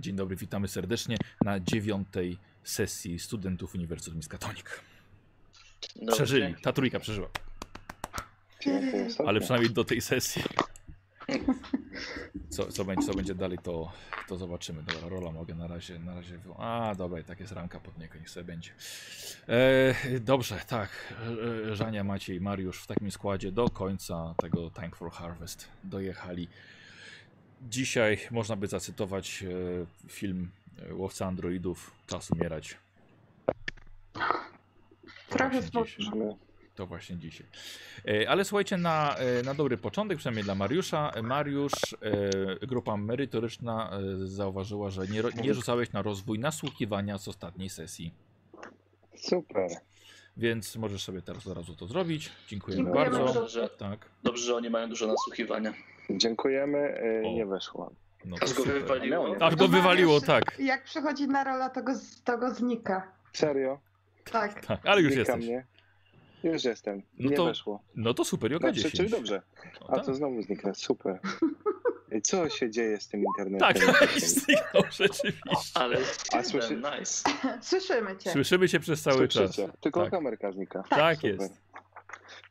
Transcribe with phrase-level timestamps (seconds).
[0.00, 4.80] Dzień dobry, witamy serdecznie na dziewiątej sesji studentów Uniwersytetu Miskatonik.
[5.96, 6.12] Dobrze.
[6.12, 7.28] Przeżyli, ta trójka przeżyła,
[9.26, 10.42] ale przynajmniej do tej sesji.
[12.50, 13.92] Co, co, będzie, co będzie dalej, to,
[14.28, 14.82] to zobaczymy.
[14.82, 16.38] Dobra, rola mogę na razie, na razie.
[16.38, 18.70] wy- A, dobra, i tak jest ranka pod niego, niech sobie będzie.
[19.48, 21.14] E, dobrze, tak.
[21.70, 26.48] E, Żania, Maciej, Mariusz w takim składzie do końca tego Tank for Harvest dojechali.
[27.68, 30.50] Dzisiaj można by zacytować e, film
[30.90, 32.76] e, Łowca Androidów, Czas umierać.
[34.12, 34.20] To
[35.38, 36.36] Trochę smutno.
[36.74, 37.46] To właśnie dzisiaj.
[38.08, 41.72] E, Ale słuchajcie, na, e, na dobry początek, przynajmniej dla Mariusza, Mariusz,
[42.62, 48.12] e, grupa merytoryczna e, zauważyła, że nie, nie rzucałeś na rozwój nasłuchiwania z ostatniej sesji.
[49.16, 49.70] Super.
[50.36, 52.30] Więc możesz sobie teraz od razu to zrobić.
[52.48, 53.34] Dziękujemy Dziękujemy bardzo.
[53.34, 54.06] Dobrze, że, Tak.
[54.22, 55.74] dobrze, że oni mają dużo nasłuchiwania.
[56.18, 56.78] Dziękujemy.
[56.78, 57.32] y, O.
[57.32, 57.90] Nie weszło.
[58.24, 59.36] No Aż go wywaliło.
[59.40, 60.58] Aż go wywaliło, tak.
[60.58, 61.92] Jak przychodzi na rola, to go,
[62.24, 63.12] to go znika.
[63.32, 63.78] Serio?
[64.32, 64.66] Tak.
[64.66, 64.80] tak.
[64.86, 65.46] Ale już Znika jesteś.
[65.46, 65.66] Mnie.
[66.42, 67.02] Już jestem.
[67.18, 67.82] No nie to weszło.
[67.94, 68.96] No to super, Joka Znaczy, 10.
[68.96, 69.42] czyli dobrze.
[69.80, 70.06] No, A tak.
[70.06, 70.74] to znowu znika.
[70.74, 71.18] Super.
[72.22, 74.08] Co się dzieje z tym Tak, internetem?
[74.20, 75.32] zniknął rzeczywiście.
[75.74, 75.96] Ale
[76.32, 77.30] A słyszy- nice.
[77.70, 78.30] Słyszymy cię.
[78.30, 79.54] Słyszymy się przez cały czas.
[79.54, 79.78] Słyszycie?
[79.80, 80.10] Tylko Tak.
[80.10, 80.82] kamerka znika.
[80.90, 81.30] Tak Super.
[81.40, 81.60] jest.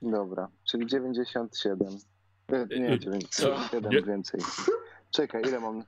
[0.02, 1.88] Dobra, czyli 97.
[2.52, 4.02] E, Nie, 97 Nie.
[4.02, 4.42] więcej.
[5.12, 5.84] Czekaj, ile mam?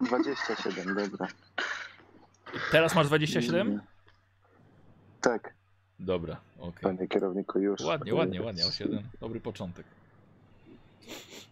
[0.00, 1.28] 27, dobra.
[2.70, 3.66] Teraz masz 27?
[3.68, 3.80] Mm.
[5.20, 5.54] Tak,
[5.98, 6.82] Dobra, okej.
[6.82, 7.80] panie kierowniku, już.
[7.80, 8.66] Ładnie, ładnie, ładnie.
[8.66, 9.02] 8.
[9.20, 9.86] Dobry początek.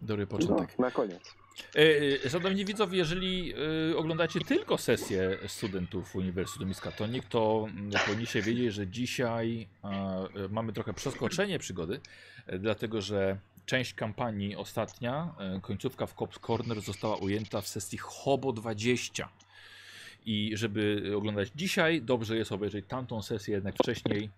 [0.02, 0.78] Dobry No, początek.
[0.78, 1.34] na koniec.
[1.76, 1.80] E,
[2.26, 3.54] e, Szanowni widzowie, jeżeli
[3.92, 10.28] e, oglądacie tylko sesję studentów Uniwersytetu Miskatonic, to mm, powinniście wiedzieć, że dzisiaj e, e,
[10.50, 12.00] mamy trochę przeskoczenie przygody,
[12.46, 17.98] e, dlatego że część kampanii ostatnia, e, końcówka w Cops Corner została ujęta w sesji
[17.98, 19.28] Hobo 20.
[20.26, 24.30] I żeby oglądać dzisiaj, dobrze jest obejrzeć tamtą sesję jednak wcześniej.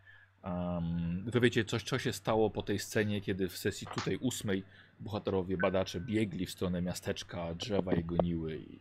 [0.42, 4.64] Um, wy wiecie coś, co się stało po tej scenie, kiedy w sesji tutaj ósmej
[5.00, 8.78] bohaterowie, badacze biegli w stronę miasteczka, drzewa je goniły i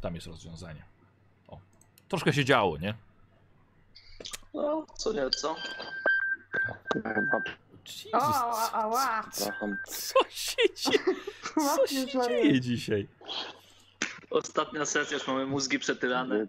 [0.00, 0.84] tam jest rozwiązanie.
[1.48, 1.60] O.
[2.08, 2.94] Troszkę się działo, nie?
[4.54, 5.56] No, co nieco.
[6.92, 7.14] Chyba,
[8.12, 9.76] O, Jesus, ała, przepraszam.
[9.86, 10.98] co się dzieje?
[11.76, 13.08] Co się dzieje dzisiaj?
[14.30, 16.46] Ostatnia sesja, już mamy mózgi przetylane.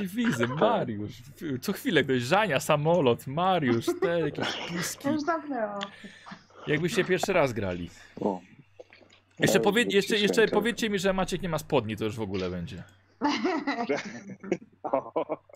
[0.00, 1.12] Widzę, Mariusz.
[1.60, 5.08] Co chwilę ktoś Żania, samolot, Mariusz, te jakieś piski.
[5.08, 5.78] Już zamknęło.
[6.66, 7.90] Jakbyście pierwszy raz grali.
[8.20, 8.40] O.
[9.38, 12.22] Jeszcze, Ja powie, jeszcze, jeszcze powiedzcie mi, że Maciek nie ma spodni, to już w
[12.22, 12.82] ogóle będzie.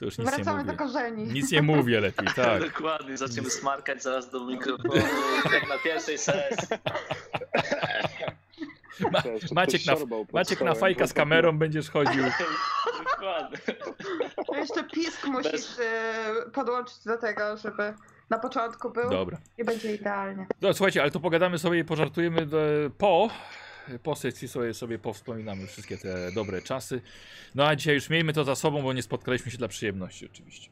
[0.00, 0.04] to.
[0.04, 0.78] Już nic nie Wracamy do mówię.
[0.78, 1.24] korzeni.
[1.24, 2.62] Nic nie mówię lepiej, tak.
[2.72, 4.94] Dokładnie, zaczniemy smarkać zaraz do mikrofonu,
[5.54, 6.68] jak na pierwszej sesji.
[9.12, 9.22] Ma,
[9.52, 9.94] Maciek na,
[10.32, 12.22] Maciek na fajka z kamerą będziesz chodził.
[13.10, 13.58] Dokładnie.
[14.46, 17.94] To Jeszcze pisk musisz y, podłączyć do tego, żeby
[18.30, 19.38] na początku był Dobra.
[19.58, 20.46] i będzie idealnie.
[20.62, 22.58] No słuchajcie, ale to pogadamy sobie i pożartujemy do,
[22.98, 23.30] po.
[24.02, 27.00] Po sesji sobie, sobie powspominamy wszystkie te dobre czasy.
[27.54, 30.70] No a dzisiaj już miejmy to za sobą, bo nie spotkaliśmy się dla przyjemności oczywiście.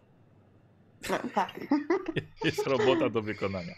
[1.11, 1.61] No, tak.
[2.45, 3.75] Jest robota do wykonania.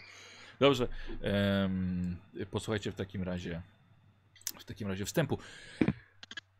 [0.59, 0.87] Dobrze.
[1.21, 2.17] em,
[2.51, 3.61] posłuchajcie w takim razie
[4.59, 5.37] w takim razie wstępu.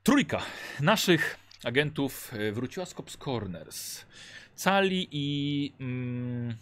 [0.03, 0.41] Trójka
[0.80, 4.06] naszych agentów e, wróciła z Cops Corners.
[4.56, 6.56] Cali i mm,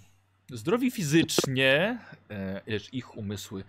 [0.50, 3.63] zdrowi fizycznie, e, lecz ich umysły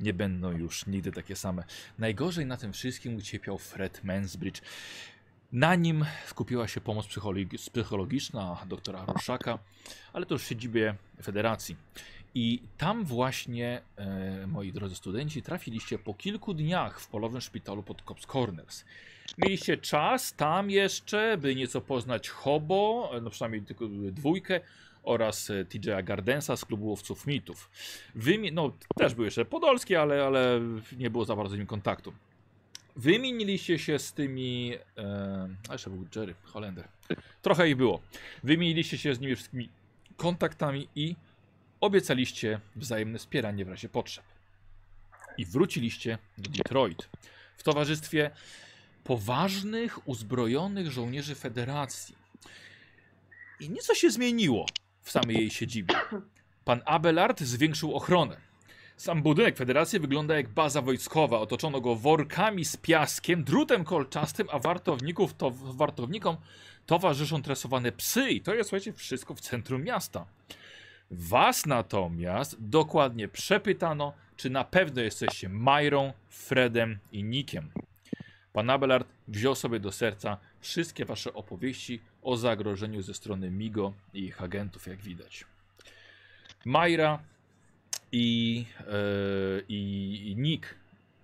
[0.00, 1.64] nie będą już nigdy takie same.
[1.98, 4.60] Najgorzej na tym wszystkim ucierpiał Fred Mansbridge.
[5.52, 9.58] Na nim skupiła się pomoc psychologi- psychologiczna doktora Ruszaka,
[10.12, 11.76] ale to już w siedzibie Federacji.
[12.34, 18.02] I tam właśnie, e, moi drodzy studenci, trafiliście po kilku dniach w polowym szpitalu pod
[18.02, 18.84] Cops Corners.
[19.38, 24.60] Mieliście czas tam jeszcze, by nieco poznać Hobo, e, no przynajmniej tylko dwójkę,
[25.08, 27.70] oraz e, TJ'a Gardensa z klubu łowców mitów.
[28.16, 30.60] Wymi- no, też był jeszcze Podolski, ale, ale
[30.98, 32.12] nie było za bardzo z nim kontaktu.
[32.96, 34.74] Wymieniliście się z tymi.
[34.96, 36.88] E, a jeszcze był Jerry, Holender.
[37.42, 38.00] Trochę ich było.
[38.44, 39.68] Wymieniliście się z nimi wszystkimi
[40.16, 41.16] kontaktami i
[41.80, 44.24] obiecaliście wzajemne wspieranie w razie potrzeb.
[45.38, 47.08] I wróciliście do Detroit
[47.56, 48.30] w towarzystwie
[49.04, 52.14] poważnych, uzbrojonych żołnierzy Federacji.
[53.60, 54.66] I nieco się zmieniło
[55.08, 55.94] w samej jej siedzibie.
[56.64, 58.36] Pan Abelard zwiększył ochronę.
[58.96, 61.40] Sam budynek Federacji wygląda jak baza wojskowa.
[61.40, 66.36] Otoczono go workami z piaskiem, drutem kolczastym, a wartowników to, wartownikom
[66.86, 68.30] towarzyszą tresowane psy.
[68.30, 70.26] I to jest, słuchajcie, wszystko w centrum miasta.
[71.10, 77.70] Was natomiast dokładnie przepytano, czy na pewno jesteście Majrą, Fredem i Nikiem.
[78.52, 84.24] Pan Abelard wziął sobie do serca wszystkie wasze opowieści o zagrożeniu ze strony Migo i
[84.24, 85.44] ich agentów, jak widać.
[86.64, 87.22] Majra
[88.12, 88.84] i, e,
[89.68, 90.74] i, Nick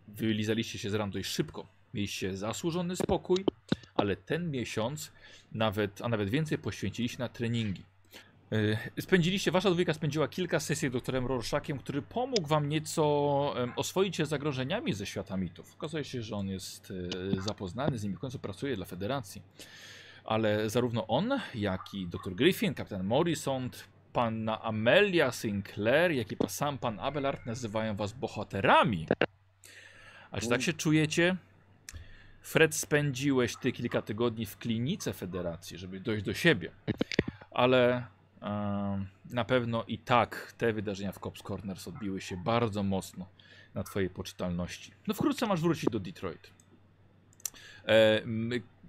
[0.08, 1.66] wylizaliście się z ran dość szybko.
[1.94, 3.44] Mieliście zasłużony spokój,
[3.94, 5.12] ale ten miesiąc
[5.52, 7.82] nawet, a nawet więcej poświęciliście na treningi.
[8.52, 13.04] E, Spędziliście, wasza dwójka spędziła kilka sesji z doktorem Rorschakiem, który pomógł wam nieco
[13.76, 15.74] oswoić się zagrożeniami ze świata mitów.
[15.74, 16.92] Okazuje się, że on jest
[17.38, 19.42] e, zapoznany z nimi, w końcu pracuje dla Federacji.
[20.24, 23.70] Ale zarówno on, jak i dr Griffin, kapitan Morrison,
[24.12, 29.06] panna Amelia Sinclair, jak i sam pan Abelard nazywają was bohaterami.
[30.30, 31.36] A czy tak się czujecie?
[32.40, 36.70] Fred, spędziłeś ty kilka tygodni w klinice Federacji, żeby dojść do siebie.
[37.50, 38.06] Ale
[39.30, 43.26] na pewno i tak te wydarzenia w Cops Corners odbiły się bardzo mocno
[43.74, 44.92] na twojej poczytalności.
[45.06, 46.50] No wkrótce masz wrócić do Detroit.
[47.88, 48.22] E,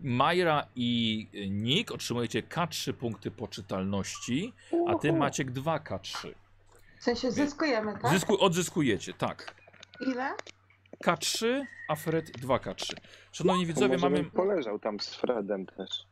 [0.01, 4.53] Majra i Nick otrzymujecie K3 punkty poczytalności,
[4.87, 5.19] a ty Uhu.
[5.19, 6.33] Maciek 2 K3.
[6.99, 8.11] W sensie zyskujemy, tak?
[8.11, 9.55] Zysku, odzyskujecie, tak.
[10.01, 10.33] Ile?
[11.05, 12.93] K3, a Fred 2 K3.
[13.31, 14.15] Szanowni widzowie, Może mamy...
[14.23, 16.05] bym poleżał tam z Fredem też.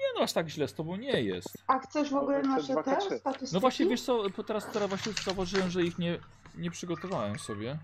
[0.00, 1.48] Nie no, aż tak źle z tobą nie jest.
[1.66, 3.54] A chcesz w ogóle Może nasze dwa te statystyki?
[3.54, 6.18] No właśnie, wiesz co, bo teraz, teraz właśnie zauważyłem, że ich nie,
[6.54, 7.78] nie przygotowałem sobie.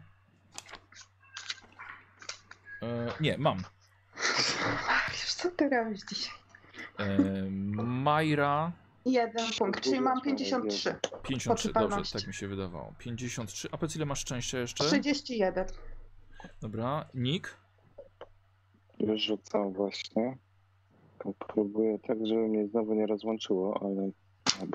[2.83, 3.59] E, nie, mam.
[5.11, 6.35] Wiesz co ty robisz dzisiaj?
[6.99, 7.19] E,
[7.83, 8.73] Majra
[9.07, 10.97] Jeden punkt, czyli mam 53.
[11.23, 12.95] 53, dobrze, tak mi się wydawało.
[12.99, 14.85] 53, a powiedz ile masz szczęścia jeszcze?
[14.85, 15.67] 31.
[16.61, 17.57] Dobra, Nick?
[19.01, 20.37] Wyrzucam właśnie.
[21.39, 24.11] Próbuję tak, żeby mnie znowu nie rozłączyło, ale...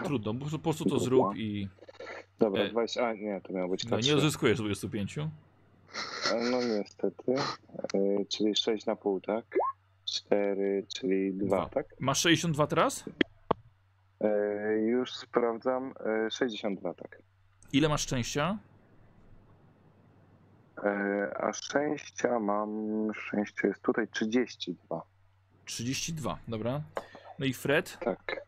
[0.03, 1.67] Trudno, po, po prostu to zrób i
[2.39, 3.07] Dobra E, 20...
[3.07, 4.05] A nie, to miało być no, K3.
[4.05, 5.17] nie uzyskujesz 25.
[5.17, 5.29] E,
[6.51, 7.33] No niestety.
[7.93, 9.45] E, czyli 6 na pół, tak?
[10.05, 11.69] 4, czyli 2, Dwa.
[11.69, 11.85] tak?
[11.99, 13.03] Masz 62 teraz?
[14.21, 15.93] E, już sprawdzam.
[16.25, 17.21] E, 62, tak.
[17.73, 18.57] Ile masz szczęścia?
[20.83, 22.69] E, a szczęścia mam...
[23.13, 25.01] Szczęście jest tutaj 32.
[25.75, 26.81] 32, dobra.
[27.39, 27.97] No i Fred?
[27.99, 28.41] Tak.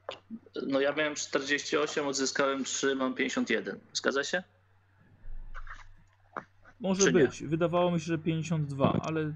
[0.68, 3.80] No ja miałem 48, odzyskałem 3, mam 51.
[3.94, 4.44] Zgadza się?
[6.80, 7.20] Może Czy nie?
[7.20, 7.44] być.
[7.44, 9.34] Wydawało mi się, że 52, ale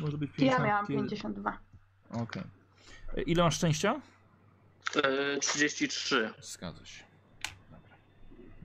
[0.00, 0.60] może być 50.
[0.60, 1.58] Ja miałam 52.
[2.10, 2.42] Okej.
[3.16, 4.00] E, Ile masz szczęścia?
[4.96, 6.30] E, 33.
[6.40, 7.04] Zgadza się.
[7.70, 7.96] Dobra.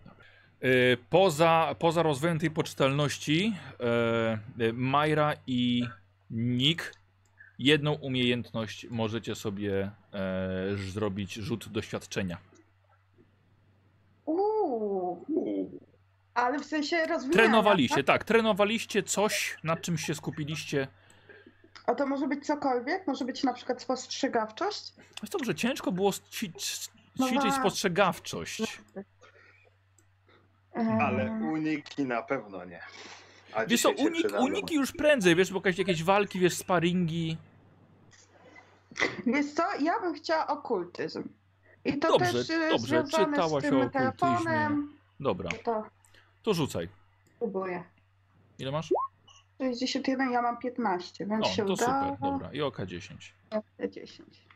[0.05, 0.25] Dobra.
[0.61, 5.83] E, Poza, poza rozwojem tej poczytalności, e, e, Majra i
[6.29, 7.00] Nick
[7.61, 12.37] jedną umiejętność możecie sobie e, zrobić rzut doświadczenia.
[14.25, 15.25] Uuu.
[16.33, 17.33] Ale w sensie rozwijania.
[17.33, 18.05] Trenowaliście, Tak?
[18.05, 20.87] tak, trenowaliście coś, nad czym się skupiliście.
[21.85, 23.07] A to może być cokolwiek?
[23.07, 24.93] Może być na przykład spostrzegawczość?
[25.21, 28.61] Wiesz co, że ciężko było ć- No ćwiczyć spostrzegawczość.
[30.75, 32.79] Eee, Ale uniki na pewno nie.
[33.53, 37.37] A Wiesz co, unik, uniki już prędzej, wiesz, bo jakieś, jakieś walki, wiesz, sparingi.
[39.25, 41.23] Wiesz co, ja bym chciała okultyzm.
[41.85, 43.89] I to Dobrze, też y, dobrze, czytałaś z tym o okultyzmie.
[43.89, 44.97] telefonem.
[45.19, 45.83] Dobra, To
[46.43, 46.89] to rzucaj.
[47.39, 47.83] próbuję.
[48.59, 48.93] Ile masz?
[49.59, 52.03] 61, ja mam 15, więc O, się to udało.
[52.15, 52.53] super, dobra.
[52.53, 53.33] I oka 10.
[53.89, 54.47] 10.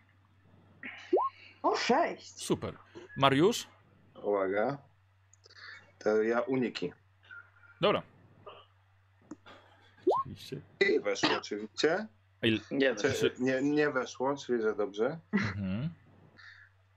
[1.64, 2.44] O, 6.
[2.46, 2.78] Super.
[3.18, 3.68] Mariusz?
[4.24, 4.78] Uwaga.
[6.00, 6.94] To ja uniki.
[7.82, 8.02] Dobra.
[10.22, 10.62] Oczywiście.
[10.80, 12.08] I weszło oczywiście.
[12.46, 12.96] Il- Nie.
[12.96, 15.20] Czy, nie, nie weszło, czyli że dobrze.
[15.34, 15.90] Mhm.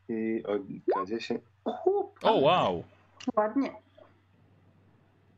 [0.08, 0.58] I o
[1.04, 1.38] K10.
[2.22, 2.84] O, wow.
[3.36, 3.72] Ładnie.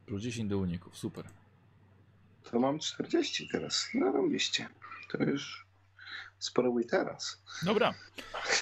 [0.06, 1.24] Plus 10 do uników, super.
[2.50, 3.88] To mam 40 teraz.
[3.94, 4.68] No robiliście.
[5.12, 5.66] To już
[6.38, 7.42] spróbuj teraz.
[7.62, 7.94] Dobra.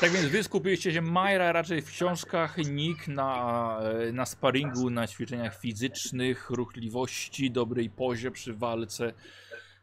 [0.00, 3.78] Tak więc wy skupiliście się, Majra raczej w książkach, Nick na,
[4.08, 9.12] e, na sparingu, na ćwiczeniach fizycznych, ruchliwości, dobrej pozie przy walce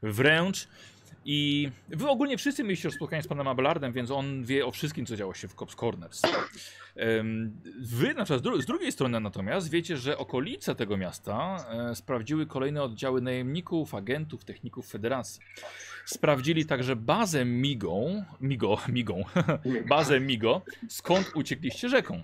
[0.04, 0.68] wręcz.
[1.28, 5.06] I wy ogólnie wszyscy mieliście już spotkanie z panem Abelardem, więc on wie o wszystkim,
[5.06, 6.22] co działo się w Cops Corners.
[7.80, 11.58] Wy na przykład z dru- z drugiej strony natomiast wiecie, że okolice tego miasta
[11.92, 15.42] e, sprawdziły kolejne oddziały najemników, agentów, techników Federacji.
[16.06, 19.24] Sprawdzili także bazę Migą, Migo, Migą,
[19.90, 22.24] bazę Migo, skąd uciekliście rzeką.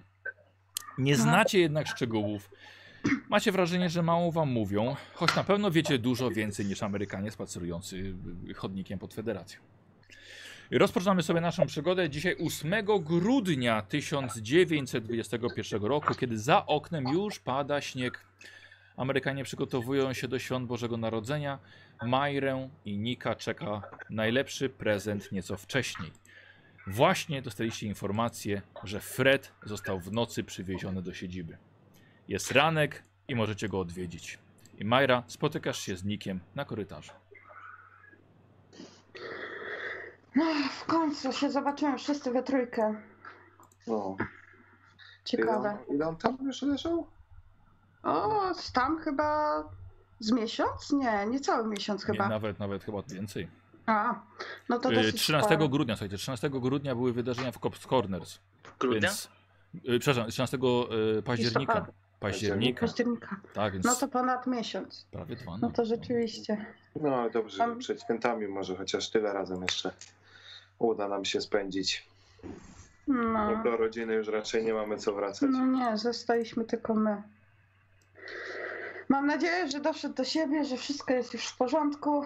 [0.97, 2.49] Nie znacie jednak szczegółów.
[3.29, 8.15] Macie wrażenie, że mało wam mówią, choć na pewno wiecie dużo więcej niż Amerykanie spacerujący
[8.49, 9.59] y, chodnikiem pod Federacją.
[10.71, 18.25] Rozpoczynamy sobie naszą przygodę dzisiaj 8 grudnia 1921 roku, kiedy za oknem już pada śnieg.
[18.97, 21.59] Amerykanie przygotowują się do świąt Bożego Narodzenia,
[22.03, 26.11] Majrę i Nika czeka najlepszy prezent nieco wcześniej.
[26.87, 31.57] Właśnie dostaliście informację, że Fred został w nocy przywieziony do siedziby.
[32.31, 34.39] Jest ranek i możecie go odwiedzić.
[34.79, 37.11] I Majra, spotykasz się z Nikiem na korytarzu.
[40.35, 40.45] No,
[40.79, 42.95] w końcu się zobaczyłem wszyscy we trójkę.
[43.87, 44.15] No.
[45.25, 45.69] Ciekawe.
[45.69, 47.07] Ile on, ile on tam już leżał?
[48.03, 49.63] O, tam chyba
[50.19, 50.91] z miesiąc?
[50.91, 52.29] Nie, nie cały miesiąc Nie, chyba.
[52.29, 53.47] nawet, nawet chyba więcej.
[53.85, 54.21] A,
[54.69, 55.69] no to Y, dosyć 13 sporo.
[55.69, 58.39] grudnia, słuchajcie, 13 grudnia były wydarzenia w Cops Corners.
[58.79, 59.01] Grudnia?
[59.01, 59.29] Więc,
[59.75, 60.57] y, przepraszam, 13
[61.19, 61.73] y, października.
[61.73, 62.10] Listopada.
[62.21, 62.81] Października.
[62.81, 63.35] Października.
[63.53, 65.05] Tak, więc No to ponad miesiąc.
[65.11, 65.57] prawie dwa.
[65.61, 66.65] No to rzeczywiście.
[66.95, 69.91] No ale dobrze, Tam- przed świętami może chociaż tyle razem jeszcze
[70.79, 72.07] uda nam się spędzić.
[73.07, 73.23] No,
[73.55, 75.49] No do rodziny już raczej nie mamy co wracać.
[75.51, 77.21] no nie, zostaliśmy tylko my.
[79.09, 82.25] Mam nadzieję, że doszedł do siebie, że wszystko jest już w porządku.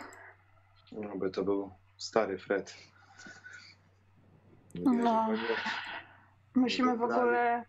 [0.92, 2.74] No by to był stary Fred.
[4.76, 5.28] Nie No.
[5.36, 5.48] że nie.
[6.56, 7.16] Musimy w Dalej.
[7.20, 7.66] ogóle.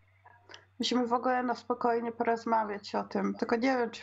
[0.79, 3.35] Musimy w ogóle na spokojnie porozmawiać o tym.
[3.35, 4.03] Tylko nie wiem, czy,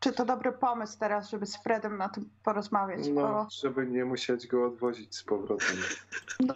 [0.00, 3.08] czy to dobry pomysł teraz, żeby z Fredem na tym porozmawiać.
[3.08, 5.76] No, Bo, żeby nie musieć go odwozić z powrotem.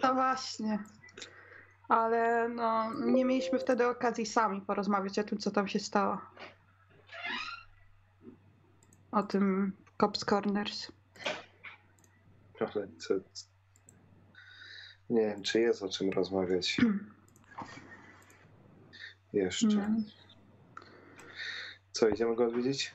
[0.01, 0.79] no właśnie.
[1.89, 6.17] Ale no, nie mieliśmy wtedy okazji sami porozmawiać o tym, co tam się stało.
[9.11, 10.91] O tym Cops Corners.
[12.59, 13.13] Ale co...
[15.09, 16.77] Nie wiem, czy jest o czym rozmawiać.
[19.33, 19.67] Jeszcze.
[19.67, 19.87] No.
[21.91, 22.91] Co, idziemy go odwiedzić?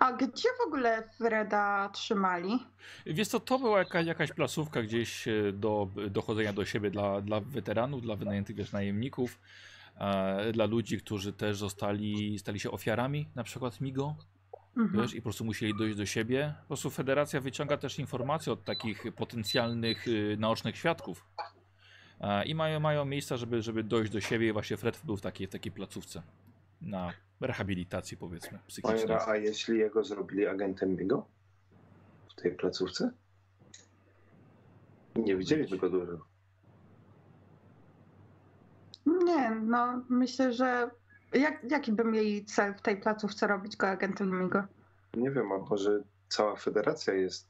[0.00, 2.58] A gdzie w ogóle Freda trzymali?
[3.06, 7.40] Wiesz co, to była jaka, jakaś placówka gdzieś e, do dochodzenia do siebie dla, dla
[7.40, 9.40] weteranów, dla wynajętych wiesz, najemników,
[9.98, 14.16] e, dla ludzi, którzy też zostali, stali się ofiarami, na przykład Migo,
[14.76, 15.02] Mhm.
[15.02, 16.54] wiesz, i po prostu musieli dojść do siebie.
[16.60, 21.26] Po prostu federacja wyciąga też informacje od takich potencjalnych y, naocznych świadków.
[22.46, 25.46] I mają, mają miejsca, żeby, żeby dojść do siebie i właśnie Fred był w takiej,
[25.46, 26.22] w takiej placówce
[26.80, 29.18] na rehabilitacji powiedzmy psychicznej.
[29.26, 31.26] A jeśli jego zrobili agentem Migo?
[32.30, 33.10] W tej placówce?
[35.16, 36.18] Nie widzieliśmy go dużo.
[39.06, 40.90] Nie, no myślę, że
[41.32, 44.62] jak, jaki by mieli cel w tej placówce robić go agentem Migo?
[45.14, 47.48] Nie wiem, a może cała federacja jest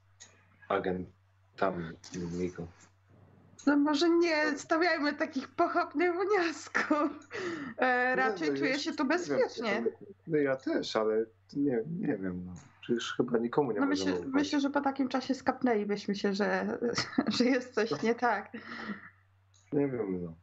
[0.68, 1.84] agentami
[2.32, 2.66] Migo?
[3.68, 7.28] No może nie stawiajmy takich pochopnych wniosków.
[7.78, 9.84] E, raczej No, no, czuję już się tu nie bezpiecznie.
[10.26, 11.24] No ja też, ale
[11.56, 12.42] nie, nie wiem.
[12.46, 12.52] No.
[12.80, 16.78] Przecież chyba nikomu nie No myślę, myślę, że po takim czasie skapnęlibyśmy się, że,
[17.38, 18.52] że jest coś nie tak.
[19.72, 20.34] Nie wiem, no.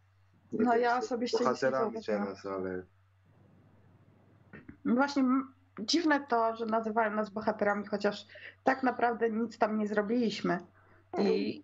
[0.52, 2.84] Nie No ja osobiście Bohaterami teraz, ale
[4.86, 5.24] Właśnie
[5.80, 8.28] dziwne to, że nazywają nas bohaterami, chociaż
[8.64, 10.60] tak naprawdę nic tam nie zrobiliśmy.
[11.20, 11.64] I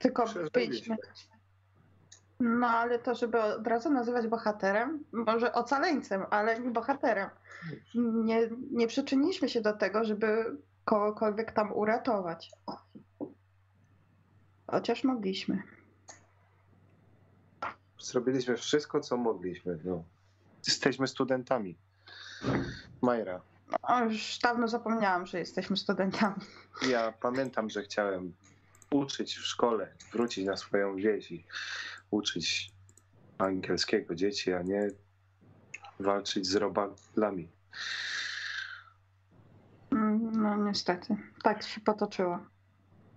[0.00, 0.96] tylko byliśmy.
[2.40, 7.30] No ale to, żeby od razu nazywać bohaterem, może ocaleńcem, ale nie bohaterem.
[7.94, 12.50] Nie, nie przyczyniliśmy się do tego, żeby kogokolwiek tam uratować.
[14.66, 15.62] Chociaż mogliśmy.
[17.98, 19.78] zrobiliśmy wszystko, co mogliśmy.
[19.84, 20.04] No.
[20.66, 21.76] Jesteśmy studentami.
[23.02, 23.40] Majra,
[23.82, 26.34] O, już dawno zapomniałam, że jesteśmy studentami.
[26.88, 28.32] ja pamiętam, że chciałem
[28.94, 31.44] uczyć w szkole, wrócić na swoją wieś i
[32.10, 32.72] uczyć
[33.38, 34.88] angielskiego dzieci, a nie
[36.00, 37.48] walczyć z robalami.
[39.92, 42.38] Mm, No niestety, tak się potoczyło.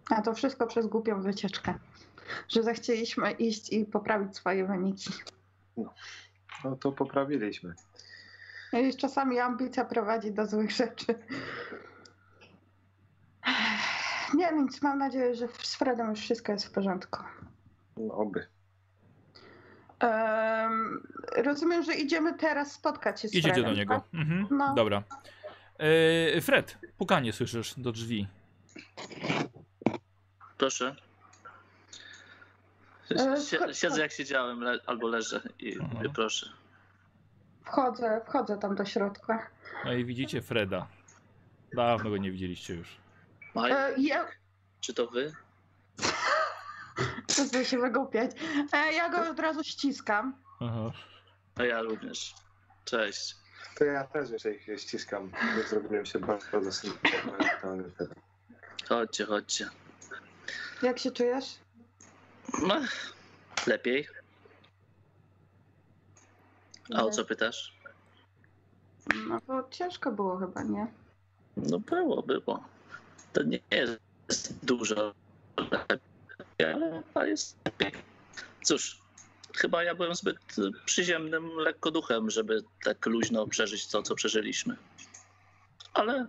[0.10, 1.74] A to wszystko przez głupią wycieczkę.
[2.50, 5.10] Że zechcieliśmy iść i poprawić swoje wyniki.
[6.64, 7.74] No to poprawiliśmy.
[8.74, 11.06] I czasami ambicja prowadzi do złych rzeczy.
[14.34, 17.24] Nie, nic, mam nadzieję, że z Fredem już wszystko jest w porządku.
[17.98, 18.48] No, oby.
[20.00, 23.72] Em, rozumiem, że idziemy teraz spotkać się z Idziecie Fredem.
[23.72, 23.94] do niego.
[23.96, 24.04] tak?
[24.14, 24.48] Mhm.
[24.52, 24.74] No.
[24.74, 25.04] Dobra.
[26.36, 28.28] E, Fred, pukanie słyszysz do drzwi.
[30.58, 30.96] Proszę.
[33.12, 35.90] E, wchodź- Siedzę jak siedziałem, le- albo leżę i Aha.
[35.94, 36.50] mówię proszę.
[37.66, 39.48] Wchodzę, wchodzę tam do środka.
[39.86, 40.88] No i widzicie Freda.
[41.76, 42.98] Dawno go nie widzieliście już.
[43.56, 44.28] Maj, E, ja,
[44.82, 45.34] czy to wy?
[47.28, 48.32] Przestań się wygłupiać.
[48.74, 50.36] E, ja go od razu ściskam.
[50.60, 50.92] Aha.
[51.56, 52.36] A ja również.
[52.86, 53.36] Cześć.
[53.78, 55.32] To ja też jeszcze ich ściskam.
[55.58, 57.84] Nie zrobiłem się bardzo dosympatyczny.
[58.90, 59.70] Chodźcie, chodźcie.
[60.82, 61.46] Jak się czujesz?
[62.68, 62.76] No,
[63.68, 64.08] lepiej.
[66.96, 67.74] A o co pytasz?
[69.28, 70.88] No bo ciężko było chyba, nie?
[71.58, 72.64] No było, było.
[73.34, 75.14] To nie jest dużo,
[75.58, 76.00] ale
[77.14, 77.92] ale jest lepiej.
[78.64, 78.98] Cóż,
[79.56, 80.38] chyba ja byłem zbyt
[80.86, 84.76] przyziemnym lekko duchem, żeby tak luźno przeżyć to, co przeżyliśmy.
[85.94, 86.28] Ale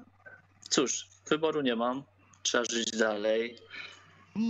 [0.69, 2.03] cóż, wyboru nie mam.
[2.43, 3.59] Trzeba żyć dalej.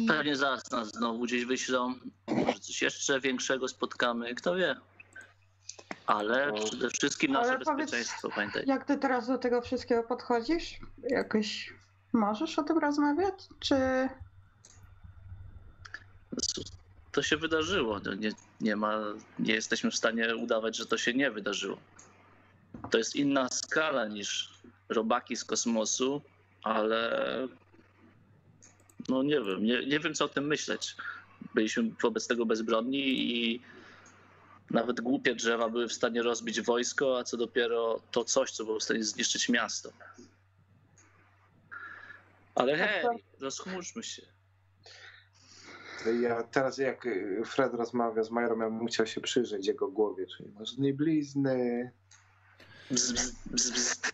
[0.08, 1.94] Pewnie zaraz nas znowu gdzieś wyślą.
[2.26, 4.76] Może coś jeszcze większego spotkamy, kto wie.
[6.06, 8.62] Ale przede wszystkim nasze Ale powiedz- bezpieczeństwo, pamiętaj.
[8.66, 10.78] Jak ty teraz do tego wszystkiego podchodzisz?
[11.11, 11.73] Jakoś
[12.14, 13.35] możesz o tym rozmawiać?
[13.61, 13.76] Czy
[17.12, 18.00] To się wydarzyło.
[18.04, 19.00] No nie, nie, ma,
[19.38, 21.78] nie jesteśmy w stanie udawać, że to się nie wydarzyło.
[22.90, 24.54] To jest inna skala niż
[24.88, 26.23] robaki z kosmosu,
[26.62, 27.49] ale
[29.09, 30.97] no nie wiem, nie, nie wiem co o tym myśleć.
[31.54, 33.62] Byliśmy wobec tego bezbronni i
[34.71, 38.80] nawet głupie drzewa były w stanie rozbić wojsko, a co dopiero to coś, co było
[38.80, 39.90] w stanie zniszczyć miasto.
[42.54, 43.04] Ale hej,
[43.40, 44.23] rozchmurzmy się.
[46.20, 50.26] Ja teraz jak y, Fred rozmawia z Majorem, ja bym chciał się przyjrzeć jego głowie,
[50.26, 51.90] czyli masz blizny.
[52.90, 54.12] Bzz, bzz, bzz, bzz.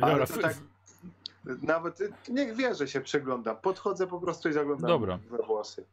[0.00, 0.56] Ale to tak,
[1.44, 3.54] nawet y, niech wie, że się przygląda.
[3.54, 5.18] Podchodzę po prostu i zaglądam Dobra.
[5.30, 5.84] we włosy.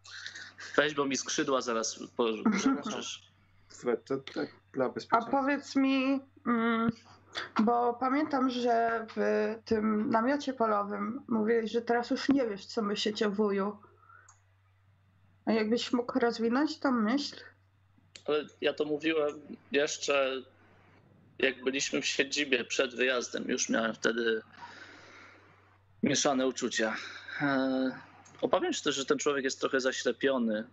[0.77, 3.27] Weź, bo mi skrzydła zaraz położysz.
[3.69, 5.31] Fred, to tak dla A bezpieczeństwa.
[5.31, 6.91] powiedz mi, mm,
[7.59, 13.27] bo pamiętam, że w tym namiocie polowym mówiłeś, że teraz już nie wiesz, co myślicie
[13.27, 13.77] o wuju.
[15.45, 17.35] A jakbyś mógł rozwinąć tą myśl?
[18.25, 19.41] Ale ja to mówiłem
[19.71, 20.41] jeszcze
[21.39, 23.45] jak byliśmy w siedzibie przed wyjazdem.
[23.47, 24.41] Już miałem wtedy
[26.03, 26.95] mieszane uczucia.
[27.41, 27.91] Eee,
[28.41, 30.63] Obawiam się też, że ten człowiek jest trochę zaślepiony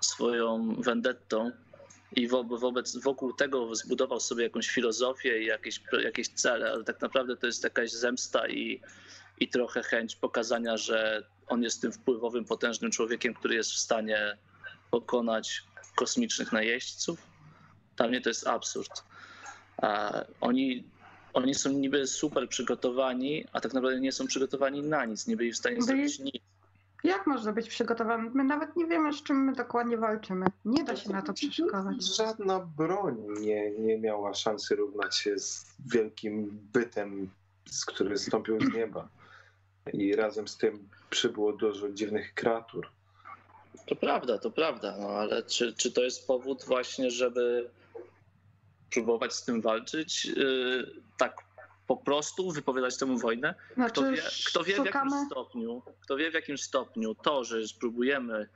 [0.00, 1.50] swoją vendettą
[2.16, 7.00] i wo- wobec, wokół tego zbudował sobie jakąś filozofię i jakieś, jakieś cele, ale tak
[7.00, 8.80] naprawdę to jest jakaś zemsta i,
[9.40, 14.36] i trochę chęć pokazania, że on jest tym wpływowym, potężnym człowiekiem, który jest w stanie
[14.90, 15.62] pokonać
[15.96, 17.18] kosmicznych najeźdźców.
[17.96, 19.02] Dla mnie to jest absurd.
[20.40, 20.84] Oni,
[21.32, 25.52] oni są niby super przygotowani, a tak naprawdę nie są przygotowani na nic, nie byli
[25.52, 26.42] w stanie zrobić nic.
[27.04, 28.30] Jak można być przygotowany?
[28.34, 30.46] My nawet nie wiemy, z czym my dokładnie walczymy.
[30.64, 32.16] Nie da się na to przeszykować.
[32.16, 37.30] Żadna broń nie, nie miała szansy równać się z wielkim bytem,
[37.70, 39.08] z który zstąpił z nieba.
[39.92, 42.88] I razem z tym przybyło dużo dziwnych kreatur.
[43.86, 47.70] To prawda, to prawda, no ale czy, czy to jest powód właśnie, żeby
[48.90, 50.24] próbować z tym walczyć?
[50.24, 51.42] Yy, tak
[51.90, 53.54] po prostu wypowiadać temu wojnę?
[53.74, 57.68] Znaczy, Kto wie, kto wie w jakim stopniu, kto wie w jakim stopniu to, że
[57.68, 58.48] spróbujemy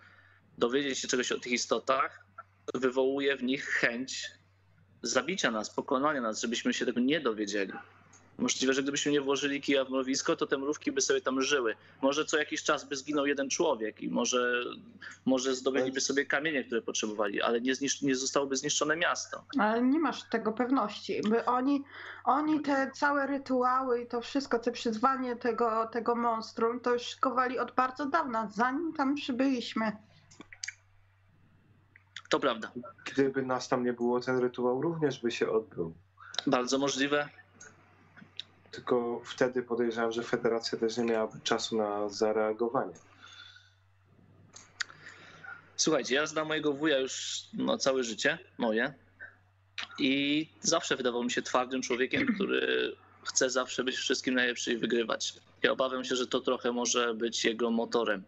[0.59, 2.27] dowiedzieć się czegoś o tych istotach,
[2.75, 4.31] wywołuje w nich chęć
[5.03, 7.73] zabicia nas, pokonania nas, żebyśmy się tego nie dowiedzieli.
[8.39, 11.75] Możliwe, że gdybyśmy nie włożyli kija w mrowisko, to te mrówki by sobie tam żyły.
[12.03, 14.65] Może co jakiś czas by zginął jeden człowiek i może,
[15.25, 19.45] może zdobyliby sobie kamienie, które potrzebowali, ale nie, zniszcz, nie zostałoby zniszczone miasto.
[19.59, 21.83] Ale nie masz tego pewności, by oni,
[22.25, 27.59] oni te całe rytuały i to wszystko, te przyzwanie tego, tego monstrum, to już szykowali
[27.59, 29.93] od bardzo dawna, zanim tam przybyliśmy.
[32.29, 32.73] To prawda.
[33.13, 35.95] Gdyby nas tam nie było, ten rytuał również by się odbył.
[36.47, 37.29] Bardzo możliwe.
[38.75, 42.95] Tylko wtedy podejrzewam, że Federacja też nie miałaby czasu na zareagowanie.
[45.77, 48.95] Słuchajcie, ja znam mojego wuja już no, całe życie, moje.
[49.99, 52.93] I zawsze wydawał mi się twardym człowiekiem, który
[53.25, 55.35] chce zawsze być wszystkim najlepszy i wygrywać.
[55.63, 58.25] Ja obawiam się, że to trochę może być jego motorem.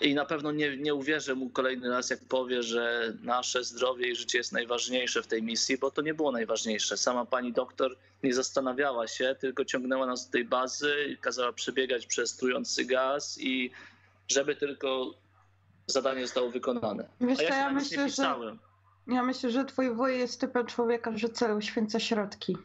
[0.00, 4.16] I na pewno nie, nie uwierzę mu kolejny raz, jak powie, że nasze zdrowie i
[4.16, 6.96] życie jest najważniejsze w tej misji, bo to nie było najważniejsze.
[6.96, 12.36] Sama pani doktor nie zastanawiała się, tylko ciągnęła nas do tej bazy kazała przebiegać przez
[12.36, 13.70] trujący gaz i
[14.28, 15.14] żeby tylko
[15.86, 17.08] zadanie zostało wykonane.
[17.20, 18.56] Wiesz A ja ja myślę, że,
[19.06, 22.56] ja myślę, że twój wuj jest typem człowieka, że cel uświęca środki.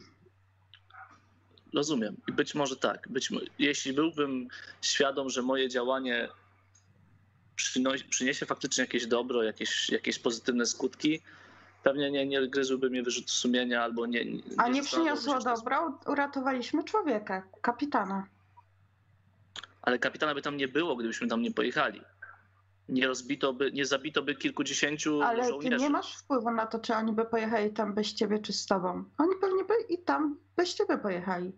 [1.74, 2.16] Rozumiem.
[2.28, 3.08] I być może tak.
[3.08, 4.48] Być, jeśli byłbym
[4.82, 6.28] świadom, że moje działanie
[8.10, 11.20] przyniesie faktycznie jakieś dobro, jakieś, jakieś pozytywne skutki,
[11.82, 14.24] pewnie nie, nie gryzłby mnie wyrzut sumienia albo nie.
[14.24, 18.26] nie A nie przyniosło dobra, uratowaliśmy człowieka, kapitana.
[19.82, 22.00] Ale kapitana by tam nie było, gdybyśmy tam nie pojechali.
[22.88, 25.84] Nie rozbito by, nie zabito by kilkudziesięciu Ale żołnierzy.
[25.84, 29.04] nie masz wpływu na to, czy oni by pojechali tam bez ciebie, czy z tobą.
[29.18, 31.52] Oni pewnie by i tam bez ciebie pojechali.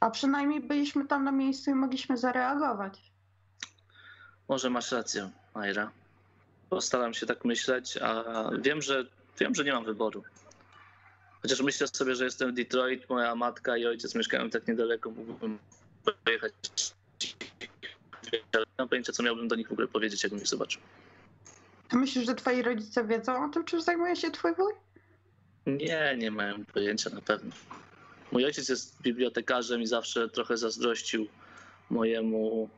[0.00, 3.12] A przynajmniej byliśmy tam na miejscu i mogliśmy zareagować.
[4.48, 5.90] Może masz rację, Majra.
[6.70, 8.24] Postaram się tak myśleć, a
[8.58, 9.06] wiem, że
[9.40, 10.24] wiem, że nie mam wyboru.
[11.42, 15.58] Chociaż myślę sobie, że jestem w Detroit, moja matka i ojciec mieszkają tak niedaleko, mógłbym
[16.24, 16.52] pojechać.
[18.52, 20.82] Ale nie mam pojęcia, co miałbym do nich w ogóle powiedzieć, jakbym ich zobaczył.
[21.92, 24.72] Myślisz, że twoi rodzice wiedzą o tym, czym zajmuje się twój wuj?
[25.66, 27.50] Nie, nie mają pojęcia na pewno.
[28.32, 31.26] Mój ojciec jest bibliotekarzem i zawsze trochę zazdrościł
[31.90, 32.68] mojemu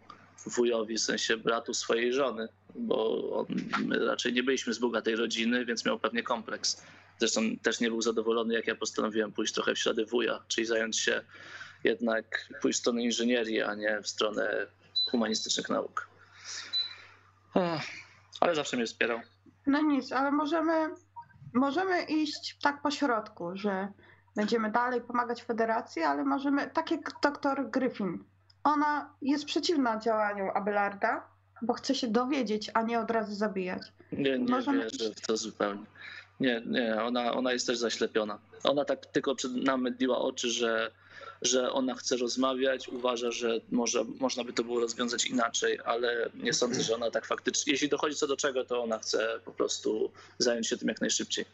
[0.46, 3.46] wujowi, w sensie bratu swojej żony, bo on,
[3.84, 6.82] my raczej nie byliśmy z bogatej rodziny, więc miał pewnie kompleks.
[7.18, 10.98] Zresztą też nie był zadowolony, jak ja postanowiłem pójść trochę w ślady wuja, czyli zająć
[10.98, 11.24] się
[11.84, 14.66] jednak, pójść w stronę inżynierii, a nie w stronę
[15.10, 16.08] humanistycznych nauk.
[18.40, 19.20] Ale zawsze mnie wspierał.
[19.66, 20.94] No nic, ale możemy,
[21.54, 23.88] możemy iść tak po środku, że
[24.36, 28.24] będziemy dalej pomagać federacji, ale możemy, tak jak doktor Griffin,
[28.68, 31.26] ona jest przeciwna działaniu Abelarda,
[31.62, 33.82] bo chce się dowiedzieć, a nie od razu zabijać.
[34.12, 35.84] Nie, nie Możemy wierzę w to zupełnie.
[36.40, 38.38] Nie, nie, ona, ona jest też zaślepiona.
[38.64, 40.90] Ona tak tylko przed nam mydliła oczy, że,
[41.42, 46.52] że ona chce rozmawiać, uważa, że może, można by to było rozwiązać inaczej, ale nie
[46.52, 50.10] sądzę, że ona tak faktycznie, jeśli dochodzi co do czego, to ona chce po prostu
[50.38, 51.44] zająć się tym jak najszybciej.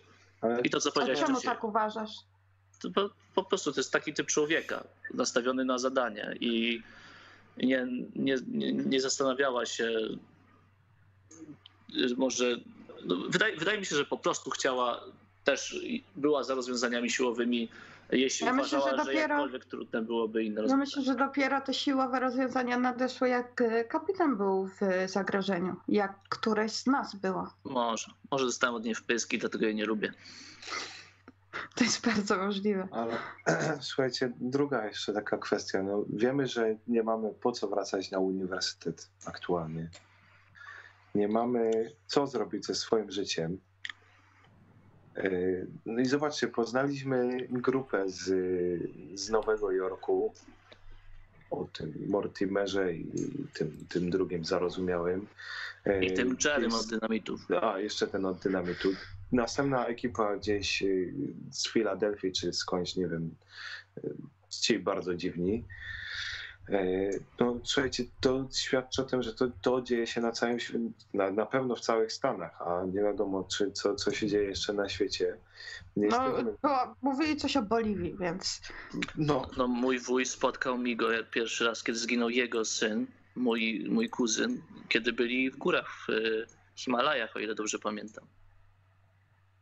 [0.64, 2.10] I to, co A powiedziałeś czemu wcześniej, tak uważasz?
[2.84, 6.82] to po, po prostu to jest taki typ człowieka, nastawiony na zadanie i
[7.56, 7.86] nie,
[8.16, 9.84] nie, nie, zastanawiała się,
[11.94, 12.56] y, może.
[13.04, 15.00] No, wydaje, wydaje mi się, że po prostu chciała,
[15.44, 15.76] też
[16.16, 17.68] była za rozwiązaniami siłowymi,
[18.12, 20.80] jeśli Ja myślę, uważała, że że, dopiero- jakkolwiek trudne byłoby inne Ja rozwiązanie.
[20.80, 26.72] myślę, że dopiero te siłowe rozwiązania nadeszły, jak e, kapitan był w zagrożeniu, jak któreś
[26.72, 27.50] z nas było.
[27.64, 28.10] Może.
[28.30, 30.12] Może dostałem od niej wpyski, dlatego jej nie lubię.
[31.74, 32.88] To jest bardzo możliwe.
[32.90, 33.16] Ale
[33.80, 35.82] słuchajcie, druga jeszcze taka kwestia.
[35.82, 39.88] No, wiemy, że nie mamy po co wracać na uniwersytet aktualnie.
[41.14, 43.58] Nie mamy co zrobić ze swoim życiem.
[45.16, 48.24] Yy, No i zobaczcie, poznaliśmy grupę z,
[49.20, 50.32] z Nowego Jorku
[51.50, 53.06] o tym Mortimerze i
[53.54, 55.26] tym, tym drugim zarozumiałym.
[56.00, 57.40] I Yy, tym Jerrym od dynamitów.
[57.62, 58.88] a, jeszcze ten od dynamitu.
[59.32, 61.14] Następna ekipa gdzieś y,
[61.50, 63.34] z Filadelfii, czy skądś, nie wiem,
[64.04, 64.14] y,
[64.50, 65.64] ci bardzo dziwni.
[66.68, 67.10] E,
[67.40, 70.78] No, słuchajcie, to świadczy o tym, że to, to dzieje się na całym świecie,
[71.14, 74.72] na, na pewno w całych Stanach, a nie wiadomo, czy co, co się dzieje jeszcze
[74.72, 75.36] na świecie.
[75.96, 76.30] Nie No,
[76.62, 78.60] było, mówili coś o Boliwii, więc
[79.16, 83.06] no, No, mój wuj spotkał mi go pierwszy raz, kiedy zginął jego syn,
[83.36, 88.24] mój, mój kuzyn, kiedy byli w górach w y, Himalajach, o ile dobrze pamiętam.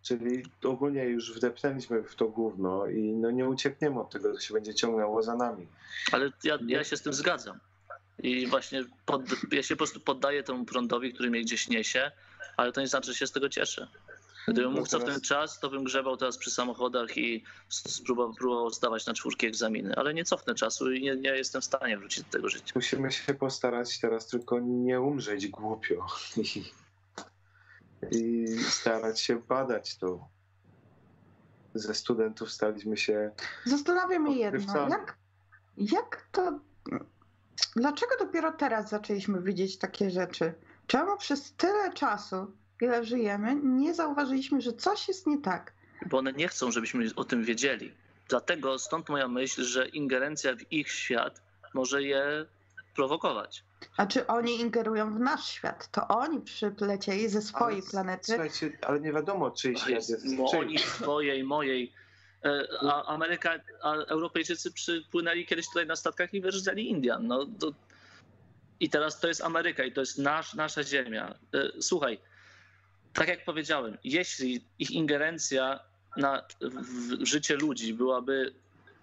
[0.02, 4.54] Czyli ogólnie już wdepnęliśmy w to gówno i no, nie uciekniemy od tego, to się
[4.54, 5.66] będzie ciągnęło za nami.
[6.12, 7.58] Ale ja, ja się z tym zgadzam.
[8.22, 12.10] I właśnie pod, ja się po prostu poddaję temu prądowi, który mnie gdzieś niesie,
[12.56, 13.88] ale to nie znaczy, że się z tego cieszę.
[14.48, 18.70] Gdybym No mógł teraz- cofnąć czas, to bym grzebał teraz przy samochodach i spróbował, próbował
[18.70, 22.24] zdawać na czwórki egzaminy, ale nie cofnę czasu i nie, nie jestem w stanie wrócić
[22.24, 22.72] do tego życia.
[22.74, 26.06] Musimy się postarać teraz tylko nie umrzeć głupio
[28.10, 30.28] i, starać się badać to.
[31.74, 33.30] Ze studentów staliśmy się.
[33.64, 34.88] zastanawiam mnie jedno.
[34.88, 35.16] Jak,
[35.76, 36.60] jak to...
[37.76, 40.54] Dlaczego dopiero teraz zaczęliśmy widzieć takie rzeczy?
[40.86, 45.72] Czemu przez tyle czasu, ile żyjemy, nie zauważyliśmy, że coś jest nie tak?
[46.06, 47.94] Bo one nie chcą, żebyśmy o tym wiedzieli.
[48.28, 51.42] Dlatego stąd moja myśl, że ingerencja w ich świat
[51.74, 52.46] może je
[52.94, 53.64] prowokować.
[53.96, 55.88] A czy oni ingerują w nasz świat?
[55.90, 58.26] To oni przylecieli ze swojej Ale, planety.
[58.26, 60.26] Słuchajcie, ale nie wiadomo, czyj świat jest.
[60.58, 61.92] Oni twojej, mojej.
[62.44, 67.26] E, A Ameryka, a Europejczycy przypłynęli kiedyś tutaj na statkach i wyrzucali Indian.
[67.26, 67.72] No, to...
[68.80, 71.34] I teraz to jest Ameryka i to jest nasz, nasza ziemia.
[71.54, 72.18] E, Słuchaj,
[73.12, 75.80] tak jak powiedziałem, jeśli ich ingerencja
[76.16, 78.54] na, w, w życie ludzi byłaby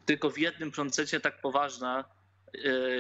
[0.06, 2.06] tylko w jednym procencie tak poważna,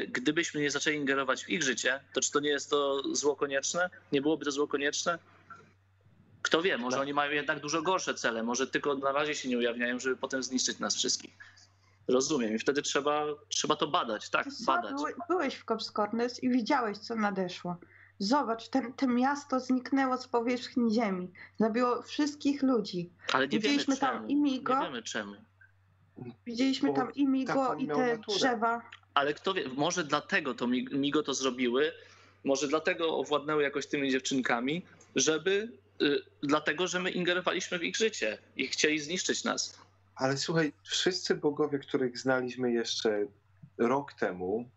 [0.07, 3.89] gdybyśmy nie zaczęli ingerować w ich życie, to czy to nie jest to zło konieczne?
[4.11, 5.19] Nie byłoby to zło konieczne?
[6.41, 7.01] Kto wie, może No.
[7.01, 10.43] oni mają jednak dużo gorsze cele, może tylko na razie się nie ujawniają, żeby potem
[10.43, 11.37] zniszczyć nas wszystkich.
[12.07, 14.93] Rozumiem i wtedy trzeba, trzeba to badać, tak, badać.
[15.29, 17.77] byłeś w Cops Corners i widziałeś, co nadeszło.
[18.19, 21.31] Zobacz, ten, to miasto zniknęło z powierzchni ziemi.
[21.59, 23.09] Zabiło wszystkich ludzi.
[23.33, 24.11] Ale nie wiemy Widzieliśmy czemu.
[24.19, 24.75] tam i Migo.
[24.79, 25.33] Nie wiemy czemu.
[26.45, 28.37] Widzieliśmy Bo tam i Migo, taką i te naturę.
[28.37, 28.81] drzewa.
[29.13, 31.91] Ale kto wie, może dlatego to Mi- Migo to zrobiły,
[32.43, 38.37] może dlatego owładnęły jakoś tymi dziewczynkami, żeby, y, dlatego, że my ingerowaliśmy w ich życie
[38.55, 39.79] i chcieli zniszczyć nas.
[40.15, 43.25] Ale słuchaj, wszyscy bogowie, których znaliśmy jeszcze
[43.77, 44.69] rok temu,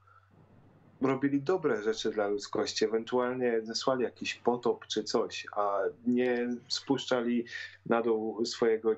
[1.01, 7.45] robili dobre rzeczy dla ludzkości, ewentualnie zesłali jakiś potop czy coś, a nie spuszczali
[7.87, 8.95] na dół swojego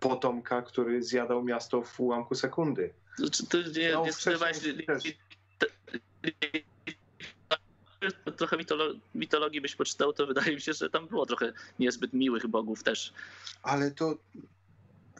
[0.00, 2.90] potomka, który zjadał miasto w ułamku sekundy.
[3.32, 4.24] Czy ty nie, No, nie też.
[8.36, 12.46] trochę mitolo- mitologii byś poczytał, to wydaje mi się, że tam było trochę niezbyt miłych
[12.46, 13.12] bogów też.
[13.62, 14.14] Ale to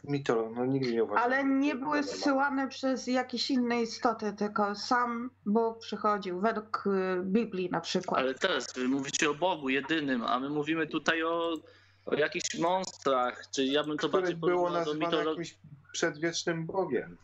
[0.03, 1.31] mitolo, no nigdy nie uważałem.
[1.33, 7.69] Ale nie były zsyłane przez jakieś inne istoty, tylko sam Bóg przychodził, według y, Biblii
[7.69, 8.19] na przykład.
[8.21, 11.57] Ale teraz wy mówicie o Bogu jedynym, a my mówimy tutaj o,
[12.05, 15.29] o jakichś monstrach, czy ja bym to Które bardziej było porównał do mitologii.
[15.29, 15.55] jakimś
[15.91, 17.17] przedwiecznym bogiem.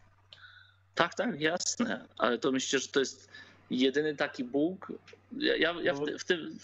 [0.95, 3.29] Tak, tak, jasne, ale to myślę, że to jest
[3.69, 4.91] jedyny taki Bóg.
[5.37, 6.05] Ja, ja, ja w, No.
[6.19, 6.57] w tym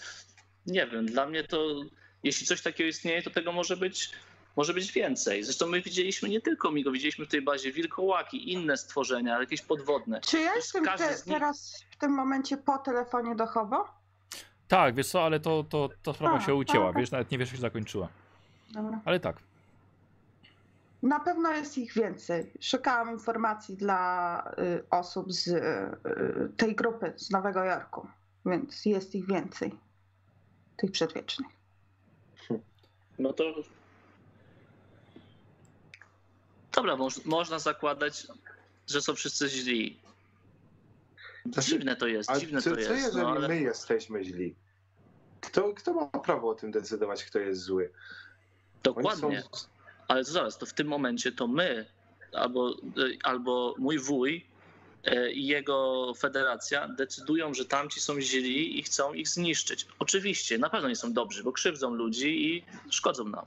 [0.66, 1.82] nie wiem, dla mnie to
[2.22, 4.10] jeśli coś takiego istnieje, to tego może być,
[4.56, 5.44] może być więcej.
[5.44, 9.62] Zresztą my widzieliśmy nie tylko Migo, widzieliśmy w tej bazie wilkołaki, inne stworzenia, ale jakieś
[9.62, 10.20] podwodne.
[10.20, 13.84] Czy ja jest jestem te, nich- teraz w tym momencie po telefonie do Hobo?
[14.68, 17.02] Tak, wiesz co, ale to, to, to sprawa A, się ucięła, okej.
[17.02, 18.08] wiesz, nawet nie wiesz, jak się zakończyła.
[18.70, 19.00] Dobra.
[19.04, 19.36] Ale tak.
[21.02, 22.52] Na pewno jest ich więcej.
[22.60, 28.08] Szukałam informacji dla y, osób z y, tej grupy z Nowego Jorku,
[28.46, 29.74] więc jest ich więcej.
[30.76, 31.48] Tych przedwiecznych.
[33.18, 33.44] No to.
[36.72, 38.26] Dobra, moż, można zakładać,
[38.86, 39.98] że są wszyscy źli.
[41.52, 42.92] Znaczy, Dziwne to jest, A dziwne co, to co jest.
[43.04, 43.48] jeżeli No, ale...
[43.48, 44.54] my jesteśmy źli?
[45.40, 47.84] Kto, kto ma prawo o tym decydować, kto jest zły?
[47.84, 49.42] Oni Dokładnie.
[49.42, 49.68] są-
[50.08, 51.86] Ale zaraz, to w tym momencie to my,
[52.32, 54.46] albo, y, albo mój wuj
[55.08, 59.86] y, i jego federacja decydują, że tamci są źli i chcą ich zniszczyć.
[59.98, 63.44] Oczywiście, na pewno nie są dobrzy, bo krzywdzą ludzi i szkodzą nam.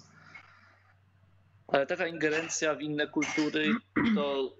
[1.67, 3.75] Ale taka ingerencja w inne kultury
[4.15, 4.51] to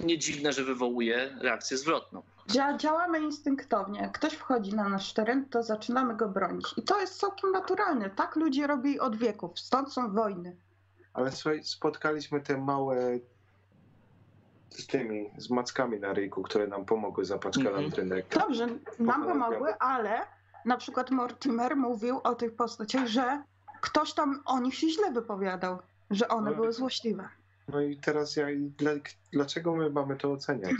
[0.00, 2.22] nie dziwne, że wywołuje reakcję zwrotną.
[2.48, 4.00] Dzia- działamy instynktownie.
[4.00, 6.66] Jak ktoś wchodzi na nasz teren, to zaczynamy go bronić.
[6.76, 8.10] I to jest całkiem naturalne.
[8.10, 9.60] Tak ludzie robili od wieków.
[9.60, 10.56] Stąd są wojny.
[11.14, 13.18] Ale słuchaj, spotkaliśmy te małe
[14.70, 17.82] z tymi, z mackami na ryjku, które nam pomogły zapaczkać Mhm.
[17.82, 18.26] landrynek.
[18.28, 18.66] Dobrze,
[18.98, 20.20] nam pomogły, ale
[20.64, 23.42] na przykład Mortimer mówił o tych postaciach, że
[23.80, 25.78] ktoś tam o nich się źle wypowiadał,
[26.10, 26.56] że one No.
[26.56, 27.28] były złośliwe.
[27.68, 28.46] No i teraz ja,
[28.78, 28.90] dla,
[29.32, 30.74] dlaczego my mamy to oceniać?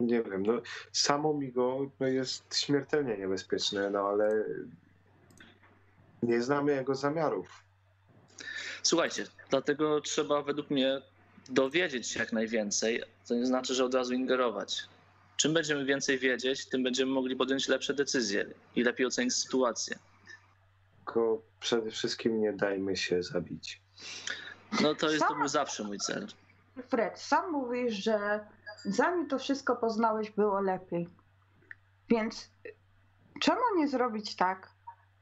[0.00, 0.52] Nie wiem, no
[0.92, 4.44] samo Migo no, jest śmiertelnie niebezpieczne, no ale
[6.22, 7.64] nie znamy jego zamiarów.
[8.82, 11.02] Słuchajcie, dlatego trzeba według mnie
[11.48, 13.02] dowiedzieć się jak najwięcej.
[13.28, 14.82] To nie znaczy, że od razu ingerować.
[15.36, 19.98] Czym będziemy więcej wiedzieć, tym będziemy mogli podjąć lepsze decyzje i lepiej ocenić sytuację.
[20.96, 23.80] Tylko przede wszystkim nie dajmy się zabić.
[24.80, 26.26] No to jest to był zawsze mój cel.
[26.88, 28.40] Fred, sam mówisz, że
[28.84, 31.08] zanim to wszystko poznałeś, było lepiej.
[32.08, 32.50] Więc
[33.40, 34.70] czemu nie zrobić tak,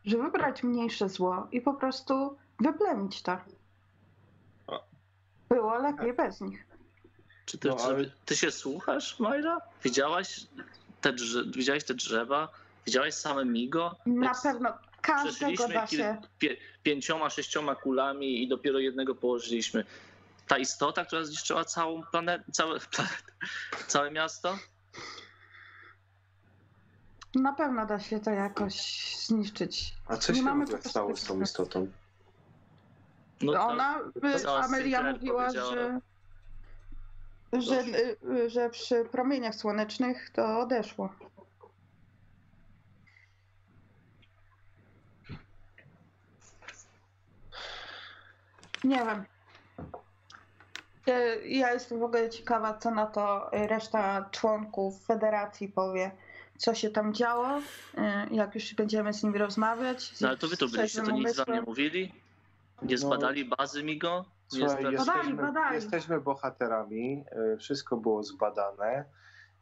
[0.04, 3.38] że wybrać mniejsze zło i po prostu wyplemić to?
[5.48, 6.66] Było lepiej bez nich.
[7.44, 9.60] Czy ty, No, ale- czy ty się słuchasz, Majra?
[9.84, 10.46] Widziałaś
[11.00, 12.48] te, drze, widziałaś te drzewa?
[12.86, 13.96] Widziałaś same Migo?
[14.06, 16.20] Na Jak pewno każdego Przeszliśmy da się.
[16.38, 19.84] pie, pięcioma, sześcioma kulami i dopiero jednego położyliśmy.
[20.48, 23.14] Ta istota, która zniszczyła całą planetę, całe, planetę,
[23.86, 24.58] całe miasto?
[27.34, 28.74] Na pewno da się to jakoś
[29.26, 29.94] zniszczyć.
[30.06, 31.88] A co Nie się w ogóle stało z tą istotą?
[33.42, 33.98] No to- Ona,
[34.42, 36.00] cała Amelia mówiła, że,
[37.52, 37.80] że,
[38.24, 41.08] y, że przy promieniach słonecznych to odeszło.
[48.84, 49.24] Nie wiem.
[51.08, 56.10] Y, Ja jestem w ogóle ciekawa, co na to reszta członków federacji powie.
[56.58, 57.60] Co się tam działo,
[58.30, 60.02] jak już będziemy z nimi rozmawiać.
[60.16, 62.12] z No ale to wy tu byliście, to nic wam nie mówili?
[62.82, 62.98] Nie No.
[63.00, 64.24] zbadali bazy Migo?
[64.52, 65.74] Nie Słuchaj, spra- Badali, jesteśmy, badali.
[65.74, 69.04] jesteśmy bohaterami, y, wszystko było zbadane.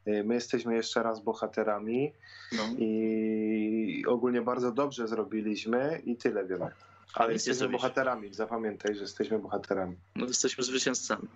[0.08, 2.12] y, My jesteśmy jeszcze raz bohaterami
[2.52, 2.62] no.
[2.78, 6.70] i ogólnie bardzo dobrze zrobiliśmy i tyle wiemy.
[7.14, 9.96] Ale nie jesteśmy bohaterami, zapamiętaj, że jesteśmy bohaterami.
[10.16, 11.28] no jesteśmy zwycięzcami.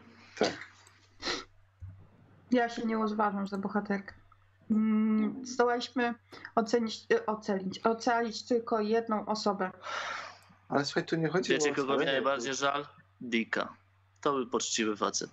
[2.51, 4.15] Ja się nie uważam za bohaterkę.
[4.71, 6.15] Mm, Zdołaliśmy
[6.55, 9.71] ocenić, e, ocenić, ocalić tylko jedną osobę.
[10.71, 12.87] Ale słuchaj, tu nie chodzi Wiecie, o kogo mi najbardziej żal?
[13.21, 13.75] Dika.
[14.21, 15.31] To był poczciwy facet.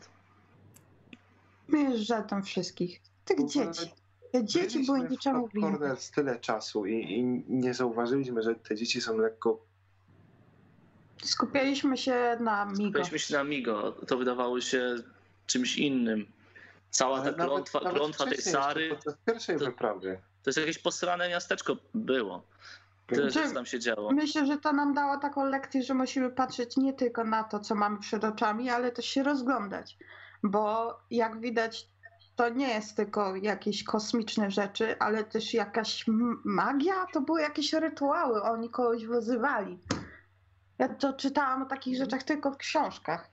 [1.68, 3.02] Mnie jest żal tam wszystkich.
[3.26, 3.92] Tych tu- dzieci.
[4.32, 5.96] Te dzieci były niczemu winne.
[6.16, 9.68] Tyle czasu i, i nie zauważyliśmy, że te dzieci są lekko
[11.24, 12.92] Skupialiśmy się na Migo.
[12.92, 14.96] Byliśmy się na Migo, to wydawało się
[15.48, 16.26] czymś innym.
[16.90, 20.20] Cała ta nawet- klątwa, nawet klątwa tej Sary, to- wyprawy.
[20.44, 22.44] to jest jakieś posrane miasteczko było.
[23.08, 24.12] Tyle rzeczy tam się działo.
[24.12, 27.76] Myślę, że to nam dało taką lekcję, że musimy patrzeć nie tylko na to, co
[27.76, 29.98] mamy przed oczami, ale też się rozglądać.
[30.44, 31.88] Bo jak widać,
[32.36, 36.06] to nie jest tylko jakieś kosmiczne rzeczy, ale też jakaś
[36.44, 37.06] magia.
[37.14, 39.80] To były jakieś rytuały, oni kogoś wyzywali.
[40.78, 43.30] Ja to czytałam o takich rzeczach tylko w książkach.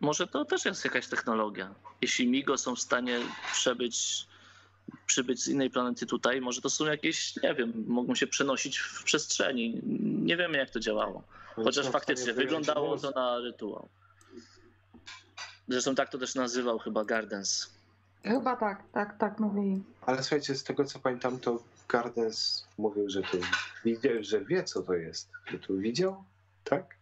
[0.00, 1.74] Może to też jest jakaś technologia.
[2.00, 3.18] Jeśli Migo są w stanie
[3.52, 4.26] przebyć,
[5.06, 9.04] przybyć z innej planety tutaj, może to są jakieś, nie wiem, mogą się przenosić w
[9.04, 9.80] przestrzeni.
[10.02, 11.22] Nie wiemy, jak to działało.
[11.54, 13.88] Chociaż faktycznie wyglądało to na rytuał.
[15.68, 17.70] Zresztą tak to też nazywał chyba Gardens.
[18.22, 19.82] Chyba tak, tak, tak mówili.
[20.06, 23.38] Ale słuchajcie, z tego co pamiętam, to Gardens mówił, że to
[23.84, 25.28] widział, że wie co to jest.
[25.46, 26.24] Że to widział?
[26.64, 26.96] Tak?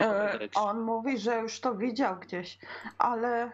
[0.00, 2.58] E, on mówi, że już to widział gdzieś,
[2.98, 3.50] ale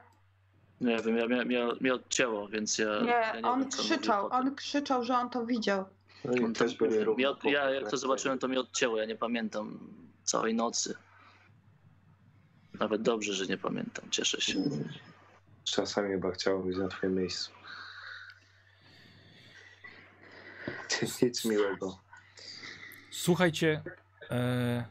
[0.80, 2.88] Nie wiem, ja mnie, mnie, mnie odcięło, więc ja.
[2.88, 5.84] ja nie, nie on wiem, krzyczał, on krzyczał, że on to widział.
[6.24, 7.14] No i On też równo.
[7.14, 8.96] Mnie od, ja jak to zobaczyłem, to mnie odcięło.
[8.96, 9.78] Ja nie pamiętam
[10.24, 10.94] całej nocy.
[12.80, 14.10] Nawet dobrze, że nie pamiętam.
[14.10, 14.54] Cieszę się.
[15.64, 17.50] Czasami chyba chciałbym być na twoim miejscu.
[21.22, 21.98] Nic miłego.
[23.10, 23.82] Słuchajcie,
[24.30, 24.84] e,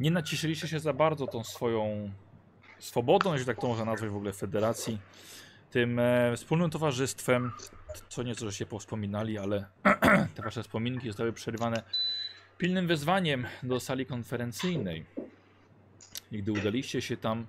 [0.00, 2.10] nie naciszyliście się za bardzo tą swoją
[2.78, 4.98] swobodą, jeśli tak to można nazwać w ogóle federacji,
[5.70, 7.52] tym e, wspólnym towarzystwem,
[8.08, 9.64] co nieco żeście powspominali, ale
[10.34, 11.82] te wasze wspominki zostały przerywane
[12.58, 15.06] pilnym wezwaniem do sali konferencyjnej.
[16.32, 17.46] I gdy udaliście się tam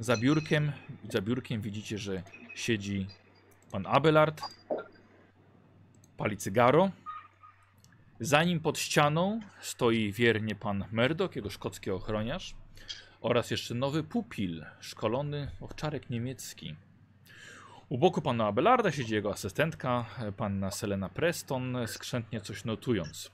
[0.00, 0.72] za biurkiem,
[1.12, 2.22] za biurkiem widzicie, że
[2.54, 3.06] siedzi
[3.70, 4.42] pan Abelard,
[6.16, 6.90] pali cygaro,
[8.20, 12.54] za nim pod ścianą stoi wiernie pan Murdoch, jego szkocki ochroniarz
[13.20, 16.76] oraz jeszcze nowy pupil, szkolony owczarek niemiecki.
[17.88, 20.04] U boku pana Abelarda siedzi jego asystentka,
[20.36, 23.30] panna Selena Preston, skrzętnie coś notując.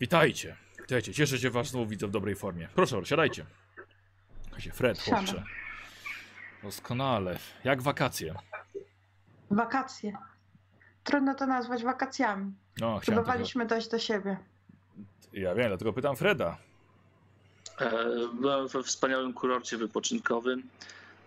[0.00, 2.68] Witajcie, witajcie, cieszę się was znowu widzę w dobrej formie.
[2.74, 3.46] Proszę, siadajcie.
[4.72, 5.44] Fred, chłopcze.
[6.62, 7.38] Doskonale.
[7.64, 8.34] Jak wakacje?
[9.50, 10.12] Wakacje.
[11.04, 12.52] Trudno to nazwać wakacjami.
[12.80, 13.00] No.
[13.06, 14.36] Próbowaliśmy dojść do siebie.
[15.32, 16.56] Ja wiem, dlatego pytam Freda.
[18.40, 20.62] Byłem we wspaniałym kurorcie wypoczynkowym.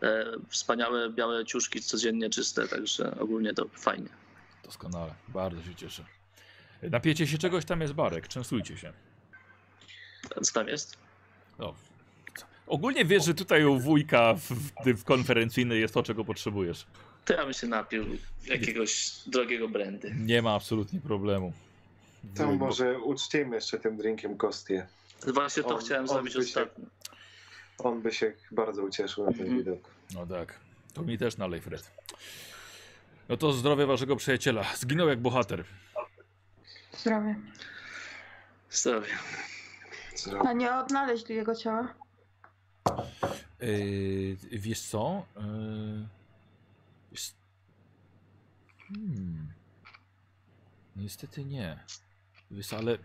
[0.02, 4.10] E, Wspaniałe białe ciuszki, codziennie czyste, także ogólnie to fajnie.
[4.64, 6.06] Doskonale, bardzo się cieszę.
[6.84, 8.94] Napiecie się czegoś, tam jest barek, częstujcie się.
[10.44, 10.98] Co tam jest?
[11.60, 11.74] No.
[12.38, 16.86] co- Ogólnie wiesz, że tutaj u wujka w, w, w konferencyjnej jest to, czego potrzebujesz.
[17.26, 18.06] To ja bym się napił
[18.46, 20.16] jakiegoś drogiego brandy.
[20.20, 21.54] Nie ma absolutnie problemu.
[22.36, 24.88] To może uczcijmy jeszcze tym drinkiem Kostię.
[25.28, 26.86] Właśnie to On- chciałem on zrobić ostatnio.
[27.78, 29.58] On by się bardzo ucieszył na ten Mhm.
[29.58, 29.80] widok.
[30.14, 30.60] No tak,
[30.94, 31.92] to mi też nalej, Fred.
[33.30, 34.64] No to zdrowie waszego przyjaciela.
[34.76, 35.64] Zginął jak bohater.
[36.98, 37.36] Zdrowie.
[38.70, 39.08] Zdrowie.
[40.16, 40.40] Co?
[40.48, 41.94] A nie odnaleźli jego ciała?
[43.62, 45.26] Yy, wiesz co?
[45.36, 46.08] Yy.
[48.88, 49.54] Hmm.
[50.96, 51.80] Niestety nie.
[52.52, 52.98] Wiesz, ale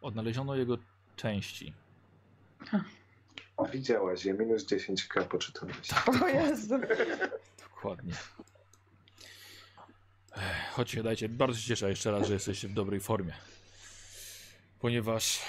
[0.00, 0.78] odnaleziono jego
[1.16, 1.72] części.
[3.72, 5.76] Widziałaś je, minus 10k poczytałeś.
[6.22, 6.78] O Jezu.
[7.58, 8.12] Dokładnie.
[10.72, 11.28] Chodźcie, dajcie.
[11.28, 13.32] Bardzo się cieszę jeszcze raz, że jesteście w dobrej formie.
[14.80, 15.40] Ponieważ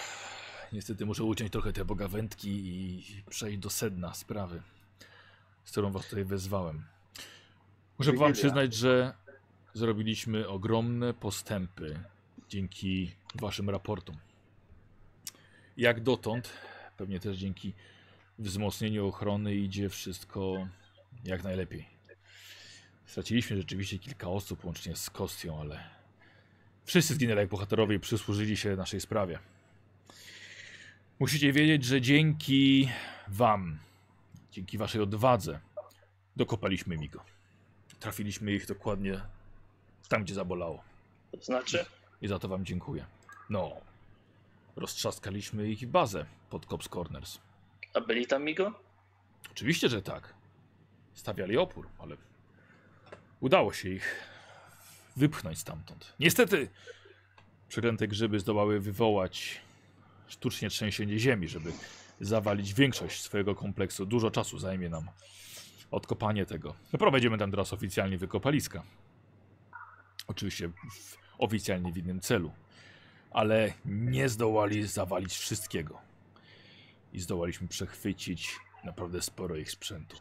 [0.73, 4.61] niestety muszę uciąć trochę te bogawędki i przejść do sedna sprawy,
[5.65, 6.85] z którą was tutaj wezwałem.
[7.99, 9.13] Muszę wam przyznać, że
[9.73, 11.99] zrobiliśmy ogromne postępy
[12.49, 14.17] dzięki waszym raportom.
[15.77, 16.49] Jak dotąd,
[16.97, 17.73] pewnie też dzięki
[18.39, 20.67] wzmocnieniu ochrony idzie wszystko
[21.23, 21.85] jak najlepiej.
[23.05, 25.83] Straciliśmy rzeczywiście kilka osób, łącznie z Kostią, ale
[26.85, 29.39] wszyscy zginęli jak bohaterowie i przysłużyli się naszej sprawie.
[31.19, 32.89] Musicie wiedzieć, że dzięki
[33.27, 33.79] wam,
[34.51, 35.59] dzięki waszej odwadze,
[36.35, 37.23] dokopaliśmy Migo.
[37.99, 39.21] Trafiliśmy ich dokładnie
[40.09, 40.83] tam, gdzie zabolało.
[41.31, 41.85] To znaczy?
[42.21, 43.05] I za to wam dziękuję.
[43.49, 43.71] No,
[44.77, 47.39] roztrzaskaliśmy ich bazę pod Cops Corners.
[47.93, 48.79] A byli tam Migo?
[49.51, 50.33] Oczywiście, że tak.
[51.13, 52.17] Stawiali opór, ale
[53.39, 54.23] udało się ich
[55.15, 56.13] wypchnąć stamtąd.
[56.19, 56.69] Niestety,
[57.69, 59.61] przeklęte grzyby zdołały wywołać
[60.27, 61.73] sztucznie trzęsienie ziemi, żeby
[62.21, 64.05] zawalić większość swojego kompleksu.
[64.05, 65.07] Dużo czasu zajmie nam
[65.91, 66.75] odkopanie tego.
[66.99, 68.83] Prowadzimy tam teraz oficjalnie wykopaliska.
[70.27, 72.51] Oczywiście w, oficjalnie w innym celu.
[73.31, 76.01] Ale nie zdołali zawalić wszystkiego
[77.13, 80.17] i zdołaliśmy przechwycić naprawdę sporo ich sprzętu.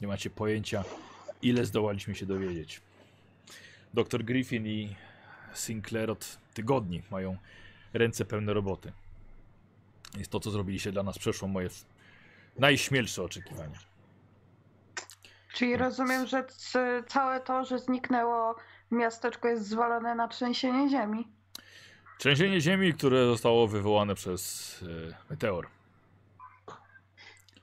[0.00, 0.84] Nie macie pojęcia,
[1.42, 2.80] ile zdołaliśmy się dowiedzieć.
[3.94, 4.96] Doktor Griffin i
[5.54, 7.36] Sinclair od tygodni mają
[7.92, 8.92] ręce pełne roboty.
[10.18, 11.68] Jest to, co zrobiliście dla nas, przeszło moje
[12.58, 13.78] najśmielsze oczekiwania.
[15.54, 16.44] Czyli rozumiem, że
[17.06, 18.56] całe to, że zniknęło
[18.90, 21.35] miasteczko jest zwalone na trzęsienie ziemi.
[22.18, 25.66] Trzęsienie ziemi, które zostało wywołane przez e, meteor.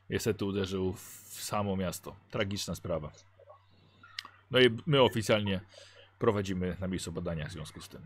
[0.09, 2.15] Niestety uderzył w samo miasto.
[2.31, 3.11] Tragiczna sprawa.
[4.51, 5.61] No i my oficjalnie
[6.19, 8.05] prowadzimy na miejscu badania w związku z tym.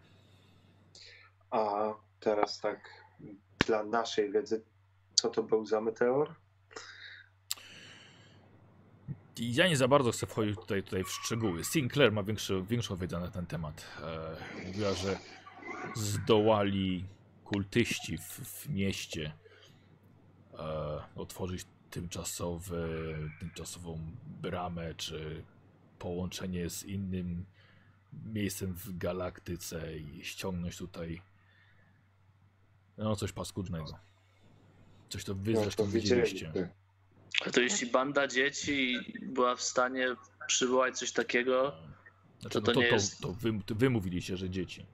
[1.51, 2.89] A teraz tak
[3.67, 4.63] dla naszej wiedzy,
[5.13, 6.35] co to był za meteor?
[9.37, 11.63] I Ja nie za bardzo chcę wchodzić tutaj, tutaj w szczegóły.
[11.63, 13.85] Sinclair ma większy, większą wiedzę na ten temat.
[14.61, 15.19] E, mówiła, że
[15.95, 17.05] zdołali
[17.43, 19.33] kultyści w, w mieście
[20.53, 20.57] e,
[21.15, 22.87] otworzyć tymczasowe,
[23.39, 23.99] tymczasową
[24.41, 25.43] bramę, czy
[25.99, 27.45] połączenie z innym
[28.25, 31.21] miejscem w galaktyce i ściągnąć tutaj
[32.97, 33.99] no coś paskudnego.
[35.09, 36.69] Coś to wy No, zresztą to widzieliście.
[37.45, 40.15] A to jeśli banda dzieci była w stanie
[40.47, 41.73] przywołać coś takiego,
[42.41, 44.85] Znaczy, To to no to, nie to, jest- to wy, to wy mówiliście, że dzieci.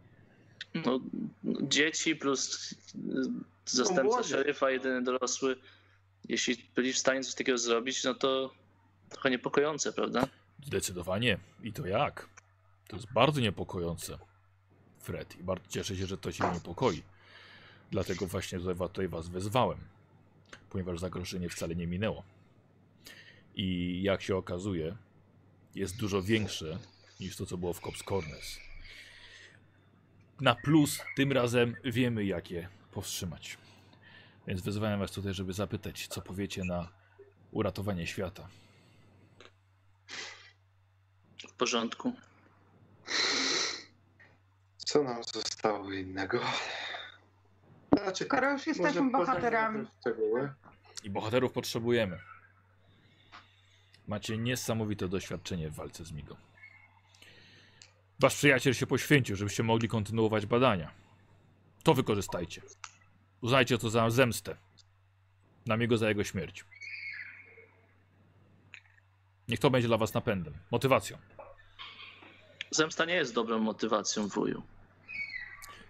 [0.74, 1.00] No,
[1.44, 2.74] dzieci plus
[3.66, 4.24] zastępca młody.
[4.24, 5.56] szeryfa, jedyny dorosły,
[6.30, 8.54] jeśli byli w stanie coś takiego zrobić, no to
[9.10, 10.28] trochę niepokojące, prawda?
[10.66, 11.38] Zdecydowanie.
[11.64, 12.30] I to jak?
[12.88, 14.18] To jest bardzo niepokojące,
[15.00, 15.36] Fred.
[15.40, 17.04] I bardzo cieszę się, że to cię niepokoi.
[17.92, 19.80] Dlatego właśnie tutaj was wezwałem.
[20.70, 22.24] Ponieważ zagrożenie wcale nie minęło.
[23.56, 24.96] I jak się okazuje,
[25.76, 26.80] jest dużo większe
[27.20, 28.58] niż to, co było w Cops Corners.
[30.44, 33.58] Na plus tym razem wiemy, jak je powstrzymać.
[34.48, 36.88] Więc wezwałem was tutaj, żeby zapytać, co powiecie na
[37.52, 38.48] uratowanie świata.
[41.48, 42.14] W porządku.
[44.78, 46.40] Co nam zostało innego?
[47.94, 49.88] Znaczy, Skoro już jesteśmy może bohaterami.
[50.00, 50.54] szczegóły.
[51.04, 52.20] I bohaterów potrzebujemy.
[54.08, 56.38] Macie niesamowite doświadczenie w walce z Migo.
[58.20, 60.92] Wasz przyjaciel się poświęcił, żebyście mogli kontynuować badania.
[61.84, 62.62] To wykorzystajcie.
[63.42, 64.58] Uznajcie to za zemstę.
[65.66, 66.66] Na Migo za jego śmierć.
[69.48, 71.18] Niech to będzie dla was napędem, motywacją.
[72.72, 74.64] Zemsta nie jest dobrą motywacją, wuju.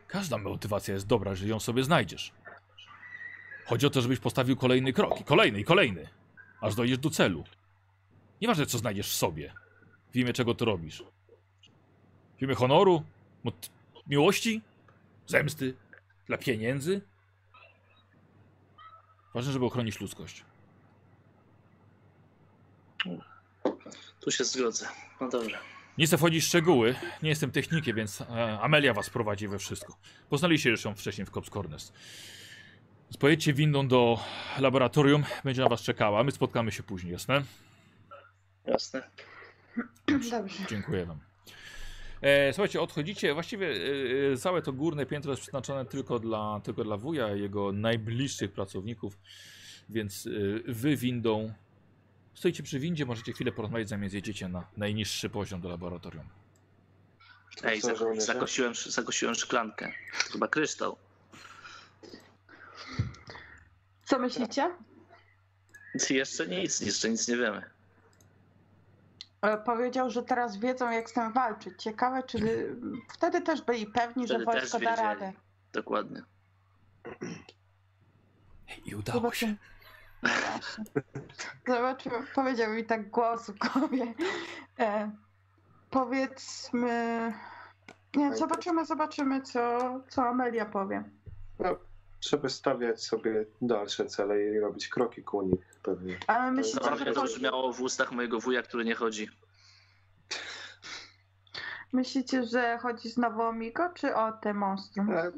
[0.07, 2.32] Każda motywacja jest dobra, jeżeli ją sobie znajdziesz.
[3.65, 6.09] Chodzi o to, żebyś postawił kolejny krok, i kolejny, i kolejny,
[6.61, 7.43] aż dojdziesz do celu.
[8.41, 9.53] Nieważne, co znajdziesz w sobie,
[10.11, 11.03] w imię czego to robisz.
[12.38, 13.04] W imię honoru,
[14.08, 14.62] miłości,
[15.28, 15.74] zemsty,
[16.28, 17.02] dla pieniędzy.
[19.34, 20.44] Ważne, żeby ochronić ludzkość.
[24.20, 24.88] Tu się zgodzę.
[25.22, 25.58] No dobrze.
[25.98, 29.98] Nie chcę wchodzić w szczegóły, nie jestem technikiem, więc e, Amelia was prowadzi we wszystko.
[30.30, 31.92] Poznaliście już ją wcześniej w Cops Corners.
[33.20, 34.20] Pojedźcie windą do
[34.60, 37.44] laboratorium, będzie na was czekała, my spotkamy się później, jasne?
[38.66, 39.10] Jasne.
[40.08, 40.44] Dobrze.
[40.70, 41.20] Dziękuję wam.
[42.24, 46.84] E, słuchajcie, odchodzicie, właściwie e, e, całe to górne piętro jest przeznaczone tylko dla, tylko
[46.84, 49.17] dla wuja i jego najbliższych pracowników,
[49.89, 50.30] więc e,
[50.74, 51.53] wy windą
[52.34, 56.26] stoicie przy windzie, możecie chwilę porozmawiać, zanim zjedziecie na najniższy poziom do laboratorium.
[57.61, 58.26] To Ej, co, zak- żołnierze?
[58.26, 59.91] zakosiłem, zakosiłem szklankę.
[60.32, 60.97] Chyba kryształ.
[64.05, 64.71] Co myślicie?
[66.09, 67.72] Jeszcze nic, jeszcze nic nie wiemy.
[69.44, 71.84] E, Powiedział, że teraz wiedzą, jak z tym walczyć.
[71.84, 72.38] Ciekawe, czy
[73.16, 75.34] wtedy też byli pewni, Wtedy że wojsko da radę.
[75.74, 76.22] Dokładnie.
[78.86, 79.56] I udało się.
[81.68, 82.16] Zobaczymy.
[82.36, 84.14] Powiedział mi tak głos w głowie.
[84.80, 85.12] E,
[85.89, 87.34] powiedzmy.
[88.16, 89.80] Nie, zobaczymy, zobaczymy, co,
[90.10, 91.04] co Amelia powie.
[91.60, 91.78] No,
[92.30, 96.17] żeby stawiać sobie dalsze cele i robić kroki ku nich pewnie.
[96.28, 99.30] Ale myślicie, Zabawnie że to chodzi, brzmiało w ustach mojego wuja, który nie chodzi.
[101.93, 105.11] myślicie, że chodzi znowu o Miko, czy o te monstrum?
[105.11, 105.32] E,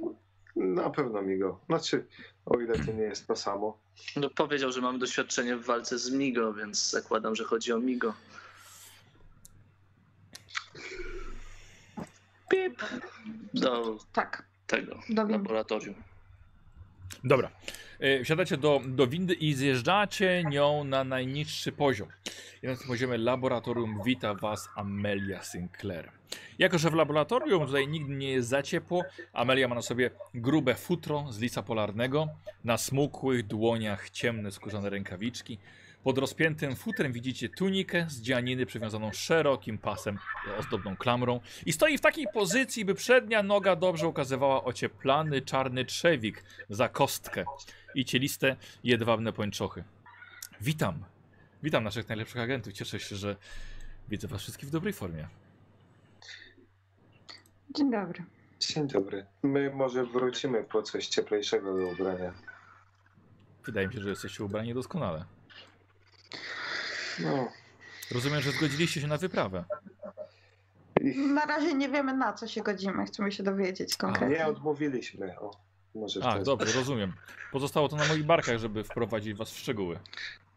[0.56, 1.60] Na pewno mi go.
[1.66, 2.06] Znaczy,
[2.46, 3.78] o ile to nie jest to samo.
[4.16, 8.14] No, powiedział, że mam doświadczenie w walce z Migo, więc zakładam, że chodzi o Migo.
[12.50, 12.82] Pip.
[13.54, 15.96] Do Tak, tego do laboratorium.
[17.24, 17.52] Dobra.
[18.00, 22.08] E, Wsiadacie do, do windy i zjeżdżacie nią na najniższy poziom.
[22.64, 26.12] I na poziomie laboratorium wita was Amelia Sinclair.
[26.60, 29.04] Jako, że w laboratorium tutaj nigdy nie jest za ciepło,
[29.34, 32.28] Amelia ma na sobie grube futro z lisa polarnego,
[32.64, 35.60] na smukłych dłoniach ciemne skórzane rękawiczki.
[36.06, 40.18] Pod rozpiętym futrem widzicie tunikę z dzianiny przywiązaną szerokim pasem
[40.60, 46.44] ozdobną klamrą i stoi w takiej pozycji, by przednia noga dobrze ukazywała ocieplany czarny trzewik
[46.70, 47.46] za kostkę
[47.96, 49.84] i cieliste jedwabne pończochy.
[50.62, 51.04] Witam.
[51.64, 52.74] Witam naszych najlepszych agentów.
[52.74, 53.36] Cieszę się, że
[54.10, 55.28] widzę was wszystkich w dobrej formie.
[57.76, 58.24] Dzień dobry.
[58.60, 59.26] Dzień dobry.
[59.44, 62.34] My może wrócimy po coś cieplejszego do ubrania.
[63.66, 65.35] Wydaje mi się, że jesteście ubrani doskonale.
[67.20, 67.48] No.
[68.12, 69.66] Rozumiem, że zgodziliście się na wyprawę.
[71.16, 73.06] Na razie nie wiemy na co się godzimy.
[73.06, 74.38] Chcemy się dowiedzieć konkretnie.
[74.38, 75.40] nie odmówiliśmy.
[75.40, 75.52] O,
[75.96, 77.14] może A, dobrze, rozumiem.
[77.52, 80.00] Pozostało to na moich barkach, żeby wprowadzić was w szczegóły.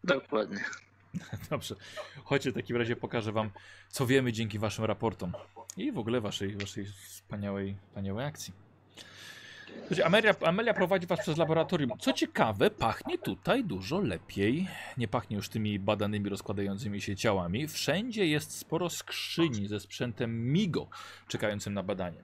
[0.03, 0.63] Dokładnie.
[1.49, 1.75] Dobrze.
[2.23, 3.49] Chodźcie, w takim razie pokażę wam,
[3.89, 5.33] co wiemy dzięki waszym raportom.
[5.77, 8.53] I w ogóle waszej, waszej wspaniałej, wspaniałej akcji.
[10.03, 11.91] Amelia, Amelia prowadzi was przez laboratorium.
[11.99, 14.67] Co ciekawe, pachnie tutaj dużo lepiej.
[14.97, 17.67] Nie pachnie już tymi badanymi, rozkładającymi się ciałami.
[17.67, 20.87] Wszędzie jest sporo skrzyni ze sprzętem MIGO,
[21.27, 22.17] czekającym na badanie.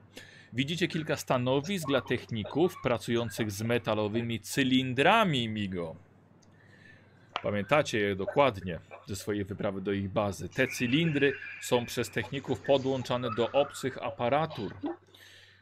[0.52, 5.96] Widzicie kilka stanowisk dla techników pracujących z metalowymi cylindrami MIGO.
[7.42, 10.48] Pamiętacie je dokładnie ze swojej wyprawy do ich bazy.
[10.48, 14.74] Te cylindry są przez techników podłączane do obcych aparatur,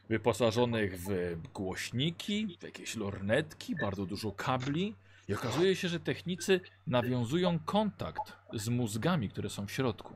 [0.09, 4.95] wyposażonych w głośniki, w jakieś lornetki, bardzo dużo kabli.
[5.27, 10.13] I okazuje się, że technicy nawiązują kontakt z mózgami, które są w środku.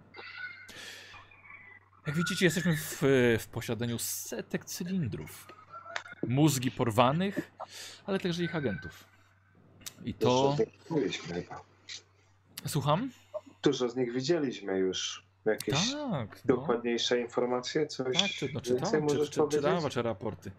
[2.07, 3.01] Jak widzicie, jesteśmy w,
[3.39, 5.47] w posiadaniu setek cylindrów.
[6.27, 7.51] Mózgi porwanych,
[8.05, 9.05] ale także ich agentów.
[10.05, 10.57] I to.
[12.67, 13.11] Słucham?
[13.63, 15.28] Dużo z nich widzieliśmy już.
[15.45, 16.41] Jakieś Tak.
[16.45, 16.55] No.
[16.55, 17.87] dokładniejsze informacje?
[17.87, 19.59] Coś Tak, czy, no, więcej czytałem, czy, możesz czy, powiedzieć?
[19.59, 20.51] czytałem wasze raporty.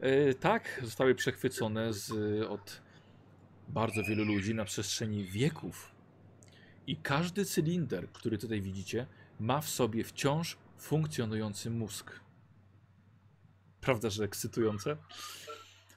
[0.00, 2.12] E, tak, zostały przechwycone z,
[2.48, 2.80] od
[3.68, 5.90] bardzo wielu ludzi na przestrzeni wieków.
[6.86, 9.06] I każdy cylinder, który tutaj widzicie,
[9.40, 12.20] ma w sobie wciąż funkcjonujący mózg.
[13.80, 14.96] Prawda, że ekscytujące?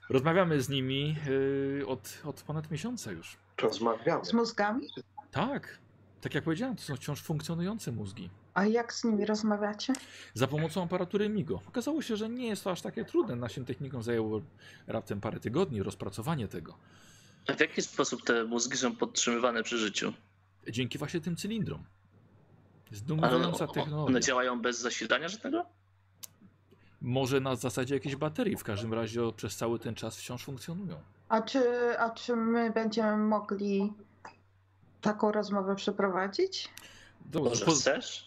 [0.10, 1.16] Rozmawiamy z nimi
[1.82, 3.38] e, od, od ponad miesiąca już.
[3.62, 4.26] Rozmawiamy.
[4.26, 4.88] Z mózgami?
[5.32, 5.78] Tak,
[6.22, 8.30] tak jak powiedziałem, to są wciąż funkcjonujące mózgi.
[8.54, 9.94] A jak z nimi rozmawiacie?
[10.34, 11.62] Za pomocą aparatury MIGO.
[11.68, 13.36] Okazało się, że nie jest to aż takie trudne.
[13.36, 14.42] Naszym technikom zajęło
[14.88, 16.78] raptem parę tygodni rozpracowanie tego.
[17.48, 20.14] A w jaki sposób te mózgi są podtrzymywane przy życiu?
[20.70, 21.84] Dzięki właśnie tym cylindrom.
[22.92, 24.06] Zdumiewająca technologia.
[24.06, 25.66] one działają bez zasilania żadnego?
[27.02, 28.58] Może na zasadzie jakiejś baterii.
[28.58, 31.02] W każdym razie przez cały ten czas wciąż funkcjonują.
[31.30, 31.60] A czy,
[32.00, 33.94] a czy my będziemy mogli
[35.02, 36.70] taką rozmowę przeprowadzić?
[37.26, 37.74] Dobrze, po,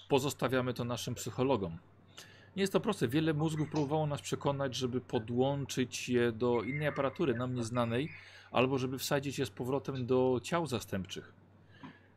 [0.09, 1.79] pozostawiamy to naszym psychologom.
[2.57, 3.09] Nie jest to proste.
[3.09, 8.13] Wiele mózgów próbowało nas przekonać, żeby podłączyć je do innej aparatury nam nieznanej,
[8.51, 11.33] albo żeby wsadzić je z powrotem do ciał zastępczych.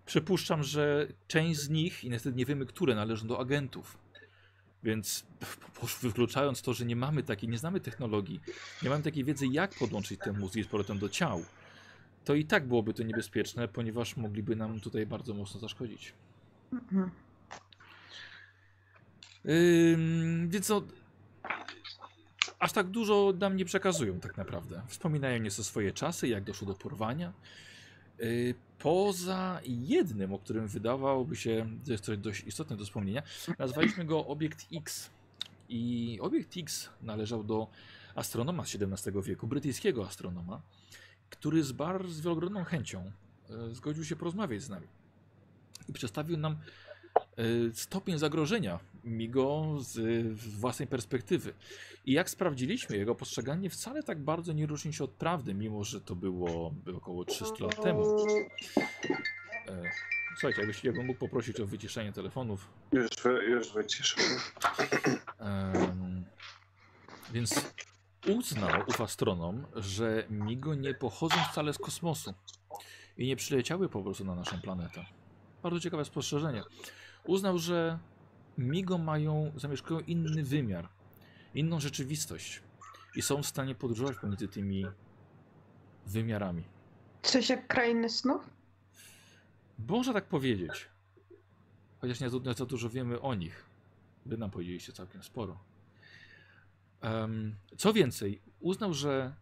[0.06, 3.98] Przypuszczam, że część z nich, i niestety nie wiemy, które, należą do agentów.
[4.84, 5.26] Więc
[6.02, 8.42] wykluczając to, że nie mamy takiej, nie znamy technologii,
[8.84, 11.44] nie mamy takiej wiedzy, jak podłączyć te mózgi z powrotem do ciał,
[12.28, 16.14] to i tak byłoby to niebezpieczne, ponieważ mogliby nam tutaj bardzo mocno zaszkodzić.
[16.74, 17.12] Mhm.
[19.46, 20.82] Ym, więc no,
[22.60, 24.82] aż tak dużo nam nie przekazują tak naprawdę.
[24.88, 27.34] Wspominają nieco swoje czasy, jak doszło do porwania.
[28.20, 33.24] Yy, poza jednym, o którym wydawałoby się, że jest to dość istotne do wspomnienia,
[33.60, 35.10] nazwaliśmy go Obiekt X.
[35.70, 37.68] I Obiekt X należał do
[38.16, 40.62] astronoma z XVII wieku, brytyjskiego astronoma,
[41.30, 43.12] który z bardzo wielokrotną chęcią
[43.50, 44.88] e, zgodził się porozmawiać z nami.
[45.90, 46.56] I przedstawił nam
[47.14, 49.94] e, stopień zagrożenia Migo z,
[50.40, 51.54] z własnej perspektywy.
[52.06, 56.02] I jak sprawdziliśmy, jego postrzeganie wcale tak bardzo nie różni się od prawdy, mimo że
[56.02, 58.26] to było, około 300 lat temu.
[59.68, 59.84] E,
[60.34, 62.70] słuchajcie, jakbyś, jakbym mógł poprosić o wyciszenie telefonów.
[62.92, 63.10] Już,
[63.50, 64.24] już wyciszył.
[65.40, 66.26] Em,
[67.34, 67.72] więc
[68.38, 72.34] uznał ów astronom, że Migo nie pochodzą wcale z kosmosu
[73.18, 75.06] i nie przyleciały po prostu na naszą planetę.
[75.64, 76.64] Bardzo ciekawe spostrzeżenie.
[77.24, 78.00] Uznał, że
[78.58, 80.90] Migo mają, zamieszkują inny wymiar,
[81.56, 82.62] inną rzeczywistość
[83.16, 84.86] i są w stanie podróżować pomiędzy tymi
[86.06, 86.64] wymiarami.
[87.22, 88.50] Coś jak krainy snów?
[89.88, 90.90] Można tak powiedzieć.
[92.02, 93.66] Chociaż nie za- dużo wiemy o nich.
[94.26, 95.58] Wy nam powiedzieliście całkiem sporo.
[97.78, 99.34] Co więcej, uznał, że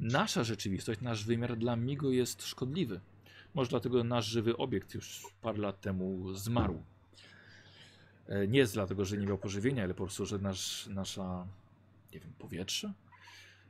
[0.00, 3.00] nasza rzeczywistość, nasz wymiar dla Migo jest szkodliwy.
[3.54, 6.82] Może dlatego nasz żywy obiekt już parę lat temu zmarł.
[8.28, 11.46] E, Nie jest dlatego, że nie miał pożywienia, ale po prostu, że nasz, nasza,
[12.12, 12.92] nie wiem, powietrze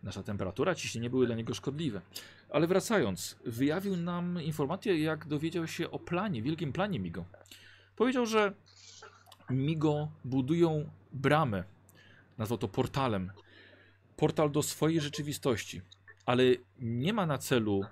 [0.04, 2.00] Nasza temperatura, ciśnienie były dla niego szkodliwe.
[2.50, 7.24] Ale wracając, wyjawił nam informację, jak dowiedział się o planie, wielkim planie Migo.
[7.96, 8.52] Powiedział, że
[9.50, 11.64] Migo budują bramę,
[12.38, 13.32] nazwał to portalem.
[14.16, 15.82] Portal do swojej rzeczywistości,
[16.26, 16.42] ale
[16.78, 17.84] nie ma na celu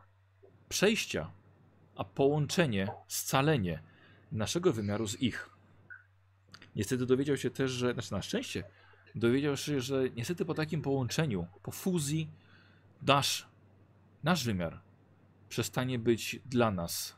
[0.69, 1.31] przejścia,
[1.97, 3.83] a połączenie, scalenie
[4.33, 5.51] naszego wymiaru z ich.
[6.77, 8.65] Niestety dowiedział się też, że, znaczy na szczęście,
[9.15, 12.29] dowiedział się, że niestety po takim połączeniu, po fuzji,
[13.03, 13.47] nasz,
[14.25, 14.81] nasz wymiar
[15.49, 17.17] przestanie być dla nas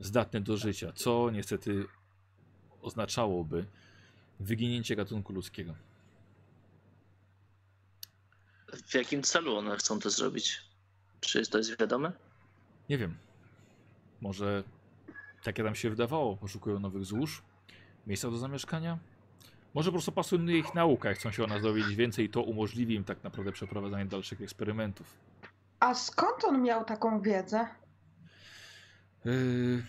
[0.00, 1.84] zdatny do życia, co niestety
[2.82, 3.66] oznaczałoby
[4.40, 5.74] wyginięcie gatunku ludzkiego.
[8.86, 10.62] W jakim celu one chcą to zrobić?
[11.20, 12.12] Czy to jest wiadome?
[12.88, 13.16] Nie wiem.
[14.20, 14.64] Może
[15.44, 17.42] tak jak nam się wydawało, poszukują nowych złóż,
[18.06, 18.98] miejsca do zamieszkania.
[19.74, 22.42] Może po prostu pasuje ich nauka i chcą się o nas dowiedzieć więcej i to
[22.42, 25.06] umożliwi im tak naprawdę przeprowadzanie dalszych eksperymentów.
[25.80, 27.66] A skąd on miał taką wiedzę?
[29.24, 29.82] Yy,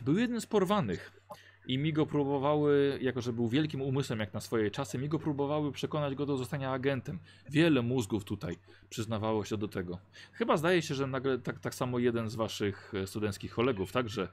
[0.00, 1.21] był jeden z porwanych
[1.66, 5.18] i mi go próbowały, jako że był wielkim umysłem jak na swoje czasy, mi go
[5.18, 7.18] próbowały przekonać go do zostania agentem.
[7.50, 8.58] Wiele mózgów tutaj
[8.90, 9.98] przyznawało się do tego.
[10.32, 14.28] Chyba zdaje się, że nagle tak, tak samo jeden z waszych e, studenckich kolegów także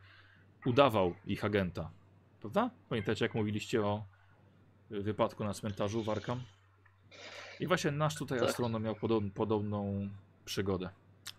[0.66, 1.92] udawał ich agenta.
[2.40, 2.70] Prawda?
[2.90, 4.04] Pamiętacie jak mówiliście o
[4.92, 6.42] y, wypadku na cmentarzu w Arkham?
[7.60, 8.50] I właśnie nasz tutaj Tak.
[8.50, 10.10] astronom miał podob, podobną
[10.46, 10.90] przygodę.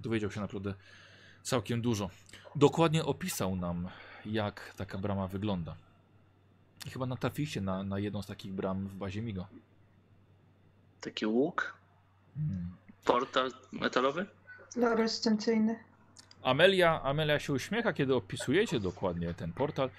[0.00, 0.74] Dowiedział się naprawdę
[1.42, 2.10] całkiem dużo.
[2.56, 3.88] Dokładnie opisał nam,
[4.26, 5.76] jak taka brama wygląda.
[6.86, 9.46] I chyba natrafiliście na, na jedną z takich bram w bazie Migo.
[11.00, 11.74] Taki łuk?
[12.34, 12.70] Hmm.
[13.04, 14.26] Portal metalowy?
[14.72, 15.78] Fluorescencyjny.
[16.42, 19.90] Amelia, Amelia się uśmiecha, kiedy opisujecie dokładnie ten portal,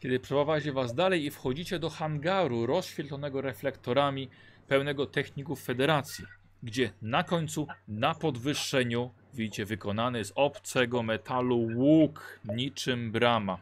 [0.00, 4.28] kiedy przeprowadzi was dalej i wchodzicie do hangaru rozświetlonego reflektorami,
[4.68, 6.24] pełnego techników federacji,
[6.64, 13.58] gdzie na końcu, na podwyższeniu, widzicie wykonany z obcego metalu łuk, niczym brama.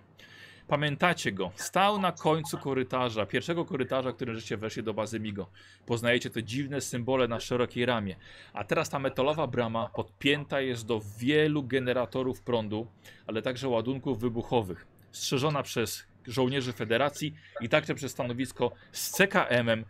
[0.68, 5.50] Pamiętacie go, stał na końcu korytarza, pierwszego korytarza, którym żeście weszli do bazy Migo.
[5.86, 8.16] Poznajecie te dziwne symbole na szerokiej ramie.
[8.52, 12.86] A teraz ta metalowa brama podpięta jest do wielu generatorów prądu,
[13.26, 14.86] ale także ładunków wybuchowych.
[15.12, 19.84] Strzeżona przez żołnierzy Federacji i także przez stanowisko z CKM-em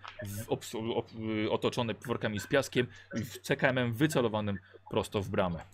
[1.50, 4.58] otoczone workami z piaskiem i w CKM-em wycelowanym
[4.90, 5.64] prosto w bramę.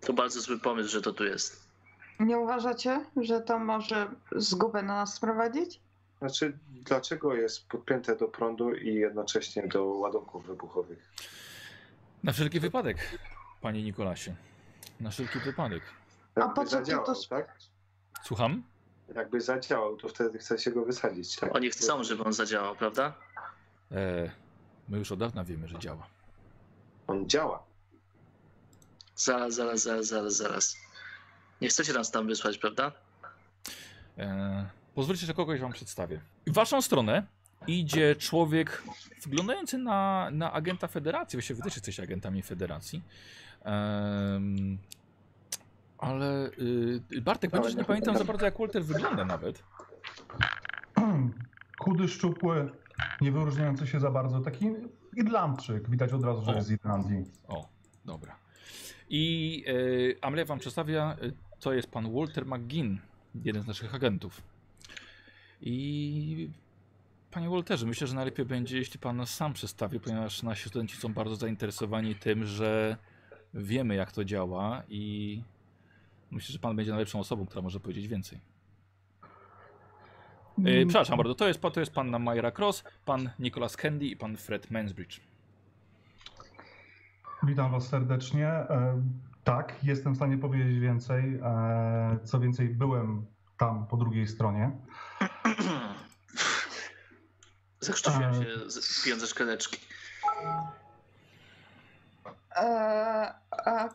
[0.00, 1.68] To bardzo zły pomysł, że to tu jest.
[2.20, 5.80] Nie uważacie, że to może zgubę na nas sprowadzić?
[6.18, 11.12] Znaczy, dlaczego jest podpięte do prądu i jednocześnie do ładunków wybuchowych?
[12.22, 13.18] Na wszelki wypadek,
[13.60, 14.34] panie Nikolasie.
[15.00, 15.82] Na wszelki wypadek.
[16.36, 17.56] Jakby po co to tak?
[18.24, 18.62] Słucham?
[19.14, 21.56] Jakby zadziałał, to wtedy chcecie go wysadzić, tak?
[21.56, 23.12] Oni chcą, żeby on zadziałał, prawda?
[23.92, 24.30] E,
[24.88, 26.06] my już od dawna wiemy, że działa.
[27.06, 27.62] On działa.
[29.16, 30.76] Zaraz, zaraz, zaraz, zaraz, zaraz.
[31.60, 32.92] Nie chcecie nas tam wysłać, prawda?
[34.18, 36.20] E, pozwólcie, że kogoś wam przedstawię.
[36.46, 37.26] W waszą stronę
[37.66, 38.82] idzie człowiek
[39.26, 41.36] wyglądający na, na agenta federacji.
[41.36, 43.02] Właściwie wy też jesteście agentami federacji.
[43.64, 44.78] Em,
[45.98, 46.50] ale
[47.12, 49.62] y, Bartek, Ale będziesz nie nie pamiętam za bardzo jak Walter wygląda nawet.
[51.78, 52.70] Chudy, szczupły,
[53.20, 54.40] nie wyróżniający się za bardzo.
[54.40, 54.66] Taki
[55.16, 55.90] Irlandczyk.
[55.90, 56.54] Widać od razu, że O.
[56.54, 57.24] jest z Irlandii.
[57.48, 57.68] O,
[58.04, 58.36] dobra.
[59.10, 62.98] I y, Amelia wam przedstawia, y, to jest pan Walter McGinn,
[63.44, 64.42] jeden z naszych agentów.
[65.60, 66.50] I
[67.30, 71.14] panie Walterze, myślę, że najlepiej będzie, jeśli pan nas sam przedstawi, ponieważ nasi studenci są
[71.14, 72.96] bardzo zainteresowani tym, że
[73.54, 75.42] wiemy jak to działa i
[76.30, 78.40] myślę, że pan będzie najlepszą osobą, która może powiedzieć więcej.
[80.58, 84.16] E, przepraszam bardzo, to jest, pan- to jest panna Myra Cross, pan Nicholas Candy i
[84.16, 85.20] pan Fred Mansbridge.
[87.42, 88.48] Witam Was serdecznie.
[88.48, 89.02] E,
[89.44, 91.34] Tak, jestem w stanie powiedzieć więcej.
[91.42, 93.26] E, Co więcej, byłem
[93.58, 94.70] tam po drugiej stronie.
[97.80, 99.76] Zakrztusiłem się z- pijąc ze szklaneczki.
[102.56, 103.88] A,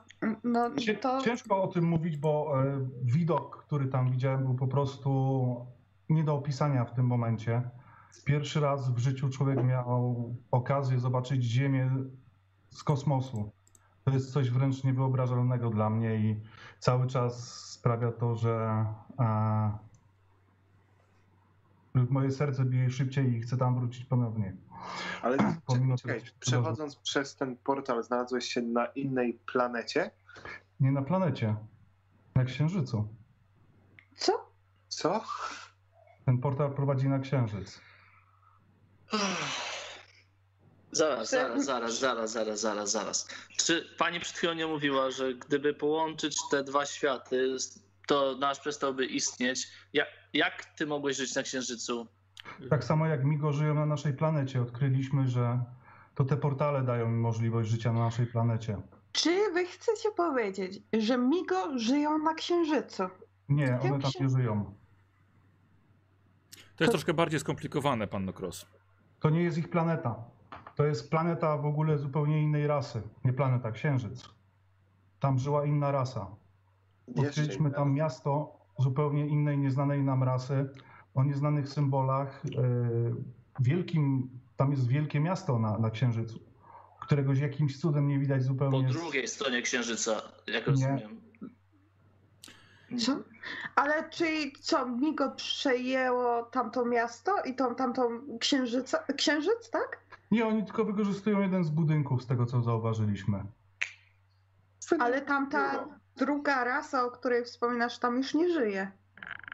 [0.44, 0.70] no
[1.02, 5.66] to Ciężko o tym mówić, bo e, widok, który tam widziałem, był po prostu
[6.10, 7.62] nie do opisania w tym momencie.
[8.26, 11.92] Pierwszy raz w życiu człowiek miał okazję zobaczyć Ziemię
[12.70, 13.52] z kosmosu.
[14.04, 16.42] To jest coś wręcz niewyobrażalnego dla mnie i
[16.80, 18.86] cały czas sprawia to, że
[19.20, 19.72] e,
[22.10, 24.54] moje serce bije szybciej i chcę tam wrócić ponownie.
[25.22, 30.12] Ale Pomimo czekaj, tego- przechodząc przez ten portal znalazłeś się na innej planecie?
[30.80, 31.56] Nie na planecie,
[32.36, 33.08] na Księżycu.
[34.18, 34.50] co?
[34.88, 35.24] Co?
[36.26, 37.82] Ten portal prowadzi na Księżyc.
[40.92, 43.28] Zaraz, zaraz, zaraz, zaraz, zaraz, zaraz, zaraz.
[43.58, 47.58] Czy pani przed chwilą nie mówiła, że gdyby połączyć te dwa światy,
[48.08, 49.68] to nasz przestałby istnieć?
[49.94, 52.08] Jak, jak ty mogłeś żyć na Księżycu?
[52.70, 54.62] Tak samo jak Migo żyją na naszej planecie.
[54.62, 55.64] Odkryliśmy, że
[56.16, 58.78] to te portale dają im możliwość życia na naszej planecie.
[59.12, 63.04] Czy wy chcecie powiedzieć, że Migo żyją na Księżycu?
[63.50, 64.74] Nie, one tam się- nie żyją.
[66.76, 68.66] To jest troszkę bardziej skomplikowane, panno Cross.
[69.20, 70.16] To nie jest ich planeta.
[70.76, 73.02] To jest planeta w ogóle zupełnie innej rasy.
[73.26, 74.30] Nie planeta, Księżyc.
[75.20, 76.28] Tam żyła inna rasa.
[77.18, 80.70] Odkryliśmy tam miasto zupełnie innej, nieznanej nam rasy,
[81.16, 82.42] o nieznanych symbolach.
[82.46, 83.16] Yy,
[83.60, 86.40] Wielkim, tam jest wielkie miasto na, na Księżycu,
[87.02, 88.90] którego jakimś cudem nie widać Po zupełnie.
[88.94, 90.72] z- drugiej stronie Księżyca, jak Nie.
[90.72, 91.22] rozumiem.
[93.06, 93.18] Co?
[93.76, 100.00] Ale czyli co, Migo przejęło tamto miasto i tą tamtą księżyca, księżyc, tak?
[100.32, 103.44] Nie, oni tylko wykorzystują jeden z budynków, z tego co zauważyliśmy.
[105.00, 105.86] Ale tamta
[106.16, 108.92] druga rasa, o której wspominasz, tam już nie żyje.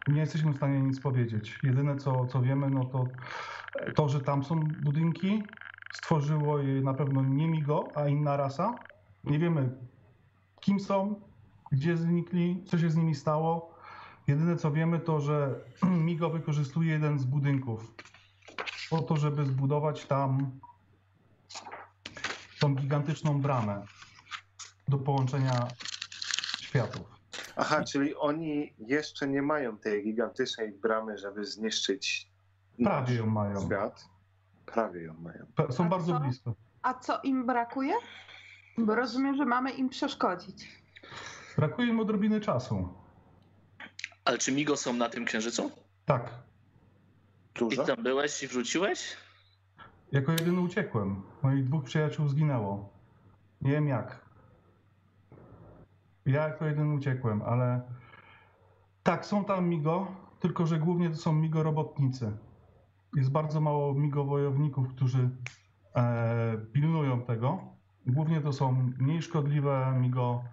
[0.07, 1.59] Nie jesteśmy w stanie nic powiedzieć.
[1.63, 3.09] Jedyne co, co wiemy, no to
[3.95, 5.47] to, że tam są budynki,
[5.93, 8.79] stworzyło je na pewno nie Migo, a inna rasa.
[9.23, 9.69] Nie wiemy,
[10.59, 11.21] kim są,
[11.71, 13.75] gdzie znikli, co się z nimi stało.
[14.27, 15.55] Jedyne co wiemy, to że
[16.07, 17.95] Migo wykorzystuje jeden z budynków
[18.89, 20.59] po to, żeby zbudować tam
[22.59, 23.85] tą gigantyczną bramę
[24.87, 25.75] do połączenia
[26.61, 27.14] światów.
[27.55, 32.31] Aha, czyli oni jeszcze nie mają tej gigantycznej bramy, żeby zniszczyć
[32.83, 33.65] Prawie ją mają.
[33.65, 34.05] świat.
[34.65, 35.45] Prawie ją mają.
[35.69, 36.19] Są A bardzo co?
[36.19, 36.53] blisko.
[36.81, 37.93] A co im brakuje?
[38.77, 40.67] Bo rozumiem, że mamy im przeszkodzić.
[41.57, 42.89] Brakuje im odrobiny czasu.
[44.25, 45.71] Ale czy Migo są na tym Księżycu?
[46.05, 46.29] Tak,
[47.55, 47.83] I Dużo?
[47.85, 49.17] ty tam byłeś i wróciłeś?
[50.11, 51.21] jako jedyny uciekłem.
[51.41, 52.89] Moich dwóch przyjaciół zginęło.
[53.61, 54.24] Nie wiem jak.
[56.25, 57.81] Ja jako jedyny uciekłem, ale
[59.03, 60.07] tak, są tam migo,
[60.39, 62.37] tylko że głównie to są migo robotnicy.
[63.15, 65.29] Jest bardzo mało migo wojowników, którzy
[65.95, 67.59] e, pilnują tego.
[68.07, 70.43] Głównie to są mniej szkodliwe migo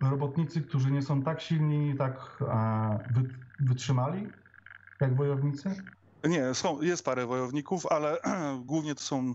[0.00, 3.28] robotnicy, którzy nie są tak silni i tak e, wy,
[3.60, 4.28] wytrzymali
[5.00, 5.74] jak wojownicy.
[6.24, 8.18] Nie, są, jest parę wojowników, ale
[8.64, 9.34] głównie to są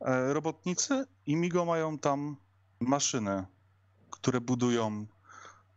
[0.00, 2.36] e, robotnicy i Migo mają tam
[2.80, 3.44] maszyny,
[4.12, 5.06] które budują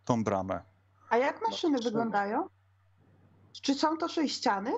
[0.05, 0.61] tą bramę.
[1.09, 2.47] A jak maszyny wyglądają?
[3.61, 4.71] Czy są to sześciany?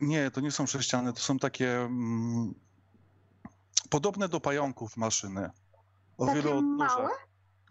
[0.00, 2.54] Nie, to nie są sześciany, to są takie mm,
[3.90, 5.50] podobne do pająków maszyny.
[6.18, 6.96] O Takie odnóżach.
[6.98, 7.10] małe?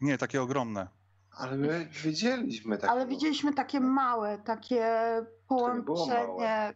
[0.02, 0.88] Nie, takie ogromne.
[1.38, 2.90] Ale my widzieliśmy tak.
[2.90, 4.86] Ale widzieliśmy takie małe, takie
[5.48, 6.74] połączenie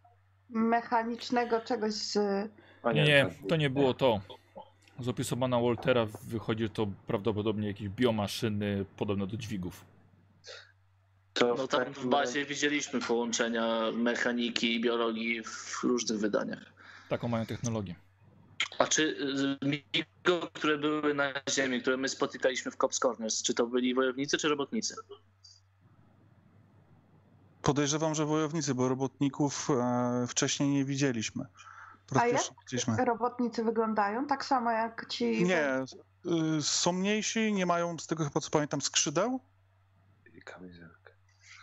[0.49, 2.17] mechanicznego czegoś z...
[2.83, 4.21] A Nie, to nie było to.
[4.99, 9.85] Z opisu pana Waltera wychodzi, to prawdopodobnie jakieś biomaszyny podobne do dźwigów.
[11.33, 16.73] To No tam w bazie widzieliśmy połączenia mechaniki i biologii w różnych wydaniach.
[17.09, 17.95] Taką mają technologię.
[18.79, 19.03] A czy
[19.63, 23.93] y, Migo, które były na Ziemi, które my spotykaliśmy w Cops Corners, czy to byli
[23.93, 24.95] wojownicy, czy robotnicy?
[27.61, 31.45] Podejrzewam, że wojownicy, bo robotników e, wcześniej nie widzieliśmy.
[32.15, 32.41] A jak
[33.05, 34.27] robotnicy wyglądają?
[34.27, 35.43] Tak samo jak ci...
[35.43, 35.85] Nie,
[36.57, 39.39] y, są mniejsi, nie mają, z tego chyba co pamiętam, skrzydeł
[40.45, 41.13] Kamizelkę.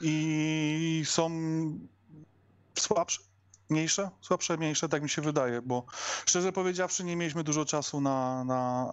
[0.00, 1.30] i są
[2.78, 3.20] słabsze,
[3.70, 5.86] mniejsze, słabsze, mniejsze, tak mi się wydaje, bo
[6.26, 8.92] szczerze powiedziawszy nie mieliśmy dużo czasu na, na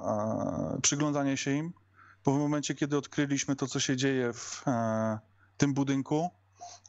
[0.78, 1.74] e, przyglądanie się im,
[2.26, 5.20] bo w momencie, kiedy odkryliśmy to, co się dzieje w e,
[5.58, 6.30] tym budynku,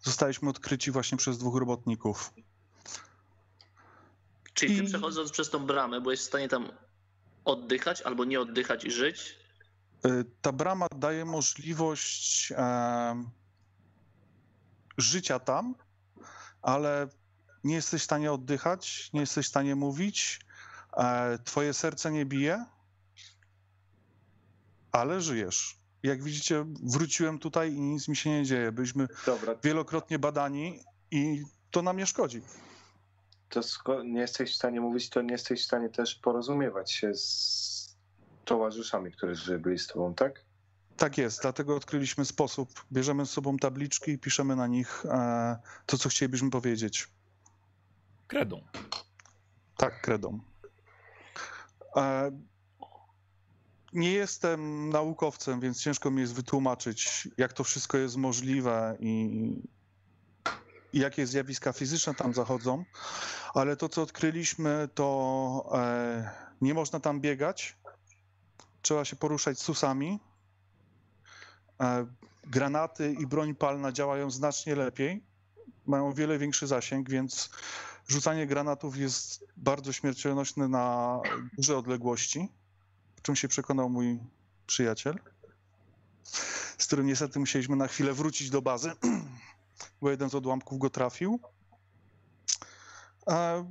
[0.03, 2.33] zostaliśmy odkryci właśnie przez dwóch robotników.
[4.55, 6.69] Czyli ty I- przechodząc przez tą bramę, byłeś w stanie tam
[7.45, 9.37] oddychać albo nie oddychać i żyć?
[10.07, 13.25] Y, Ta brama daje możliwość e,
[14.99, 15.75] życia tam,
[16.63, 17.09] ale
[17.65, 20.41] nie jesteś w stanie oddychać, nie jesteś w stanie mówić,
[20.97, 22.65] e, twoje serce nie bije,
[24.93, 25.79] ale żyjesz.
[26.03, 28.73] Jak widzicie, wróciłem tutaj i nic mi się nie dzieje.
[28.73, 30.81] Byliśmy Dobra, wielokrotnie badani
[31.11, 32.43] i to nam nie szkodzi.
[33.85, 37.97] To nie jesteś w stanie mówić, to nie jesteś w stanie też porozumiewać się z
[38.45, 40.45] towarzyszami, którzy byli z tobą, tak?
[40.97, 42.69] Tak jest, dlatego odkryliśmy sposób.
[42.93, 47.09] Bierzemy z sobą tabliczki i piszemy na nich e, to, co chcielibyśmy powiedzieć.
[48.27, 48.63] Kredą.
[49.77, 50.41] Tak, kredą.
[51.97, 52.31] E,
[53.93, 59.63] Nie jestem naukowcem, więc ciężko mi jest wytłumaczyć, jak to wszystko jest możliwe i i
[60.93, 62.85] jakie zjawiska fizyczne tam zachodzą,
[63.55, 66.31] ale to, co odkryliśmy, to e,
[66.61, 67.77] nie można tam biegać,
[68.83, 70.21] trzeba się poruszać susami.
[71.81, 72.07] E,
[72.45, 75.23] granaty i broń palna działają znacznie lepiej,
[75.87, 77.51] mają o wiele większy zasięg, więc
[78.09, 81.21] rzucanie granatów jest bardzo śmiercionośne na
[81.57, 82.49] duże odległości,
[83.17, 84.19] w czym się przekonał mój
[84.67, 85.19] przyjaciel,
[86.79, 88.93] z którym niestety musieliśmy na chwilę wrócić do bazy,
[90.01, 91.41] bo jeden z odłamków go trafił.
[93.29, 93.65] E,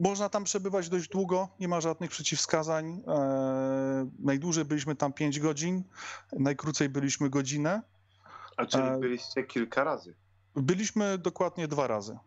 [0.00, 3.02] Można tam przebywać dość długo, nie ma żadnych przeciwwskazań.
[3.06, 5.84] E, Najdłużej byliśmy tam 5 godzin,
[6.32, 7.82] najkrócej byliśmy godzinę.
[8.56, 10.14] A czyli E, byliście kilka razy.
[10.54, 12.18] Byliśmy dokładnie dwa razy.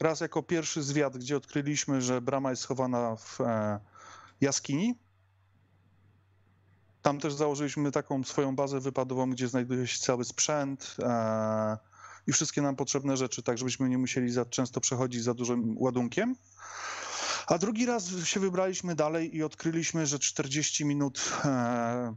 [0.00, 3.38] Raz jako pierwszy zwiat, gdzie odkryliśmy, że brama jest schowana w
[4.40, 4.98] jaskini.
[7.02, 10.96] Tam też założyliśmy taką swoją bazę wypadową, gdzie znajduje się cały sprzęt
[12.26, 16.36] i wszystkie nam potrzebne rzeczy, tak żebyśmy nie musieli za często przechodzić za dużym ładunkiem.
[17.46, 22.14] A drugi raz się wybraliśmy dalej i odkryliśmy, że 40 minut e,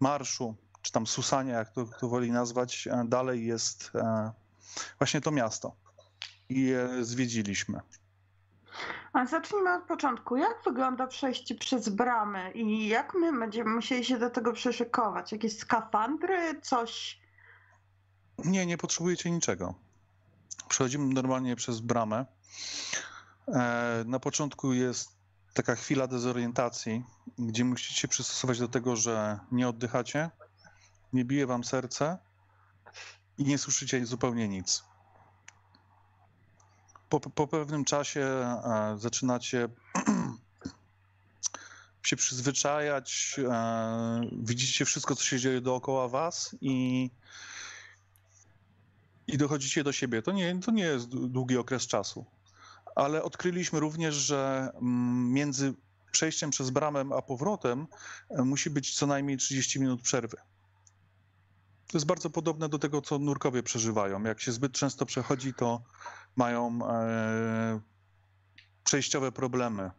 [0.00, 4.32] marszu, czy tam susania, jak to, to woli nazwać, e, dalej jest e,
[4.98, 5.76] właśnie to miasto.
[6.48, 7.80] I zwiedziliśmy.
[9.12, 10.36] A zacznijmy od początku.
[10.36, 15.32] Jak wygląda przejście przez bramę i jak my będziemy musieli się do tego przyszykować?
[15.32, 17.19] Jakieś skafandry, coś?
[18.44, 19.74] Nie, nie potrzebujecie niczego.
[20.68, 22.26] Przechodzimy normalnie przez bramę.
[23.48, 25.20] E, Na początku jest
[25.54, 27.04] taka chwila dezorientacji,
[27.38, 30.30] gdzie musicie się przystosować do tego, że nie oddychacie,
[31.12, 32.18] nie bije wam serce
[33.38, 34.84] i nie słyszycie zupełnie nic.
[37.08, 39.68] Po, po pewnym czasie e, zaczynacie
[42.02, 47.10] się przyzwyczajać, e, widzicie wszystko, co się dzieje dookoła was i
[49.32, 50.22] i dochodzicie do siebie.
[50.22, 52.26] To nie, to nie jest dłu- długi okres czasu.
[52.96, 55.74] Ale odkryliśmy również, że mm, między
[56.12, 57.86] przejściem przez bramę a powrotem
[58.30, 60.36] e, musi być co najmniej 30 minut przerwy.
[61.86, 64.22] To jest bardzo podobne do tego, co nurkowie przeżywają.
[64.22, 65.82] Jak się zbyt często przechodzi, to
[66.36, 67.80] mają e,
[68.84, 69.90] przejściowe problemy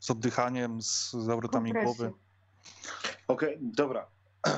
[0.00, 2.12] z oddychaniem, z zawrotami głowy.
[3.28, 4.06] Okej, dobra.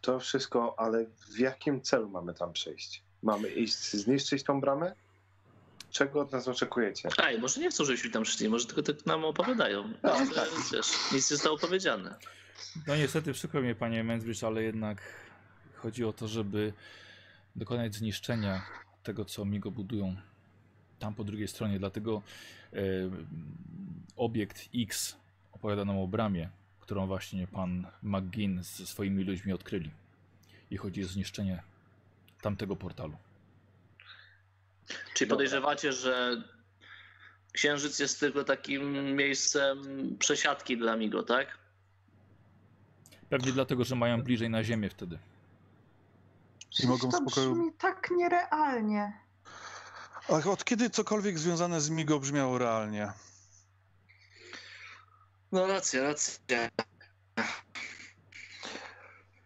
[0.00, 3.05] To wszystko, ale w jakim celu mamy tam przejść?
[3.22, 4.94] Mamy iść zniszczyć tą bramę?
[5.90, 7.08] Czego od nas oczekujecie?
[7.18, 9.92] Ej, może nie chcą, żebyśmy tam szli, może tylko tak nam opowiadają.
[10.02, 12.14] No, Że, wiesz, nic nie zostało powiedziane.
[12.86, 15.02] No niestety przykro mnie, panie Mensbridge, ale jednak
[15.74, 16.72] chodzi o to, żeby
[17.56, 18.62] dokonać zniszczenia
[19.02, 20.16] tego, co Migo budują
[20.98, 21.78] tam po drugiej stronie.
[21.78, 22.22] Dlatego
[22.72, 22.78] e,
[24.16, 25.16] obiekt X
[25.52, 26.48] opowiada nam o bramie,
[26.80, 29.90] którą właśnie pan McGinn ze swoimi ludźmi odkryli.
[30.70, 31.62] I chodzi o zniszczenie
[32.46, 33.16] tamtego portalu.
[35.14, 36.42] Czyli podejrzewacie, że
[37.52, 39.78] Księżyc jest tylko takim miejscem
[40.18, 41.58] przesiadki dla Migo, tak?
[43.30, 45.18] Pewnie dlatego, że mają bliżej na ziemię wtedy.
[46.82, 49.12] I mogą to spokoju- brzmi tak nierealnie.
[50.28, 53.12] A od kiedy cokolwiek związane z Migo brzmiało realnie?
[55.52, 56.68] No racja, racja.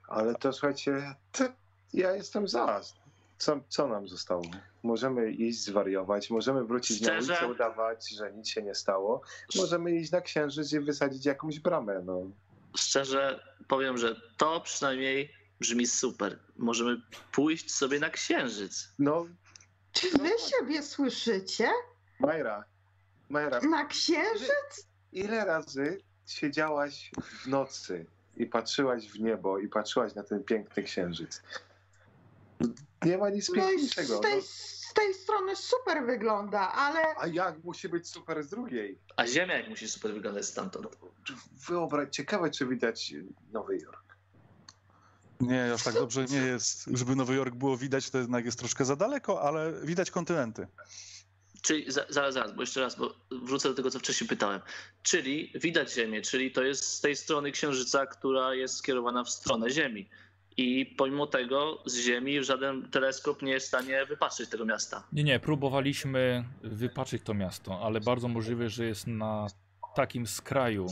[0.09, 1.44] Ale to słuchajcie, to
[1.95, 2.80] ja jestem za.
[3.38, 4.43] Co, co nam zostało?
[4.82, 7.32] Możemy iść zwariować, możemy wrócić na Szczerze?
[7.32, 9.20] ulicę, udawać, że nic się nie stało.
[9.57, 12.03] Możemy iść na księżyc i wysadzić jakąś bramę.
[12.05, 12.22] No.
[12.76, 16.38] Szczerze powiem, że to przynajmniej brzmi super.
[16.57, 18.88] Możemy pójść sobie na Księżyc.
[18.99, 19.26] no,
[19.93, 21.68] Czy wy siebie słyszycie?
[22.20, 22.64] Majra,
[23.28, 24.86] Majra, Na księżyc?
[25.12, 31.43] ile razy siedziałaś w nocy i patrzyłaś w niebo i patrzyłaś na ten piękny księżyc?
[33.04, 34.18] Nie ma nic No piękniejszego.
[34.18, 34.42] z tej, No.
[34.42, 38.98] z tej strony super wygląda, ale A jak musi być super z drugiej?
[39.16, 40.86] A Ziemia jak musi super wyglądać stamtąd.
[41.68, 43.14] Wyobraź, ciekawe czy widać
[43.52, 44.16] Nowy Jork.
[45.40, 46.84] Nie, aż tak dobrze nie jest.
[46.94, 50.66] Żeby Nowy Jork było widać, to jednak jest troszkę za daleko, ale widać kontynenty.
[51.62, 54.61] Czyli za, zaraz, zaraz, bo jeszcze raz, bo wrócę do tego, co wcześniej pytałem.
[55.02, 59.70] Czyli widać Ziemię, czyli to jest z tej strony Księżyca, która jest skierowana w stronę
[59.70, 60.08] Ziemi.
[60.57, 65.03] I pomimo tego z Ziemi żaden teleskop nie jest w stanie wypatrzeć tego miasta.
[65.12, 69.46] Nie, nie, próbowaliśmy wypaczyć to miasto, ale bardzo możliwe, że jest na
[69.94, 70.86] takim skraju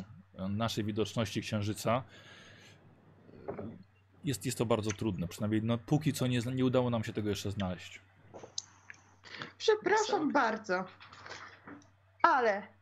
[0.49, 2.03] naszej widoczności księżyca.
[4.25, 7.29] Jest, jest to bardzo trudne, przynajmniej no, póki co nie, nie udało nam się tego
[7.29, 8.01] jeszcze znaleźć.
[9.59, 10.85] przepraszam bardzo.
[12.23, 12.78] Ale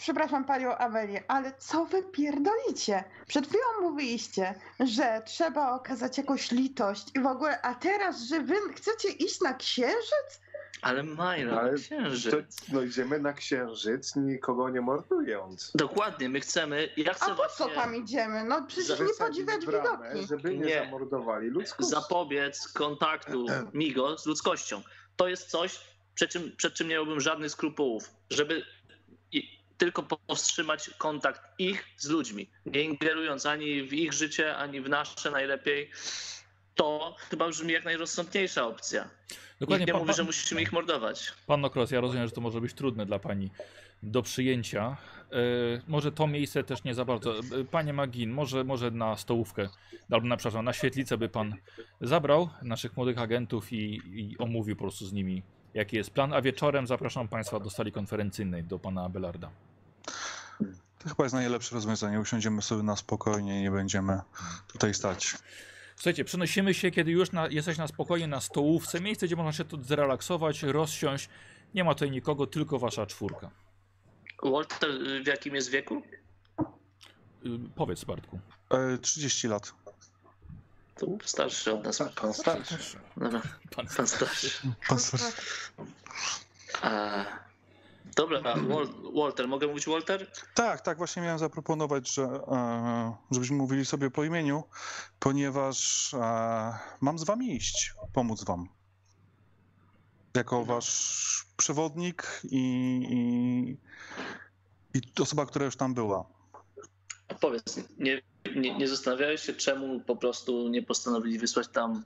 [0.00, 3.04] przepraszam panią Amelię, ale co wy pierdolicie?
[3.26, 8.54] Przed chwilą mówiliście, że trzeba okazać jakąś litość i w ogóle, a teraz, że wy
[8.76, 10.40] chcecie iść na księżyc?
[10.82, 12.30] Ale Majra, Ale księżyc.
[12.32, 12.36] To,
[12.72, 15.72] no idziemy na księżyc, nikogo nie mordując.
[15.74, 16.88] Dokładnie, my chcemy.
[16.96, 18.44] Ja chcę A po co tam idziemy?
[18.44, 20.26] No przecież nie podziwiać bramę, widoki.
[20.28, 20.82] Żeby nie, Nie.
[20.84, 21.90] zamordowali ludzkości.
[21.92, 24.82] zapobiec kontaktu Migo z ludzkością.
[25.16, 25.80] To jest coś,
[26.14, 28.62] przed czym, przed czym nie miałbym żadnych skrupułów, żeby
[29.80, 35.30] tylko powstrzymać kontakt ich z ludźmi, nie ingerując ani w ich życie, ani w nasze
[35.30, 35.90] najlepiej.
[36.74, 39.10] To chyba brzmi jak najrozsądniejsza opcja.
[39.60, 41.32] Dokładnie, Nikt nie pan, mówi, że musimy ich mordować.
[41.46, 43.50] pan Nokros, ja rozumiem, że to może być trudne dla pani
[44.02, 44.96] do przyjęcia.
[45.32, 45.36] E,
[45.88, 47.38] może to miejsce też nie za bardzo.
[47.38, 49.68] E, Panie Magin, może, może na stołówkę,
[50.10, 51.54] albo na, przepraszam, na świetlicę by pan
[52.00, 55.42] zabrał naszych młodych agentów i, i omówił po prostu z nimi,
[55.74, 56.32] jaki jest plan.
[56.32, 59.50] A wieczorem zapraszam państwa do sali konferencyjnej, do pana Abelarda.
[60.98, 62.20] To chyba jest najlepsze rozwiązanie.
[62.20, 64.20] Usiądziemy sobie na spokojnie i nie będziemy
[64.72, 65.34] tutaj stać.
[65.96, 69.64] Słuchajcie, przenosimy się, kiedy już na, jesteś na spokojnie na stołówce, miejsce, gdzie można się
[69.64, 71.28] tu zrelaksować, rozsiąść.
[71.74, 73.50] Nie ma tutaj nikogo, tylko wasza czwórka.
[74.42, 74.90] Walter
[75.24, 76.02] w jakim jest wieku?
[77.46, 78.40] Y, powiedz, Bartku.
[78.70, 79.72] E, 30 lat.
[80.98, 82.02] To starszy od nas.
[82.20, 82.76] Pan starszy.
[83.16, 83.42] Dobra,
[83.76, 84.50] Pan pan starszy.
[84.88, 85.32] Pan Sar-
[86.82, 87.24] A,
[88.16, 88.42] dobra,
[89.16, 90.30] Walter, mogę mówić Walter?
[90.54, 94.64] Tak, tak, właśnie miałem zaproponować, że e, żebyśmy mówili sobie po imieniu,
[95.18, 96.18] ponieważ e,
[97.00, 98.68] mam z wami iść, pomóc wam.
[100.34, 102.58] Jako wasz przewodnik i,
[104.94, 106.24] i, i osoba, która już tam była.
[107.28, 108.22] A Powiedz, nie,
[108.56, 112.04] nie, nie zastanawiałeś się, czemu po prostu nie postanowili wysłać tam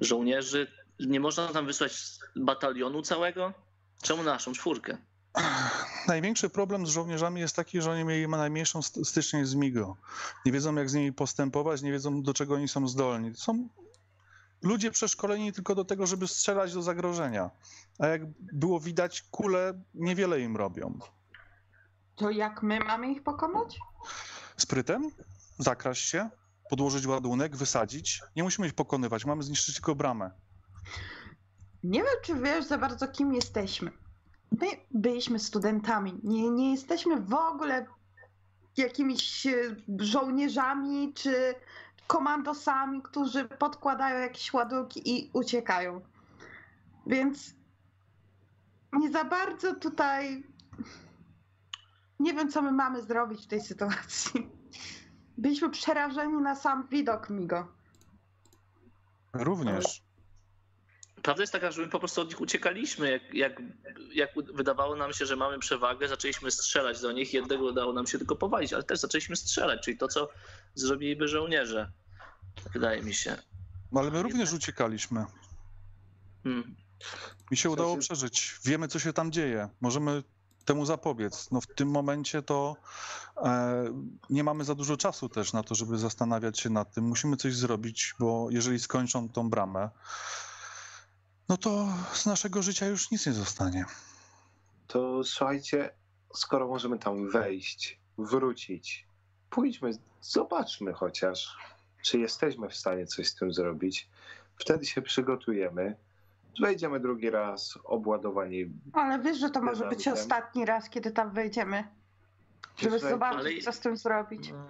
[0.00, 0.66] żołnierzy?
[1.00, 1.92] Nie można tam wysłać
[2.36, 3.52] batalionu całego?
[4.02, 4.98] Czemu naszą czwórkę?
[6.08, 9.96] Największy problem z żołnierzami jest taki, że oni mieli najmniejszą st- styczność z MIGO.
[10.46, 13.34] Nie wiedzą, jak z nimi postępować, nie wiedzą, do czego oni są zdolni.
[13.34, 13.68] Są
[14.62, 17.50] ludzie przeszkoleni tylko do tego, żeby strzelać do zagrożenia.
[17.98, 20.98] A jak było widać, kule niewiele im robią.
[22.16, 23.78] To jak my mamy ich pokonać?
[24.56, 25.10] Sprytem,
[25.58, 26.30] zakraść się,
[26.70, 28.22] podłożyć ładunek, wysadzić.
[28.36, 30.30] Nie musimy ich pokonywać, mamy zniszczyć tylko bramę.
[31.84, 34.03] Nie wiem, czy wiesz za bardzo, kim jesteśmy.
[34.52, 36.20] My byliśmy studentami.
[36.22, 37.86] Nie, nie jesteśmy w ogóle
[38.76, 39.52] jakimiś e,
[39.98, 41.54] żołnierzami czy
[42.06, 46.00] komandosami, którzy podkładają jakieś ładunki i uciekają.
[47.06, 47.54] Więc
[48.92, 50.44] nie za bardzo tutaj.
[52.20, 54.50] Nie wiem, co my mamy zrobić w tej sytuacji.
[55.38, 57.68] Byliśmy przerażeni na sam widok Migo.
[59.32, 60.03] Również.
[61.24, 63.10] Prawda jest taka, że my po prostu od nich uciekaliśmy.
[63.10, 63.62] Jak, jak,
[64.14, 67.34] jak wydawało nam się, że mamy przewagę, zaczęliśmy strzelać do nich.
[67.34, 70.28] Jednego udało nam się tylko powalić, ale też zaczęliśmy strzelać, czyli to, co
[70.74, 71.92] zrobiliby żołnierze.
[72.72, 73.36] Wydaje mi się.
[73.92, 75.24] No, Ale my również uciekaliśmy.
[76.42, 76.76] Hmm.
[77.50, 78.54] Mi się udało przeżyć.
[78.64, 79.68] Wiemy, co się tam dzieje.
[79.80, 80.22] Możemy
[80.64, 81.50] temu zapobiec.
[81.50, 82.76] No w tym momencie to
[83.36, 83.84] e,
[84.30, 87.04] nie mamy za dużo czasu też na to, żeby zastanawiać się nad tym.
[87.04, 89.90] Musimy coś zrobić, bo jeżeli skończą tą bramę,
[91.48, 93.84] no to z naszego życia już nic nie zostanie.
[94.86, 95.90] To słuchajcie,
[96.34, 99.06] skoro możemy tam wejść, wrócić,
[99.50, 99.90] pójdźmy,
[100.20, 101.56] zobaczmy chociaż,
[102.02, 104.08] czy jesteśmy w stanie coś z tym zrobić.
[104.56, 105.96] Wtedy się przygotujemy.
[106.60, 108.70] Wejdziemy drugi raz, obładowani.
[108.92, 111.84] Ale wiesz, że to może być ostatni raz, kiedy tam wejdziemy.
[112.76, 114.50] Żeby Słuchaj, zobaczyć, ale- co z tym zrobić.
[114.52, 114.66] No,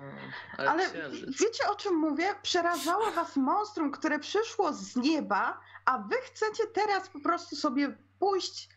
[0.59, 1.41] ale Ale księżyc.
[1.43, 2.35] wiecie o czym mówię?
[2.43, 8.69] Przerażało was monstrum, które przyszło z nieba, a wy chcecie teraz po prostu sobie pójść.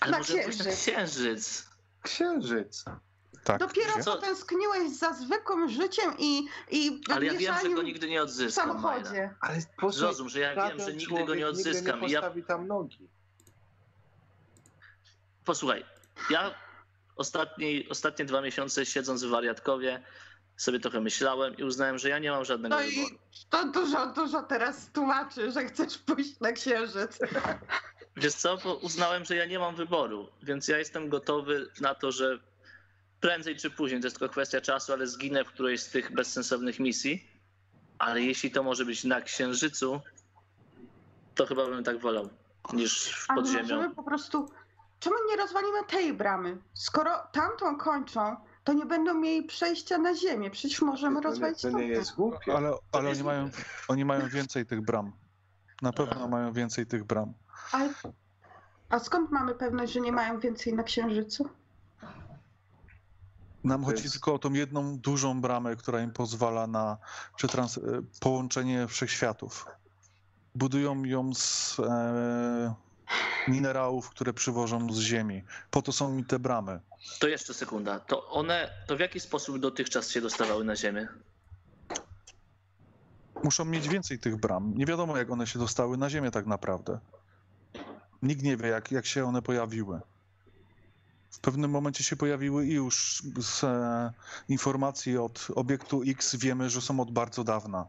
[0.00, 0.80] Ale na możemy pójść na księżyc.
[0.82, 1.66] księżyc.
[2.02, 2.84] Księżyc.
[3.44, 3.58] Tak.
[3.58, 4.02] Dopiero?
[4.02, 4.14] Co?
[4.14, 8.66] potęskniłeś za zwykłym życiem i, i Ale ja wiem, że go nigdy nie w odzyskam.
[8.68, 8.80] Majra.
[8.82, 9.34] samochodzie.
[9.40, 11.84] Ale posłuchaj, Zrozum, że ja wiem, że nigdy go nie odzyskam.
[11.94, 13.08] Nigdy I nie ja postawi tam nogi.
[15.44, 15.84] Posłuchaj,
[16.30, 16.54] ja
[17.20, 20.02] ostatni, ostatnie dwa miesiące siedząc w wariatkowie
[20.56, 23.16] sobie trochę myślałem i uznałem, że ja nie mam żadnego No i wyboru.
[23.50, 27.18] to dużo, dużo teraz tłumaczy, że chcesz pójść na księżyc.
[28.16, 32.12] Wiesz co, bo uznałem, że ja nie mam wyboru, więc ja jestem gotowy na to,
[32.12, 32.38] że
[33.20, 36.78] prędzej czy później, to jest tylko kwestia czasu, ale zginę w którejś z tych bezsensownych
[36.80, 37.26] misji.
[37.98, 40.00] Ale jeśli to może być na Księżycu,
[41.34, 42.28] to chyba bym tak wolał
[42.72, 43.62] niż w Ale podziemiu.
[43.62, 44.50] możemy po prostu.
[45.00, 46.58] Czemu nie rozwalimy tej bramy?
[46.74, 50.50] Skoro tamtą kończą, to nie będą mieli przejścia na ziemię.
[50.50, 52.56] Przecież możemy To nie, rozwalić to nie jest głupie.
[52.56, 53.50] Ale, ale jest oni, mają,
[53.88, 55.12] oni mają więcej tych bram.
[55.82, 56.28] Na pewno Aha.
[56.28, 57.32] mają więcej tych bram.
[57.72, 57.88] Ale...
[58.88, 61.48] A skąd mamy pewność, że nie mają więcej na księżycu?
[63.64, 66.96] Nam chodzi jest- tylko o tą jedną dużą bramę, która im pozwala na
[67.38, 69.66] przetrans- e, połączenie wszechświatów.
[70.54, 72.74] Budują ją z e,
[73.48, 75.42] minerałów, które przywożą z ziemi.
[75.70, 76.80] Po to są mi te bramy.
[77.18, 78.00] To jeszcze sekunda.
[78.00, 81.08] To one, to w jaki sposób dotychczas się dostawały na Ziemię?
[83.44, 84.74] Muszą mieć więcej tych bram.
[84.74, 86.98] Nie wiadomo, jak one się dostały na ziemię tak naprawdę.
[88.22, 90.00] Nikt nie wie, jak, jak się one pojawiły.
[91.30, 94.12] W pewnym momencie się pojawiły i już z e,
[94.48, 97.86] informacji od obiektu X wiemy, że są od bardzo dawna.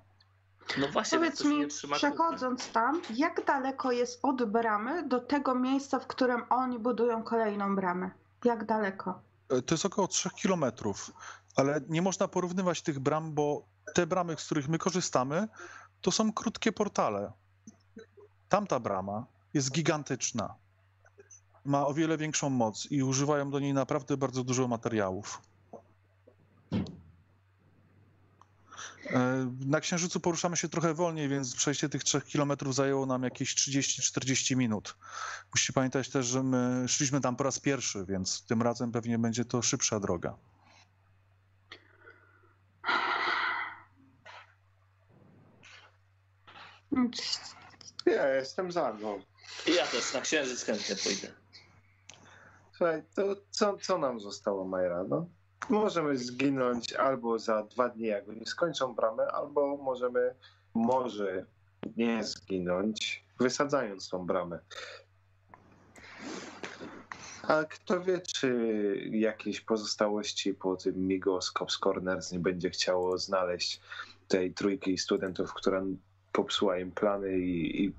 [0.78, 6.08] No właśnie, Powiedz mi, przechodząc tam, jak daleko jest od bramy do tego miejsca, w
[6.08, 8.12] którym oni budują kolejną bramę?
[8.44, 9.22] Jak daleko?
[9.50, 11.12] E, To jest około 3 kilometrów,
[11.56, 15.48] ale nie można porównywać tych bram, bo te bramy, z których my korzystamy,
[16.02, 17.32] to są krótkie portale.
[18.50, 20.56] Tamta brama jest gigantyczna.
[21.66, 25.42] Ma o wiele większą moc i używają do niej naprawdę bardzo dużo materiałów.
[29.10, 33.56] E, Na Księżycu poruszamy się trochę wolniej, więc przejście tych 3 kilometrów zajęło nam jakieś
[33.56, 34.96] 30-40 minut.
[35.54, 39.46] Musicie pamiętać też, że my szliśmy tam po raz pierwszy, więc tym razem pewnie będzie
[39.46, 40.38] to szybsza droga.
[48.06, 49.20] Ja jestem za, no.
[49.68, 51.28] I ja też na Księżyc chętnie pójdę.
[52.72, 55.04] Słuchaj, to co, co nam zostało, Majra?
[55.10, 55.26] No,
[55.70, 60.36] możemy zginąć albo za dwa dni, jak oni skończą bramę, albo możemy
[60.74, 61.46] może
[61.98, 64.60] nie zginąć, wysadzając tą bramę.
[67.44, 73.82] A kto wie, czy jakieś pozostałości po tym Migos Cops Corners nie będzie chciało znaleźć
[74.28, 75.84] tej trójki studentów, która
[76.32, 77.94] popsuła im plany i, i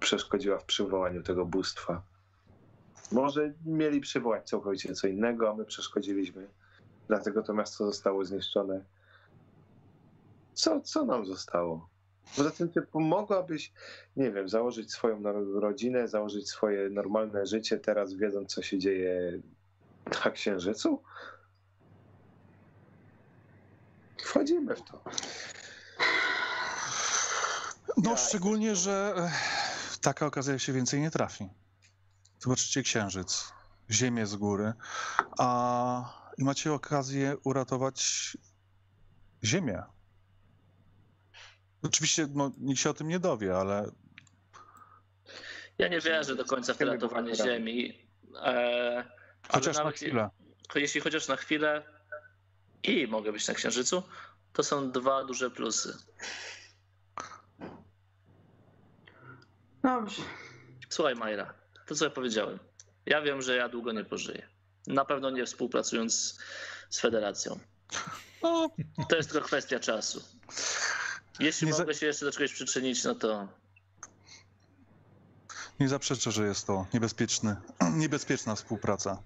[0.00, 2.02] przeszkodziła w przywołaniu tego bóstwa.
[3.12, 6.48] Może mieli przywołać całkowicie co innego, a my przeszkodziliśmy.
[7.08, 8.84] Dlatego to miasto zostało zniszczone.
[10.54, 11.88] Co, co nam zostało?
[12.36, 13.72] Poza tym typu mogłabyś,
[14.16, 15.22] nie wiem, założyć swoją
[15.60, 19.40] rodzinę, założyć swoje normalne życie, teraz wiedząc, co się dzieje
[20.24, 21.02] na Księżycu?
[24.22, 25.02] Wchodzimy w to.
[27.96, 29.30] No, szczególnie, że e,
[30.00, 31.48] taka okazja się więcej nie trafi.
[32.38, 33.52] Zobaczycie Księżyc,
[33.90, 34.72] Ziemię z góry,
[35.38, 38.36] a i macie okazję uratować
[39.44, 39.82] Ziemię.
[41.82, 43.90] Oczywiście no, nikt się o tym nie dowie, ale
[45.78, 47.34] Ja nie wierzę do końca w ratowanie.
[47.34, 48.06] Ziemi.
[48.36, 49.04] E,
[49.48, 50.30] ale chociaż na chwilę.
[50.74, 51.82] Jeśli chociaż na chwilę
[52.82, 54.02] i mogę być na Księżycu,
[54.52, 55.98] to są dwa duże plusy.
[59.82, 60.22] Dobrze.
[60.88, 61.54] Słuchaj, Majra,
[61.86, 62.58] to co ja powiedziałem.
[63.06, 64.57] Ja wiem, że ja długo nie pożyję.
[64.86, 66.38] Na pewno nie współpracując
[66.90, 67.58] z Federacją.
[68.42, 68.70] No,
[69.08, 70.22] To jest tylko kwestia czasu.
[71.40, 73.48] Jeśli Nie za- mogę się jeszcze do czegoś przyczynić, no to
[75.80, 77.56] nie zaprzeczę, że jest to niebezpieczny,
[78.02, 79.22] niebezpieczna współpraca.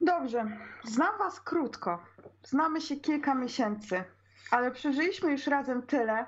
[0.00, 0.44] Dobrze.
[0.84, 2.02] Znam was krótko.
[2.44, 4.04] Znamy się kilka miesięcy,
[4.50, 6.26] ale przeżyliśmy już razem tyle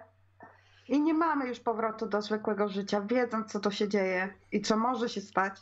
[0.89, 4.77] i nie mamy już powrotu do zwykłego życia, wiedząc co to się dzieje i co
[4.77, 5.55] może się stać.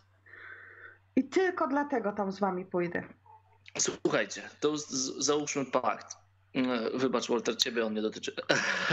[1.16, 3.02] I tylko dlatego tam z wami pójdę.
[3.78, 6.16] słuchajcie, to z- z- załóżmy pakt.
[6.54, 8.32] E, Wybacz, Walter, ciebie on nie dotyczy.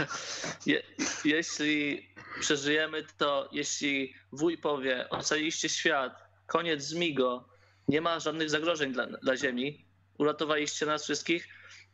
[0.66, 0.82] Je,
[1.24, 2.06] jeśli
[2.40, 6.12] przeżyjemy to, jeśli wuj powie, ocaliliście świat,
[6.46, 7.48] koniec Zmigo,
[7.88, 9.84] nie ma żadnych zagrożeń dla, dla Ziemi,
[10.18, 11.48] uratowaliście nas wszystkich,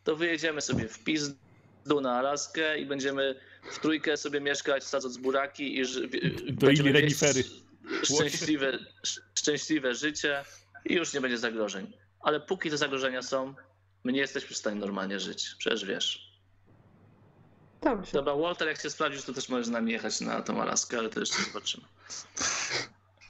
[0.05, 3.41] to wyjedziemy sobie w pizdu na Alaskę i będziemy
[3.73, 6.09] w trójkę sobie mieszkać, sadząc buraki i ży,
[6.51, 7.45] Do będziemy ili wieść renifery.
[8.03, 8.79] Szczęśliwe,
[9.35, 10.45] szczęśliwe życie
[10.85, 11.93] i już nie będzie zagrożeń.
[12.21, 13.55] Ale póki te zagrożenia są,
[14.05, 15.55] my nie jesteśmy w stanie normalnie żyć.
[15.59, 16.27] Przecież wiesz.
[17.83, 18.13] Dobrze.
[18.13, 21.09] Dobra, Walter, jak się sprawdzisz, to też możesz z nami jechać na tą Alaskę, ale
[21.09, 21.85] to jeszcze zobaczymy.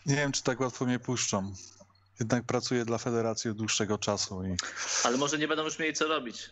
[0.07, 1.55] Nie wiem, czy tak łatwo mnie puszczą.
[2.21, 4.57] Jednak pracuję dla Federacji od dłuższego czasu i
[5.05, 6.51] Ale może nie będą już mieli co robić.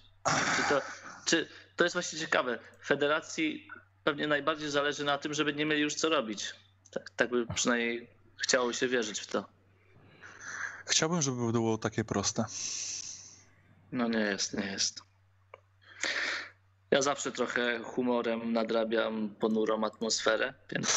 [0.57, 0.81] Czy to,
[1.25, 2.59] czy, to jest właśnie ciekawe.
[2.85, 3.69] Federacji
[4.05, 6.55] pewnie najbardziej zależy na tym, żeby nie mieli już co robić.
[6.95, 9.45] Tak, tak by przynajmniej chciało się wierzyć w to.
[10.87, 12.45] chciałbym, żeby było takie proste.
[13.93, 15.03] No nie jest, nie jest.
[16.91, 20.89] Ja zawsze trochę humorem nadrabiam ponurą atmosferę, więc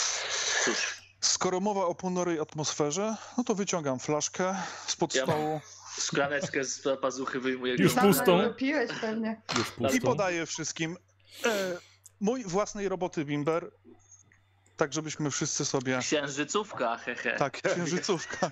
[0.65, 4.55] cóż, Skoro mowa o ponurej atmosferze, no to wyciągam flaszkę
[4.87, 5.61] spod Ja stołu
[5.99, 7.75] szklaneczkę z pazuchy wyjmuję.
[7.79, 8.53] Już go- pustą?
[8.53, 9.41] Piłeś pewnie.
[9.57, 9.99] Już i pustą.
[10.01, 10.97] podaję wszystkim
[11.45, 11.77] e,
[12.19, 13.71] mój własnej roboty bimber,
[14.77, 15.97] tak żebyśmy wszyscy sobie...
[15.99, 17.37] Księżycówka, hehe.
[17.37, 18.51] Tak, księżycówka.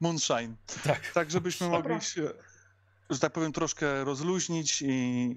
[0.00, 0.56] Moonshine.
[0.84, 1.12] Tak.
[1.12, 2.30] Tak, żebyśmy mogli się,
[3.10, 5.36] że tak powiem, troszkę rozluźnić i.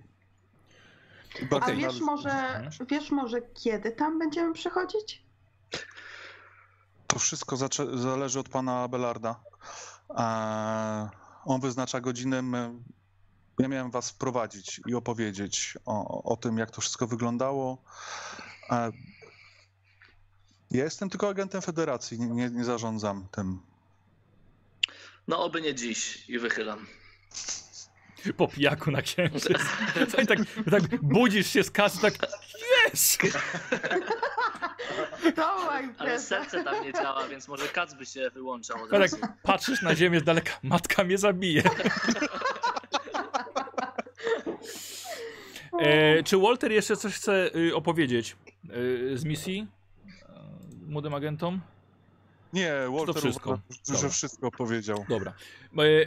[1.62, 2.72] A wiesz może, Mhm.
[2.90, 5.24] wiesz może kiedy tam będziemy przychodzić?
[7.08, 7.58] To wszystko
[7.94, 9.40] zależy od pana Abelarda.
[11.46, 12.44] On wyznacza godzinę.
[13.60, 17.84] Ja miałem was wprowadzić i opowiedzieć o, o tym, jak to wszystko wyglądało.
[20.72, 23.60] Ja jestem tylko agentem federacji, nie, nie, nie zarządzam tym.
[25.28, 26.88] No oby nie dziś i wychylam.
[28.38, 29.58] Po pijaku na księżyc.
[30.16, 30.40] tak, tak,
[30.72, 32.14] tak budzisz się z kasy, tak
[32.86, 33.18] jest!
[35.36, 39.18] To Ale serce tam nie działa, więc może kac by się wyłączał od A razu.
[39.18, 41.64] tak patrzysz na ziemię z daleka, matka mnie zabije.
[45.80, 48.36] E, czy Walter jeszcze coś chce y, opowiedzieć
[48.76, 49.68] y, z misji
[50.88, 51.62] młodym agentom?
[52.54, 53.50] Nie, Walter wszystko?
[53.50, 54.02] uważa, Dobra.
[54.02, 55.06] że wszystko powiedział.
[55.10, 55.34] Dobra.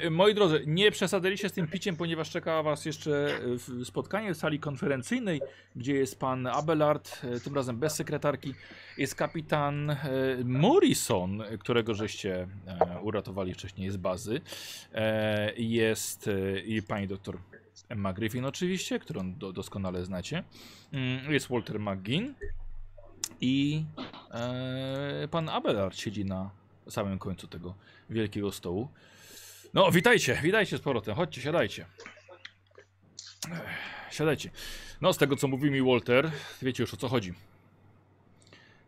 [0.04, 3.38] E, moi drodzy, nie przesadzaliście z tym piciem, ponieważ czeka was jeszcze
[3.80, 5.40] e, spotkanie w sali konferencyjnej,
[5.76, 8.54] gdzie jest pan Abelard, e, tym razem bez sekretarki.
[8.98, 9.96] Jest kapitan
[10.44, 12.48] Morrison, którego żeście
[13.02, 14.40] uratowali wcześniej z bazy.
[15.56, 16.30] Jest
[16.64, 17.38] i pani doktor
[17.88, 20.44] Emma Griffin oczywiście, którą do, doskonale znacie.
[20.92, 22.34] Mm, Jest Walter McGinn
[23.40, 23.84] i
[24.30, 26.50] e, pan Abelard siedzi na
[26.88, 27.74] samym końcu tego
[28.10, 28.88] wielkiego stołu.
[29.74, 31.14] No, witajcie, witajcie z powrotem.
[31.14, 31.86] Chodźcie, siadajcie.
[34.10, 34.50] Siadajcie.
[35.00, 36.30] No, z tego co mówił mi Walter,
[36.62, 37.34] wiecie już o co chodzi.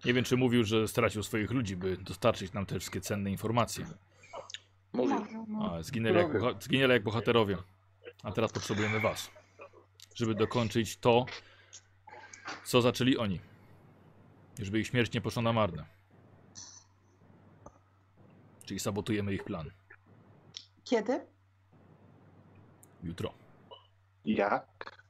[0.04, 3.86] Nie wiem, czy mówił, że stracił swoich ludzi, by dostarczyć nam te wszystkie cenne informacje.
[4.92, 5.16] Mówił.
[5.62, 7.56] A, zginęli, jak, boha- zginęli jak bohaterowie.
[8.22, 9.30] A teraz potrzebujemy was,
[10.14, 11.26] żeby dokończyć to,
[12.64, 13.40] co zaczęli oni.
[14.58, 15.84] Żeby ich śmierć nie poszła na marne.
[18.64, 19.70] Czyli sabotujemy ich plan.
[20.84, 21.20] Kiedy?
[23.02, 23.34] Jutro.
[24.24, 25.02] Jak?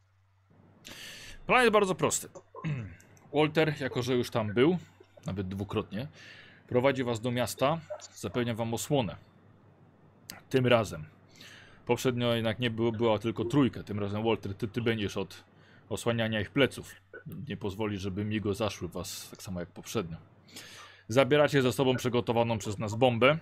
[1.46, 2.28] Plan jest bardzo prosty.
[3.34, 4.78] Walter, jako że już tam był,
[5.26, 6.08] nawet dwukrotnie,
[6.68, 7.80] prowadzi was do miasta,
[8.14, 9.16] zapewnia wam osłonę.
[10.50, 11.04] Tym razem.
[11.86, 13.82] Poprzednio jednak nie było, była tylko trójka.
[13.82, 15.44] Tym razem Walter, ty, ty będziesz od
[15.88, 16.94] osłaniania ich pleców.
[17.48, 20.16] Nie pozwoli, żeby migo zaszły was tak samo jak poprzednio.
[21.08, 23.38] Zabieracie ze sobą przygotowaną przez nas bombę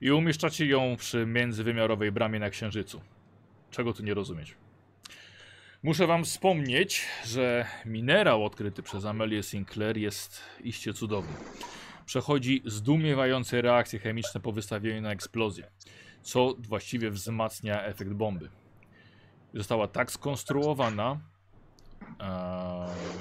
[0.00, 3.00] i umieszczacie ją przy międzywymiarowej bramie na Księżycu.
[3.70, 4.56] Czego tu nie rozumieć?
[5.82, 11.34] Muszę wam wspomnieć, że minerał odkryty przez Amelię Sinclair jest iście cudowny.
[12.06, 15.70] Przechodzi zdumiewające reakcje chemiczne po wystawieniu na eksplozję,
[16.22, 18.48] co właściwie wzmacnia efekt bomby.
[19.54, 21.20] Została tak skonstruowana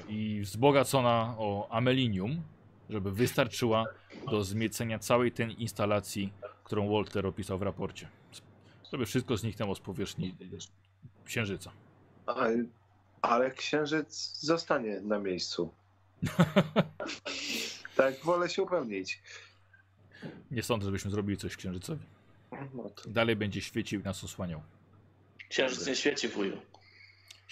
[0.10, 2.41] i wzbogacona o amelinium,
[2.90, 3.86] żeby wystarczyła
[4.32, 6.34] do zmiecenia całej tej instalacji,
[6.64, 8.08] którą Walter opisał w raporcie.
[8.91, 10.36] Żeby wszystko zniknęło z powierzchni
[11.26, 11.72] Księżyca.
[12.26, 12.64] Ale,
[13.22, 15.74] ale księżyc zostanie na miejscu.
[17.95, 19.22] Tak, wolę się upewnić.
[20.52, 22.06] Nie sądzę, żebyśmy zrobili coś księżycowi.
[22.74, 24.62] No to Dalej będzie świecił i nas osłaniał.
[25.49, 26.58] Księżyc nie świeci, wuju.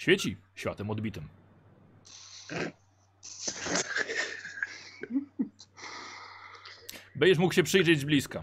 [0.00, 1.28] Świeci światem odbitym.
[7.14, 8.40] Będziesz mógł się przyjrzeć z bliska.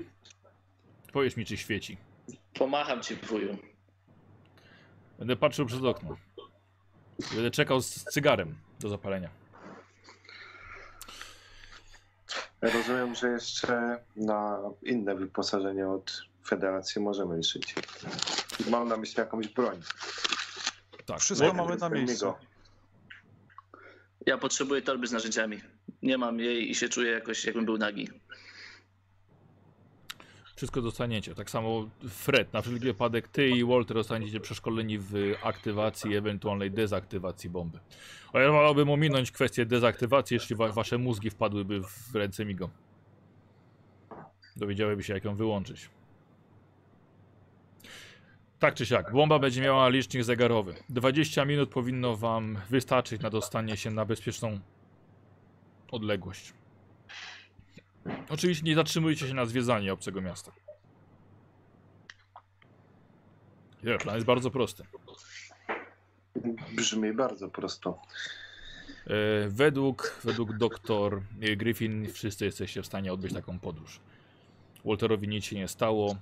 [1.13, 1.97] Powiedz mi, czy świeci.
[2.53, 3.57] Pomacham ci, wuju.
[5.19, 6.17] Będę patrzył przez okno.
[7.33, 9.29] Będę czekał z cygarem do zapalenia.
[12.61, 17.75] rozumiem, że jeszcze na inne wyposażenie od Federacji możemy liczyć.
[18.69, 19.81] Mam na myśli jakąś broń.
[21.07, 21.19] Tak.
[21.19, 22.33] Wszystko mamy na miejscu.
[24.25, 25.59] Ja potrzebuję torby z narzędziami.
[26.01, 28.09] Nie mam jej i się czuję jakoś, jakbym był nagi.
[30.55, 31.35] Wszystko dostaniecie.
[31.35, 35.13] Tak samo Fred, na wszelki wypadek ty i Walter zostaniecie przeszkoleni w
[35.43, 37.79] aktywacji, ewentualnej dezaktywacji bomby.
[38.33, 42.69] A ja wolałbym ominąć kwestię dezaktywacji, jeśli wa wasze mózgi wpadłyby w ręce Migo.
[44.55, 45.89] Dowiedziałyby się, jak ją wyłączyć.
[48.59, 50.75] Tak czy siak, bomba będzie miała licznik zegarowy.
[50.89, 54.59] 20 minut powinno wam wystarczyć na dostanie się na bezpieczną
[55.91, 56.53] odległość.
[58.29, 60.51] Oczywiście nie zatrzymujcie się na zwiedzanie obcego miasta.
[63.83, 64.83] Nie, plan jest bardzo prosty.
[66.75, 68.01] Brzmi bardzo prosto.
[69.07, 71.21] E, według, według doktor
[71.57, 73.99] Griffin wszyscy jesteście w stanie odbyć taką podróż.
[74.85, 76.15] Walterowi nic się nie stało.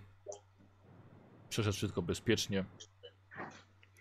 [1.50, 2.66] Przeszedł wszystko bezpiecznie.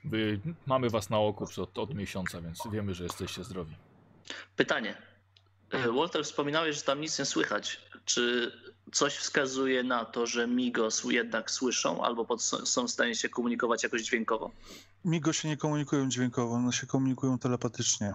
[0.05, 3.77] Wy, mamy was na oku przez- od, od miesiąca, więc wiemy, że jesteście zdrowi.
[4.57, 4.97] Pytanie.
[5.71, 7.81] E, Walter, wspominałeś, że tam nic nie słychać.
[8.05, 8.53] Czy
[8.93, 13.83] coś wskazuje na to, że Migos jednak słyszą albo pod, są w stanie się komunikować
[13.83, 14.51] jakoś dźwiękowo?
[15.05, 18.15] Migo się nie komunikują dźwiękowo, one się komunikują telepatycznie.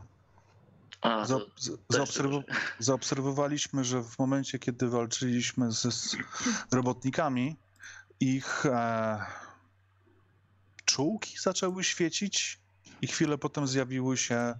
[1.02, 1.40] A, Za,
[2.80, 6.18] zaobserwowaliśmy, że w momencie, kiedy walczyliśmy z, z
[6.72, 7.56] robotnikami,
[8.20, 9.26] ich e,
[10.86, 12.60] czułki zaczęły świecić
[13.02, 14.56] i chwilę potem zjawiły się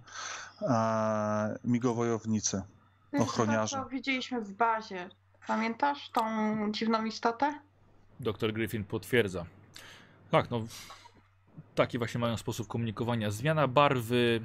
[0.62, 2.62] e, migowojownicy.
[3.10, 3.76] To jest Ochroniarze.
[3.76, 5.08] To, co widzieliśmy w bazie.
[5.46, 6.22] Pamiętasz tą
[6.72, 7.60] dziwną istotę?
[8.20, 9.46] Doktor Griffin potwierdza.
[10.30, 10.66] Tak, no.
[11.74, 13.30] Taki właśnie mają sposób komunikowania.
[13.30, 14.40] Zmiana barwy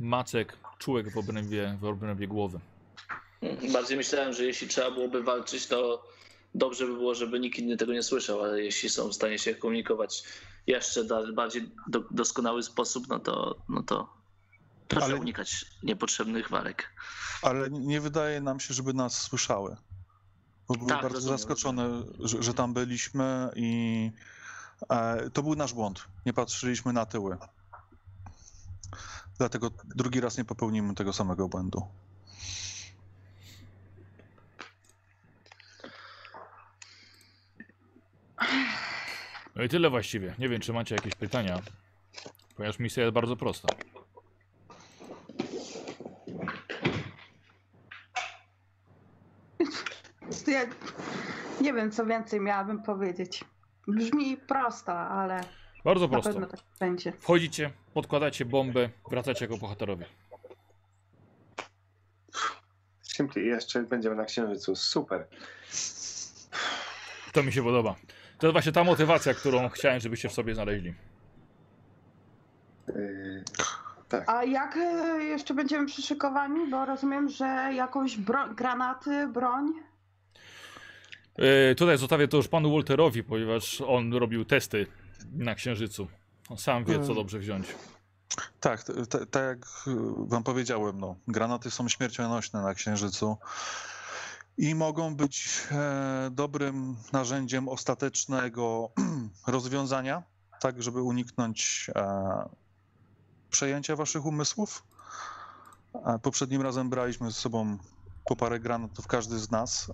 [0.00, 2.60] macek, czułek w obrębie, w obrębie głowy.
[3.72, 6.06] Bardziej myślałem, że jeśli trzeba byłoby walczyć, to
[6.54, 9.54] dobrze by było, żeby nikt inny tego nie słyszał, ale jeśli są w stanie się
[9.54, 10.22] komunikować
[10.66, 11.04] jeszcze
[11.34, 14.14] bardziej do, doskonały sposób, no to, no to
[14.88, 16.94] proszę Ale- unikać niepotrzebnych walek.
[17.42, 19.76] Ale nie wydaje nam się, żeby nas słyszały.
[20.68, 24.10] Bo były Tak, bardzo rozumiem, zaskoczone, że, że tam byliśmy i
[24.88, 26.04] e, to był nasz błąd.
[26.26, 27.36] Nie patrzyliśmy na tyły.
[29.38, 31.82] Dlatego drugi raz nie popełnimy tego samego błędu.
[39.56, 40.34] No i tyle właściwie.
[40.38, 41.60] Nie wiem, czy macie jakieś pytania,
[42.56, 43.68] ponieważ misja jest bardzo prosta.
[50.46, 50.66] Ja
[51.60, 53.44] nie wiem, co więcej miałabym powiedzieć.
[53.88, 55.40] Brzmi prosto, ale
[55.84, 56.30] Bardzo na prosto.
[56.32, 57.12] pewno tak będzie.
[57.12, 60.06] Wchodzicie, podkładacie bombę, wracacie jako bohaterowie.
[63.02, 64.76] Simply, jeszcze będziemy na Księżycu.
[64.76, 65.26] Super.
[67.32, 67.94] To mi się podoba.
[68.38, 70.94] To jest właśnie ta motywacja, którą chciałem, żebyście w sobie znaleźli.
[72.88, 73.44] Yy,
[74.26, 76.70] A jak e, jeszcze będziemy przyszykowani?
[76.70, 77.44] Bo rozumiem, że
[77.74, 79.72] jakąś bro- granaty, broń.
[81.38, 84.86] Yy, tutaj zostawię to już panu Walterowi, ponieważ on robił testy
[85.32, 86.08] na Księżycu.
[86.50, 87.14] On sam wie, co Mm.
[87.14, 87.66] dobrze wziąć.
[88.60, 88.82] Tak,
[89.30, 89.58] tak jak
[90.18, 93.36] wam powiedziałem, no, granaty są śmiercionośne na Księżycu
[94.58, 98.90] i mogą być e, dobrym narzędziem ostatecznego
[99.46, 100.22] rozwiązania,
[100.60, 102.48] tak żeby uniknąć e,
[103.50, 104.84] przejęcia waszych umysłów.
[105.94, 107.78] E, poprzednim razem braliśmy ze sobą
[108.24, 109.92] po parę granatów każdy z nas.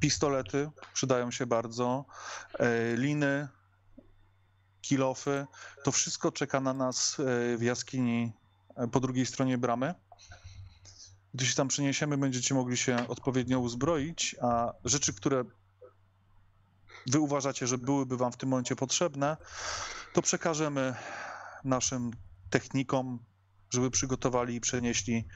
[0.00, 2.04] Pistolety przydają się bardzo,
[2.94, 3.48] liny,
[4.80, 5.46] kilofy.
[5.84, 7.16] To wszystko czeka na nas
[7.56, 8.32] w jaskini
[8.92, 9.94] po drugiej stronie bramy.
[11.38, 15.44] Gdy się tam przeniesiemy, będziecie mogli się odpowiednio uzbroić, a rzeczy, które
[17.06, 19.36] wy uważacie, że byłyby wam w tym momencie potrzebne,
[20.12, 20.94] to przekażemy
[21.64, 22.10] naszym
[22.50, 23.18] technikom,
[23.70, 25.28] żeby przygotowali i przenieśli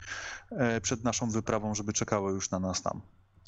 [0.50, 3.02] e, przed naszą wyprawą, żeby czekały już na nas tam.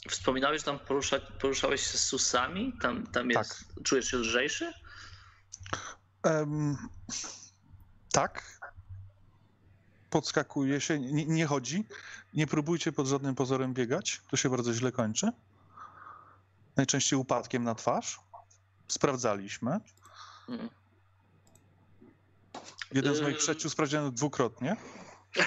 [0.09, 2.73] Wspominałeś, że tam porusza, poruszałeś się z susami?
[2.83, 4.73] Tam, tam jest, czujesz się lżejszy?
[6.23, 6.77] Em,
[8.13, 8.61] tak.
[10.15, 11.85] Podskakuje się, nie, nie chodzi.
[12.35, 15.31] Nie próbujcie pod żadnym pozorem biegać, to się bardzo źle kończy.
[16.77, 18.21] Najczęściej upadkiem na twarz.
[18.89, 19.81] Sprawdzaliśmy.
[20.49, 20.69] Mm.
[22.93, 23.41] Jeden z moich Yy.
[23.41, 24.77] przyjaciół sprawdziłem dwukrotnie.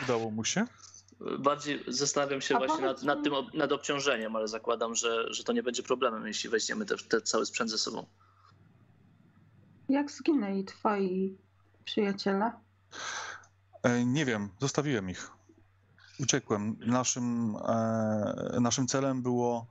[0.03, 0.65] Udało mu się.
[1.39, 5.44] Bardziej zastanawiam się A właśnie nad, powiedz nad tym nad obciążeniem, ale zakładam, że, że
[5.44, 8.06] to nie będzie problemem, jeśli weźmiemy te, te cały sprzęt ze sobą.
[9.89, 11.38] Jak zginęli twoi
[11.85, 12.52] przyjaciele?
[13.88, 15.31] E, Nie wiem, zostawiłem ich.
[16.19, 16.77] Uciekłem.
[16.85, 19.68] Naszym, e, naszym celem było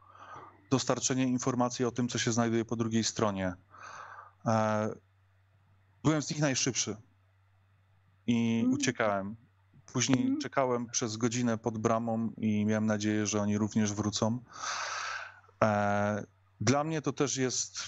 [0.70, 3.54] dostarczenie informacji o tym, co się znajduje po drugiej stronie.
[4.46, 4.88] E,
[6.04, 6.96] byłem z nich najszybszy
[8.26, 8.72] i Mm.
[8.72, 9.36] uciekałem.
[9.92, 10.40] Później Mm.
[10.40, 14.38] czekałem przez godzinę pod bramą i miałem nadzieję, że oni również wrócą.
[16.60, 17.78] Dla mnie to też jest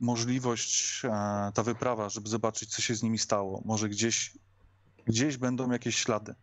[0.00, 1.02] możliwość,
[1.54, 3.62] ta wyprawa, żeby zobaczyć, co się z nimi stało.
[3.64, 4.38] Może gdzieś
[5.06, 6.34] Gdzieś będą jakieś ślady.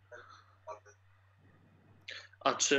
[2.40, 2.76] A czy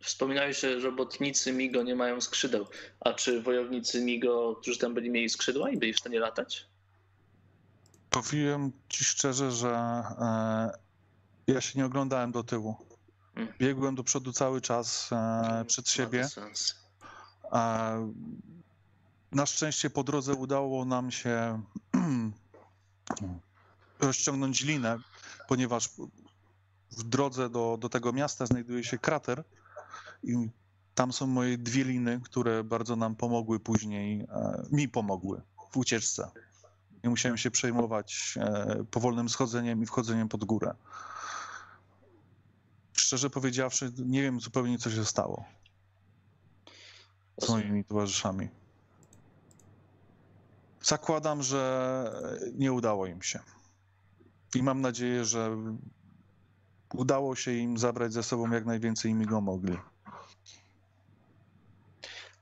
[0.00, 2.66] y, wspominałeś, że robotnicy Migo nie mają skrzydeł?
[3.00, 6.66] A czy wojownicy Migo, którzy tam byli, mieli skrzydła i byli w stanie latać?
[8.10, 10.70] Powiem ci szczerze, że e,
[11.46, 12.76] ja się nie oglądałem do tyłu.
[13.34, 13.52] Mm.
[13.58, 16.28] Biegłem do przodu cały czas e, przed Ma siebie.
[17.50, 17.92] A
[19.32, 21.62] na szczęście po drodze udało nam się
[24.00, 24.98] rozciągnąć linę,
[25.48, 25.90] ponieważ
[26.90, 29.44] w drodze do, do tego miasta znajduje się krater
[30.22, 30.48] i
[30.94, 36.30] tam są moje dwie liny, które bardzo nam pomogły później, e, mi pomogły w ucieczce.
[37.04, 40.74] Nie musiałem się przejmować e, powolnym schodzeniem i wchodzeniem pod górę.
[42.92, 45.44] Szczerze powiedziawszy, nie wiem zupełnie, co się stało.
[47.38, 48.48] z moimi towarzyszami.
[50.82, 52.12] Zakładam, że
[52.54, 53.40] nie udało im się.
[54.54, 55.56] I mam nadzieję, że
[56.94, 59.76] udało się im zabrać ze sobą jak najwięcej migo mogli.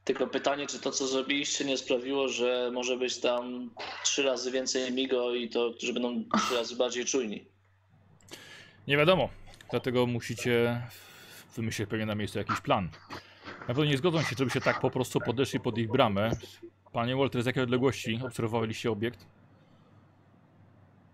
[0.07, 3.71] Tylko pytanie, czy to, co zrobiliście, nie sprawiło, że może być tam
[4.05, 7.45] trzy razy więcej Migo i to, że będą trzy razy bardziej czujni.
[8.89, 9.29] Nie wiadomo.
[9.71, 10.83] Dlatego musicie
[11.57, 12.89] wymyślić pewnie na miejscu jakiś plan.
[13.61, 16.31] Na pewno nie zgodzą się, żeby się tak po prostu podeszli pod ich bramę.
[16.93, 19.27] Panie Walter, z jakiej odległości obserwowaliście obiekt?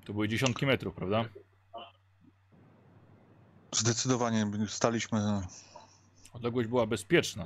[0.05, 1.25] To były dziesiątki metrów, prawda?
[3.73, 5.43] Zdecydowanie staliśmy.
[6.33, 7.45] Odległość była bezpieczna.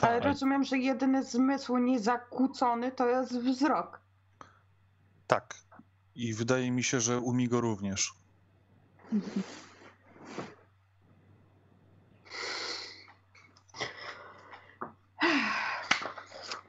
[0.00, 0.24] Ale Tak.
[0.24, 4.00] rozumiem, że jedyny zmysł niezakłócony to jest wzrok.
[5.26, 5.54] Tak.
[6.14, 8.12] I wydaje mi się, że u Migo również.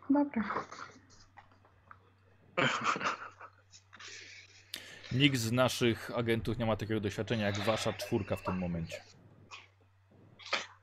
[0.10, 0.44] Dobra.
[5.14, 9.02] Nikt z naszych agentów nie ma takiego doświadczenia jak wasza czwórka w tym momencie.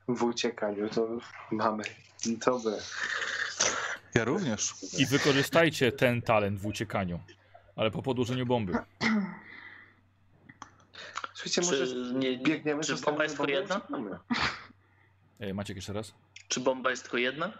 [0.08, 1.08] W uciekaniu to
[1.50, 1.84] mamy
[2.46, 2.72] dobre.
[4.14, 4.74] Ja również.
[4.98, 7.20] I wykorzystajcie ten talent w uciekaniu.
[7.76, 8.72] Ale po podłożeniu bomby.
[11.34, 13.76] Słuchajcie, może Czy, nie, biegniemy czy bomba jest tylko jedna?
[13.76, 14.18] uciekamy.
[15.40, 16.14] E, Maciek jeszcze raz?
[16.48, 17.52] Czy bomba jest tylko jedna?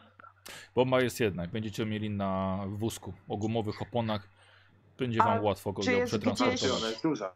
[0.74, 1.42] Bomba jest jedna.
[1.42, 4.28] Jak będziecie mieli na wózku o gumowych oponach,
[5.01, 6.64] będzie wam A łatwo go przetransportować.
[6.64, 7.32] ona jest duża.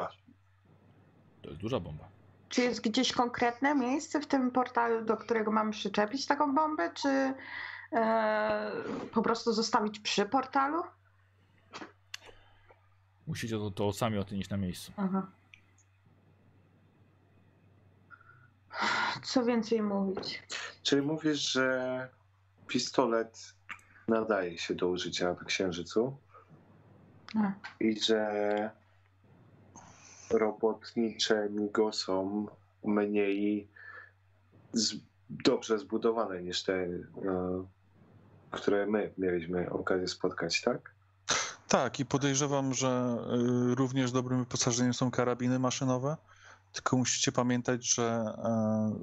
[1.42, 2.08] To jest duża bomba.
[2.48, 7.34] Czy jest gdzieś konkretne miejsce w tym portalu, do którego mamy przyczepić taką bombę, czy
[7.92, 8.72] e,
[9.12, 10.82] po prostu zostawić przy portalu?
[13.26, 14.92] Musicie to, to sami ocenić na miejscu.
[14.96, 15.26] Aha.
[19.22, 20.42] Co więcej mówić?
[20.82, 22.08] Czyli mówisz, że
[22.66, 23.54] pistolet
[24.08, 26.16] nadaje się do użycia na księżycu.
[27.80, 28.70] I że
[30.30, 32.46] robotnicze migo są
[32.84, 33.68] mniej
[34.72, 34.94] z,
[35.30, 36.98] dobrze zbudowane niż te, e,
[38.50, 40.94] które my mieliśmy okazję spotkać, tak?
[41.68, 43.16] Tak, i podejrzewam, że
[43.70, 46.16] y, również dobrym wyposażeniem są karabiny maszynowe.
[46.72, 48.34] Tylko musicie pamiętać, że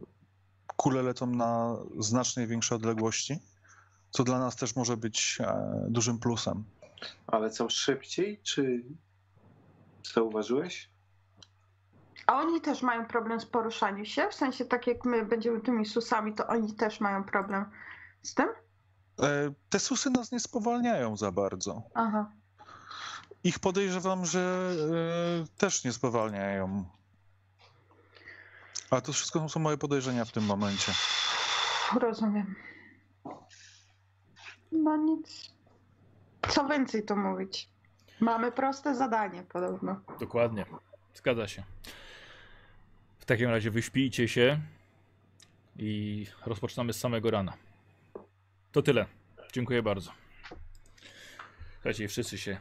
[0.01, 3.39] y, kule lecą na znacznie większe odległości,
[4.11, 6.63] co dla nas też może być e, dużym plusem.
[7.27, 8.83] Ale są szybciej, czy
[10.13, 10.89] zauważyłeś?
[12.27, 14.27] A oni też mają problem z poruszaniem się?
[14.29, 17.65] W sensie tak jak my będziemy tymi susami, to oni też mają problem
[18.21, 18.49] z tym?
[19.19, 21.83] E, Te susy nas nie spowalniają za bardzo.
[21.93, 22.31] Aha.
[23.43, 24.71] Ich podejrzewam, że
[25.43, 26.85] e, też nie spowalniają.
[28.89, 30.91] Ale to wszystko są moje podejrzenia w tym momencie.
[31.99, 32.55] Rozumiem.
[34.71, 35.51] No nic.
[36.49, 37.69] Co więcej tu mówić?
[38.19, 40.01] Mamy proste zadanie podobno.
[40.19, 40.65] Dokładnie.
[41.13, 41.63] Zgadza się.
[43.19, 44.59] W takim razie wyśpijcie się
[45.77, 47.53] i rozpoczynamy z samego rana.
[48.71, 49.05] To tyle.
[49.53, 50.11] Dziękuję bardzo.
[51.73, 52.57] Słuchajcie, wszyscy się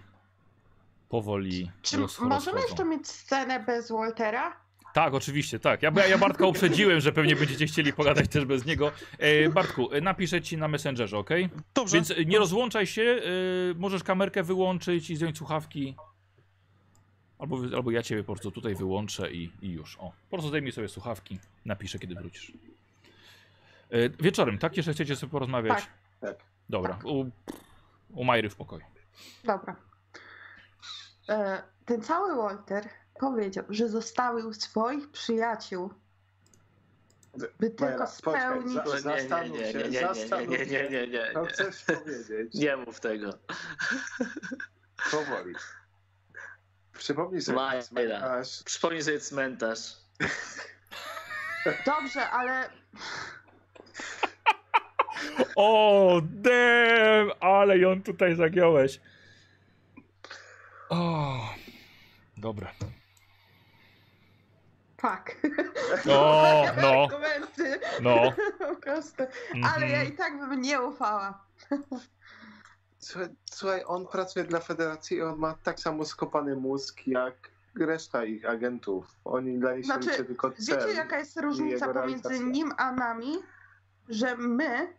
[1.09, 4.57] powoli Czy możemy jeszcze mieć scenę bez Waltera?
[4.95, 5.83] Tak, oczywiście, tak.
[5.83, 8.93] Ja, ja Bartka uprzedziłem, że pewnie będziecie chcieli pogadać też bez niego.
[9.19, 11.31] E, Bartku, e, napiszę ci na Messengerze, ok?
[11.75, 11.97] Dobrze.
[11.97, 13.21] Więc e, nie rozłączaj się, e,
[13.75, 15.97] możesz kamerkę wyłączyć i zdjąć słuchawki.
[17.39, 19.97] Albo, albo ja ciebie po prostu tutaj wyłączę i, i już.
[19.97, 22.53] O, po prostu zdejmij sobie słuchawki, napiszę kiedy wrócisz.
[23.91, 24.77] E, wieczorem, tak?
[24.77, 25.79] Jeszcze chcecie sobie porozmawiać?
[25.79, 25.91] Tak.
[26.21, 26.37] Tak.
[26.69, 27.25] Dobra, u,
[28.15, 28.85] u Majry w pokoju.
[29.45, 29.77] Dobra.
[31.29, 32.89] E, ten cały Walter
[33.21, 35.91] powiedział, że zostawił swoich przyjaciół,
[37.61, 38.73] by tylko spełnić...
[38.73, 40.67] za- Nie, nie, Zastanów nie, się, nie, nie, nie, nie, zastanów nie, się.
[40.67, 41.33] nie, nie, nie.
[41.49, 43.31] chcesz powiedzieć Nie mów tego.
[45.11, 45.55] powoli.
[46.93, 48.63] Przypomnij sobie cmentarz.
[48.65, 49.97] Przypomnij sobie cmentarz.
[51.87, 52.71] Dobrze, ale
[55.57, 59.01] O, damn, ale ją tutaj zagiąłeś.
[60.89, 61.39] O,
[62.37, 62.73] dobra.
[65.03, 65.37] Tak.
[66.11, 67.81] O, no, Argumenty.
[68.03, 68.33] no.
[68.69, 69.23] Po prostu.
[69.75, 70.09] Ale ja Mhm.
[70.09, 71.45] i tak bym nie ufała.
[73.51, 77.35] Słuchaj, on pracuje dla federacji i on ma tak samo skopany mózg jak
[77.79, 79.07] reszta ich agentów.
[79.25, 80.79] Oni dla nich Znaczy, się tylko cel.
[80.79, 83.39] Wiecie, jaka jest różnica pomiędzy nim a nami?
[84.09, 84.95] Że my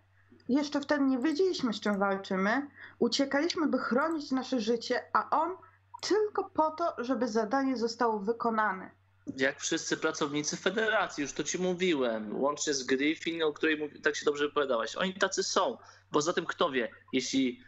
[0.50, 2.68] jeszcze wtedy nie wiedzieliśmy, z czym walczymy.
[3.00, 5.56] Uciekaliśmy, by chronić nasze życie, a on
[6.02, 8.90] tylko po to, żeby zadanie zostało wykonane.
[9.38, 14.26] Jak wszyscy pracownicy federacji, już to ci mówiłem, łącznie z Griffin, o której tak się
[14.26, 14.96] dobrze wypowiadałaś.
[14.96, 15.78] Oni tacy są.
[16.12, 17.64] Poza tym, kto wie, jeśli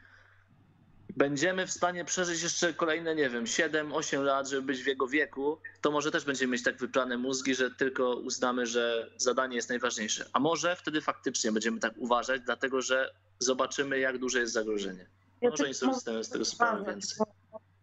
[1.15, 5.57] będziemy w stanie przeżyć jeszcze kolejne, nie wiem, 7-8 lat, żeby być w jego wieku,
[5.81, 10.29] to może też będziemy mieć tak wyplane mózgi, że tylko uznamy, że zadanie jest najważniejsze.
[10.33, 15.07] A może wtedy faktycznie będziemy tak uważać, dlatego że zobaczymy, jak duże jest zagrożenie.
[15.41, 17.17] Ja Może oni sobie zdają z tego sprawę więcej.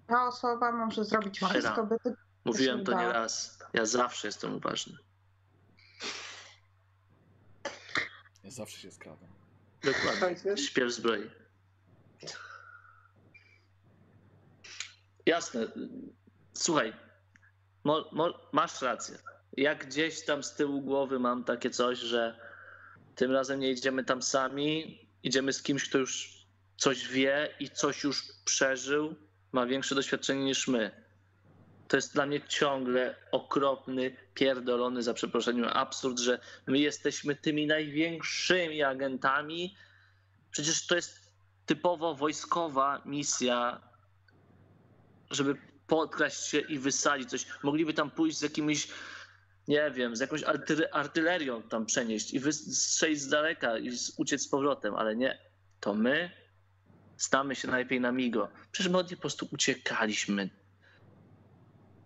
[0.06, 1.96] Ta osoba może zrobić wszystko, by.
[2.44, 3.59] Mówiłem to nie raz.
[3.72, 4.98] Ja zawsze jestem uważny.
[8.44, 9.28] Ja zawsze się skradam.
[9.82, 10.56] Dokładnie.
[10.56, 11.30] Śpiew zbroi.
[15.26, 15.66] Jasne.
[16.54, 16.92] Słuchaj,
[17.84, 19.18] mo, mo, masz rację.
[19.56, 22.40] Jak gdzieś tam z tyłu głowy mam takie coś, że
[23.14, 26.40] tym razem nie idziemy tam sami, idziemy z kimś, kto już
[26.76, 29.14] coś wie i coś już przeżył,
[29.52, 31.09] ma większe doświadczenie niż my.
[31.90, 38.82] To jest dla mnie ciągle okropny, pierdolony, za przeproszeniem, absurd, że my jesteśmy tymi największymi
[38.82, 39.76] agentami.
[40.50, 41.32] Przecież to jest
[41.66, 43.80] typowo wojskowa misja,
[45.30, 45.56] żeby
[45.86, 47.46] podkraść się i wysadzić coś.
[47.62, 48.88] Mogliby tam pójść z jakimiś,
[49.68, 54.48] nie wiem, z jakąś arty- artylerią tam przenieść i wystrzelić z daleka i uciec z
[54.48, 55.38] powrotem, ale nie.
[55.80, 56.30] To my
[57.16, 58.48] stamy się najlepiej na migo.
[58.72, 60.59] Przecież my od niej po prostu uciekaliśmy.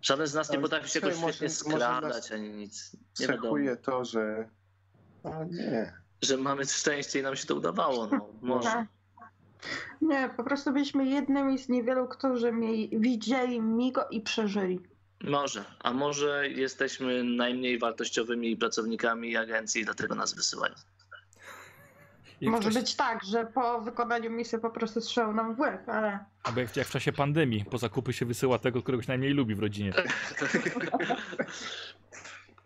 [0.05, 2.95] Żaden z nas nie potrafi się jakoś świetnie może- może skradać ani nic.
[3.19, 3.43] Nie wiadomo.
[3.43, 4.49] Cechuje to, że...
[5.23, 5.93] A nie.
[6.21, 8.07] Że mamy szczęście i nam się to udawało.
[8.07, 8.69] No, może.
[8.69, 8.87] Tak.
[10.01, 14.79] Nie, po prostu byliśmy jednymi z niewielu, którzy mieli, widzieli Migo i przeżyli.
[15.23, 15.63] Może.
[15.79, 20.73] A może jesteśmy najmniej wartościowymi pracownikami agencji i dlatego nas wysyłają.
[22.41, 25.89] Jak Może ktoś- być tak, że po wykonaniu misji po prostu strzelą nam w łeb,
[25.89, 29.31] ale Albo jak, jak w czasie pandemii, po zakupy się wysyła tego, którego się najmniej
[29.33, 29.93] lubi w rodzinie.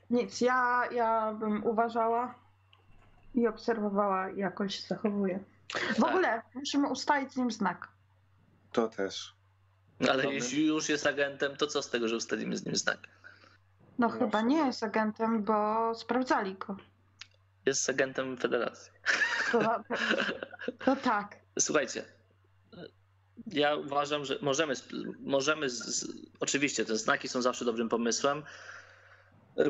[0.10, 2.36] nic, ja, ja bym uważała
[3.36, 5.40] i obserwowała, jakoś się zachowuje.
[5.70, 6.08] W Tak.
[6.10, 7.88] ogóle musimy ustalić z nim znak.
[8.72, 9.36] To też.
[10.10, 12.98] Ale jeśli już jest agentem, to co z tego, że ustalimy z nim znak?
[14.00, 16.78] No No, chyba nie jest agentem, bo sprawdzali go.
[17.66, 18.92] Jest agentem Federacji.
[19.52, 19.84] To,
[20.86, 21.36] to tak.
[21.60, 22.06] Słuchajcie,
[23.48, 24.74] ja uważam, że możemy,
[25.20, 26.08] możemy z, z,
[26.40, 28.44] oczywiście te znaki są zawsze dobrym pomysłem.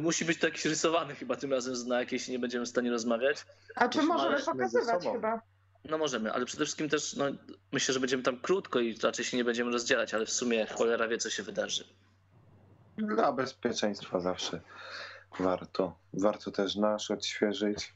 [0.01, 3.45] Musi być to jakiś rysowany chyba tym razem znak, jeśli nie będziemy w stanie rozmawiać.
[3.75, 5.41] A czy możemy pokazywać chyba?
[5.85, 7.25] No możemy, ale przede wszystkim też no,
[7.71, 11.07] myślę, że będziemy tam krótko i raczej się nie będziemy rozdzielać, ale w sumie cholera
[11.07, 11.83] wie, co się wydarzy.
[12.97, 14.61] Dla bezpieczeństwa zawsze
[15.39, 15.95] warto.
[16.13, 17.93] Warto też nasz odświeżyć.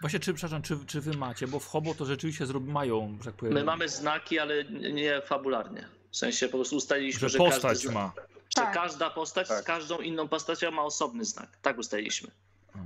[0.00, 3.24] Właśnie, czy, przepraszam, czy, czy wy macie, bo w Hobo to rzeczywiście zrob, mają, że
[3.24, 5.88] tak powiem, My mamy znaki, ale nie fabularnie.
[6.10, 8.12] W sensie po prostu ustaliliśmy, że że, postać każdy, ma.
[8.56, 8.74] że Tak.
[8.74, 9.64] każda postać z Tak.
[9.64, 11.48] każdą inną postacią ma osobny znak.
[11.62, 12.30] Tak ustaliliśmy.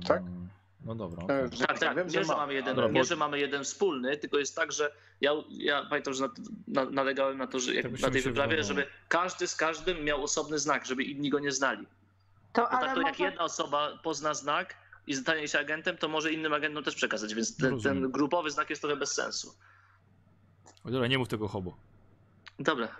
[0.07, 0.17] Tak?
[0.21, 0.47] Mm,
[0.85, 1.23] No dobra.
[1.23, 1.41] Okej.
[1.43, 1.97] już Tak, tak.
[1.97, 4.71] wiem, nie, że ma, mamy jeden, Dobra, nie, że mamy jeden wspólny, tylko jest tak,
[4.71, 4.91] że
[5.21, 6.29] ja, ja pamiętam, że na,
[6.83, 8.67] na, nalegałem na to, że jak, Tak na tej wyprawie, wydawało.
[8.79, 11.85] żeby każdy z każdym miał osobny znak, żeby inni go nie znali.
[12.53, 13.23] To, Bo tak ale to jak może...
[13.23, 14.75] jedna osoba pozna znak
[15.07, 18.69] i stanie się agentem, to może innym agentom też przekazać, więc ten, ten grupowy znak
[18.69, 19.53] jest trochę bez sensu.
[20.83, 21.77] O, Dobra, nie mów tego Hobo.
[22.59, 22.87] Dobra.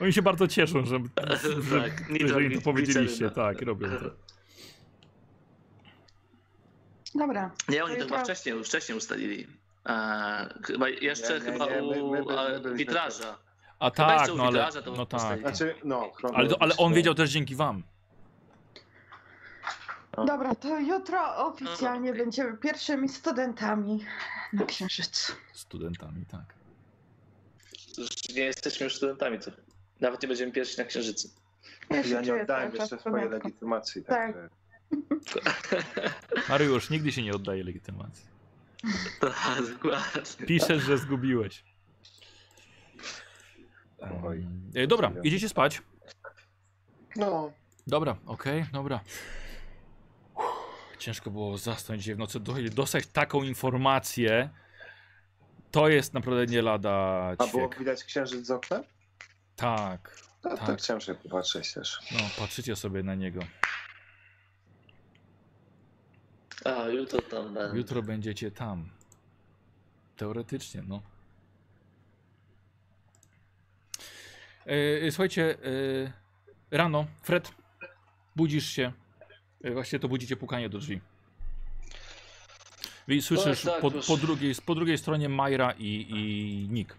[0.00, 0.98] Oni się bardzo cieszą, że,
[1.70, 3.30] że, Tak, Nitro że im to wi- powiedzieliście.
[3.30, 4.10] Tak, robią to.
[7.14, 7.50] Dobra.
[7.68, 9.46] Nie, oni To to chyba wcześniej, już wcześniej ustalili.
[10.66, 12.22] Chyba jeszcze Nie, nie, chyba nie, my- u my
[12.64, 13.38] my witraża.
[13.78, 15.40] A tak, no ale, to no tak.
[15.40, 17.82] Znaczy, no, Ale, ale on wiedział też dzięki wam.
[20.24, 22.22] Dobra, to jutro oficjalnie okej.
[22.22, 24.04] będziemy pierwszymi studentami
[24.52, 25.32] na Księżycu.
[25.52, 26.54] Studentami, tak.
[27.98, 29.50] Już nie jesteśmy już studentami, to
[30.00, 31.28] nawet nie będziemy pierwsi na księżycu.
[31.90, 34.04] Ja, Ja nie oddałem jeszcze swojej legitymacji.
[34.04, 34.34] Tak.
[34.34, 34.48] Także...
[36.48, 38.30] Mariusz, nigdy się nie oddaje legitymacji.
[39.20, 39.62] Tak.
[40.46, 41.64] Piszesz, że zgubiłeś.
[44.24, 44.46] Oj.
[44.74, 45.82] E, dobra, idziecie spać.
[47.16, 47.52] No,
[47.86, 49.00] Dobra, okej, dobra.
[51.00, 52.40] Ciężko było zasnąć dzisiaj w nocy.
[52.40, 54.48] Do- Dostać taką informację,
[55.70, 56.90] to jest naprawdę nie lada
[57.38, 57.78] a było ćwiek.
[57.78, 58.82] widać księżyc z okna?
[59.56, 60.66] Tak, No, Tak.
[60.66, 60.78] tak.
[60.78, 61.98] chciałem sobie popatrzeć też.
[62.12, 63.40] no patrzycie sobie na niego.
[66.64, 67.78] A, jutro tam będę.
[67.78, 68.90] Jutro będziecie tam.
[70.16, 71.02] Teoretycznie, no.
[74.66, 75.58] E, słuchajcie,
[76.70, 77.52] e, rano, Fred,
[78.36, 78.92] budzisz się.
[79.64, 81.00] E, właściwie to budzicie pukanie do drzwi.
[83.08, 86.94] I słyszysz tak, po, po, drugiej, po drugiej stronie Majra i, i Nick.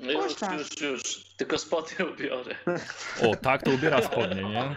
[0.00, 1.24] No już, już, już.
[1.36, 2.54] Tylko spodnie ubiorę.
[3.22, 4.76] O, tak, to ubiera spodnie, nie?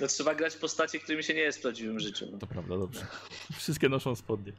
[0.00, 2.26] No trzeba grać postacie, którymi się nie jest w prawdziwym życiu.
[2.32, 2.38] No.
[2.38, 3.06] To prawda, dobrze.
[3.56, 4.52] Wszystkie noszą spodnie.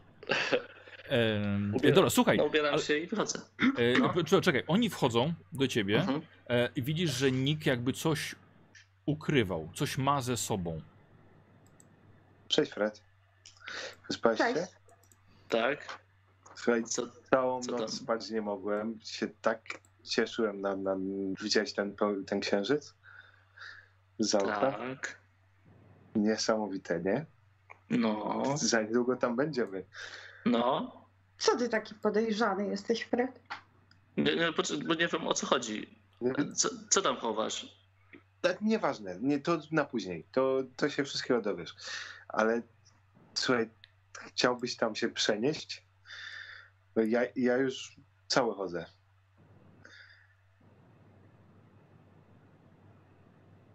[1.09, 1.95] Ehm, Ubieram.
[1.95, 2.38] dobra, słuchaj.
[2.38, 3.39] No, ubieram ale- się i wchodzę.
[3.77, 4.13] E, No.
[4.23, 6.21] czekaj, czekaj, oni wchodzą do ciebie Mhm.
[6.49, 8.35] e, i widzisz, że Nick jakby coś
[9.05, 10.81] ukrywał, coś ma ze sobą.
[12.47, 13.01] Cześć Fred.
[14.07, 14.55] Wyspałeś Cześć.
[14.59, 14.67] się?
[15.49, 15.99] Tak.
[16.55, 17.03] Słuchaj, Co?
[17.31, 17.89] całą co noc tam?
[17.89, 18.99] spać nie mogłem.
[19.03, 19.61] Się tak
[20.03, 20.75] cieszyłem na...
[20.75, 20.95] na...
[21.41, 21.95] Widziałeś ten,
[22.27, 22.93] ten księżyc?
[24.19, 24.31] Z?
[24.31, 25.19] Tak.
[26.15, 27.25] Niesamowite, nie?
[27.89, 28.43] No.
[28.57, 29.85] Za niedługo tam będziemy.
[30.45, 30.91] No.
[31.38, 33.39] Co ty taki podejrzany jesteś, Fred?
[34.17, 34.51] Nie, nie,
[34.88, 35.99] bo nie wiem o co chodzi.
[36.55, 37.82] Co, co tam chowasz?
[38.44, 40.24] Tak, nieważne, nie, to na później.
[40.32, 41.76] To, to się wszystkiego dowiesz.
[42.28, 42.61] Ale
[43.34, 43.70] słuchaj,
[44.14, 45.86] chciałbyś tam się przenieść?
[46.95, 47.95] Bo Ja, ja już
[48.28, 48.86] cały chodzę.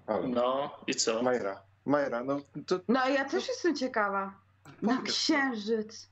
[0.06, 0.28] Halo.
[0.28, 1.22] No i co?
[1.22, 4.34] Majra, Majra, no to No a ja też jestem ciekawa.
[4.82, 5.12] Na Powiedz.
[5.14, 6.08] księżyc.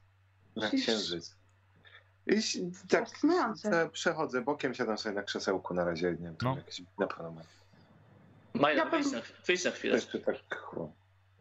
[0.56, 1.36] na księżyc.
[2.26, 3.88] I tak Fascynujące.
[3.92, 6.56] przechodzę bokiem, siadam sobie na krzesełku na razie, nie wiem, No.
[6.56, 7.06] jakieś na
[8.58, 8.68] pewno ma.
[8.68, 10.00] Majra, Ja bym- na, wyjdź na chwilę.
[10.02, 10.36] Tak.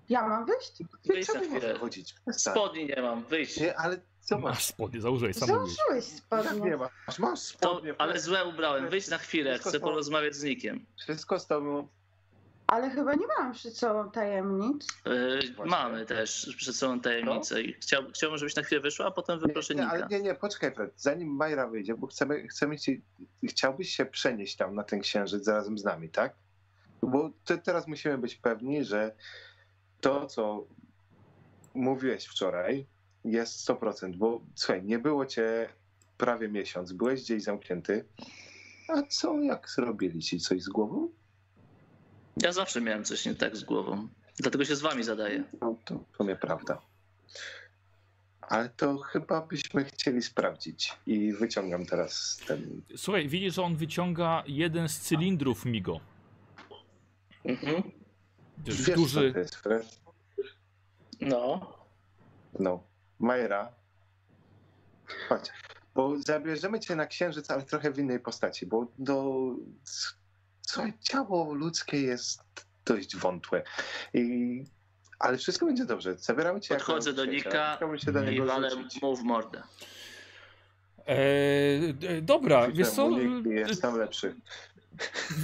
[0.09, 0.71] Ja mam wyjść?
[1.05, 1.75] Wyjdź na chwilę.
[1.79, 2.15] chodzić?
[2.31, 3.57] Spodni nie mam, wyjdź.
[3.59, 4.53] Nie, ale co masz?
[4.53, 5.47] Masz spodnie, założyłeś sam.
[5.47, 6.59] Założyłeś spodnie.
[6.61, 7.19] nie masz?
[7.19, 7.95] Masz To, spodnie.
[7.97, 10.85] ale złe ubrałem, wyjdź na chwilę, Wszystko chcę porozmawiać z Nikiem.
[10.97, 11.87] Wszystko z tobą.
[12.67, 14.87] Ale chyba nie mam przed sobą tajemnic.
[15.05, 19.39] Yy, mamy też przed sobą tajemnicę i chciał, chciałbym, żebyś na chwilę wyszła, a potem
[19.39, 20.09] wyproszę Nie, nie, ale Nika.
[20.17, 23.01] nie, nie, poczekaj Fred, zanim Majra wyjdzie, bo chcemy, chcemy ci,
[23.49, 26.33] chciałbyś się przenieść tam na ten księżyc razem z nami, tak?
[27.07, 29.15] Bo te, teraz musimy być pewni, że
[30.01, 30.67] to, co
[31.73, 32.87] mówiłeś wczoraj,
[33.25, 35.69] jest 100%, bo słuchaj, nie było cię
[36.17, 38.05] prawie miesiąc, byłeś gdzieś zamknięty,
[38.87, 41.09] a co, jak zrobili ci coś z głową?
[42.37, 44.07] Ja zawsze miałem coś nie tak z głową.
[44.37, 45.43] Dlatego się z wami zadaję.
[45.61, 46.81] No to w sumie prawda.
[48.41, 54.43] Ale to chyba byśmy chcieli sprawdzić i wyciągam teraz ten Słuchaj, widzisz, że on wyciąga
[54.47, 55.99] jeden z cylindrów Migo.
[57.45, 57.91] Mhm.
[58.57, 59.27] Wiesz, duży.
[59.29, 59.99] co to jest, Fred?
[61.21, 61.73] No.
[62.59, 62.83] No,
[63.19, 63.71] Majera.
[65.29, 65.51] Chodź,
[65.95, 69.45] bo zabierzemy cię na księżyc, ale trochę w innej postaci, bo do...
[70.61, 72.41] Słuchaj, ciało ludzkie jest
[72.85, 73.63] dość wątłe.
[74.13, 74.63] I...
[75.19, 76.17] Ale wszystko będzie dobrze.
[76.17, 77.25] Zabieramy cię Podchodzę do.
[77.25, 77.77] Nika
[78.13, 79.01] do i niego walę rzucić.
[79.01, 79.63] mu w mordę.
[81.07, 83.09] Eee, dobra, wiesz co?
[83.97, 84.35] Lepszy.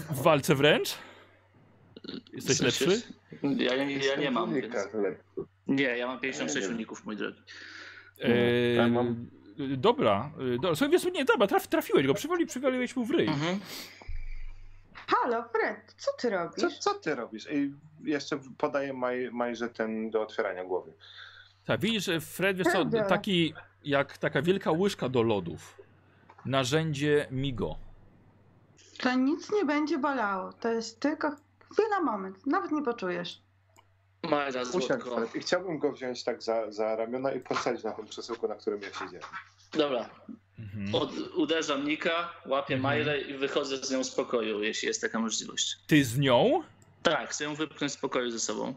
[0.10, 0.98] W walce wręcz?
[2.34, 3.02] Jesteś W sensie- lepszy?
[3.44, 4.76] Ja, ja, ja nie mam, więc...
[5.68, 7.42] Nie, ja mam 56 Ja uników, mój drogi.
[8.22, 9.30] Eee, Ja mam-
[9.78, 10.76] Dobra, e, dobra.
[10.76, 13.28] Słuchaj, wiesz, co, nie, dobra, traf, trafiłeś go, przywali, przywaliłeś mu w ryj.
[13.28, 13.60] Mhm.
[15.08, 16.78] Halo, Fred, co ty Co, robisz?
[16.80, 17.48] co ty robisz?
[17.52, 17.74] I
[18.04, 20.94] jeszcze podaję Maj, Majże ten do otwierania głowy.
[21.66, 23.54] Tak, widzisz, że Fred, wiesz co, taki,
[23.84, 25.82] jak taka wielka łyżka do lodów.
[26.46, 27.76] Narzędzie Migo.
[29.00, 30.54] To nic nie będzie bolało.
[30.54, 31.36] To jest tylko
[31.74, 32.48] chwila, moment.
[32.48, 33.42] Nawet nie poczujesz.
[34.64, 35.16] Złotko.
[35.16, 35.36] Fred.
[35.36, 38.82] I chciałbym go wziąć tak za, za ramiona i posadzić na tym krzesełku, na którym
[38.82, 39.28] ja siedziałem.
[39.74, 40.10] Dobra,
[40.60, 40.96] Mhm.
[40.96, 42.82] Od, uderzam Nika, łapię Mhm.
[42.82, 45.76] Majrę i wychodzę z nią z pokoju, jeśli jest taka możliwość.
[45.88, 46.64] Ty z nią?
[47.04, 48.74] Tak, chcę ją wypchnąć z pokoju ze sobą.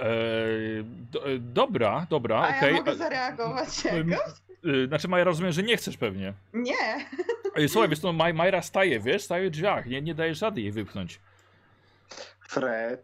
[0.00, 2.70] Eee, do, e, dobra, dobra, A okej.
[2.72, 4.28] ja mogę zareagować jakoś?
[4.66, 6.32] y, Znaczy, Maja, rozumiem, że nie chcesz pewnie.
[6.52, 7.06] Nie.
[7.56, 10.60] Ej, Słuchaj, wiesz, no, Maj, Majra staje, wiesz, staje w drzwiach, nie, nie dajesz rady
[10.60, 11.20] jej wypchnąć.
[12.52, 13.00] Fred.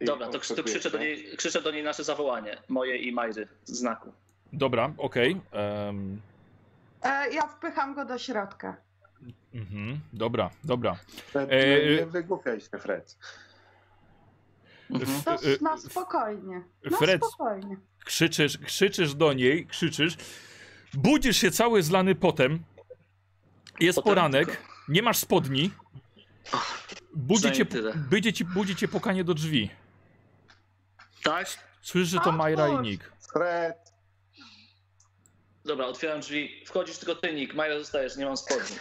[0.00, 2.56] Dobra, to, to krzyczę, do niej, krzyczę do niej nasze zawołanie.
[2.68, 4.12] Moje i Majry z znaku.
[4.52, 5.40] Dobra, okej.
[5.52, 6.20] em,
[7.02, 8.76] E, ja wpycham go do środka.
[9.54, 10.96] mhm, dobra, dobra.
[11.26, 13.16] Fred, E, nie, e, wygłupiaj się, Fred.
[14.90, 15.36] Mhm.
[15.44, 16.62] Y, na spokojnie.
[16.90, 17.20] Na Fred.
[17.26, 17.76] spokojnie.
[18.04, 20.16] krzyczysz, krzyczysz do niej, krzyczysz,
[20.94, 22.62] budzisz się cały zlany potem,
[23.80, 24.62] jest Potem poranek, tylko.
[24.88, 25.70] nie masz spodni,
[27.14, 27.66] budzi cię,
[28.10, 29.70] budzi, ci, budzi cię pukanie do drzwi.
[31.24, 31.46] Tak?
[31.82, 32.38] Słyszysz, że to Otwórz.
[32.38, 33.12] Majra i Nick.
[33.32, 33.92] Fred.
[35.64, 36.64] Dobra, otwieram drzwi.
[36.66, 37.54] Wchodzisz tylko ty, Nik.
[37.54, 38.76] Majra zostajesz, nie mam spodni.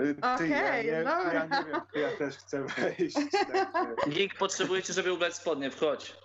[0.00, 1.34] y, Ty, Okej, ja, nie, dobra.
[1.34, 3.16] ja nie wiem, czy ja też chcę wejść.
[3.42, 5.70] Tak, Nik, potrzebujecie, żeby ubrać spodnie.
[5.70, 6.16] Wchodź.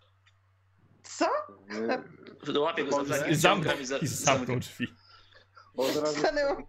[1.04, 1.26] Co?
[2.50, 3.36] y, Łapię go za flagi,
[4.08, 4.88] zamknął drzwi.
[5.76, 6.22] Bo od razu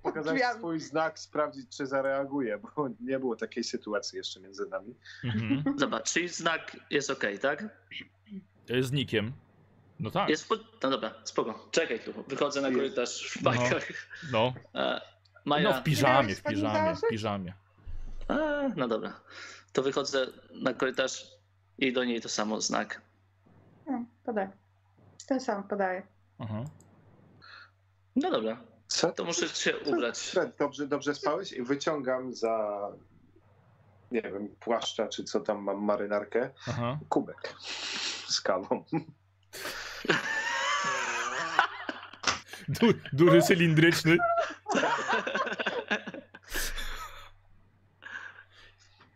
[0.02, 0.58] pokazać drzwiami.
[0.58, 4.94] swój znak, sprawdzić, czy zareaguje, bo nie było takiej sytuacji jeszcze między nami.
[5.24, 5.78] Mhm.
[5.78, 7.64] Zobacz, czyli znak jest ok, tak?
[8.80, 9.32] Z Nickiem.
[10.00, 10.54] No tak, Jest po...
[10.82, 11.68] No dobra, spoko.
[11.70, 12.12] Czekaj tu.
[12.28, 13.88] Wychodzę na korytarz w bajkach.
[14.32, 14.54] no.
[14.74, 15.00] E,
[15.44, 17.54] Maja, No w piżamie, w piżamie, w piżamie.
[18.28, 18.34] A,
[18.76, 19.20] no dobra.
[19.72, 21.26] To wychodzę na korytarz
[21.78, 23.00] i do niej to samo znak.
[23.86, 24.48] No, podaj.
[25.28, 26.02] Ten sam podaję.
[26.38, 26.64] Aha.
[28.16, 29.12] No dobra, Co?
[29.12, 30.18] to muszę się ubrać.
[30.18, 31.52] Fred, dobrze, dobrze spałeś?
[31.52, 32.88] I wyciągam za,
[34.10, 36.98] nie wiem, płaszcza, czy co tam mam, marynarkę, Aha.
[37.08, 37.54] kubek
[38.28, 38.84] z kawą.
[42.68, 44.16] Du, duży cylindryczny.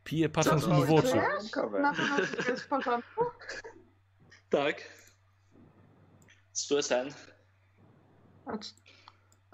[0.05, 1.17] Pije patrząc mu w oczy.
[1.81, 2.19] Na pewno
[2.49, 3.25] jest w porządku?
[4.51, 4.83] Tak.
[6.81, 7.11] Sen.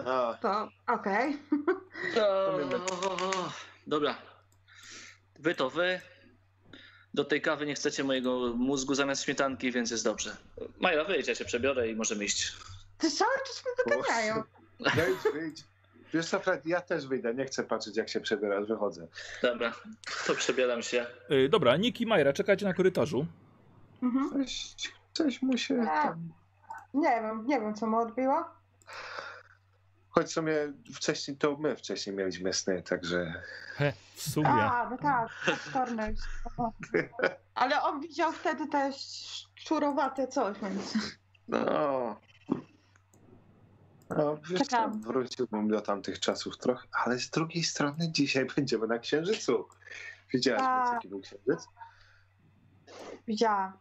[0.05, 1.37] A To okej.
[3.87, 4.15] Dobra.
[5.39, 6.01] Wy to wy.
[7.13, 10.37] Do tej kawy nie chcecie mojego mózgu zamiast śmietanki, więc jest dobrze.
[10.79, 12.55] Maja, wyjdź, ja się przebiorę i możemy iść.
[12.97, 14.43] Ty cały czas mnie doganiają.
[14.79, 15.63] wyjdź, wyjdź.
[16.13, 19.07] Wiesz co, Fred, ja też wyjdę, nie chcę patrzeć jak się przebierasz, wychodzę.
[19.41, 19.73] Dobra,
[20.27, 21.05] to przebieram się.
[21.31, 23.25] Y, dobra, Nick i Majra, czekajcie na korytarzu.
[24.03, 24.29] Mhm.
[24.29, 24.75] Coś,
[25.13, 26.29] coś mu się tam...
[26.93, 28.45] Nie wiem, nie wiem co mu odbiło.
[30.17, 30.53] Choć w sumie
[30.93, 33.41] wcześniej to my wcześniej mieliśmy sny, także...
[33.75, 34.49] He, w sumie.
[34.49, 36.15] A, no tak, wczorny.
[37.55, 38.95] Ale on widział wtedy też
[39.55, 40.93] szczurowate coś, więc...
[41.47, 42.19] No...
[44.09, 45.01] No, wiesz co, Czekam.
[45.01, 49.67] wróciłbym do tamtych czasów trochę, ale z drugiej strony dzisiaj będziemy na Księżycu.
[50.33, 50.93] Widziałaś, Tak.
[50.93, 51.67] jaki był Księżyc?
[53.27, 53.73] Widziałam.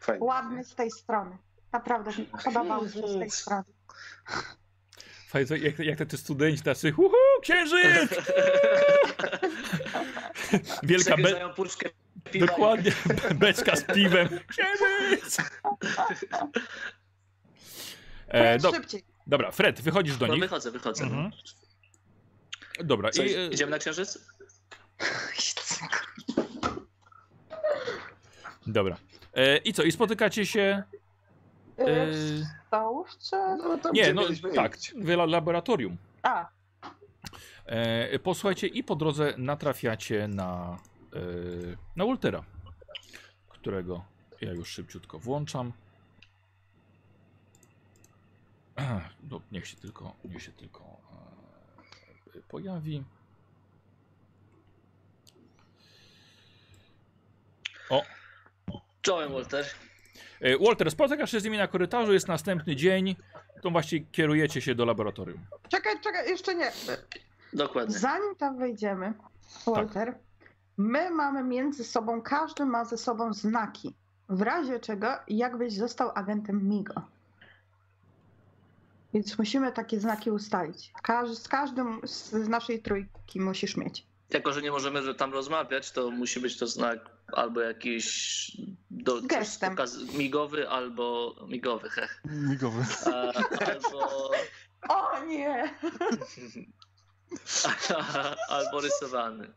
[0.00, 0.26] Fajnie.
[0.26, 1.38] Ładny z tej strony.
[1.72, 2.10] Naprawdę
[2.44, 3.64] podobał mi się z tej strony.
[5.46, 8.10] Co- jak, jak te studenci tacy, uhu, księżyc!
[10.82, 11.88] Wielka be, puszkę
[12.32, 12.46] piwa.
[12.46, 12.92] dokładnie,
[13.34, 14.28] beczka z piwem.
[14.48, 15.36] Księżyc!
[18.28, 18.72] E, do,
[19.26, 20.42] dobra, Fred, wychodzisz do No nich.
[20.42, 21.04] wychodzę, wychodzę.
[21.04, 21.30] Mhm.
[22.84, 24.18] Dobra, Co, i, e, idziemy na księżyc?
[28.66, 28.96] dobra.
[29.34, 30.82] E, I co, i spotykacie się...
[31.78, 33.56] W stołówce?
[33.56, 34.22] No, tam, nie, no
[34.54, 35.96] tak, w la- laboratorium.
[36.22, 36.48] A,
[37.66, 40.78] E, posłuchajcie i po drodze natrafiacie na,
[41.12, 41.18] e,
[41.96, 42.44] na Waltera,
[43.48, 44.04] którego
[44.40, 45.72] ja już szybciutko włączam.
[49.30, 50.80] No, niech się tylko, niech się tylko
[52.36, 53.04] e, pojawi.
[57.90, 58.02] O,
[59.02, 59.66] Czołem, Walter.
[60.40, 63.16] E, Walter, spotykasz się z nimi na korytarzu, jest następny dzień,
[63.62, 65.38] to właściwie kierujecie się do laboratorium.
[65.68, 66.72] czekaj, czekaj, jeszcze nie.
[67.52, 67.98] Dokładnie.
[67.98, 69.12] Zanim tam wejdziemy,
[69.66, 70.14] Walter,
[70.76, 73.94] my mamy między sobą, każdy ma ze sobą znaki.
[74.28, 77.02] W razie czego, jakbyś został agentem MIGO.
[79.14, 80.92] Więc musimy takie znaki ustalić.
[81.02, 84.06] Każ, z każdym z naszej trójki musisz mieć.
[84.30, 86.98] Jako, że nie możemy tam rozmawiać, to musi być to znak
[87.32, 88.52] albo jakiś
[88.90, 89.76] do, Gestem.
[89.76, 92.22] pokaz- migowy, albo migowy, hech.
[92.24, 92.84] Migowy.
[93.06, 93.10] A,
[93.70, 94.30] albo,
[94.88, 95.74] O nie!
[98.48, 99.48] albo rysowany.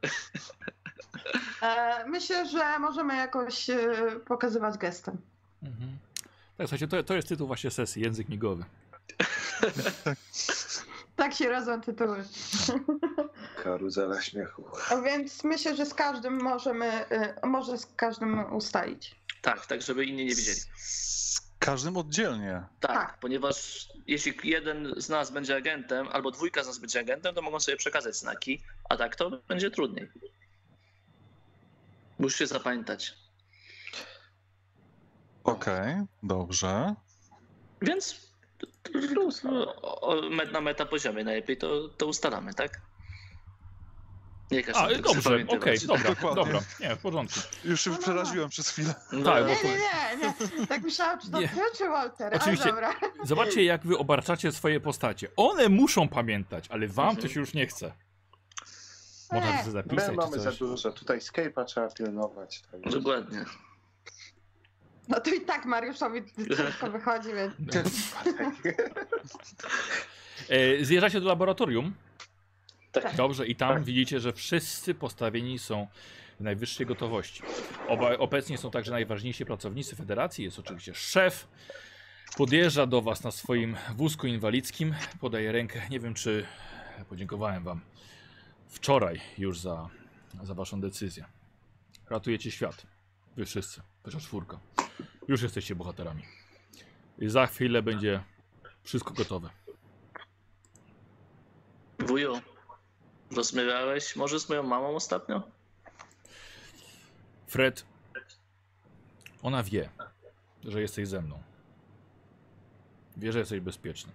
[1.61, 3.79] E, myślę, że możemy jakoś e,
[4.27, 5.17] pokazywać gestem.
[5.63, 5.97] Mhm.
[6.57, 8.63] Tak, słuchajcie, to, to jest tytuł właśnie sesji, język migowy.
[10.03, 10.17] Tak
[11.31, 12.23] się rodzą tytuły.
[13.63, 14.65] Karuzela śmiechu.
[14.89, 19.15] A Więc myślę, że z każdym możemy, e, może z każdym ustalić.
[19.41, 20.59] Tak, tak, żeby inni nie widzieli.
[20.77, 22.63] Z każdym oddzielnie.
[22.79, 23.19] Tak, Tak.
[23.19, 27.59] ponieważ jeśli jeden z nas będzie agentem, albo dwójka z nas będzie agentem, to mogą
[27.59, 30.11] sobie przekazać znaki, a tak to będzie trudniej.
[32.19, 33.13] Musisz się zapamiętać.
[35.43, 36.95] Okej, dobrze.
[37.81, 38.28] Więc
[39.81, 42.81] o- o- met- na meta poziomie najlepiej to, to ustalamy, tak?
[44.51, 45.85] Nie każ A, dobrze, okej, zapamiętywać.
[45.87, 46.43] dobra, Dokładnie.
[46.43, 46.59] dobra.
[46.79, 47.39] Nie, w porządku.
[47.65, 48.03] Już się No, no, no.
[48.03, 48.93] przeraziłem przez chwilę.
[49.11, 50.67] No, Tak, bo Nie, nie, nie, nie.
[50.67, 52.33] Tak myślałam, czy to ty, czy Walter.
[52.35, 52.63] Oczywiście.
[52.63, 52.95] Ale dobra.
[53.23, 55.27] Zobaczcie, jak wy obarczacie swoje postacie.
[55.35, 57.93] One muszą pamiętać, ale wam to się już nie chce.
[59.31, 60.91] Można to sobie My zapisać mamy za dużo.
[60.91, 62.61] Tutaj Skype'a trzeba pilnować.
[62.71, 62.81] Tak.
[62.91, 63.45] Dokładnie.
[65.09, 66.21] No to i tak Mariuszowi
[66.57, 67.53] ciężko wychodzi, więc...
[70.49, 71.93] E, zjeżdżacie do laboratorium.
[72.91, 73.15] Tak.
[73.15, 73.83] Dobrze, i tam Tak.
[73.83, 75.87] widzicie, że wszyscy postawieni są
[76.39, 77.43] w najwyższej gotowości.
[77.87, 80.45] Oba, obecnie są także najważniejsi pracownicy federacji.
[80.45, 81.47] Jest oczywiście szef.
[82.37, 84.95] Podjeżdża do was na swoim wózku inwalidzkim.
[85.19, 85.81] Podaje rękę.
[85.89, 86.45] Nie wiem, czy
[87.09, 87.81] podziękowałem wam
[88.67, 89.89] wczoraj już za,
[90.43, 91.25] za waszą decyzję.
[92.09, 92.85] Ratujecie świat.
[93.37, 93.81] Wy wszyscy.
[94.05, 94.59] Wasza czwórka.
[95.27, 96.23] Już jesteście bohaterami.
[97.19, 98.23] I za chwilę będzie
[98.83, 99.49] wszystko gotowe.
[101.99, 102.41] Wuju,
[103.31, 105.43] rozmawiałeś może z moją mamą ostatnio?
[107.47, 107.85] Fred,
[109.43, 109.89] ona wie,
[110.63, 111.41] że jesteś ze mną.
[113.17, 114.11] Wie, że jesteś bezpieczny.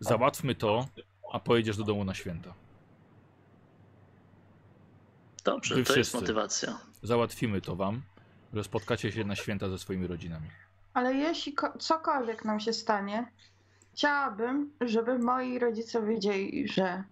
[0.00, 0.88] Załatwmy to,
[1.32, 2.54] a pojedziesz do domu na święta.
[5.44, 6.16] Dobrze, Wy to jest wszyscy.
[6.16, 6.78] motywacja.
[7.02, 8.02] Załatwimy to wam,
[8.54, 10.46] że spotkacie się na święta ze swoimi rodzinami.
[10.94, 13.26] Ale jeśli ko- cokolwiek nam się stanie,
[13.94, 17.04] chciałabym, żeby moi rodzice wiedzieli, że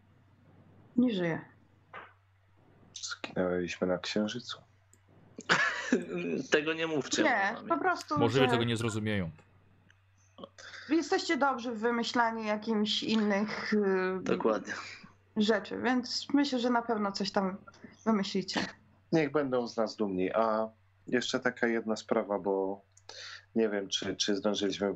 [0.97, 1.41] nie żyję.
[2.95, 4.59] Zginęliśmy na księżycu.
[6.51, 7.23] Tego nie mówcie.
[7.23, 7.69] Nie, mamie.
[7.69, 9.31] po prostu, Możliwe, że że tego nie zrozumieją.
[10.89, 13.79] jesteście dobrzy w wymyślaniu jakichś innych y,
[14.23, 14.73] Dokładnie.
[15.37, 17.57] rzeczy, więc myślę, że na pewno coś tam
[18.05, 18.67] wymyślicie.
[19.13, 20.33] Niech będą z nas dumni.
[20.33, 20.69] A
[21.07, 22.81] jeszcze taka jedna sprawa, bo
[23.55, 24.95] nie wiem, czy, czy zdążyliśmy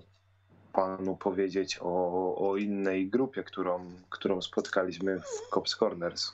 [0.72, 6.32] panu powiedzieć o, o innej grupie, którą, którą spotkaliśmy w Cops Corners.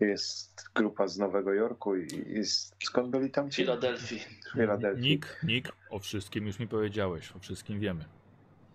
[0.00, 3.50] Jest grupa z Nowego Jorku i jest, skąd byli tam?
[3.50, 4.20] Filadelfii.
[4.52, 5.10] Filadelfii.
[5.10, 8.04] Nik, Nik, o wszystkim już mi powiedziałeś, o wszystkim wiemy.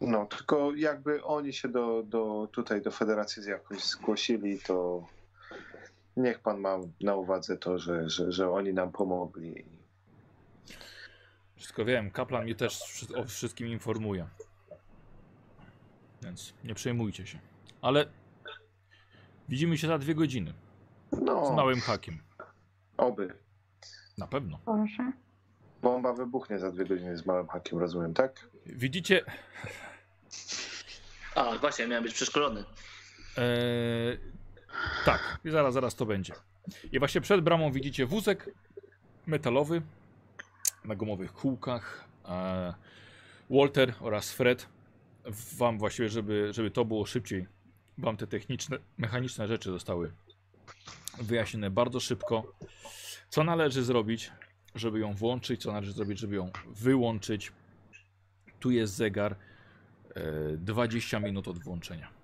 [0.01, 5.07] No, tylko jakby oni się do, do, tutaj do federacji jakoś zgłosili, to
[6.17, 9.65] niech pan ma na uwadze to, że, że, że oni nam pomogli.
[11.65, 12.79] Wszystko wiem, kaplan mnie też
[13.15, 14.27] o wszystkim informuje.
[16.23, 17.39] Więc nie przejmujcie się.
[17.81, 18.05] Ale
[19.49, 20.53] widzimy się za dwie godziny
[21.11, 22.17] z No, małym hakiem.
[22.97, 23.33] oby.
[24.17, 24.59] Na pewno.
[24.65, 25.11] Proszę.
[25.81, 28.49] Bomba wybuchnie za dwie godziny z małym hakiem, rozumiem, tak?
[28.65, 29.25] Widzicie,
[31.35, 32.63] A, właśnie, miałem być przeszkolony.
[33.37, 34.17] Eee,
[35.05, 36.33] tak, i zaraz, zaraz to będzie.
[36.91, 38.49] I właśnie przed bramą widzicie wózek
[39.27, 39.81] metalowy
[40.87, 42.07] na gumowych kółkach.
[42.25, 42.73] Eee,
[43.49, 44.67] Walter oraz Fred,
[45.57, 47.47] wam właściwie, żeby, żeby to było szybciej,
[47.97, 50.11] wam te techniczne, mechaniczne rzeczy zostały
[51.21, 52.53] wyjaśnione bardzo szybko.
[53.29, 54.31] Co należy zrobić,
[54.75, 57.51] żeby ją włączyć, co należy zrobić, żeby ją wyłączyć.
[58.59, 59.35] Tu jest zegar.
[60.15, 62.14] Eee, 20 minut od włączenia.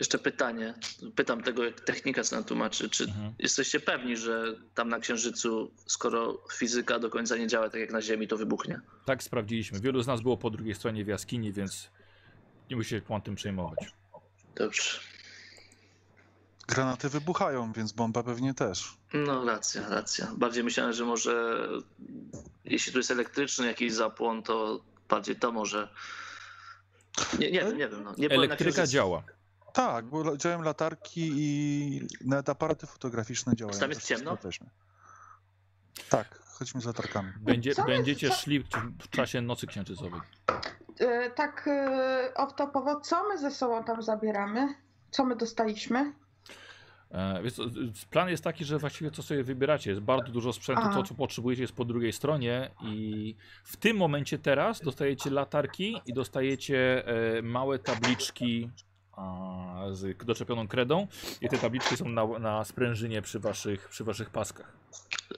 [0.00, 0.74] Jeszcze pytanie.
[1.16, 2.90] Pytam tego, jak technika co nam tłumaczy.
[2.90, 3.34] Czy Mhm.
[3.38, 8.02] jesteście pewni, że tam na Księżycu, skoro fizyka do końca nie działa tak jak na
[8.02, 8.80] Ziemi, to wybuchnie?
[9.04, 9.80] Tak sprawdziliśmy.
[9.80, 11.90] Wielu z nas było po drugiej stronie w jaskini, więc
[12.70, 13.78] nie musicie pan tym przejmować.
[14.54, 14.98] Dobrze.
[16.68, 18.96] Granaty wybuchają, więc bomba pewnie też.
[19.14, 20.32] No racja, racja.
[20.36, 21.58] Bardziej myślałem, że może
[22.64, 25.88] jeśli tu jest elektryczny jakiś zapłon, to bardziej to może...
[27.38, 28.02] Nie, nie wiem, nie wiem.
[28.04, 28.14] No.
[28.18, 29.22] Nie Elektryka działa.
[29.78, 33.78] Tak, bo działają latarki i nawet aparaty fotograficzne działają.
[33.80, 34.30] Tam jest ciemno?
[34.30, 34.66] jesteśmy.
[36.08, 37.32] Tak, chodźmy z latarkami.
[37.40, 38.60] Będzie, Co my- będziecie co- szli
[39.00, 40.20] w czasie nocy księżycowej.
[41.00, 44.74] Y, tak y, off-topowo, co my ze sobą tam zabieramy?
[45.10, 46.12] Co my dostaliśmy?
[47.10, 47.62] E, więc, co,
[48.10, 49.90] plan jest taki, że właściwie co sobie wybieracie.
[49.90, 50.94] Jest bardzo dużo sprzętu, Aha.
[50.94, 53.34] to co potrzebujecie jest po drugiej stronie i
[53.64, 57.06] w tym momencie teraz dostajecie latarki i dostajecie
[57.38, 58.70] e, małe tabliczki
[59.92, 61.06] z doczepioną kredą
[61.40, 64.72] i te tabliczki są na, na sprężynie przy waszych, przy waszych paskach.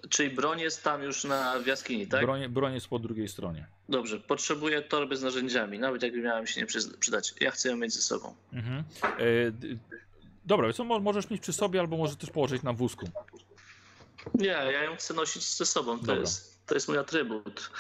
[0.09, 2.21] Czyli broń jest tam już na w jaskini, tak?
[2.23, 3.67] Broń, broń jest po drugiej stronie.
[3.89, 6.67] Dobrze, potrzebuję torby z narzędziami, nawet jakby miała mi się nie
[7.01, 7.35] przydać.
[7.41, 8.35] Ja chcę ją mieć ze sobą.
[8.53, 8.85] Mhm.
[9.05, 9.15] E,
[10.45, 13.09] dobra, więc co, mo- możesz mieć przy sobie albo możesz też położyć na wózku.
[14.35, 15.99] Nie, ja ją chcę nosić ze sobą.
[15.99, 16.21] To, Dobra.
[16.21, 17.71] jest, to jest mój atrybut.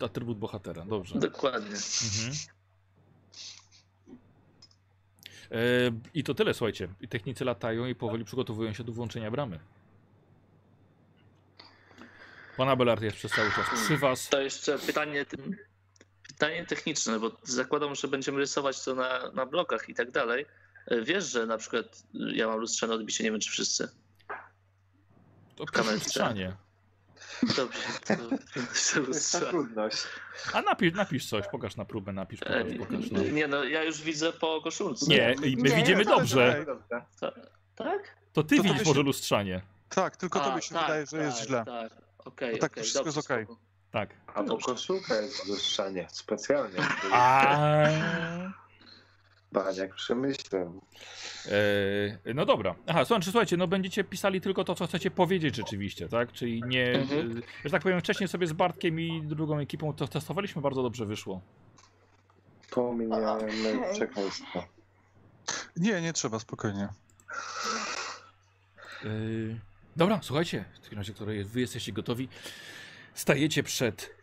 [0.00, 1.18] Atrybut bohatera, dobrze.
[1.18, 1.76] Dokładnie.
[1.76, 2.32] Mhm.
[5.52, 5.56] E,
[6.14, 6.88] I to tyle, słuchajcie.
[7.08, 9.58] Technicy latają i powoli przygotowują się do włączenia bramy.
[12.56, 14.28] Pan Abelard jest przez cały czas przy was.
[14.28, 15.26] To jeszcze pytanie,
[16.28, 20.46] pytanie techniczne, bo zakładam, że będziemy rysować to na, na blokach i tak dalej.
[21.02, 23.88] Wiesz, że na przykład ja mam lustrzane odbicie, nie wiem czy wszyscy.
[25.56, 26.34] To kamerce.
[27.56, 29.40] Dobrze, to To jest ta lustrzał.
[29.40, 29.96] trudność.
[30.52, 33.10] A napisz, napisz coś, pokaż na próbę, napisz, pokaż, E, pokaż.
[33.10, 33.22] No.
[33.22, 35.06] Nie no, ja już widzę po koszulce.
[35.06, 36.64] Nie, my Nie, widzimy to- dobrze.
[36.66, 37.06] Dobrze.
[37.76, 38.16] Tak?
[38.32, 39.62] To ty To widzisz tobie może się- lustrzanie.
[39.88, 41.64] Tak, tylko A, tobie się tak, wydaje, że jest tak, źle.
[41.64, 43.44] Tak, okej, No tak, to okej, wszystko dobrze, jest okej.
[43.44, 43.60] spoko.
[43.92, 44.10] Tak.
[44.34, 46.78] A bo koszulka jest lustrzanie, specjalnie.
[47.12, 47.86] A...
[49.52, 50.72] Baniak przemyślę.
[52.26, 52.74] E, no dobra.
[52.86, 56.32] Aha, słuchajcie, słuchajcie, no będziecie pisali tylko to, co chcecie powiedzieć rzeczywiście, tak?
[56.32, 56.92] Czyli nie.
[56.92, 57.38] Mhm.
[57.38, 61.06] e, że tak powiem, wcześniej sobie z Bartkiem i drugą ekipą to testowaliśmy, bardzo dobrze
[61.06, 61.40] wyszło.
[63.78, 63.92] Okej.
[63.92, 64.64] przekleństwo.
[65.76, 66.88] Nie, nie trzeba, spokojnie.
[69.04, 69.60] Yy,
[69.96, 72.28] dobra, słuchajcie, w takim razie, które wy jesteście gotowi,
[73.14, 74.21] stajecie przed e,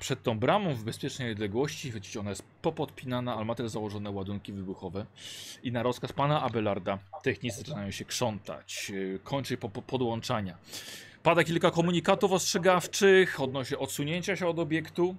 [0.00, 1.92] przed tą bramą w bezpiecznej odległości.
[1.92, 5.06] Widzicie, ona jest popodpinana, ale ma też założone ładunki wybuchowe.
[5.62, 10.58] I na rozkaz pana Abelarda technicy zaczynają się krzątać, e, kończy po, po podłączania.
[11.22, 15.16] Pada kilka komunikatów ostrzegawczych odnośnie odsunięcia się od obiektu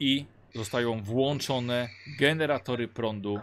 [0.00, 0.24] i
[0.54, 1.88] zostają włączone
[2.18, 3.40] generatory prądu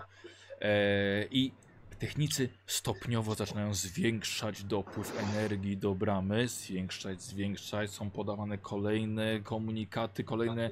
[0.61, 1.51] e, i
[1.99, 10.71] technicy stopniowo zaczynają zwiększać dopływ energii do bramy, zwiększać, zwiększać, są podawane kolejne komunikaty, kolejne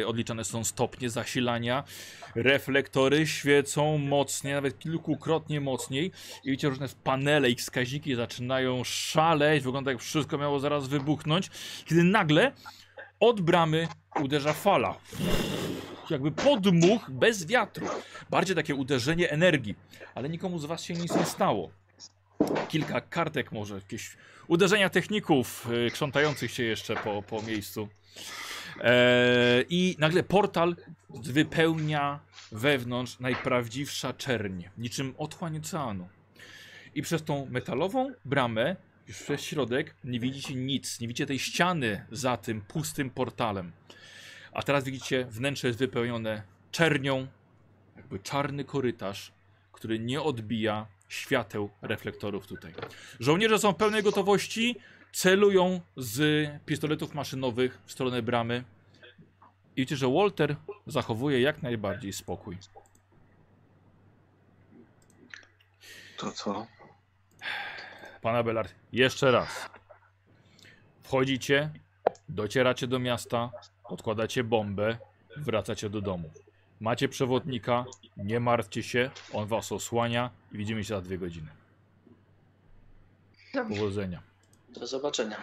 [0.00, 1.84] e, odliczane są stopnie zasilania,
[2.34, 6.10] reflektory świecą mocniej, nawet kilkukrotnie mocniej
[6.44, 11.50] i widzicie różne panele i wskaźniki zaczynają szaleć, wygląda jak wszystko miało zaraz wybuchnąć,
[11.84, 12.52] kiedy nagle
[13.20, 13.88] od bramy
[14.20, 14.94] uderza fala.
[16.10, 17.86] Jakby podmuch bez wiatru.
[18.30, 19.74] Bardziej takie uderzenie energii.
[20.14, 21.70] Ale nikomu z was się nic nie stało.
[22.68, 24.16] Kilka kartek może, jakieś
[24.48, 27.88] uderzenia techników y, krzątających się jeszcze po, po miejscu.
[28.80, 30.76] Eee, I nagle portal
[31.10, 32.20] wypełnia
[32.52, 36.08] wewnątrz najprawdziwsza czerń, niczym otchłań oceanu.
[36.94, 38.76] I przez tą metalową bramę,
[39.08, 41.00] już przez środek, nie widzicie nic.
[41.00, 43.72] Nie widzicie tej ściany za tym pustym portalem.
[44.54, 47.26] A teraz widzicie, wnętrze jest wypełnione czernią,
[47.96, 49.32] jakby czarny korytarz,
[49.72, 52.74] który nie odbija świateł reflektorów tutaj.
[53.20, 54.76] Żołnierze są w pełnej gotowości,
[55.12, 58.64] celują z pistoletów maszynowych w stronę bramy.
[59.76, 60.56] I widzicie, że Walter
[60.86, 62.58] zachowuje jak najbardziej spokój.
[66.16, 66.66] To co?
[68.22, 69.70] Pana Belard, jeszcze raz.
[71.02, 71.70] Wchodzicie,
[72.28, 73.50] docieracie do miasta,
[73.84, 74.98] odkładacie bombę,
[75.36, 76.30] wracacie do domu.
[76.80, 77.84] Macie przewodnika,
[78.16, 81.48] nie martwcie się, on was osłania i widzimy się za dwie godziny.
[83.54, 83.74] Dobrze.
[83.80, 84.22] Powodzenia.
[84.68, 85.42] Do zobaczenia.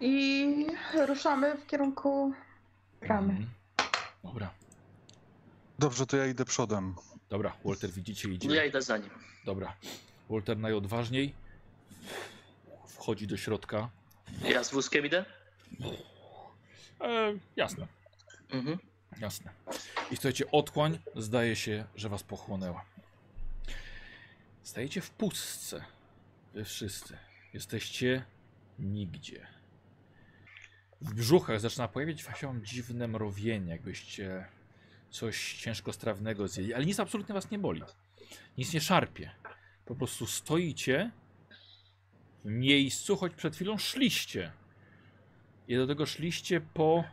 [0.00, 0.66] I
[1.06, 2.32] ruszamy w kierunku
[3.00, 3.30] bramy.
[3.32, 3.50] Mhm.
[4.24, 4.50] Dobra,
[5.78, 6.94] Dobrze, to ja idę przodem.
[7.30, 8.54] dobra, Walter widzicie idzie.
[8.54, 9.10] Ja idę za nim.
[9.44, 9.76] Dobra,
[10.30, 11.34] Walter najodważniej
[12.86, 13.88] wchodzi do środka.
[14.44, 15.24] Ja z wózkiem idę?
[17.00, 17.86] E, jasne,
[18.50, 18.78] Mhm.
[19.20, 19.50] jasne.
[20.10, 22.84] I słuchajcie, otchłań zdaje się, że was pochłonęła.
[24.62, 25.84] Stajecie w pustce.
[26.54, 27.16] Wy wszyscy.
[27.52, 28.24] Jesteście
[28.78, 29.46] nigdzie.
[31.00, 34.46] W brzuchach zaczyna pojawiać się dziwne mrowienie, jakbyście
[35.10, 37.82] coś ciężkostrawnego zjedli, ale nic absolutnie was nie boli.
[38.58, 39.30] Nic nie szarpie.
[39.84, 41.10] Po prostu stoicie
[42.44, 44.52] w miejscu, choć przed chwilą szliście.
[45.68, 47.04] I do tego szliście po.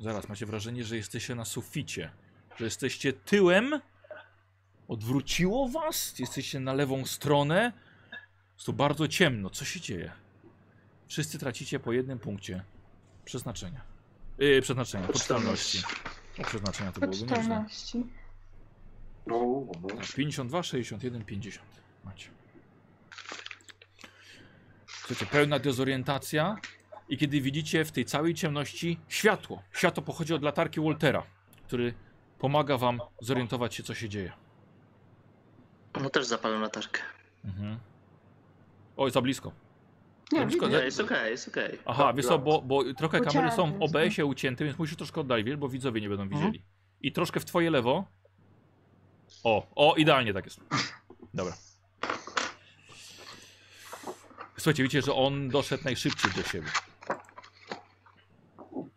[0.00, 2.10] Zaraz macie wrażenie, że jesteście na suficie.
[2.56, 3.80] Że jesteście tyłem.
[4.88, 6.18] Odwróciło was?
[6.18, 7.72] Jesteście na lewą stronę.
[8.54, 9.50] Jest tu bardzo ciemno.
[9.50, 10.12] Co się dzieje?
[11.08, 12.64] Wszyscy tracicie po jednym punkcie
[13.24, 13.80] przeznaczenia.
[14.38, 15.82] Yy, przeznaczenia, poczytalności.
[16.38, 17.36] O, przeznaczenia to byłoby nieźle.
[17.36, 18.06] Poczytalności.
[19.26, 19.66] No,
[19.96, 21.66] Tak, 52, 61, 50.
[22.04, 22.28] Macie.
[24.86, 26.56] Słuchajcie, pełna dezorientacja.
[27.12, 29.62] I kiedy widzicie w tej całej ciemności światło.
[29.72, 31.22] Światło pochodzi od latarki Waltera,
[31.66, 31.94] który
[32.38, 34.32] pomaga wam zorientować się, co się dzieje.
[36.02, 37.00] No też zapalam latarkę.
[37.44, 37.78] Mhm.
[38.96, 39.52] Oj, za blisko.
[40.32, 40.68] Nie, Za blisko.
[40.68, 41.78] Nie, jest okej, jest okej.
[41.84, 45.56] Aha, wiesz co, bo, bo trochę kamery są OBS-ie ucięte, więc musisz troszkę oddalić, wiesz,
[45.56, 46.40] bo widzowie nie będą Mhm.
[46.42, 46.64] widzieli.
[47.00, 48.04] I troszkę w twoje lewo.
[49.44, 50.60] O, o, idealnie tak jest.
[51.34, 51.52] Dobra.
[54.56, 56.68] Słuchajcie, widzicie, że on doszedł najszybciej do siebie.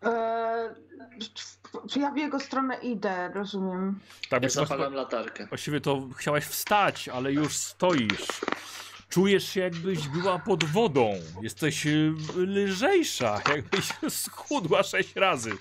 [0.04, 0.76] E,
[1.90, 4.00] czy ja w jego stronę idę, rozumiem.
[4.30, 5.48] Tak, Ja bo zapalam latarkę.
[5.48, 8.28] właściwie to chciałaś wstać, ale już stoisz.
[9.10, 11.14] Czujesz się jakbyś była pod wodą.
[11.42, 15.52] Jesteś y, lżejsza, jakbyś schudła sześć razy.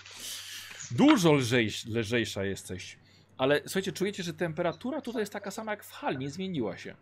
[0.91, 2.99] Dużo lżejś, lżejsza jesteś.
[3.39, 6.95] Ale słuchajcie, czujecie, że temperatura tutaj jest taka sama jak w hali, nie zmieniła się.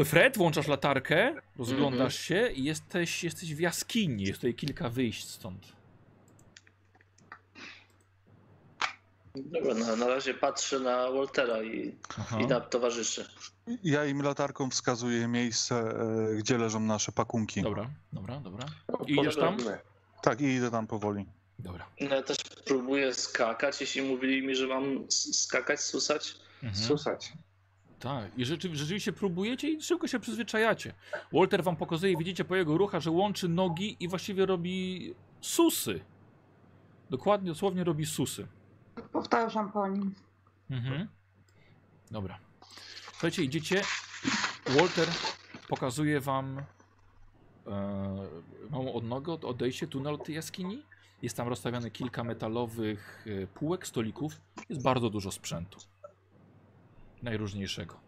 [0.00, 4.22] E, Fred, włączasz latarkę, rozglądasz się i jesteś, jesteś w jaskini.
[4.24, 5.79] Jest tutaj kilka wyjść stąd.
[9.34, 12.40] Dobra, na, na razie patrzę na Waltera i, Aha.
[12.40, 13.26] i na towarzyszy.
[13.84, 17.62] Ja im latarką wskazuję miejsce, e, gdzie leżą nasze pakunki.
[17.62, 18.66] Dobra, dobra, dobra.
[19.06, 19.56] I idziesz tam?
[20.22, 21.26] Tak, i idę tam powoli.
[21.58, 21.86] Dobra.
[22.00, 26.36] No Ja też próbuję skakać, jeśli mówili mi, że mam skakać, susać.
[26.62, 26.84] Mhm.
[26.84, 27.32] Susać.
[28.00, 30.94] Tak, i rzeczy, rzeczywiście próbujecie i szybko się przyzwyczajacie.
[31.32, 36.00] Walter wam pokazuje, widzicie po jego ruchach, że łączy nogi i właściwie robi susy.
[37.10, 38.46] Dokładnie, dosłownie robi susy.
[39.12, 40.14] Powtarzam po nim.
[40.70, 41.08] Mhm.
[42.10, 42.38] Dobra.
[43.12, 43.82] Słuchajcie, idziecie.
[44.66, 45.08] Walter
[45.68, 46.62] pokazuje wam e,
[48.70, 50.86] małą odnogę od odejście tunel od tej jaskini.
[51.22, 54.32] Jest tam rozstawiane kilka metalowych e, półek, stolików.
[54.68, 55.78] Jest bardzo dużo sprzętu.
[57.22, 58.00] Najróżniejszego.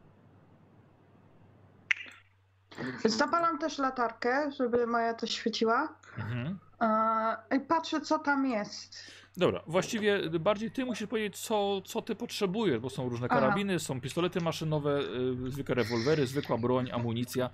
[3.05, 5.95] Zapalam też latarkę, żeby moja coś świeciła.
[6.19, 6.59] Mhm.
[6.81, 9.22] E, I patrzę, co tam jest.
[9.37, 13.41] Dobra, właściwie bardziej ty musisz powiedzieć, co, co ty potrzebujesz, bo są różne Aha.
[13.41, 15.01] karabiny, są pistolety maszynowe,
[15.47, 17.51] y, zwykłe rewolwery, zwykła broń, amunicja.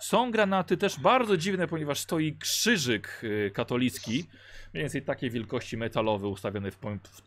[0.00, 4.28] Są granaty też bardzo dziwne, ponieważ stoi krzyżyk y, katolicki,
[4.74, 6.78] mniej więcej takiej wielkości metalowy ustawiony w,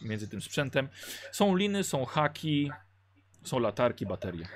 [0.02, 0.88] między tym sprzętem.
[1.32, 2.72] Są liny, są haki,
[3.44, 4.48] są latarki, baterie.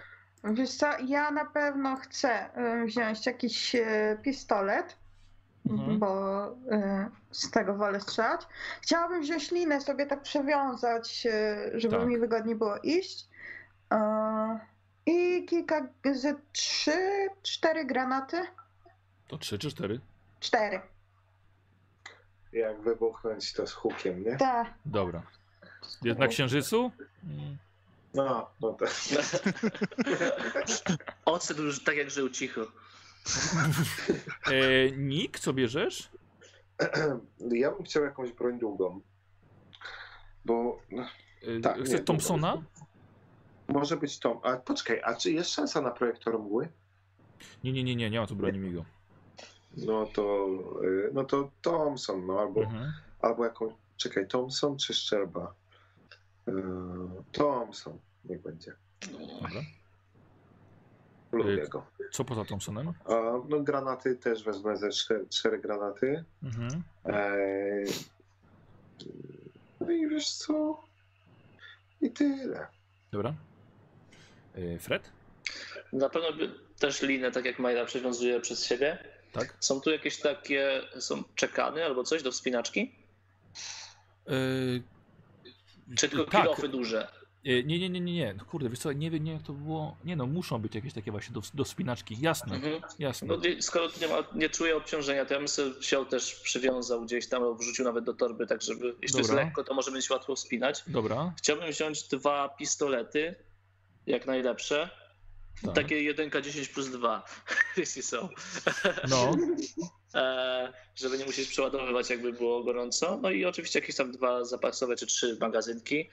[0.43, 3.75] Wiesz co, ja na pewno chcę e, wziąć jakiś
[4.23, 4.97] pistolet,
[5.69, 5.99] Mhm.
[5.99, 8.41] bo e, z tego wolę strzelać.
[8.81, 12.07] Chciałabym wziąć linę, sobie tak przewiązać, e, żeby Tak.
[12.07, 13.27] mi wygodniej było iść.
[13.91, 14.59] E,
[15.05, 18.37] I kilka, ze trzy, cztery granaty.
[19.27, 19.99] To trzy czy cztery?
[20.39, 20.81] Cztery.
[22.53, 24.37] Jak wybuchnąć to z hukiem, nie?
[24.37, 24.73] Tak.
[24.85, 25.21] Dobra.
[26.03, 26.91] Jest na księżycu?
[27.23, 27.57] Mm.
[28.13, 28.89] No, no tak.
[31.25, 32.61] Ocet już tak jak żył cicho.
[34.51, 36.09] E, Nick, co bierzesz?
[37.51, 39.01] Ja bym chciał jakąś broń długą.
[40.45, 41.05] Bo no,
[41.41, 42.63] E, Tak, Chcesz nie, Thompsona?
[43.67, 44.41] może być to.
[44.43, 46.69] A poczekaj, a czy jest szansa na projektor mgły?
[47.63, 48.85] Nie, nie, nie, nie, nie ma tu broni Migo.
[49.77, 50.47] No to,
[50.83, 52.93] y, no to Thompson, no albo, Mhm.
[53.21, 53.73] albo jakąś.
[53.97, 55.53] Czekaj, Thompson czy Szczerba?
[56.47, 56.51] Y,
[57.31, 58.73] Thompson, niech będzie.
[59.11, 59.61] Dobra.
[61.31, 61.85] Lubię Y, go.
[62.11, 62.93] Co poza Thompsonem?
[63.05, 63.13] A,
[63.49, 66.23] no granaty też wezmę ze cztery, cztery granaty.
[66.43, 66.83] Mhm.
[67.05, 67.85] Eee,
[69.79, 70.83] no i wiesz co?
[72.01, 72.67] I tyle.
[73.11, 73.33] Dobra.
[74.55, 75.11] E, Fred?
[75.93, 76.29] Na pewno
[76.79, 78.97] też linę, tak jak Majda przywiązuje przez siebie.
[79.31, 79.57] Tak?
[79.59, 82.95] Są tu jakieś takie, są czekany albo coś do wspinaczki?
[84.27, 84.31] E,
[85.95, 86.41] Czy tylko tak.
[86.41, 87.07] kilofy duże?
[87.45, 88.33] E, nie, nie, nie, nie, nie.
[88.33, 89.97] No Kurde, wiesz co, nie wiem, nie jak to było.
[90.05, 92.17] Nie no, muszą być jakieś takie właśnie do, do wspinaczki.
[92.21, 92.81] Jasne, Mhm.
[92.99, 93.27] jasne.
[93.27, 97.05] No, skoro tu nie, ma, nie czuję obciążenia, to ja bym sobie wziął też, przywiązał
[97.05, 99.43] gdzieś tam, wrzucił nawet do torby, tak żeby, jeśli jest Dobra.
[99.45, 100.83] lekko, to może być łatwo wspinać.
[100.87, 101.33] Dobra.
[101.37, 103.35] Chciałbym wziąć dwa pistolety,
[104.07, 104.89] jak najlepsze.
[105.65, 105.75] Tak.
[105.75, 107.25] Takie 1 10 plus 2,
[107.77, 108.29] jeśli są.
[109.09, 109.31] No,
[110.15, 113.19] E, żeby nie musieć przeładowywać, jakby było gorąco.
[113.21, 116.09] No i oczywiście jakieś tam dwa zapasowe czy trzy magazynki.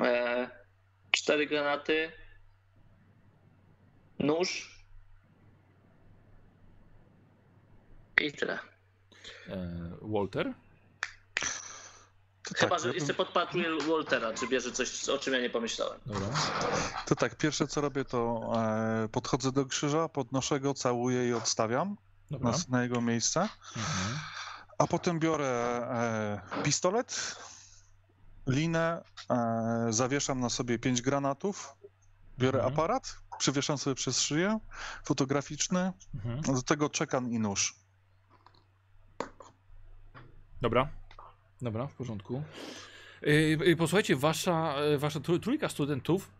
[0.00, 0.50] E,
[1.10, 2.12] cztery granaty.
[4.18, 4.76] Nóż.
[8.20, 8.58] I tyle.
[9.48, 9.56] e,
[10.02, 10.52] Walter?
[12.42, 15.40] To Chyba, tak, że ja bym- jeszcze podpatruję Waltera, czy bierze coś, o czym ja
[15.40, 16.00] nie pomyślałem.
[16.06, 16.28] Dobra.
[17.06, 18.50] To tak, pierwsze co robię, to
[19.04, 21.96] e, podchodzę do krzyża, podnoszę go, całuję i odstawiam
[22.30, 23.40] na, na jego miejsce.
[23.76, 24.18] Mhm.
[24.78, 25.46] A potem biorę
[26.56, 27.36] e, pistolet,
[28.46, 31.74] linę, e, zawieszam na sobie pięć granatów,
[32.38, 32.74] biorę Mhm.
[32.74, 34.58] aparat, przywieszam sobie przez szyję,
[35.04, 36.40] fotograficzny, Mhm.
[36.40, 37.74] do tego czekan i nóż.
[40.60, 40.88] Dobra.
[41.62, 42.42] Dobra, w porządku.
[43.22, 43.26] E,
[43.72, 46.30] e, posłuchajcie, wasza, e, wasza trój- trójka studentów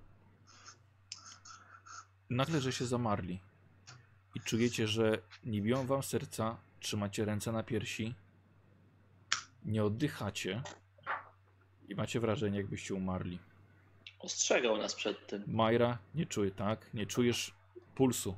[2.31, 3.41] nagle, że się zamarli.
[4.35, 8.15] I czujecie, że nie biją wam serca, trzymacie ręce na piersi,
[9.65, 10.63] nie oddychacie
[11.89, 13.39] i macie wrażenie, jakbyście umarli.
[14.19, 15.45] Ostrzegał nas przed tym.
[15.47, 17.55] Majra, nie czuje tak, nie czujesz
[17.95, 18.37] pulsu,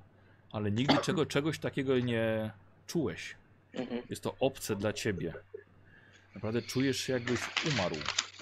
[0.52, 2.50] ale nigdy czego, czegoś takiego nie
[2.86, 3.34] czułeś.
[3.72, 4.02] Mhm.
[4.10, 5.34] Jest to obce dla ciebie.
[6.34, 7.40] Naprawdę czujesz się jakbyś
[7.72, 7.96] umarł.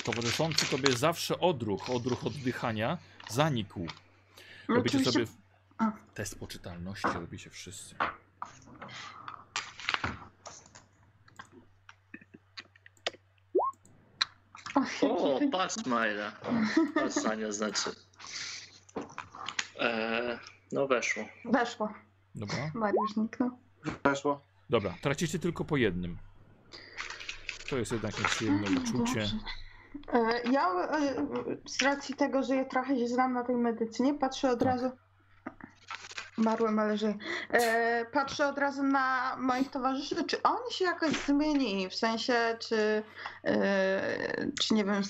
[0.05, 3.87] Towarzyszący tobie zawsze odruch, odruch oddychania zanikł.
[4.69, 5.25] Robicie sobie
[6.15, 7.95] test poczytalności, robicie wszyscy.
[15.03, 16.33] O, patrz Majda.
[16.95, 17.91] Patrz Sania znaczy.
[19.81, 20.39] E,
[20.73, 21.25] no weszło.
[21.45, 21.93] Weszło.
[22.35, 22.71] Dobra.
[22.75, 23.51] Mariusz zniknął.
[24.05, 24.41] Weszło?
[24.71, 26.17] Dobra, tracicie tylko po jednym.
[27.71, 28.99] To jest jednak nieprzyjemne uczucie.
[28.99, 29.27] Dobrze.
[30.13, 31.15] E, Ja e,
[31.67, 34.69] z racji tego, że ja trochę się znam na tej medycynie, patrzę od Tak.
[34.69, 34.91] razu.
[36.39, 37.15] Marłem, ale żyję.
[37.53, 43.03] E, patrzę od razu na moich towarzyszy, czy oni się jakoś zmienili, w sensie, czy,
[43.45, 45.03] e, czy nie wiem,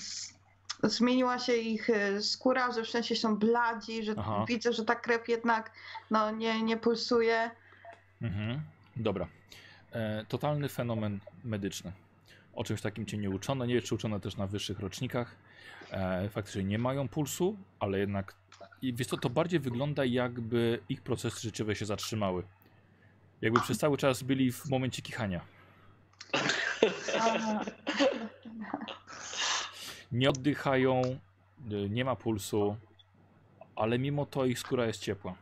[0.83, 4.45] zmieniła się ich e, skóra, że w sensie są bladzi, że Aha.
[4.47, 5.71] widzę, że ta krew jednak
[6.11, 7.51] no, nie, nie pulsuje.
[8.21, 8.61] Mhm.
[8.95, 9.27] Dobra.
[9.91, 11.91] E, totalny fenomen medyczny.
[12.55, 13.65] O czymś takim cię nie uczono.
[13.65, 15.35] Nie jest czy uczono też na wyższych rocznikach.
[15.91, 18.35] E, faktycznie nie mają pulsu, ale jednak.
[18.81, 22.43] I wiesz co, to bardziej wygląda jakby ich procesy życiowe się zatrzymały.
[23.41, 25.41] Jakby przez cały czas byli w momencie kichania.
[30.11, 31.01] Nie oddychają,
[31.89, 32.77] nie ma pulsu,
[33.75, 35.35] ale mimo to ich skóra jest ciepła.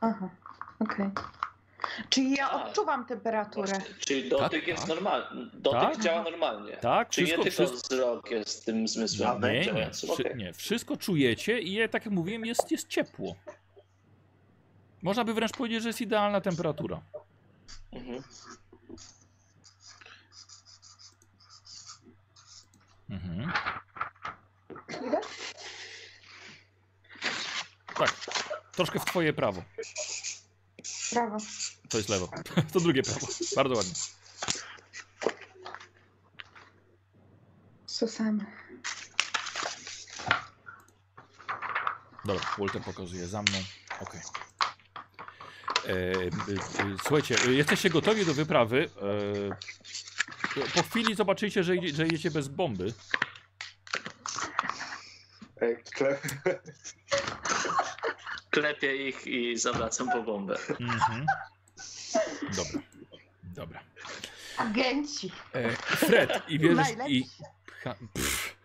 [0.00, 0.28] Aha.
[0.78, 1.10] Okej.
[2.08, 2.64] Czyli ja A.
[2.64, 3.68] odczuwam temperaturę.
[3.72, 4.88] Właśnie, Czyli dotyk Tak, jest tak.
[4.88, 5.50] normalny.
[5.54, 6.00] Dotyk Tak.
[6.00, 6.76] działa normalnie.
[6.76, 10.36] Tak, Czy nie wszystko, tylko wszystko, wzrok jest tym zmysłem nie, nie, Okej.
[10.36, 13.34] nie, wszystko czujecie i je, tak jak mówiłem, jest, jest ciepło.
[15.02, 17.00] Można by wręcz powiedzieć, że jest idealna temperatura.
[17.92, 18.22] Mhm.
[23.10, 23.52] Mhm.
[25.06, 25.20] Idę?
[27.96, 28.14] Tak,
[28.72, 29.62] troszkę w twoje prawo.
[31.14, 31.38] Brawo.
[31.88, 32.28] To jest lewo.
[32.72, 33.26] To drugie prawo.
[33.56, 33.92] Bardzo ładnie.
[37.86, 38.44] Susamy.
[42.24, 43.58] Dobra, Walter pokazuje za mną.
[44.00, 44.20] Okej.
[45.86, 48.90] E, e, e, Słuchajcie, jesteście gotowi do wyprawy.
[50.56, 52.92] E, Po chwili zobaczycie, że, że jedziecie bez bomby.
[55.60, 55.76] Ej.
[58.54, 60.56] Klepię ich i zawracam po bombę.
[60.80, 61.26] Mhm.
[62.56, 62.80] Dobra.
[63.42, 63.80] Dobra.
[64.58, 65.32] Agenci.
[65.54, 67.24] E, Fred, i bierzesz i
[67.66, 68.56] pcha, pff,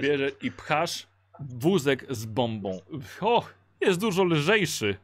[0.00, 1.06] bierze i pchasz
[1.40, 2.80] wózek z bombą.
[3.20, 3.44] O,
[3.80, 4.96] jest dużo lżejszy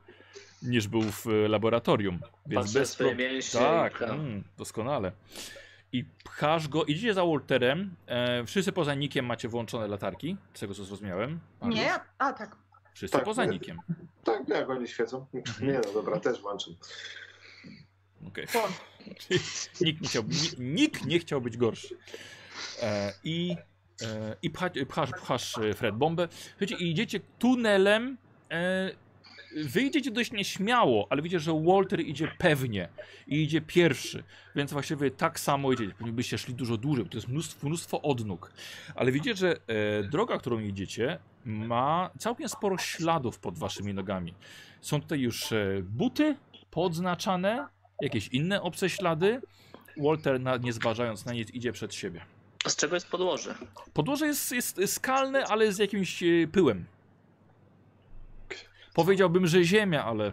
[0.62, 2.20] niż był w laboratorium.
[2.46, 3.10] Więc Patrzę bez pro...
[3.60, 5.12] Tak, mm, doskonale.
[5.92, 7.94] I pchasz go, idziecie za Walterem.
[8.06, 11.40] E, wszyscy poza Nikiem macie włączone latarki, z tego co zrozumiałem.
[11.62, 12.56] Nie, a tak.
[13.00, 13.44] Wszyscy Tak, poza.
[13.44, 13.78] Nikiem.
[14.24, 15.26] Tak, jak oni świecą.
[15.60, 16.74] Nie no, dobra, też włączam.
[18.26, 18.46] Okej.
[18.46, 18.74] Włącz.
[19.18, 19.40] Czyli
[19.80, 21.96] Nikt nie chciał, ni- nikt nie chciał być gorszy.
[22.82, 23.56] E, I,
[24.02, 26.28] e, i pcha, pchasz, pchasz e, Fred bombę.
[26.50, 28.16] Słuchajcie, i idziecie tunelem.
[28.50, 28.90] E,
[29.56, 32.88] wyjdziecie dość nieśmiało, ale widzicie, że Walter idzie pewnie
[33.26, 34.24] i idzie pierwszy,
[34.56, 35.94] więc właściwie tak samo idziecie.
[35.98, 38.52] Pewnie byście szli dużo dłużej, bo to jest mnóstwo, mnóstwo odnóg.
[38.94, 44.34] Ale widzicie, że e, droga, którą idziecie, ma całkiem sporo śladów pod waszymi nogami.
[44.80, 46.36] Są tutaj już e, buty
[46.70, 47.68] podznaczane,
[48.00, 49.40] jakieś inne obce ślady.
[49.96, 52.20] Walter, nie zważając na nic, idzie przed siebie.
[52.66, 53.54] Z czego jest podłoże?
[53.92, 56.84] Podłoże jest, jest skalne, ale z jakimś e, pyłem.
[58.94, 60.32] Powiedziałbym, że ziemia, ale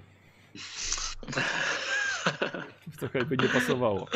[3.00, 4.08] trochę by nie pasowało.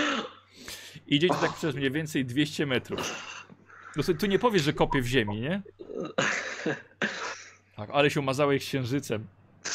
[1.07, 3.15] Idziecie tak przez mniej więcej 200 metrów.
[3.95, 5.61] No tu nie powiesz, że kopię w ziemi, nie?
[7.75, 9.27] Tak, ale się umazałeś księżycem.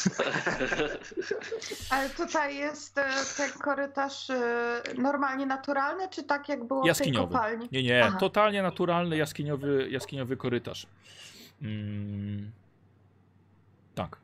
[1.89, 6.87] Ale tutaj jest e, ten korytarz e, normalnie naturalny, czy tak jak było w tej
[6.87, 7.33] Jaskiniowy.
[7.33, 7.69] kopalni?
[7.71, 8.17] Nie, nie, Aha.
[8.19, 10.87] totalnie naturalny jaskiniowy, jaskiniowy korytarz.
[11.61, 12.51] Mm,
[13.95, 14.17] tak,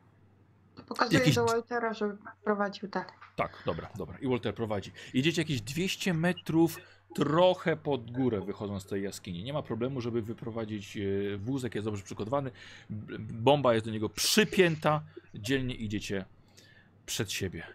[0.88, 3.08] Pokazuję Jakiś- do Waltera, żeby prowadził dalej.
[3.36, 4.18] tak, dobra, dobra.
[4.18, 4.92] I Walter prowadzi.
[5.14, 6.76] Jedziecie jakieś 200 metrów
[7.14, 9.42] trochę pod górę wychodząc z tej jaskini.
[9.42, 11.00] Nie ma problemu, żeby wyprowadzić e,
[11.36, 12.50] wózek, jest dobrze przygotowany.
[13.18, 15.02] Bomba jest do niego przypięta.
[15.34, 16.24] Dzielnie idziecie
[17.06, 17.66] przed siebie.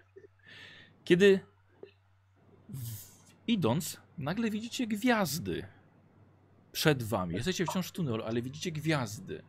[1.05, 1.39] Kiedy
[3.47, 5.65] idąc, nagle widzicie gwiazdy
[6.71, 7.35] przed wami.
[7.35, 9.41] Jesteście wciąż w tunelu, ale widzicie gwiazdy.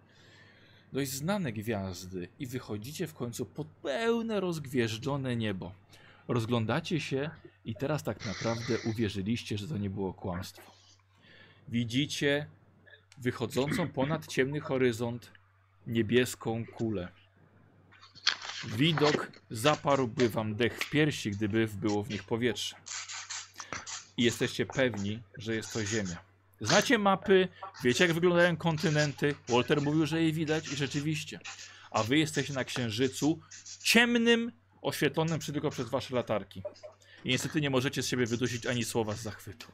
[0.93, 5.73] Dość znane gwiazdy i wychodzicie w końcu pod pełne rozgwieżdżone niebo.
[6.31, 7.31] Rozglądacie się
[7.65, 10.73] i teraz tak naprawdę uwierzyliście, że to nie było kłamstwo.
[11.69, 12.47] Widzicie
[13.19, 15.31] wychodzącą ponad ciemny horyzont
[15.86, 17.09] niebieską kulę.
[18.77, 22.77] Widok zaparłby wam dech w piersi, gdyby było w nich powietrze.
[24.16, 26.16] I jesteście pewni, że jest to Ziemia.
[26.61, 27.48] Znacie mapy,
[27.85, 29.35] wiecie jak wyglądają kontynenty.
[29.48, 31.40] Walter mówił, że je widać i rzeczywiście.
[31.90, 33.40] A wy jesteście na księżycu
[33.82, 34.52] ciemnym,
[34.82, 36.62] oświetlonym przy- tylko przez wasze latarki.
[37.24, 39.66] I niestety nie możecie z siebie wydusić ani słowa z zachwytu.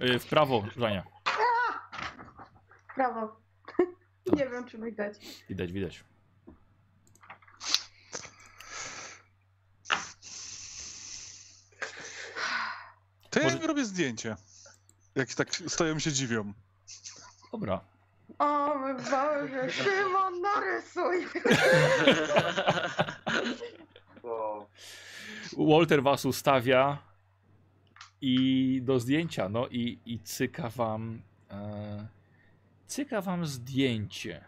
[0.00, 1.02] Y, W prawo, Żania.
[2.96, 3.36] Brawo.
[4.26, 4.38] Tak.
[4.38, 5.14] Nie wiem, czy widać.
[5.48, 6.04] Widać, widać.
[13.36, 14.36] To ja Może- im robię zdjęcie.
[15.14, 16.52] Jak tak stoją się dziwią.
[17.52, 17.80] Dobra.
[18.38, 21.26] O mój Boże, Szymon, narysuj!
[25.58, 26.98] Walter was ustawia
[28.20, 32.06] i do zdjęcia, no i, i cyka wam e,
[32.86, 34.44] cyka wam zdjęcie.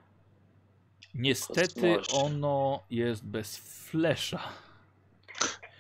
[1.15, 4.41] Niestety ono jest bez flesza.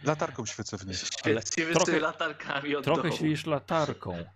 [0.04, 0.96] Latarką świecę w niej.
[1.24, 3.14] Ale Świecimy trochę- z tymi latarkami od Trochę dołu.
[3.16, 4.14] świecisz latarką.
[4.14, 4.26] E,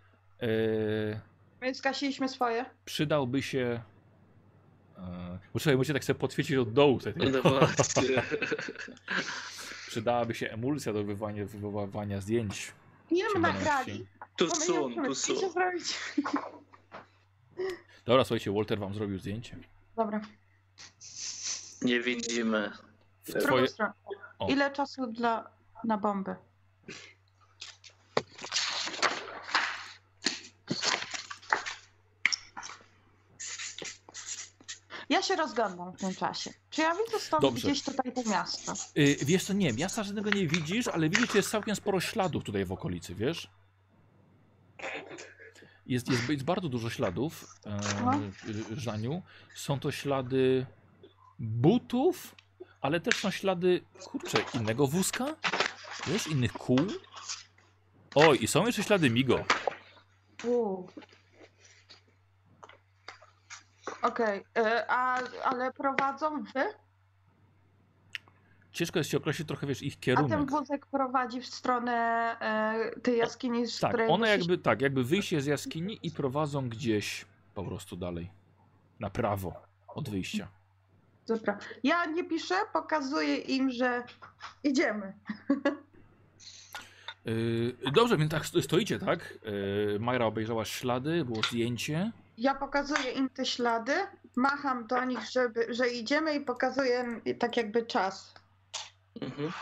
[1.60, 2.64] My zgasiliśmy swoje.
[2.84, 3.82] przydałby się...
[4.98, 6.98] E, bo czekaj, musicie tak sobie podświecić od dołu.
[6.98, 7.14] Tutaj.
[7.32, 8.22] No właśnie.
[9.88, 12.72] Przydałaby się emulsja do wywołania, wywoływania zdjęć.
[13.10, 13.58] Ile my ciemności.
[13.58, 14.06] nagrali?
[14.36, 15.52] Tu Bo my nie sun, możemy tu zdjęcia sun.
[15.52, 15.94] zrobić.
[18.04, 19.56] Dobra, słuchajcie, Walter wam zrobił zdjęcie.
[19.96, 20.20] Dobra,
[21.82, 22.70] Nie widzimy.
[23.24, 23.68] W drugą twoje...
[23.68, 23.92] stronę.
[24.38, 24.48] O.
[24.48, 25.50] Ile czasu dla,
[25.84, 26.36] na bombę?
[35.08, 36.50] Ja się rozglądam w tym czasie.
[36.70, 37.68] Czy ja widzę stąd Dobrze.
[37.68, 38.72] gdzieś tutaj to miasto?
[38.98, 42.44] Y, wiesz co, nie, miasta żadnego nie widzisz, ale widzisz, że jest całkiem sporo śladów
[42.44, 43.50] tutaj w okolicy, wiesz?
[45.86, 48.14] Jest, jest, jest bardzo dużo śladów, e, No.
[48.74, 49.22] y, Żaniu.
[49.54, 50.66] Są to ślady
[51.38, 52.34] butów,
[52.82, 55.24] ale też są ślady, kurczę, innego wózka?
[56.06, 56.78] Wiesz, innych kół?
[58.14, 59.44] Oj, i są jeszcze ślady Migo.
[60.44, 60.88] Uuu.
[64.02, 66.64] Okej, y, a ale prowadzą wy?
[68.72, 70.50] Ciężko jest ci określić trochę, wiesz, ich A ten kierunek.
[70.50, 72.36] wózek prowadzi w stronę
[72.96, 76.68] y, tej jaskini, z Tak, której one jakby, tak, jakby wyjście z jaskini i prowadzą
[76.68, 78.30] gdzieś po prostu dalej.
[79.00, 79.52] Na prawo
[79.88, 80.48] od wyjścia.
[81.26, 81.58] Dobra.
[81.82, 84.02] Ja nie piszę, pokazuję im, że
[84.64, 85.12] idziemy.
[87.24, 89.34] Yy, dobrze, więc tak sto- stoicie, tak?
[89.92, 92.12] Yy, Majra obejrzała ślady, było zdjęcie.
[92.38, 93.92] Ja pokazuję im te ślady,
[94.36, 98.34] macham do nich, żeby, że idziemy i pokazuję tak jakby czas.
[99.20, 99.52] Mhm.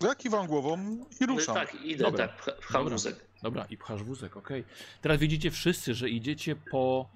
[0.00, 0.78] Ja kiwam głową
[1.20, 1.54] i No ruszam.
[1.54, 2.28] tak, idę, Dobra.
[2.28, 2.90] tak, pcha- pcham Dobra.
[2.94, 3.16] wózek.
[3.42, 4.64] Dobra, i pchasz wózek, okej.
[5.00, 7.08] Teraz widzicie wszyscy, że idziecie po.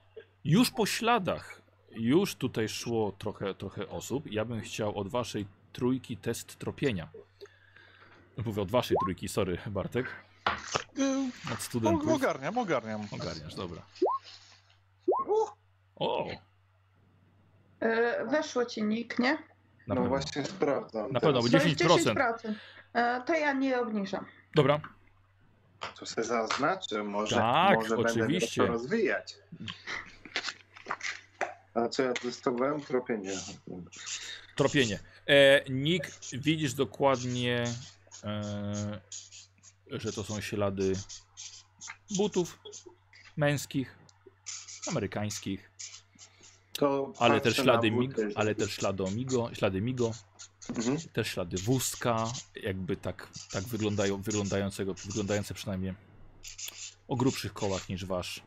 [0.45, 1.61] już po śladach.
[1.95, 4.33] Już tutaj szło trochę, trochę osób.
[4.33, 7.09] Ja bym chciał od waszej trójki test tropienia.
[8.45, 10.07] Mówię od waszej trójki, sorry, Bartek.
[11.53, 12.13] Od studentów.
[12.13, 13.01] Ogarniam, ogarniam.
[13.11, 13.83] Ogarniasz, dobra.
[15.97, 16.29] O!
[17.81, 19.33] E, weszło ci nikt, nie?
[19.33, 19.39] Na
[19.87, 20.09] no pewno.
[20.09, 21.13] właśnie sprawdzam.
[21.13, 22.15] Na pewno, bo 10%.
[22.15, 22.55] 10%.
[22.93, 24.27] E, to ja nie obniżam.
[24.55, 24.81] Dobra,
[25.99, 28.63] To se zaznaczę, może, Tak, może oczywiście.
[28.63, 29.37] będę to rozwijać.
[31.75, 32.81] A co ja testowałem?
[32.81, 33.33] Tropienie.
[34.57, 34.99] tropienie.
[35.27, 37.65] E, Nick, widzisz dokładnie,
[38.25, 39.01] e,
[39.91, 40.93] że to są ślady
[42.17, 42.59] butów
[43.37, 43.99] męskich,
[44.87, 45.71] amerykańskich,
[46.73, 50.13] To ale też ślady Migo, ale też ślady Migo, ślady Migo,
[50.69, 50.99] Mhm.
[51.13, 52.33] też ślady wózka,
[52.63, 55.95] jakby tak, tak wyglądają, wyglądającego, wyglądające przynajmniej
[57.09, 58.43] o grubszych kołach niż wasz.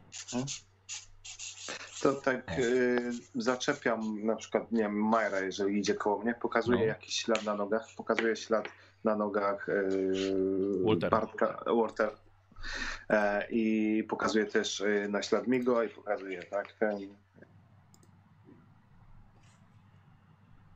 [2.07, 6.85] To tak y, zaczepiam na przykład, nie wiem, Majra, jeżeli idzie koło mnie, pokazuje No.
[6.85, 8.67] jakiś ślad na nogach, pokazuje ślad
[9.03, 10.11] na nogach y,
[10.85, 11.19] Waltera.
[11.19, 12.11] Bartka, Walter.
[13.09, 16.71] E, I pokazuje też y, na ślad Migo i pokazuje, tak?
[16.71, 16.97] Ten,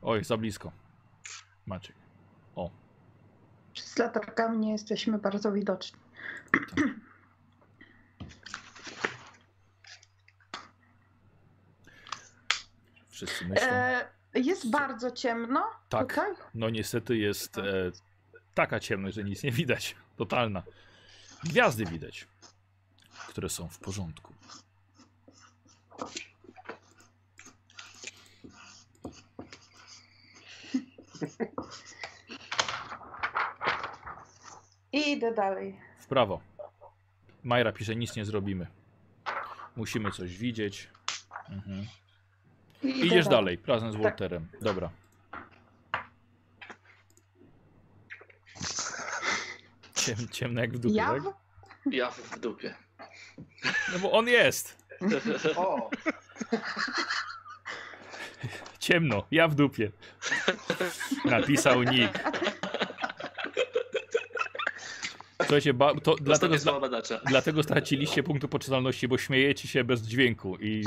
[0.02, 0.72] Oj, za blisko.
[1.66, 1.96] Maciek.
[3.74, 5.98] Z latarkami nie jesteśmy bardzo widoczni.
[13.26, 13.66] Wszyscy myślą.
[13.68, 16.08] E, jest bardzo ciemno Tak.
[16.08, 16.32] tutaj.
[16.54, 17.62] No niestety jest e,
[18.54, 19.96] taka ciemność, że nic nie widać.
[20.16, 20.62] Totalna.
[21.44, 22.26] Gwiazdy widać,
[23.28, 24.34] które są w porządku.
[34.92, 35.76] I idę dalej.
[35.98, 36.40] W prawo.
[37.44, 38.66] Majra pisze, nic nie zrobimy.
[39.76, 40.88] Musimy coś widzieć.
[41.48, 41.86] Mhm.
[42.82, 44.02] I Idziesz dalej, razem z Tak.
[44.02, 44.48] Walterem.
[44.60, 44.90] Dobra.
[49.94, 51.06] Ciem, ciemno jak w dupie, Ja?
[51.12, 51.22] tak?
[51.90, 52.74] Ja w dupie.
[53.92, 54.76] No bo on jest.
[55.56, 55.90] o,
[58.78, 59.90] Ciemno, ja w dupie.
[61.24, 62.31] Napisał Nick.
[65.52, 67.20] Słuchajcie, ba, to dlatego, Dlatego dla, słowa badacza.
[67.26, 70.84] dlatego straciliście punktu poczytalności, bo śmiejecie się bez dźwięku i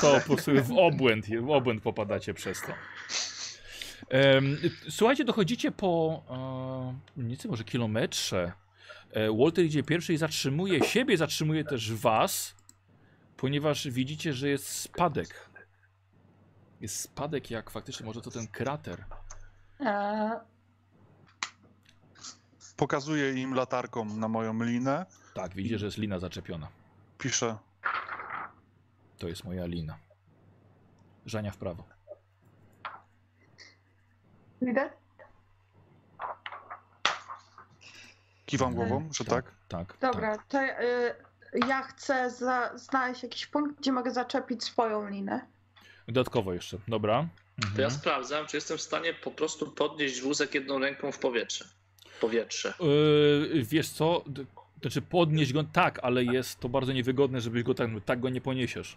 [0.00, 2.72] to po prostu w obłęd, w obłęd popadacie przez to.
[4.88, 6.22] Słuchajcie, dochodzicie po
[7.18, 8.52] e, więcej może kilometrze.
[9.10, 12.54] E, Walter idzie pierwszy i zatrzymuje siebie, zatrzymuje też was,
[13.36, 15.50] ponieważ widzicie, że jest spadek.
[16.80, 19.04] Jest spadek jak faktycznie może to ten krater.
[22.80, 25.06] Pokazuję im latarką na moją linę.
[25.34, 26.68] Tak, widzisz, że jest lina zaczepiona.
[27.18, 27.56] Piszę.
[29.18, 29.98] To jest moja lina.
[31.26, 31.84] Żania w prawo.
[34.62, 34.92] Widać?
[38.46, 39.14] Kiwam głową, tak.
[39.14, 39.44] że tak?
[39.68, 39.96] Tak.
[39.96, 40.46] tak Dobra, tak.
[40.46, 45.46] to y, ja chcę za, znaleźć jakiś punkt, gdzie mogę zaczepić swoją linę.
[46.08, 47.18] Dodatkowo jeszcze, dobra.
[47.18, 47.74] Mhm.
[47.74, 48.00] To ja mhm.
[48.00, 51.79] sprawdzam, czy jestem w stanie po prostu podnieść wózek jedną ręką w powietrze.
[52.20, 52.74] Powietrze.
[52.80, 54.24] Yy, wiesz co?
[54.80, 58.40] Znaczy podnieść go tak, ale jest to bardzo niewygodne, żebyś go tak, tak go nie
[58.40, 58.96] poniesiesz.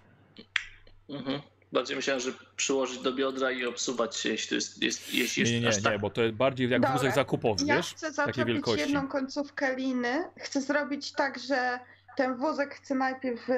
[1.10, 1.42] Mhm.
[1.72, 5.50] Bardziej myślałem, że przyłożyć do biodra i obsuwać się, jeśli, to jest, jest, jeśli Nie,
[5.50, 5.94] nie, jest nie, aż tak.
[5.94, 6.98] nie, bo to jest bardziej jak Dobra.
[6.98, 7.92] wózek zakupowy, Ja wiesz?
[7.94, 10.24] chcę zaczepić jedną końcówkę liny.
[10.40, 11.80] Chcę zrobić tak, że
[12.18, 13.54] ten wózek chcę najpierw, y,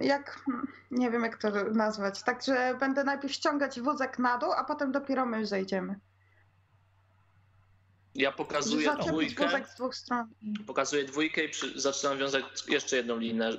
[0.00, 0.44] jak,
[0.90, 4.92] nie wiem jak to nazwać, tak, że będę najpierw ściągać wózek na dół, a potem
[4.92, 5.98] dopiero my zejdziemy.
[8.18, 10.28] Ja pokazuję dwójkę, z dwóch stron.
[10.66, 13.52] pokazuję dwójkę i przy, zaczynam wiązać jeszcze jedną linę.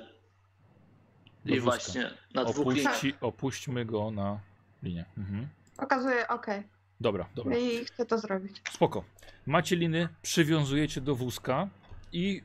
[1.44, 1.64] Do I wózka.
[1.64, 2.92] właśnie na dwóch liniach.
[2.92, 4.40] Opuści, opuśćmy go na
[4.82, 5.04] linię.
[5.18, 5.48] Mhm.
[5.76, 6.62] Pokazuję, okej,
[7.00, 7.56] Dobra, dobra.
[7.56, 8.62] i chcę to zrobić.
[8.70, 9.04] Spoko.
[9.46, 11.68] Macie liny, przywiązujecie do wózka
[12.12, 12.42] i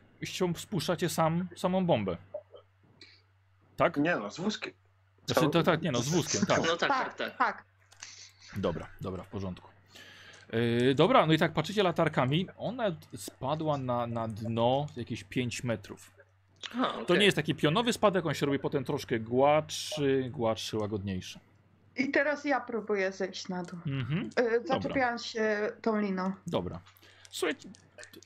[0.58, 2.18] spuszczacie sam, samą bombę.
[3.78, 3.98] Tak?
[3.98, 4.74] Nie no, z wózkiem.
[5.26, 6.62] Znaczy, tak, tak, nie no, z wózkiem, tak.
[6.68, 7.38] No tak, tak, tak.
[7.38, 7.64] tak.
[8.58, 9.75] Dobra, dobra, w porządku.
[10.54, 16.12] Yy, dobra, no i tak patrzycie latarkami, ona spadła na, na dno jakieś 5 metrów.
[16.74, 17.20] Aha, To okej.
[17.20, 21.40] nie jest taki pionowy spadek, on się robi potem troszkę gładszy, gładszy, łagodniejszy.
[21.98, 23.80] I teraz ja próbuję zejść na dół.
[23.86, 24.30] Mhm,
[24.64, 26.32] Y, Zaczepiałam się tą liną.
[26.48, 26.80] dobra.
[27.30, 27.70] Słuchajcie,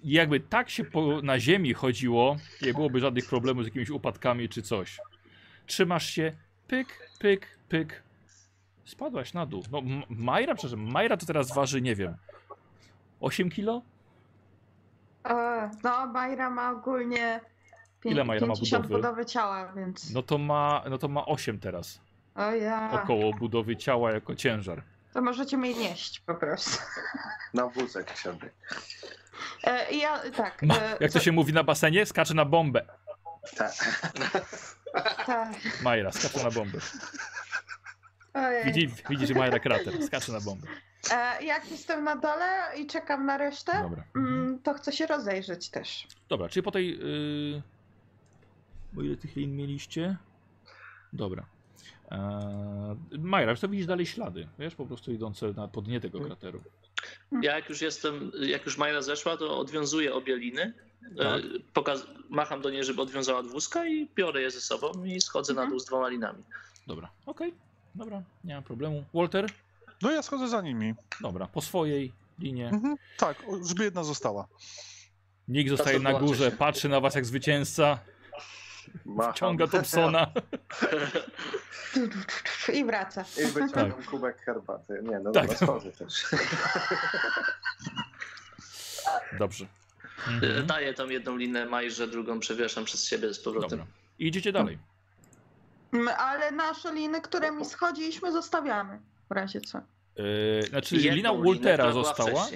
[0.04, 4.62] jakby tak się po, na ziemi chodziło, nie byłoby żadnych problemów z jakimiś upadkami czy
[4.62, 4.98] coś.
[5.66, 6.32] Trzymasz się,
[6.68, 8.04] pyk, pyk, pyk.
[8.94, 9.64] Spadłaś na dół.
[9.72, 12.18] No, Majra, przepraszam, Majra to teraz waży, nie wiem,
[13.22, 13.82] 8 kilo?
[15.30, 17.40] E, No, Majra ma ogólnie
[18.02, 19.02] pię- Ile Majra ma 50 budowy?
[19.02, 20.12] budowy ciała, więc.
[20.14, 22.02] No to ma, no to ma 8 teraz.
[22.36, 22.90] O ja.
[23.04, 24.84] Około budowy ciała jako ciężar.
[25.14, 26.78] To możecie mnie nieść po prostu.
[27.54, 28.50] Na wózek siadaj.
[29.64, 30.64] E, ja tak.
[30.64, 32.06] Ma, e, jak to się mówi na basenie?
[32.06, 32.86] Skacze na bombę.
[33.58, 33.74] Tak.
[35.26, 35.50] tak.
[35.84, 36.78] Majra, skacze na bombę.
[38.34, 38.66] Ojej.
[38.66, 40.68] Widzi, widzisz Majra krater, skacze na bombę.
[41.12, 44.04] E, jak jestem na dole i czekam na resztę, Dobra.
[44.16, 46.08] mm, to chcę się rozejrzeć też.
[46.30, 47.00] Dobra, czyli po tej.
[47.00, 47.62] Yy...
[48.94, 50.18] Bo ile tych lin mieliście?
[51.14, 51.46] Dobra.
[52.12, 52.20] Eee,
[53.20, 56.62] Majra, to widzisz dalej ślady, wiesz, po prostu idące na po dnie tego krateru.
[57.42, 60.74] Ja jak już jestem, jak już Majra zeszła, to odwiązuję obie liny.
[61.18, 61.26] Tak.
[61.28, 61.42] E,
[61.74, 65.54] Pokaz, macham do niej, żeby odwiązała od wózka i biorę je ze sobą i schodzę
[65.54, 65.70] na Mhm.
[65.70, 66.44] dół z dwoma linami.
[66.88, 67.54] Dobra, okej,
[67.96, 69.04] dobra, nie ma problemu.
[69.14, 69.46] Walter?
[70.02, 70.94] No ja schodzę za nimi.
[71.22, 72.70] Dobra, po swojej linie.
[72.70, 72.96] Mhm.
[73.18, 73.38] Tak,
[73.70, 74.48] żeby jedna została.
[75.48, 76.58] Nick zostaje na górze, się.
[76.58, 78.00] patrzy na was jak zwycięzca,
[79.06, 79.34] Macham.
[79.34, 80.28] ciąga Thompsona.
[82.74, 83.26] I wraca.
[83.44, 85.00] I wyciągam kubek herbaty.
[85.04, 85.44] Nie, no Tak.
[85.48, 86.26] dobra, schodzę też.
[89.40, 89.66] Dobrze.
[89.66, 89.70] E,
[90.28, 90.68] Mhm.
[90.68, 93.70] Daję tam jedną linę Majrze, drugą przewieszam przez siebie z powrotem.
[93.70, 93.86] Dobra.
[94.20, 94.78] I idziecie dalej.
[95.94, 99.00] Mm, Ale nasze liny, które mi schodziliśmy, zostawiamy.
[99.30, 99.82] W razie co.
[100.16, 102.48] Yy, znaczy, Jedną lina Waltera została.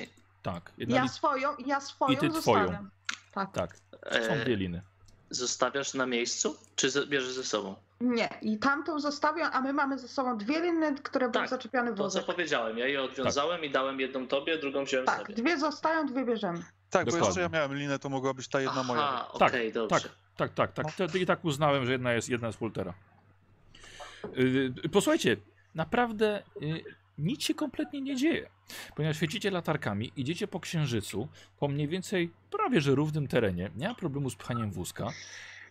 [0.44, 1.10] Tak, jedna Ja li...
[1.10, 2.66] swoją, ja swoją I ty zostawiam.
[2.68, 2.88] twoją.
[3.34, 3.52] Tak.
[3.52, 3.78] tak,
[4.26, 4.82] są E, dwie liny.
[5.30, 7.76] Zostawiasz na miejscu, czy ze- bierzesz ze sobą?
[8.02, 11.92] Nie, i tamtą zostawiam, a my mamy ze sobą dwie liny, które były Tak, zaczepione
[11.92, 12.26] To co wózek.
[12.26, 15.34] powiedziałem, ja je odwiązałem i dałem jedną tobie, drugą wziąłem Tak, sobie.
[15.36, 16.60] dwie zostają, dwie bierzemy.
[16.90, 17.28] Tak, bo Dokładnie.
[17.28, 19.02] jeszcze ja miałem linę, to mogła być ta jedna moja.
[19.02, 20.10] Aha, Tak, okej, tak, dobrze.
[20.38, 20.86] tak, tak, tak.
[21.12, 22.94] To, I tak uznałem, że jedna jest, jedna jest Waltera.
[24.36, 25.38] Yy, posłuchajcie,
[25.76, 26.84] naprawdę yy,
[27.18, 28.50] nic się kompletnie nie dzieje.
[28.96, 31.28] Ponieważ świecicie latarkami, idziecie po księżycu,
[31.60, 35.10] po mniej więcej prawie że równym terenie, nie ma problemu z pchaniem wózka.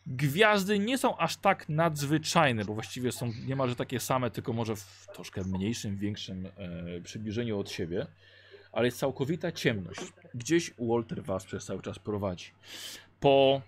[0.07, 5.07] Gwiazdy nie są aż tak nadzwyczajne, bo właściwie są niemalże takie same, tylko może w
[5.15, 8.07] troszkę mniejszym, większym e, przybliżeniu od siebie.
[8.73, 10.01] Ale jest całkowita ciemność.
[10.35, 12.51] Gdzieś Walter was przez cały czas prowadzi.
[13.21, 13.63] Po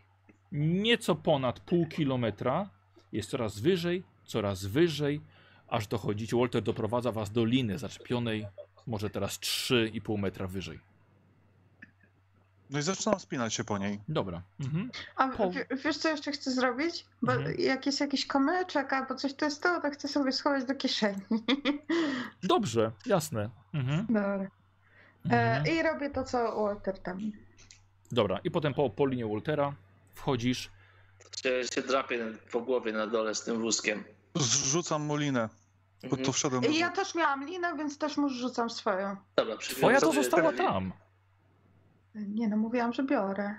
[0.53, 2.71] nieco ponad pół kilometra
[3.13, 5.21] jest coraz wyżej, coraz wyżej,
[5.69, 6.37] aż dochodzicie.
[6.37, 8.47] Walter doprowadza was do liny zaczepionej,
[8.87, 10.81] może teraz 3,5 metra wyżej.
[12.71, 14.01] No i zaczynam spinać się po niej.
[14.09, 14.43] Dobra.
[14.61, 14.91] Mhm.
[15.17, 17.07] A w- wiesz, co jeszcze chcę zrobić?
[17.23, 17.57] Bo Mhm.
[17.61, 21.21] jak jest jakiś kamyczek albo coś to jest to, to chcę sobie schować do kieszeni.
[22.43, 23.51] Dobrze, jasne.
[23.75, 24.07] Mhm.
[24.07, 24.51] Dobra.
[25.25, 25.67] Mhm.
[25.67, 27.19] E, I robię to, co Walter tam.
[28.13, 29.75] Dobra, i potem po, po linie Waltera
[30.15, 30.71] wchodzisz.
[31.43, 34.05] Się, się drapie po głowie na dole z tym wózkiem.
[34.35, 35.49] Zrzucam mu linę,
[36.03, 36.25] bo Mhm.
[36.27, 39.17] to wszedłem do I ja też miałam linę, więc też mu rzucam swoją.
[39.37, 40.93] Dobra, Twoja to została ten- tam.
[42.15, 43.55] Nie no, mówiłam, że biorę.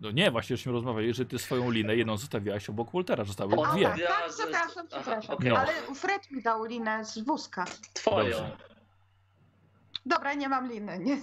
[0.00, 3.66] No nie, właśnie żeśmy rozmawiali, że ty swoją linę jedną zostawiasz obok Waltera, zostały O,
[3.66, 3.82] dwie.
[3.88, 5.34] tak, tak, przepraszam, Aha, przepraszam.
[5.36, 5.50] okej.
[5.50, 5.58] No.
[5.58, 7.64] Ale Fred mi dał linę z wózka.
[7.94, 8.30] Twoją.
[8.36, 8.56] Dobrze.
[10.06, 11.16] Dobra, nie mam liny, nie.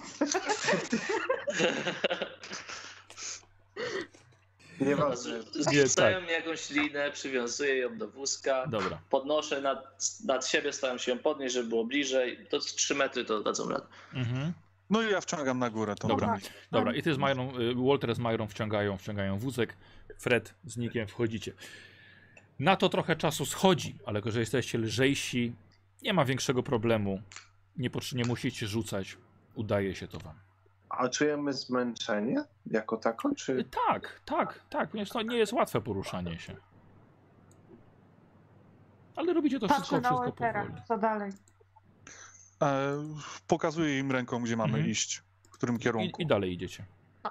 [4.80, 5.40] Nieważne.
[5.72, 9.00] Nie, Stawiam jakąś linę, przywiązuję ją do wózka, Dobra.
[9.10, 12.46] podnoszę nad, nad siebie, staram się ją podnieść, żeby było bliżej.
[12.50, 13.86] To 3 metry to dadzą radę.
[14.14, 14.52] Mhm.
[14.90, 15.94] No i ja wciągam na górę.
[15.94, 16.38] To Dobra.
[16.70, 19.74] Dobra, i ty z y, Walter z Majrą wciągają, wciągają wózek,
[20.18, 21.52] Fred z Nikiem wchodzicie.
[22.58, 25.52] Na to trochę czasu schodzi, ale że jesteście lżejsi,
[26.02, 27.22] nie ma większego problemu.
[27.76, 29.16] Nie, nie musicie rzucać,
[29.54, 30.47] udaje się to wam.
[30.88, 35.80] A czujemy zmęczenie jako tako, Y, czy Tak, tak, tak, ponieważ to nie jest łatwe
[35.80, 36.56] poruszanie się.
[39.16, 40.62] Ale robicie to wszystko, Patrzę wszystko Waltera.
[40.64, 40.82] powoli.
[40.88, 41.32] Co dalej?
[42.62, 42.96] E,
[43.46, 44.90] pokazuję im ręką, gdzie mamy Mhm.
[44.90, 46.22] iść, w którym I, kierunku.
[46.22, 46.84] I dalej idziecie.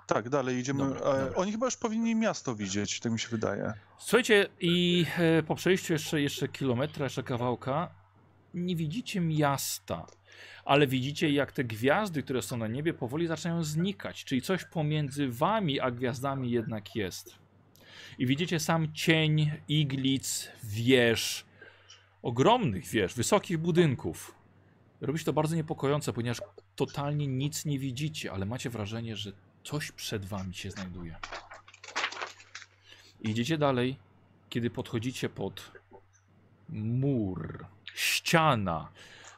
[0.07, 0.79] Tak, dalej idziemy.
[0.79, 1.35] Dobra, e, dobra.
[1.35, 3.73] Oni chyba już powinni miasto widzieć, tak mi się wydaje.
[3.97, 7.89] Słuchajcie, i e, po przejściu jeszcze, jeszcze kilometra, jeszcze kawałka,
[8.53, 10.05] nie widzicie miasta,
[10.65, 15.27] ale widzicie jak te gwiazdy, które są na niebie, powoli zaczynają znikać, czyli coś pomiędzy
[15.29, 17.35] wami a gwiazdami jednak jest.
[18.17, 21.45] I widzicie sam cień iglic, wież,
[22.21, 24.35] ogromnych wież, wysokich budynków.
[25.01, 26.41] Robi się to bardzo niepokojące, ponieważ
[26.75, 29.31] totalnie nic nie widzicie, ale macie wrażenie, że
[29.63, 31.15] coś przed wami się znajduje.
[33.21, 33.97] I Idziecie dalej,
[34.49, 35.71] kiedy podchodzicie pod
[36.69, 38.91] mur, ściana,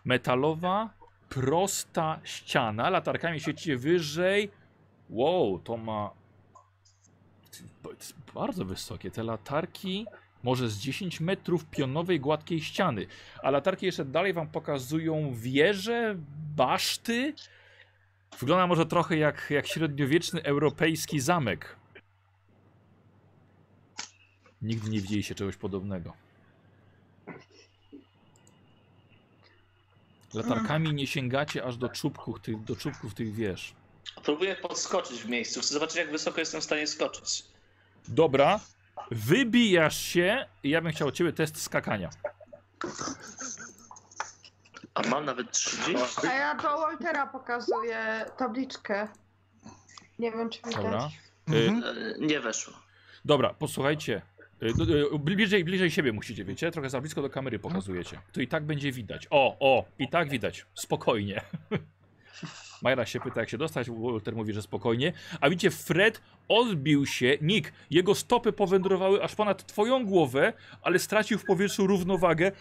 [0.06, 0.90] metalowa,
[1.30, 4.52] prosta ściana, latarkami świecicie wyżej.
[5.10, 6.12] Wow, to ma
[7.84, 9.12] to jest bardzo wysokie.
[9.12, 10.06] Te latarki
[10.44, 13.08] może z 10 metrów pionowej, gładkiej ściany,
[13.44, 16.16] a latarki jeszcze dalej wam pokazują wieże,
[16.56, 17.34] baszty.
[18.40, 21.76] Wygląda może trochę jak, jak średniowieczny europejski zamek.
[24.62, 26.14] Nigdy nie widzieliście czegoś podobnego.
[30.34, 33.74] Latarkami nie sięgacie aż do czubków tych, do czubków tych wież.
[34.24, 35.62] Próbuję podskoczyć w miejscu.
[35.62, 37.46] Chcę zobaczyć, jak wysoko jestem w stanie skoczyć.
[38.08, 38.60] Dobra,
[39.12, 42.10] wybijasz się i ja bym chciał od ciebie test skakania.
[44.94, 46.28] A mam nawet 30?
[46.28, 49.08] A ja do Waltera pokazuję tabliczkę.
[50.20, 50.76] Nie wiem, czy widać.
[50.76, 51.10] Dobra.
[51.48, 51.84] Mhm.
[51.84, 52.74] E, Nie weszło.
[53.26, 54.22] Dobra, posłuchajcie.
[54.64, 56.72] Y, do- y, Bliżej, bliżej siebie musicie, wiecie?
[56.72, 58.20] Trochę za blisko do kamery pokazujecie.
[58.32, 59.28] To i tak będzie widać.
[59.30, 60.66] O, o, i tak widać.
[60.74, 61.42] Spokojnie.
[62.82, 63.90] Majra się pyta, jak się dostać.
[63.90, 65.14] Walter mówi, że spokojnie.
[65.42, 67.38] A widzicie, Fred odbił się.
[67.42, 72.52] Nick, jego stopy powędrowały aż ponad twoją głowę, ale stracił w powietrzu równowagę.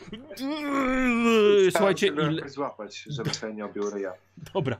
[1.70, 2.48] Słuchajcie, ile...
[2.48, 4.12] złapać, żeby sobie nie obił ryja.
[4.54, 4.76] Dobra,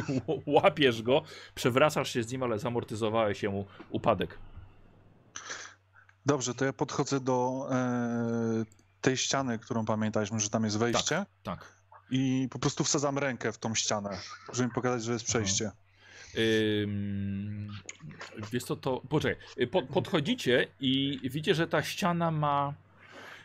[0.46, 1.22] łapiesz go,
[1.54, 4.38] przewracasz się z nim, ale zamortyzowałeś jemu upadek.
[6.26, 8.64] Dobrze, to ja podchodzę do e,
[9.00, 11.26] tej ściany, którą pamiętaliśmy, że tam jest wejście.
[11.42, 11.72] Tak.
[12.10, 14.18] I po prostu wsadzam rękę w tą ścianę,
[14.52, 15.70] żeby mi pokazać, że jest przejście.
[16.82, 17.68] Ym,
[18.52, 19.02] wiesz co, to...
[19.08, 22.74] Poczekaj, po, podchodzicie i widzicie, że ta ściana ma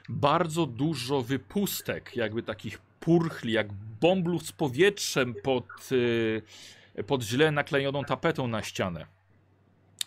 [0.10, 8.04] bardzo dużo wypustek, jakby takich purchli, jak bąblów z powietrzem pod, y, pod źle naklejoną
[8.04, 9.06] tapetą na ścianę.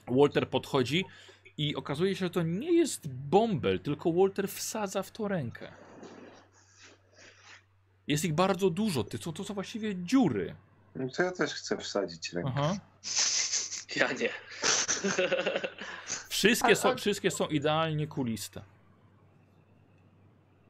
[0.08, 1.04] Walter podchodzi
[1.60, 5.72] i okazuje się, że to nie jest bąbel, tylko Walter wsadza w to rękę.
[8.06, 10.54] Jest ich bardzo dużo, to są, to są właściwie dziury.
[10.94, 12.52] No to ja też chcę wsadzić rękę.
[12.56, 12.74] Aha.
[13.96, 14.28] Ja nie.
[16.28, 18.62] Wszystkie, są, wszystkie są idealnie kuliste.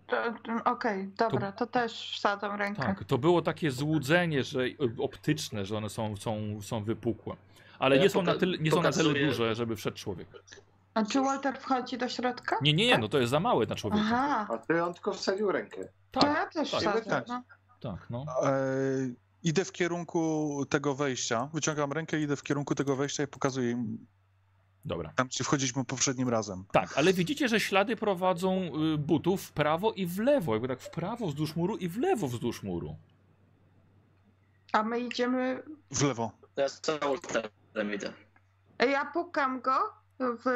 [0.06, 2.82] To- to- Okej, dobra, to też wsadzam rękę.
[2.82, 4.60] Tak, to było takie złudzenie, że
[4.98, 7.36] optyczne, że one są, są, są wypukłe.
[7.78, 9.96] Ale Ja nie są, na poka- tyle, nie są na tyle pokazuję- duże, żeby wszedł
[9.96, 10.28] człowiek.
[10.94, 12.56] A czy Walter wchodzi do środka?
[12.62, 14.02] Nie, nie, nie, no to jest za małe na człowieka.
[14.06, 15.88] Aha, A ty on tylko wsadził rękę.
[16.10, 17.10] to Tak, ja też tak, wsadzę.
[17.10, 17.28] tak.
[17.28, 17.42] No.
[17.80, 18.24] tak, no.
[18.44, 18.52] E,
[19.42, 24.06] idę w kierunku tego wejścia, wyciągam rękę, idę w kierunku tego wejścia i pokazuję im,
[24.84, 25.12] Dobra.
[25.16, 26.64] tam gdzie wchodziliśmy poprzednim razem.
[26.72, 30.52] Tak, ale widzicie, że ślady prowadzą y, butów w prawo i w lewo.
[30.52, 32.96] Jakby tak w prawo wzdłuż muru i w lewo wzdłuż muru.
[34.72, 35.62] A my idziemy.
[35.90, 36.32] W lewo.
[36.56, 38.12] Ja z całą terem idę.
[38.78, 39.72] Ja pukam go
[40.20, 40.46] w,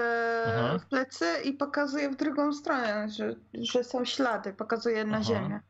[0.47, 0.78] Aha.
[0.78, 4.53] w plecy i pokazuję w drugą stronę, że, że są ślady.
[4.53, 5.24] Pokazuję na Aha.
[5.24, 5.61] ziemię.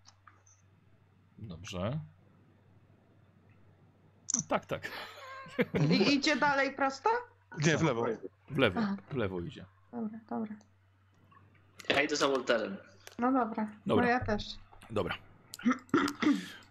[1.39, 1.99] Dobrze.
[4.35, 4.91] No, tak, tak.
[5.91, 7.11] I idzie dalej prosto?
[7.66, 8.07] Nie, w lewo.
[8.51, 8.97] W lewo, Aha.
[9.11, 9.65] w lewo idzie.
[9.93, 10.55] Dobra, dobra.
[11.89, 12.77] Ja idę za Walterem.
[13.19, 13.69] No dobra.
[13.87, 14.05] Dobra.
[14.05, 14.45] No ja też.
[14.91, 15.15] Dobra.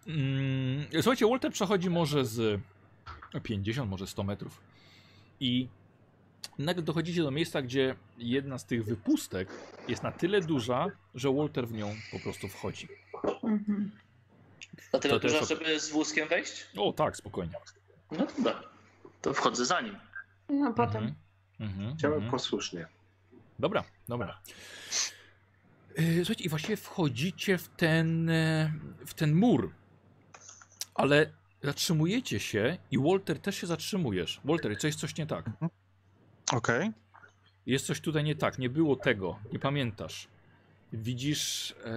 [0.06, 2.60] Mm, Słuchajcie, Walter przechodzi może z
[3.42, 4.60] 50, może 100 metrów.
[5.40, 5.68] I
[6.58, 9.48] nagle dochodzicie do miejsca, gdzie jedna z tych wypustek
[9.88, 12.88] jest na tyle duża, że Walter w nią po prostu wchodzi.
[13.42, 13.90] Mhm.
[14.90, 15.48] To też dużo, ok.
[15.48, 16.66] żeby z wózkiem wejść?
[16.76, 17.54] O, tak, spokojnie.
[18.10, 18.62] No dobra.
[19.22, 19.96] To wchodzę za nim.
[20.48, 21.02] No potem.
[21.02, 21.14] Mhm.
[21.60, 22.30] Mhm, Chciałem mhm.
[22.30, 22.86] posłusznie.
[23.58, 24.40] Dobra, dobra.
[25.98, 28.72] Yy, Słuchajcie, i właściwie wchodzicie w ten, e,
[29.06, 29.72] w ten mur.
[30.94, 34.40] Ale zatrzymujecie się i Walter też się zatrzymujesz.
[34.44, 35.50] Walter, coś coś nie tak.
[36.54, 36.90] Okej.
[37.66, 40.28] Jest coś tutaj nie tak, nie było tego, nie pamiętasz.
[40.92, 41.96] Widzisz e,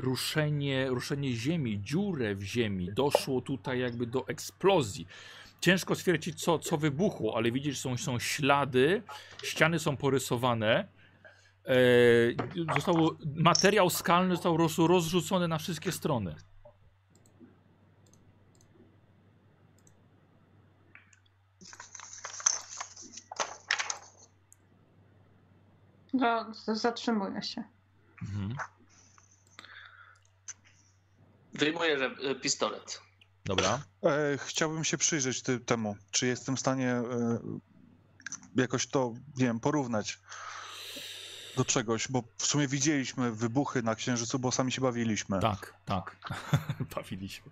[0.00, 2.92] ruszenie, ruszenie ziemi, dziurę w ziemi.
[2.92, 5.06] Doszło tutaj jakby do eksplozji.
[5.60, 9.02] Ciężko stwierdzić, co, co wybuchło, ale widzisz, są, są ślady,
[9.42, 10.88] ściany są porysowane.
[11.66, 11.72] E,
[13.36, 16.34] materiał skalny został roz, rozrzucony na wszystkie strony.
[26.12, 27.64] No, zatrzymuję się.
[28.22, 28.56] Mhm.
[31.54, 33.00] Wyjmuję że, e, pistolet.
[33.44, 33.80] Dobra.
[34.02, 37.38] E, Chciałbym się przyjrzeć ty, temu, czy jestem w stanie e,
[38.56, 40.18] jakoś to, nie wiem, porównać
[41.56, 45.40] do czegoś, bo w sumie widzieliśmy wybuchy na Księżycu, bo sami się bawiliśmy.
[45.40, 46.16] Tak, tak.
[46.96, 47.50] Bawiliśmy.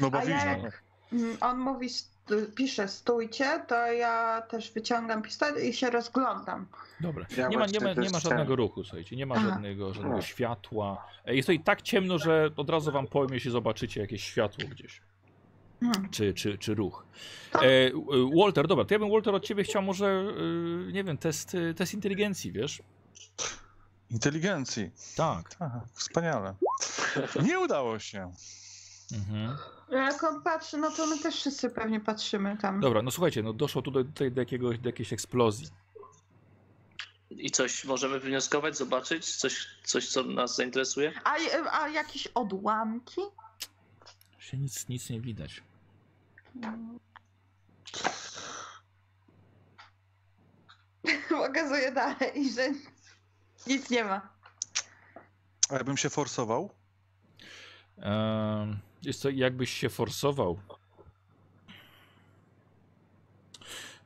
[0.00, 0.46] No A bawiliśmy.
[0.50, 0.82] ja jak
[1.40, 2.11] on mówi, st-
[2.54, 6.66] pisze stójcie, to ja też wyciągam pistolet i się rozglądam.
[7.00, 7.26] Dobra.
[7.36, 9.16] Ja nie, ma, nie, ma, nie ma żadnego ruchu, słuchajcie.
[9.16, 9.48] Nie ma Aha.
[9.50, 10.22] żadnego, żadnego No.
[10.22, 11.06] światła.
[11.26, 14.68] E, Jest to i tak ciemno, że od razu wam powiem, jeśli zobaczycie jakieś światło
[14.68, 15.00] gdzieś.
[15.80, 16.10] Hmm.
[16.10, 17.06] Czy, czy, czy ruch.
[17.54, 17.90] E, e,
[18.36, 20.06] Walter, dobra, to ja bym Walter od ciebie chciał może,
[20.88, 22.82] e, nie wiem, test, test inteligencji, wiesz?
[24.10, 24.90] Inteligencji.
[25.16, 25.50] Tak.
[25.60, 26.54] Aha, wspaniale.
[27.42, 28.32] Nie udało się.
[29.12, 29.56] Mhm.
[29.90, 32.80] Jak on patrzy, no to my też wszyscy pewnie patrzymy tam.
[32.80, 35.68] Dobra, no słuchajcie, no doszło tutaj, tutaj do, jakiegoś, do jakiejś eksplozji.
[37.30, 39.36] I coś możemy wnioskować, zobaczyć?
[39.36, 41.12] Coś, coś co nas zainteresuje?
[41.24, 41.36] A,
[41.70, 43.20] a jakieś odłamki?
[44.38, 45.62] Się nic, nic nie widać.
[51.28, 52.68] Pokazuję dalej, że
[53.66, 54.28] nic nie ma.
[55.68, 56.70] A ja bym się forsował.
[57.98, 60.60] Ehm, jest to, jakbyś się forsował.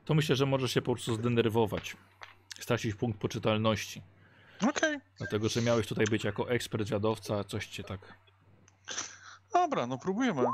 [0.05, 1.97] To myślę, że możesz się po prostu zdenerwować.
[2.59, 4.01] Stracić punkt poczytalności.
[4.69, 4.97] Okej.
[5.17, 7.99] Dlatego, że miałeś tutaj być jako ekspert zwiadowca, a coś cię tak.
[9.53, 10.43] Dobra, no próbujemy.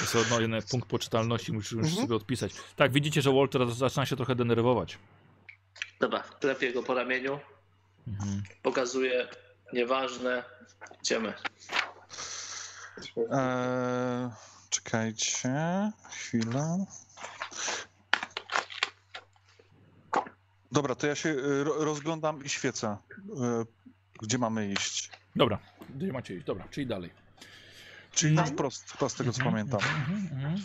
[0.00, 1.94] Jest no, jeden punkt poczytalności, musisz Mhm.
[1.96, 2.52] sobie odpisać.
[2.76, 4.98] Tak, widzicie, że Walter zaczyna się trochę denerwować.
[6.00, 7.38] Dobra, klepię go po ramieniu,
[8.08, 8.42] Mhm.
[8.62, 9.28] pokazuję,
[9.72, 10.44] nieważne,
[11.02, 11.34] idziemy.
[13.30, 14.30] Eee,
[14.70, 15.50] czekajcie.
[16.10, 16.84] Chwilę.
[20.72, 22.96] Dobra, to ja się y, ro- rozglądam i świecę.
[23.18, 23.66] y,
[24.22, 25.10] Gdzie mamy iść?
[25.36, 25.58] Dobra,
[25.96, 26.46] gdzie macie iść?
[26.46, 27.10] Dobra, czyli dalej.
[28.12, 29.80] Czyli na wprost, wprost z tego co Mhm, pamiętam.
[30.00, 30.62] mhm, mhm.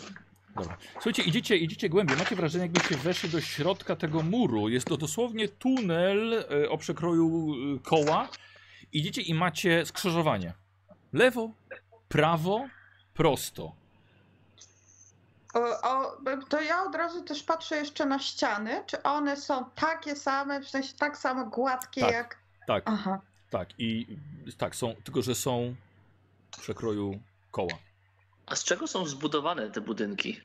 [0.56, 0.76] Dobra.
[0.92, 2.16] Słuchajcie, idziecie, idziecie głębiej.
[2.16, 4.68] Macie wrażenie, jakbyście weszli do środka tego muru.
[4.68, 8.28] Jest to dosłownie tunel e, o przekroju e, koła.
[8.92, 10.54] Idziecie i macie skrzyżowanie.
[11.12, 11.50] Lewo,
[12.08, 12.68] prawo,
[13.14, 13.74] prosto.
[15.54, 16.16] O, o,
[16.48, 20.68] to ja od razu też patrzę jeszcze na ściany, czy one są takie same, w
[20.68, 22.12] sensie tak samo gładkie Tak.
[22.12, 22.38] jak...
[22.66, 23.20] Tak, Aha.
[23.50, 23.68] tak.
[23.78, 24.06] I
[24.58, 25.74] tak, są, tylko że są
[26.56, 27.78] w przekroju koła.
[28.46, 30.40] A z czego są zbudowane te budynki?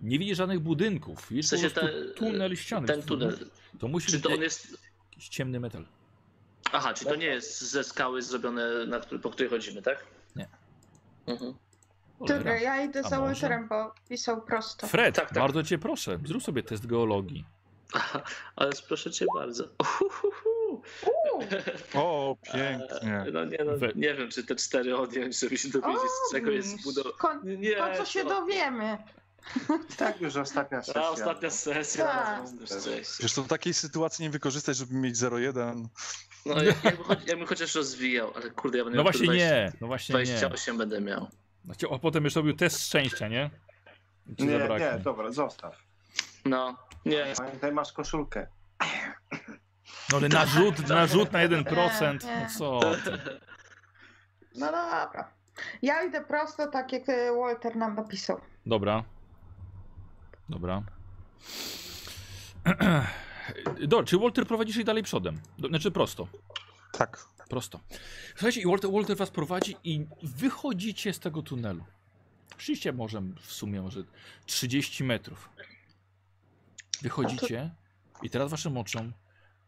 [0.00, 1.20] Nie widzisz żadnych budynków.
[1.20, 2.86] W Widzisz sensie po prostu te, tunel ściany.
[2.86, 3.50] ten tunel.
[3.78, 4.78] To musi Czy być to on jest...
[5.10, 5.86] jakiś ciemny metal.
[6.72, 9.98] Aha, czy to nie jest ze skały zrobione, na który, po której chodzimy, tak?
[10.36, 10.48] Nie.
[11.26, 11.54] Mhm.
[12.20, 13.64] Dobra, ja idę A za może?
[13.68, 14.86] Bo pisał prosto.
[14.86, 15.38] Fred, Tak, tak.
[15.38, 17.44] bardzo cię proszę, zrób sobie test geologii.
[17.94, 18.22] Aha,
[18.56, 19.64] ale proszę cię bardzo.
[20.00, 20.82] Uhuhu.
[21.94, 23.24] O, pięknie.
[23.32, 26.50] No nie, no, We- nie wiem, czy te cztery odjąć, żeby się dowiedzieć, z czego
[26.50, 27.14] jest zbudowane.
[27.18, 28.98] Kon- Nie, to, co się to- dowiemy.
[29.96, 31.02] Tak, już ostatnia sesja.
[31.02, 32.04] A ostatnia sesja.
[32.06, 32.42] Tak.
[32.60, 32.66] no.
[33.20, 35.86] Wiesz, to w takiej sytuacji nie wykorzystać, żeby mieć 0,1.
[36.46, 39.72] No jakby, choć, jakby chociaż rozwijał, ale kurde, ja będę No miał właśnie 20, nie,
[39.80, 40.24] no właśnie nie.
[40.24, 41.28] 28 będę miał.
[41.64, 43.50] Znaczy, A potem jeszcze robił test szczęścia, nie?
[44.38, 44.90] Nie, zabraknie.
[44.92, 45.78] nie, dobra, zostaw.
[46.44, 46.76] No,
[47.06, 47.24] nie.
[47.36, 48.46] Pamiętaj, masz koszulkę.
[50.12, 52.40] No ale narzut, narzut na 1%, Nie, nie.
[52.42, 52.80] no co.
[54.54, 55.30] No dobra.
[55.82, 58.40] Ja idę prosto, tak jak e, Walter nam napisał.
[58.66, 59.04] Dobra.
[60.48, 60.82] Dobra.
[63.80, 65.40] Dobra, czy Walter prowadzisz i dalej przodem?
[65.68, 66.28] Znaczy prosto.
[66.92, 67.28] Tak.
[67.48, 67.80] Prosto.
[68.30, 71.84] Słuchajcie, i Walter, Walter was prowadzi i wychodzicie z tego tunelu.
[72.56, 74.04] Szliście może w sumie może
[74.46, 75.50] 30 metrów.
[77.02, 77.70] Wychodzicie
[78.22, 79.12] i teraz waszym oczom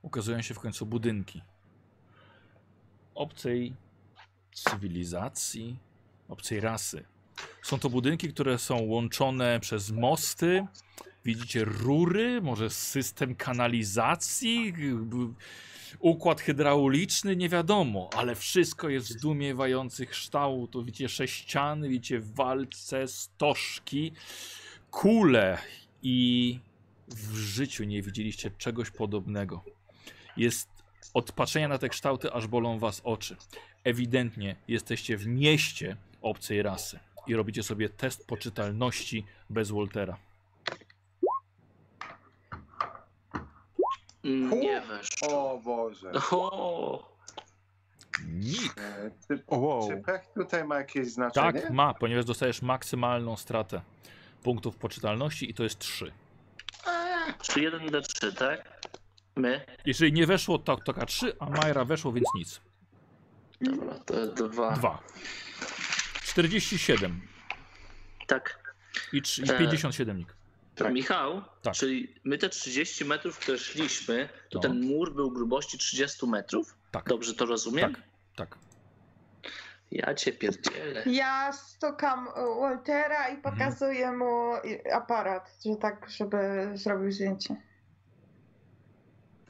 [0.02, 1.42] ukazują się w końcu budynki.
[3.14, 3.74] Obcej
[4.52, 5.78] cywilizacji,
[6.28, 7.04] obcej rasy.
[7.68, 10.66] Są to budynki, które są łączone przez mosty.
[11.24, 14.74] Widzicie rury, może system kanalizacji,
[15.98, 20.86] układ hydrauliczny, nie wiadomo, ale wszystko jest zdumiewających kształtów.
[20.86, 24.12] Widzicie sześciany, widzicie walce, stożki,
[24.90, 25.58] kule
[26.02, 26.58] i
[27.08, 29.64] w życiu nie widzieliście czegoś podobnego.
[30.36, 30.68] Jest
[31.14, 33.36] od patrzenia na te kształty, aż bolą was oczy.
[33.84, 40.16] Ewidentnie jesteście w mieście obcej rasy i robicie sobie test poczytalności bez Waltera.
[44.24, 45.08] Nie wiesz.
[45.32, 46.12] O Boże.
[46.30, 47.18] O,
[48.26, 48.78] Nikt.
[48.78, 49.88] E, Czy, wow.
[49.88, 51.52] czy pech tutaj ma jakieś znaczenie?
[51.62, 53.80] Tak, ma, ponieważ dostajesz maksymalną stratę
[54.42, 56.12] punktów poczytalności i to jest 3.
[57.42, 58.78] czy 1d3, tak?
[59.36, 59.64] My?
[59.86, 62.60] Jeżeli nie weszło, to toka 3, a Majra weszło, więc nic.
[63.60, 64.72] Dobra, to dwa.
[64.72, 64.98] 2.
[66.32, 67.20] 47
[68.26, 68.74] Tak.
[69.12, 70.34] i, trz- i E, 57 nik.
[70.74, 70.92] Tak.
[70.92, 71.74] Michał, Tak.
[71.74, 74.60] czyli my te 30 metrów, które szliśmy, to No.
[74.62, 76.74] ten mur był grubości 30 metrów?
[76.90, 77.08] Tak.
[77.08, 77.94] Dobrze to rozumiem?
[77.94, 78.02] Tak,
[78.36, 78.58] tak.
[79.90, 81.02] Ja cię pierdzielę.
[81.06, 82.28] Ja stukam
[82.60, 86.38] Waltera i pokazuję mu i- aparat, że tak, żeby
[86.74, 87.56] zrobił zdjęcie.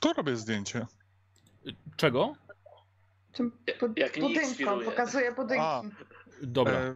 [0.00, 0.86] To robię zdjęcie.
[1.96, 2.32] Czego?
[3.32, 5.64] Tym bud- budynkom, pokazuję budynki.
[5.64, 5.82] A.
[6.42, 6.72] Dobra.
[6.72, 6.94] E,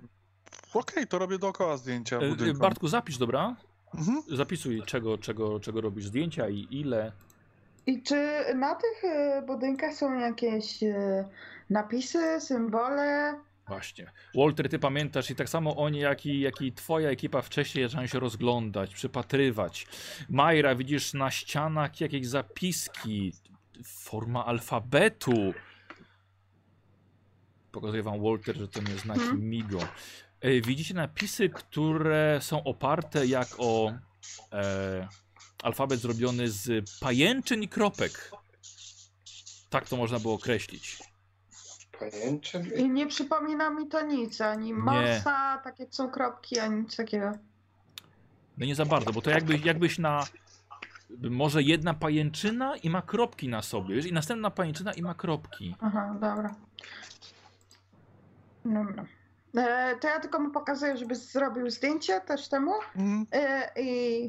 [0.75, 2.55] Okej, to robię dookoła zdjęcia E.
[2.55, 3.57] Bartku, zapisz, dobra?
[3.95, 4.23] Mhm.
[4.37, 7.13] Zapisuj, czego, czego, czego robisz zdjęcia i ile.
[7.87, 11.29] I czy na tych e, budynkach są jakieś e,
[11.71, 13.35] napisy, symbole?
[13.69, 14.13] Właśnie.
[14.35, 18.09] Walter, ty pamiętasz i tak samo oni, jak i, jak i twoja ekipa wcześniej zaczynają
[18.09, 19.87] się rozglądać, przypatrywać.
[20.29, 23.33] Majra, widzisz na ścianach jakieś zapiski,
[23.85, 25.55] forma alfabetu.
[27.73, 29.49] Pokazuję wam, Walter, że to nie znaki Mhm.
[29.49, 29.79] Migo.
[30.65, 33.93] Widzicie napisy, które są oparte jak o
[34.53, 35.09] e,
[35.63, 38.31] alfabet zrobiony z pajęczyn i kropek.
[39.71, 40.99] Tak to można było określić.
[41.99, 42.67] Pajęczyn?
[42.77, 47.33] I nie przypomina mi to nic, ani Morsa, tak jak są kropki, ani nic takiego.
[48.59, 50.27] No nie za bardzo, bo to jakby, jakbyś na.
[51.31, 54.07] Może jedna pajęczyna i ma kropki na sobie, wiesz?
[54.07, 55.75] I następna pajęczyna i ma kropki.
[55.81, 56.55] Aha, dobra.
[58.65, 59.05] Dobra.
[59.57, 63.27] E, to ja tylko mu pokazuję, żeby zrobił zdjęcie też temu Mhm.
[63.33, 64.25] e, i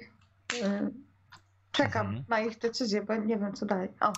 [0.63, 0.89] e,
[1.71, 2.25] czekam Mhm.
[2.29, 3.89] na ich decyzję, bo nie wiem co dalej.
[4.01, 4.13] O,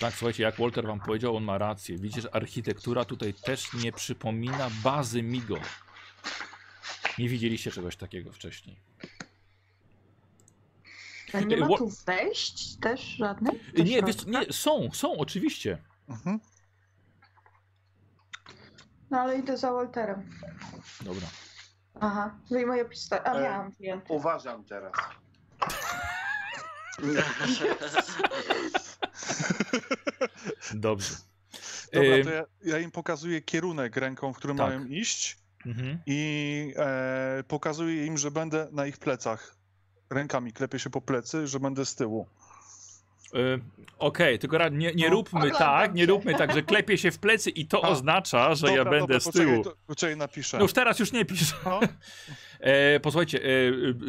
[0.00, 1.98] Tak, słuchajcie, jak Walter wam powiedział, on ma rację.
[1.98, 5.56] Widzicie, że architektura tutaj też nie przypomina bazy Migo.
[7.18, 8.76] Nie widzieliście czegoś takiego wcześniej.
[11.32, 13.74] a nie E, ma tu wejść też żadnych?
[13.78, 15.78] Nie, wiesz, nie, są, są, oczywiście.
[16.08, 16.40] Mhm.
[19.10, 20.30] No ale idę za Walterem.
[21.00, 21.26] Dobra.
[22.00, 23.26] Aha, wyjmuję pistolet.
[23.26, 24.14] A E, miałam klienta.
[24.14, 24.92] Uważam teraz.
[30.74, 31.14] Dobrze.
[31.92, 34.66] Dobra, Ym, to ja, ja im pokazuję kierunek ręką, w którym tak.
[34.66, 35.98] mają iść mhm.
[36.06, 39.56] i e, pokazuję im, że będę na ich plecach.
[40.10, 42.26] Rękami klepię się po plecy, że będę z tyłu.
[43.34, 43.60] Y,
[43.98, 47.18] Okej, tylko ra- nie, nie No, róbmy tak, nie róbmy tak, że klepie się w
[47.18, 49.64] plecy i to A, oznacza, że ja Dobra, będę dobra, z poczekaj, tyłu.
[49.64, 50.56] to- Poczekaj, napiszę.
[50.56, 51.54] No już teraz już nie pisz.
[51.64, 51.80] No.
[52.60, 53.46] E, posłuchajcie, e,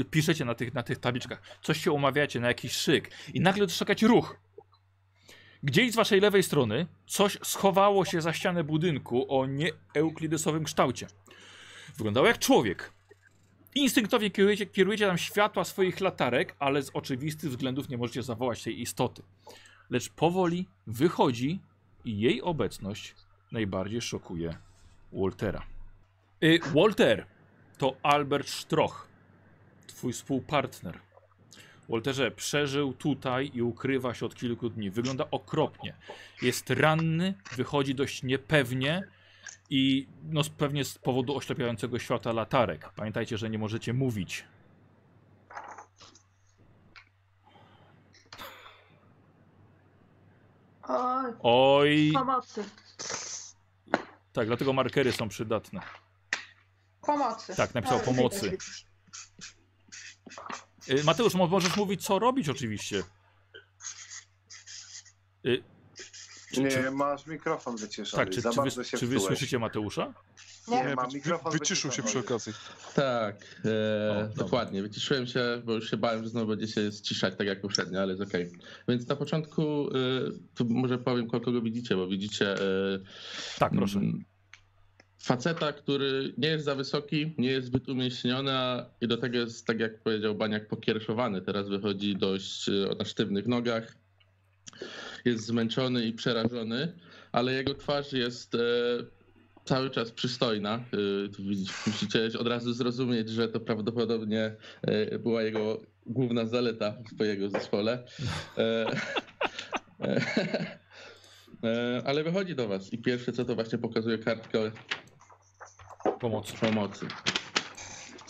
[0.02, 3.66] e, piszecie na tych, na tych tabliczkach, coś się umawiacie na jakiś szyk i nagle
[3.66, 4.38] dostrzegacie ruch.
[5.64, 11.08] Gdzieś z waszej lewej strony coś schowało się za ścianę budynku o nieeuklidesowym kształcie.
[11.98, 12.92] Wyglądało jak człowiek.
[13.76, 18.82] Instynktownie kierujecie, kierujecie tam światła swoich latarek, ale z oczywistych względów nie możecie zawołać tej
[18.82, 19.24] istoty.
[19.90, 21.60] Lecz powoli wychodzi
[22.06, 23.16] i jej obecność
[23.52, 24.58] najbardziej szokuje
[25.14, 25.66] Waltera.
[26.44, 27.26] Y, Walter,
[27.78, 29.08] to Albert Stroch,
[29.88, 31.00] twój współpartner.
[31.90, 34.92] Walterze, przeżył tutaj i ukrywa się od kilku dni.
[34.92, 35.96] Wygląda okropnie.
[36.42, 39.08] Jest ranny, wychodzi dość niepewnie
[39.70, 42.90] i no, pewnie z powodu oślepiającego światła latarek.
[42.96, 44.46] Pamiętajcie, że nie możecie mówić.
[50.84, 52.66] Oj, Oj, pomocy.
[54.34, 55.82] tak, dlatego markery są przydatne.
[57.02, 57.56] Pomocy.
[57.56, 58.58] Tak, napisał pomocy.
[60.90, 63.04] Y, Mateusz, mo- możesz mówić, co robić oczywiście.
[66.58, 68.26] Nie, masz mikrofon wyciszony.
[68.26, 70.14] tak, czy, Za czy, bardzo wy, się czy wy słyszycie Mateusza?
[70.68, 72.54] Nie, Nie, mam wy- mikrofon wyciszył się przy okazji.
[72.96, 74.34] Tak, e, O, dobra.
[74.36, 74.82] dokładnie.
[74.82, 78.14] Wyciszyłem się, bo już się bałem, że znowu będzie się ściszać tak jak poprzednio, ale
[78.14, 78.52] jest okej.
[78.88, 79.92] Więc na początku, e,
[80.56, 82.54] to może powiem, kogo widzicie, bo widzicie.
[82.54, 83.00] E,
[83.60, 84.00] Tak, proszę.
[84.00, 84.24] mm,
[85.20, 89.66] faceta, który nie jest za wysoki, nie jest zbyt umieśniony a- i do tego jest,
[89.68, 91.42] tak jak powiedział Baniak, pokierszowany.
[91.42, 93.96] Teraz wychodzi dość e, na sztywnych nogach.
[95.26, 96.94] Jest zmęczony i przerażony,
[97.32, 98.60] ale jego twarz jest e,
[99.66, 100.76] cały czas przystojna.
[100.76, 100.82] E,
[101.88, 108.04] musicie od razu zrozumieć, że to prawdopodobnie e, była jego główna zaleta w jego zespole.
[108.58, 108.86] E,
[110.02, 110.22] e,
[111.64, 114.72] e, ale wychodzi do was i pierwsze co to właśnie pokazuje kartkę
[116.20, 116.54] Pomocy.
[116.62, 117.06] pomocy.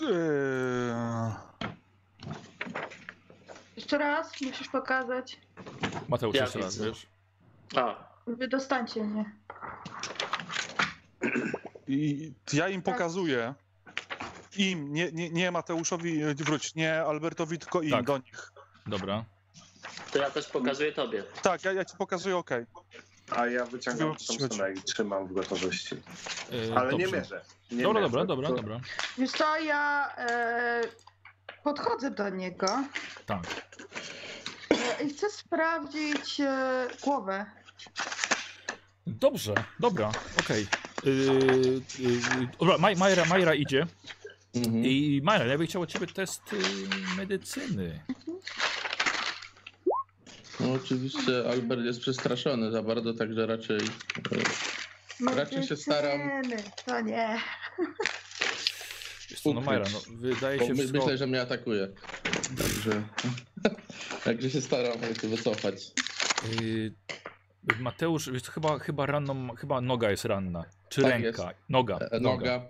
[0.02, 1.34] Eee,
[3.76, 5.38] Jeszcze raz musisz pokazać.
[6.10, 6.88] Mateusz, Ja jeszcze raz, widzę.
[6.90, 7.08] wiesz?
[7.76, 9.32] A, Wydostańcie mnie.
[11.88, 13.54] I ja im pokazuję.
[14.58, 18.06] Im, nie, nie, nie Mateuszowi, e, wróć, nie Albertowi, tylko im, Tak.
[18.06, 18.52] do nich.
[18.88, 19.26] Dobra.
[20.12, 21.24] to ja też pokazuję tobie.
[21.42, 22.66] Tak, ja, ja ci pokazuję, okej.
[23.32, 24.28] A ja wyciągam chodź.
[24.28, 25.96] Thompsona i trzymam w gotowości.
[26.72, 27.18] E, Ale nie dobrze.
[27.22, 27.42] mierzę.
[27.72, 28.80] Nie Dobra, mierzę, dobra, dobra, dobra.
[29.18, 30.82] Wiesz co, ja e,
[31.70, 32.84] podchodzę do niego
[33.26, 33.44] Tak.
[35.00, 37.46] e, i chcę sprawdzić e, głowę.
[39.08, 40.68] Dobrze, dobra, okej.
[41.04, 43.88] Yy, yy, dobra, Maj, Majra, Majra idzie.
[44.56, 44.86] Mhm.
[44.86, 46.60] I Majra, ja bym chciał od ciebie test yy,
[47.18, 48.04] medycyny.
[50.60, 53.80] No, oczywiście Albert jest przestraszony za bardzo, także raczej.
[55.32, 56.20] e, Raczej się staram.
[56.28, 57.40] Medycyny, To nie.
[59.30, 60.98] Wiesz co, no Majra, no, wydaje się my, wszystko...
[61.00, 61.88] myślę, że mnie atakuje.
[62.58, 63.04] Także.
[64.26, 65.92] Także się staram się wycofać.
[66.62, 66.94] Yy,
[67.80, 70.66] Mateusz, wiesz, chyba, chyba ranną, chyba noga jest ranna.
[70.90, 71.28] Czy Tak ręka?
[71.28, 71.60] jest.
[71.70, 72.52] Noga, E, noga.
[72.52, 72.62] Noga.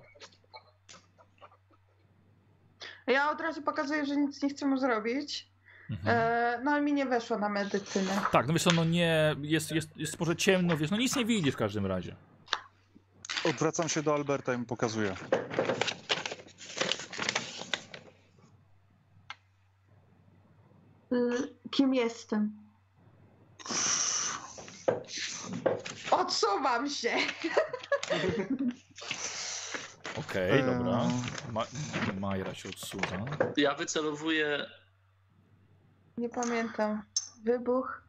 [3.08, 5.48] Ja od razu pokazuję, że nic nie chcę mu zrobić.
[5.90, 6.18] Mhm.
[6.18, 8.22] E, no ale mi nie weszło na medycynę.
[8.32, 11.26] Tak, no wiesz co, no nie, jest, jest, jest może ciemno, wiesz, no nic nie
[11.26, 12.16] widzisz w każdym razie.
[13.50, 15.16] Odwracam się do Alberta i mu pokazuję.
[21.72, 22.52] Kim jestem?
[26.12, 27.12] Odsuwam się.
[30.20, 30.66] Okej, Eee.
[30.66, 31.08] dobra.
[31.52, 31.66] Ma,
[32.20, 33.26] Majra się odsuwa.
[33.58, 34.66] Ja wycelowuję.
[36.18, 37.04] Nie pamiętam.
[37.44, 38.02] Wybuch,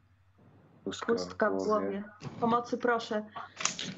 [0.85, 2.03] Pustka, pustka w głowie.
[2.41, 3.25] Pomocy proszę.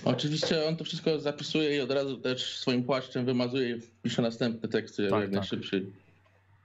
[0.04, 4.68] Oczywiście on to wszystko zapisuje i od razu też swoim płaszczem wymazuje i pisze następne
[4.68, 5.38] teksty Tak, jak tak.
[5.38, 5.92] najszybciej.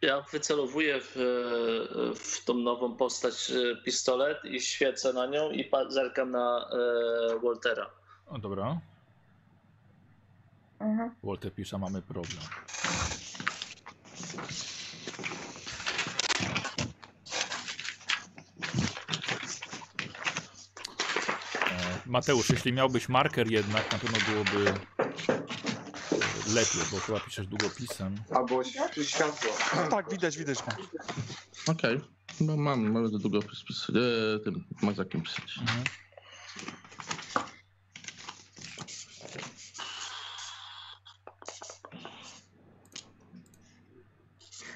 [0.03, 1.15] Ja wycelowuję w,
[2.15, 6.69] w tą nową postać e, pistolet i świecę na nią i zerkam na
[7.35, 7.89] e, Waltera.
[8.27, 8.79] O, dobra.
[10.79, 11.15] Mhm.
[11.23, 12.43] Walter pisze, mamy problem.
[21.71, 24.73] E, Mateusz, jeśli miałbyś marker jednak, na pewno byłoby
[26.53, 28.15] lepiej, bo chyba piszesz długopisem.
[28.35, 29.49] Albo ś- światło.
[29.89, 30.59] Tak, widać, widać.
[31.67, 32.01] Okej.
[32.41, 35.57] No mam, mamy do długopis pis, e, tym mazakiem pisać.
[35.61, 35.83] Mhm.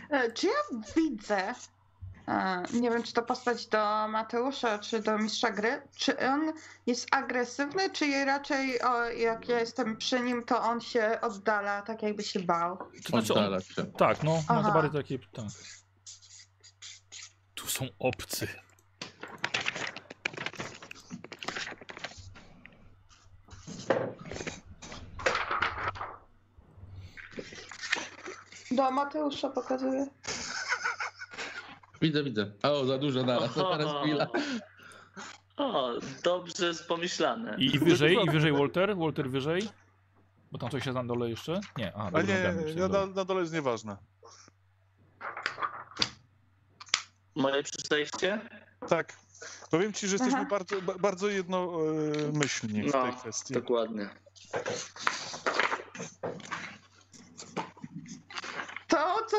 [0.10, 0.54] E, Czy ja
[0.96, 1.54] widzę,
[2.74, 6.54] nie wiem czy to postać do Mateusza, czy do mistrza gry, czy on
[6.86, 12.04] jest agresywny, czy raczej o, jak ja jestem przy nim, to on się oddala, tak
[12.04, 12.78] jakby się bał?
[13.10, 13.86] Znaczy on, Oddala się.
[13.86, 14.72] tak, no, ma to Aha.
[14.72, 15.46] bardziej takie, tak.
[17.56, 18.48] Tu są obcy.
[28.72, 30.08] Do Mateusza pokazuję.
[32.02, 32.52] Widzę, widzę.
[32.64, 34.28] O, za dużo naraz, to teraz chwila.
[35.58, 35.90] O,
[36.24, 37.56] dobrze pomyślane.
[37.60, 38.98] I, I wyżej, i wyżej Walter?
[38.98, 39.70] Walter wyżej?
[40.52, 41.60] Bo tam coś jest na dole jeszcze?
[41.78, 43.42] Nie, a, dobra, nie, nie, na, na dole.
[43.42, 43.98] jest nieważne.
[47.36, 48.42] Moje przejście?
[48.90, 49.14] Tak.
[49.72, 50.48] Powiem ci, że jesteśmy Aha.
[50.50, 53.54] bardzo, ba- bardzo jednomyślni w tej No, kwestii.
[53.54, 54.10] dokładnie.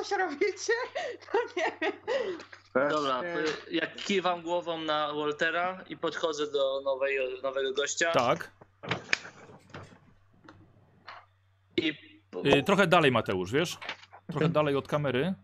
[0.09, 0.73] To coś robicie?
[1.35, 1.93] No nie wiem.
[2.91, 3.23] Dobra,
[3.71, 8.51] jak kiwam głową na Waltera i podchodzę do nowej, nowego gościa Tak.
[11.77, 12.09] i
[12.59, 13.79] Y, trochę dalej Mateusz, wiesz?
[14.31, 15.35] Trochę dalej od kamery.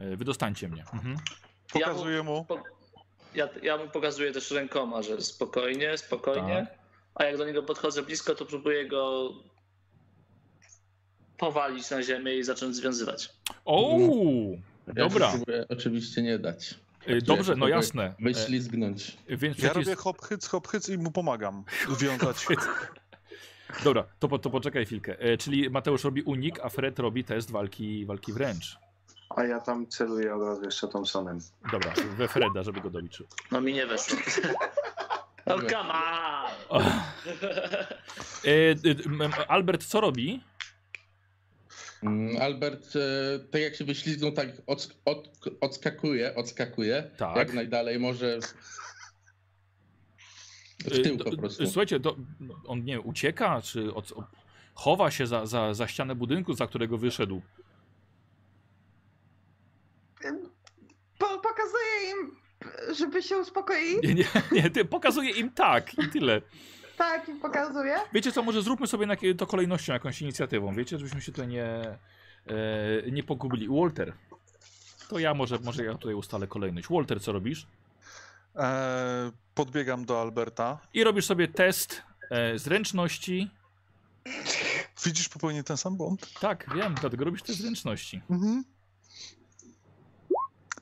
[0.00, 0.84] Y, wydostańcie mnie.
[0.94, 1.16] Mhm.
[1.72, 2.46] Pokazuję mu.
[3.34, 6.66] ja, ja mu pokazuję też rękoma, że spokojnie, spokojnie.
[7.14, 9.30] A jak do niego podchodzę blisko, to próbuję go
[11.42, 13.28] powalić na ziemię i zacząć związywać.
[13.64, 13.98] O,
[14.86, 15.30] Ja dobra.
[15.30, 16.74] się próbuję oczywiście nie dać.
[17.08, 18.14] Y, dobrze, no jasne.
[18.20, 19.16] Wyślizgnąć.
[19.28, 19.86] E, więc Ja przecież...
[19.86, 21.64] robię hop hyc, hop hyc i mu pomagam
[21.98, 22.46] związać.
[23.84, 25.20] Dobra, to, po, to poczekaj chwilkę.
[25.20, 28.78] E, czyli Mateusz robi unik, a Fred robi test walki, walki wręcz.
[29.36, 31.38] A ja tam celuję od razu jeszcze Thompsonem.
[31.72, 33.22] Dobra, we Freda, żeby go dobić.
[33.50, 34.18] No mi nie weszło.
[35.46, 35.92] No come
[36.68, 36.82] on!
[38.44, 40.40] E, Albert co robi?
[42.02, 45.28] Mm, Albert, e, tak jak się wyślizgnął, tak od, od,
[45.60, 47.10] odskakuje, odskakuje.
[47.16, 47.36] Tak.
[47.36, 48.38] Jak najdalej może.
[50.84, 51.66] W tył do- po prostu.
[51.66, 52.16] Słuchajcie, do,
[52.66, 54.12] on nie wiem, ucieka, czy od,
[54.74, 57.42] chowa się za, za, za ścianę budynku, za którego wyszedł.
[61.18, 62.36] Po, pokazuję im,
[62.94, 63.98] żeby się uspokoili.
[64.08, 66.42] Nie, nie, nie ty pokazuje im tak i tyle.
[66.96, 67.96] Tak, im pokazuję.
[68.12, 71.64] Wiecie co, może zróbmy sobie na, to kolejnością, jakąś inicjatywą, wiecie, żebyśmy się tutaj nie,
[71.64, 73.68] e, nie pogubili.
[73.68, 74.12] Walter,
[75.08, 76.88] to ja może, może ja tutaj ustalę kolejność.
[76.90, 77.66] Walter, co robisz?
[78.56, 80.78] E, podbiegam do Alberta.
[80.94, 83.50] I robisz sobie test e, zręczności.
[85.04, 86.32] Widzisz popełnię ten sam błąd?
[86.40, 88.22] Tak, wiem, dlatego robisz test zręczności.
[88.30, 88.64] Mhm.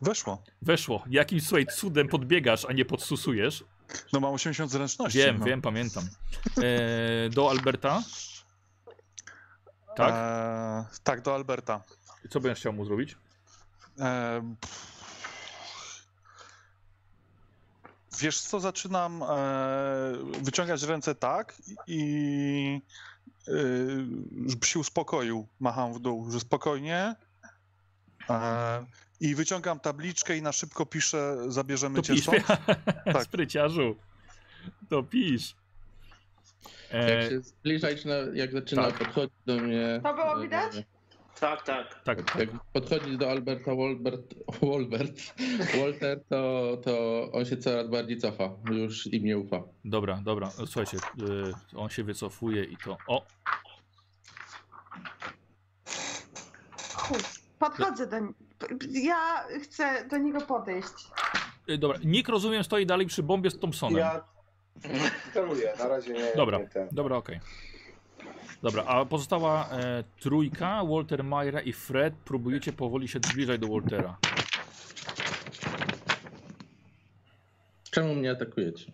[0.03, 0.43] Weszło.
[0.63, 1.05] Weszło.
[1.11, 3.65] Jakimś, słuchaj, cudem podbiegasz, a nie podsusujesz.
[4.12, 5.19] No mam 80 zręczności.
[5.19, 5.44] Wiem, no.
[5.44, 6.05] wiem, pamiętam.
[6.59, 8.02] E, do Alberta.
[9.97, 10.15] Tak?
[10.15, 11.83] E, tak, do Alberta.
[12.31, 13.17] Co będziesz chciał mu zrobić?
[13.99, 14.43] E,
[18.19, 19.27] wiesz co, zaczynam e,
[20.43, 22.83] wyciągać ręce tak i
[23.49, 23.52] e,
[24.47, 27.17] żeby się uspokoił, macham w dół, że spokojnie.
[28.31, 28.84] E,
[29.20, 32.47] I wyciągam tabliczkę i na szybko piszę, zabierzemy To cię pisz, stąd.
[33.12, 33.23] Tak.
[33.23, 33.97] spryciarzu.
[34.89, 35.55] To pisz.
[36.91, 38.99] E, Jak się zbliżać, na, jak zaczyna tak.
[38.99, 40.00] podchodzić do mnie.
[40.02, 40.73] To było e, widać?
[41.41, 42.02] Tak, tak.
[42.05, 45.20] tak, Jak podchodzi do Alberta Walbert, Walbert,
[45.78, 48.50] Walter, to, to on się coraz bardziej cofa.
[48.70, 49.62] Już im nie ufa.
[49.84, 50.50] dobra, dobra.
[50.50, 50.97] Słuchajcie,
[51.76, 52.97] on się wycofuje i to.
[53.07, 53.26] O,
[56.94, 57.18] Chuj.
[57.61, 58.35] Podchodzę do niego.
[58.93, 61.11] Ja chcę do niego podejść.
[61.69, 61.99] e, dobra.
[62.05, 63.99] Nick rozumiem stoi dalej przy bombie z Thompsonem.
[63.99, 64.25] Ja
[65.35, 66.33] celuję, na razie nie.
[66.37, 66.89] Dobra, nie ten.
[66.93, 67.41] dobra, okej.
[68.63, 74.17] Dobra, a pozostała e, trójka, Walter, Myra i Fred, próbujecie powoli się zbliżać do Waltera.
[77.91, 78.93] Czemu mnie atakujecie?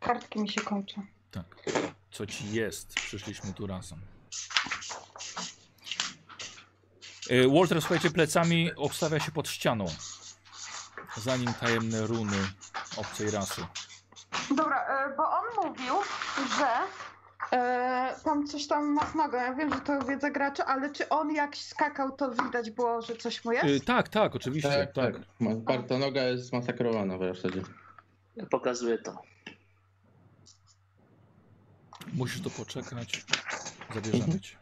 [0.00, 1.02] Kartki mi się kończą.
[1.30, 1.44] Tak.
[2.12, 2.94] Co ci jest?
[2.94, 3.98] Przyszliśmy tu razem.
[7.30, 9.86] E, Walter, słuchajcie, plecami obstawia się pod ścianą.
[11.16, 12.36] Zanim tajemne runy
[12.96, 13.62] obcej rasy.
[14.56, 15.94] Dobra, e, bo on mówił,
[16.58, 16.68] że
[17.58, 19.38] e, tam coś tam ma w nogę.
[19.38, 23.16] Ja wiem, że to wiedza gracza, ale czy on jak skakał, to widać było, że
[23.16, 23.84] coś mu E, jest?
[23.84, 24.70] tak, tak, oczywiście.
[24.70, 25.14] Tak, tak.
[25.40, 27.62] Ma- Parta noga jest zmasakrowana w zasadzie.
[28.36, 29.22] Ja pokazuję to.
[32.12, 33.24] Musisz to poczekać.
[33.94, 34.56] Zabierzemy cię.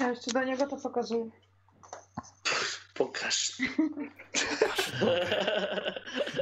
[0.00, 1.30] Ja jeszcze do niego to pokazuję.
[2.94, 3.52] Pokaż.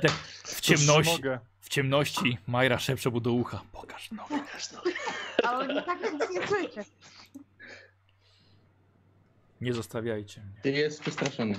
[0.02, 0.10] Tak,
[0.44, 1.38] w ciemności, Mogę.
[1.60, 3.62] w ciemności Majra szepcze mu do ucha.
[3.72, 4.24] Pokaż no.
[4.28, 4.82] Pokaż no.
[5.44, 6.84] Ale nie tak nic nie czujecie.
[9.60, 10.72] Nie zostawiajcie mnie.
[10.72, 11.54] Jest przestraszony.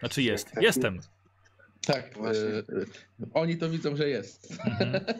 [0.00, 0.50] Znaczy jest.
[0.60, 1.00] Jestem.
[1.86, 2.42] Tak, Właśnie.
[2.42, 2.64] e, e,
[3.34, 4.52] oni to widzą, że jest.
[4.64, 5.04] Mhm.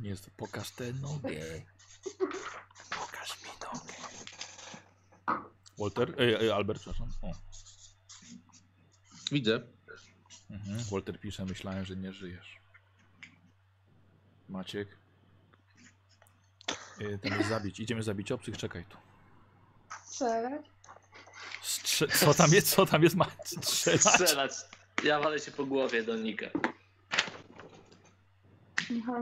[0.00, 0.30] Nie jest.
[0.30, 1.62] Pokaż tę nogę.
[2.90, 3.94] Pokaż mi nogę.
[5.78, 6.14] Walter?
[6.18, 7.08] Ej, ej, Albert, przepraszam.
[7.22, 7.32] O.
[9.32, 9.62] Widzę.
[10.50, 10.78] Mhm.
[10.90, 12.56] Walter pisze, myślałem, że nie żyjesz.
[14.48, 14.97] Maciek.
[17.00, 17.80] Yy, tam jest zabić.
[17.80, 18.96] Idziemy zabić obcych, czekaj tu.
[20.04, 20.66] Strzelać?
[21.62, 22.70] Strze co tam jest?
[22.70, 23.16] Co tam jest?
[23.16, 24.00] Ma strzelać?
[24.02, 24.52] Strzelać.
[25.04, 26.46] Ja walę się po głowie do Nika.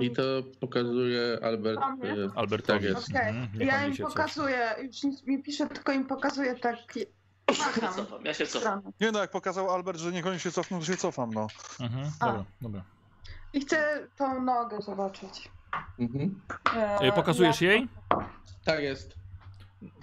[0.01, 0.23] I to
[0.61, 1.81] pokazuje Albert.
[1.81, 2.79] E, Albertowi.
[2.79, 3.11] Tak jest.
[3.11, 4.15] Okej, Mhm, niech ja on im się cofa.
[4.15, 6.77] pokazuję, już nic mi pisze, tylko im pokazuję tak...
[7.59, 7.95] Macham.
[7.95, 8.81] Cofam, ja się cofam.
[8.81, 8.97] stronę.
[9.01, 11.47] Nie no, jak pokazał Albert, że niech oni się cofną, to się cofam, no.
[11.81, 12.27] Mhm, A.
[12.27, 12.85] dobra, dobra.
[13.53, 15.49] I chcę tą nogę zobaczyć.
[15.99, 16.41] Mhm.
[16.77, 17.89] E, Yy, pokazujesz jak, jej?
[18.65, 19.17] Tak jest.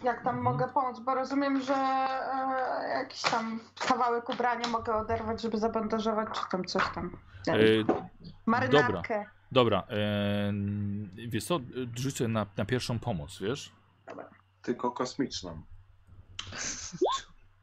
[0.04, 5.58] Jak tam mogę pomóc, bo rozumiem, że e, jakiś tam kawałek ubrania mogę oderwać, żeby
[5.58, 7.18] zabandażować, czy tam coś tam.
[7.48, 7.86] Yy,
[8.46, 9.26] Marynarkę.
[9.52, 11.60] dobra, yy, wiesz co,
[11.96, 13.72] rzucę na, na pierwszą pomoc, wiesz?
[14.62, 15.62] Tylko kosmiczną.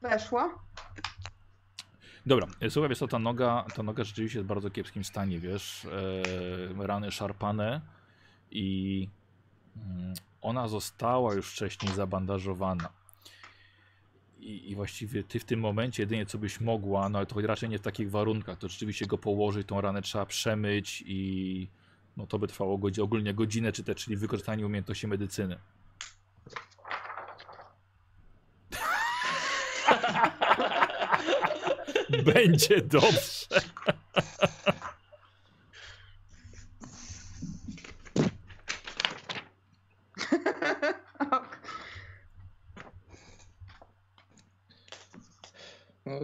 [0.03, 0.51] Weszło.
[2.27, 5.39] Dobra, e, słuchaj, wiesz co, ta noga, ta noga rzeczywiście jest w bardzo kiepskim stanie,
[5.39, 5.87] wiesz,
[6.81, 7.81] e, rany szarpane
[8.51, 9.09] i
[9.77, 12.89] mm, ona została już wcześniej zabandażowana.
[14.41, 17.69] I, I właściwie ty w tym momencie jedynie co byś mogła, no ale to raczej
[17.69, 21.69] nie w takich warunkach, to rzeczywiście go położyć, tą ranę trzeba przemyć i
[22.17, 25.59] no to by trwało godzi- ogólnie godzinę, czy te, czyli wykorzystanie umiejętności medycyny.
[32.25, 33.47] Będzie dobrze.
[46.07, 46.21] No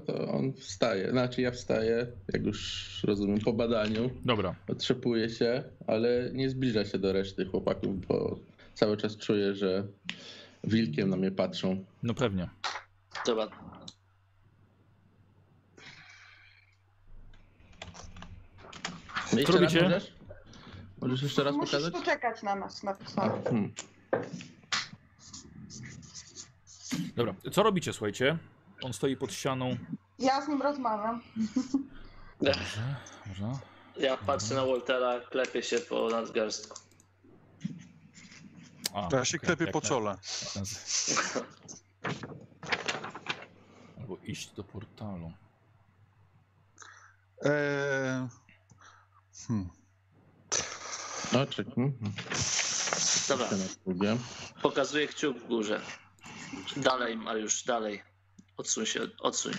[0.67, 1.11] wstaje.
[1.11, 4.11] Znaczy ja wstaję, jak już rozumiem, po badaniu.
[4.25, 8.39] Dobra, Otrzepuje się, ale nie zbliża się do reszty chłopaków, bo
[8.75, 9.87] cały czas czuję, że
[10.65, 11.85] wilkiem na mnie patrzą.
[12.03, 12.49] no pewnie.
[13.27, 13.49] Dobra.
[19.37, 19.81] Jeszcze robicie?
[19.81, 20.13] raz możesz?
[21.01, 21.95] Możesz jeszcze raz Musisz pokazać?
[21.95, 23.43] tu czekać na nas napisane.
[23.45, 23.73] Hmm.
[27.17, 28.39] Dobra, co robicie, słuchajcie?
[28.83, 29.77] On stoi pod ścianą.
[30.19, 31.23] Ja z nim rozmawiam.
[32.41, 32.97] Dobrze,
[33.27, 33.59] dobrze.
[33.97, 36.81] Ja patrzę na Waltera, klepię się po nadgarstku.
[38.95, 40.17] A, Ja się klepię jak po na- czole.
[44.01, 45.33] Albo iść do portalu.
[47.43, 48.29] Eee,
[49.49, 49.69] hmm.
[51.33, 51.47] No.
[51.75, 51.93] Hmm.
[53.29, 53.49] Dobra,
[54.63, 55.81] pokazuję kciuk w górze.
[56.77, 58.03] Dalej, Mariusz, dalej.
[58.57, 59.53] Odsuń się, odsuń.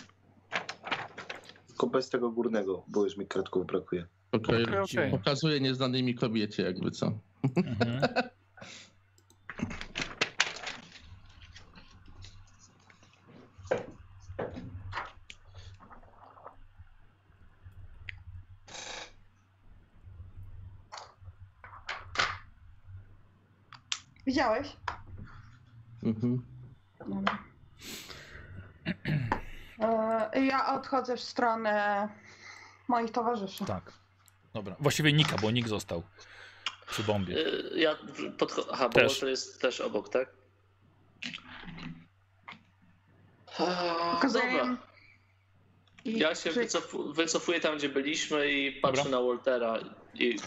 [1.78, 4.06] Tylko bez tego górnego, bo już mi kratków brakuje.
[4.32, 5.12] Okej, Okej, okej.
[5.12, 7.20] Pokazuję nieznanej mi kobiecie, jakby co.
[7.44, 8.02] Mhm.
[24.26, 24.78] Widziałeś?
[26.04, 26.46] Mhm.
[27.00, 27.38] Dobra.
[29.80, 32.08] E, Ja odchodzę w stronę
[32.88, 33.66] moich towarzyszy.
[33.66, 33.92] Tak.
[34.54, 34.76] Dobra.
[34.80, 36.04] Właściwie Nika, bo Nik został
[36.90, 37.38] przy bombie.
[37.38, 37.96] Y, Ja
[38.38, 38.68] podchodzę.
[38.74, 39.22] Aha, bo Też.
[39.22, 40.30] Jest też obok, tak?
[44.12, 44.78] Pokazuję
[46.06, 49.20] Ja się wycofu- wycofuję tam, gdzie byliśmy i patrzę Dobra.
[49.20, 49.74] na Waltera
[50.14, 50.38] i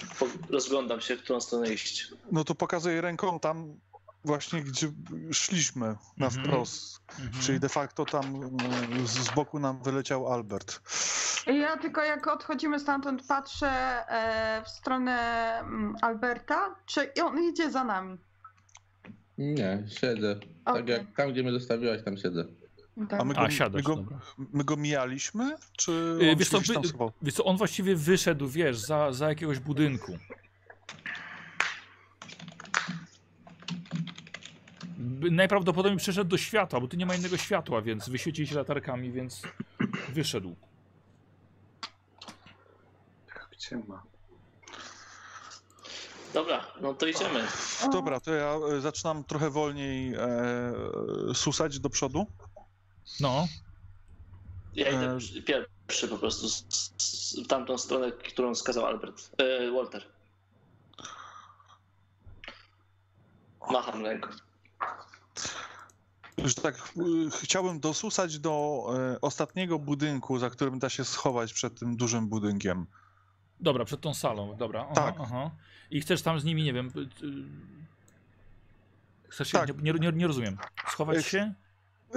[0.50, 2.08] rozglądam się, w którą stronę iść.
[2.32, 3.80] No to pokazuję ręką tam
[4.24, 4.92] właśnie, gdzie
[5.32, 6.44] szliśmy na Mhm.
[6.44, 7.00] wprost.
[7.20, 7.42] Mhm.
[7.42, 10.80] Czyli de facto tam mm, z z boku nam wyleciał Albert.
[11.46, 13.68] Ja tylko jak odchodzimy stamtąd patrzę
[14.08, 15.12] e, w stronę
[15.60, 18.18] mm, Alberta, czy on idzie za nami.
[19.38, 20.36] Nie, siedzę.
[20.64, 20.88] Tak Okej.
[20.88, 22.44] jak tam, gdzie mnie zostawiłaś, tam siedzę.
[23.18, 24.18] A my go, A, my siadasz, go, dobra.
[24.52, 25.56] my go mijaliśmy?
[25.76, 25.92] Czy
[26.22, 26.74] Y, on Wiesz co, wy,
[27.22, 30.18] wiesz co, on właściwie wyszedł, wiesz, za, za jakiegoś budynku.
[35.30, 39.42] Najprawdopodobniej przyszedł do światła, bo tu nie ma innego światła, więc wyświecił się latarkami, więc
[40.08, 40.56] wyszedł.
[43.52, 44.02] Gdzie ma?
[46.34, 47.46] Dobra, no to idziemy.
[47.92, 50.72] Dobra, to ja e, zaczynam trochę wolniej e,
[51.34, 52.26] susać do przodu.
[53.20, 53.46] No,
[54.74, 56.64] Ja idę E, pierwszy po prostu z,
[56.98, 59.30] z, w tamtą stronę, którą wskazał Albert.
[59.38, 60.04] E, Walter.
[63.70, 64.28] Macham ręką.
[66.38, 66.80] Że tak e,
[67.42, 68.84] chciałbym dosusać do
[69.14, 72.86] e, ostatniego budynku, za którym da się schować przed tym dużym budynkiem.
[73.60, 74.80] dobra, przed tą salą, dobra.
[74.90, 75.14] Aha, Tak.
[75.20, 75.50] Aha.
[75.90, 76.90] I chcesz tam z nimi, nie wiem...
[76.96, 77.70] y, y,
[79.28, 79.82] Chcesz się, Tak.
[79.82, 80.58] nie, nie, nie rozumiem.
[80.90, 81.54] Schować się?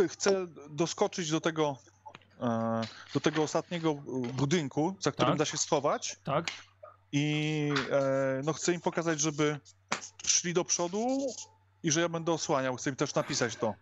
[0.09, 1.77] Chcę doskoczyć do tego,
[2.41, 2.81] e,
[3.13, 3.93] do tego ostatniego
[4.33, 5.39] budynku, za którym Tak.
[5.39, 6.47] da się schować Tak?
[7.11, 9.59] i e, no chcę im pokazać, żeby
[10.25, 11.07] szli do przodu
[11.83, 12.75] i że ja będę osłaniał.
[12.75, 13.73] Chcę im też napisać to.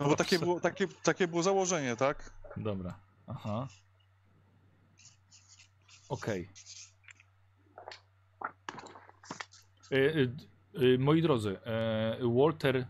[0.00, 2.30] No bo takie było, takie, takie było założenie, tak?
[2.56, 2.98] Dobra.
[3.26, 3.68] Aha.
[6.08, 6.48] Okej.
[9.92, 12.86] Y, y, y, moi drodzy, e, Walter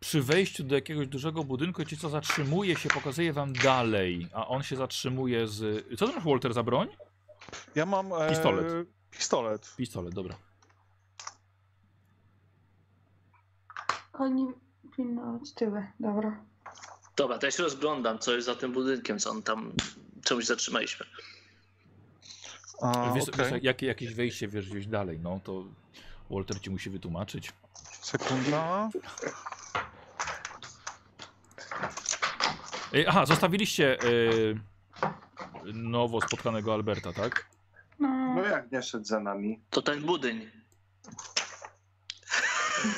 [0.00, 4.62] przy wejściu do jakiegoś dużego budynku, ci co zatrzymuje się, pokazuje wam dalej, a on
[4.62, 5.86] się zatrzymuje z...
[5.98, 6.88] Co to masz Walter za broń?
[7.74, 8.12] Ja mam...
[8.12, 8.88] E, Pistolet.
[9.10, 9.74] Pistolet.
[9.76, 10.36] Pistolet, dobra.
[14.12, 14.46] Oni
[14.96, 16.36] pilnować tyły, dobra.
[17.16, 19.72] Dobra, to ja się rozglądam, co jest za tym budynkiem, co on tam
[20.24, 21.06] czemuś zatrzymaliśmy.
[22.82, 23.50] A, Wiesz, okej.
[23.52, 25.64] wiesz, jakie, jakieś wejście wiesz gdzieś dalej, no to
[26.30, 27.52] Walter ci musi wytłumaczyć.
[28.00, 28.90] Sekunda.
[32.94, 34.54] Y, Aha, zostawiliście y,
[35.74, 37.46] nowo spotkanego Alberta, tak?
[37.98, 39.60] No, No jak nie szedł za nami?
[39.70, 40.50] To ten budyń.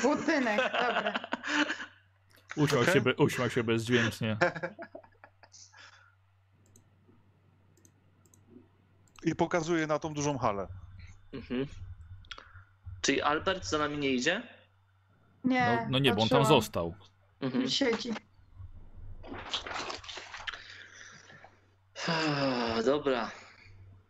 [0.03, 1.15] budynek, dobra.
[2.57, 2.95] Uśmiał, Okej.
[2.95, 4.37] się, be, uśmiał się bezdźwięcznie.
[9.25, 10.69] I pokazuje na tą dużą halę.
[11.33, 11.67] Mhm.
[13.01, 14.43] Czyli Albert za nami nie idzie?
[15.45, 16.95] Nie, No, no nie, bo on tam został.
[17.41, 17.71] Mhm.
[17.71, 18.15] Siedzi.
[22.85, 23.31] Dobra.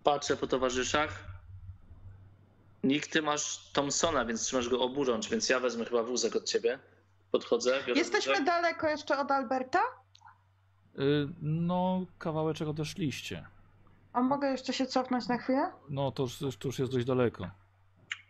[0.05, 1.25] Patrzę po towarzyszach.
[2.85, 6.79] Nick, ty masz Thompsona, więc trzymasz go oburącz, więc ja wezmę chyba wózek od ciebie.
[7.35, 7.71] Podchodzę.
[7.87, 9.81] biorę Jesteśmy daleko jeszcze od Alberta?
[10.99, 13.47] Y, no, kawałeczek odeszliście.
[14.13, 15.73] A mogę jeszcze się cofnąć na chwilę?
[15.89, 17.51] No, to już, to już jest dość daleko.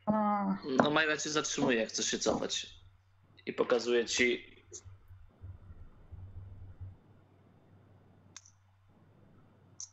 [0.07, 0.45] A,
[0.83, 2.67] No Majra cię zatrzymuje, jak chcesz się cofać.
[3.47, 4.55] I pokazuje ci.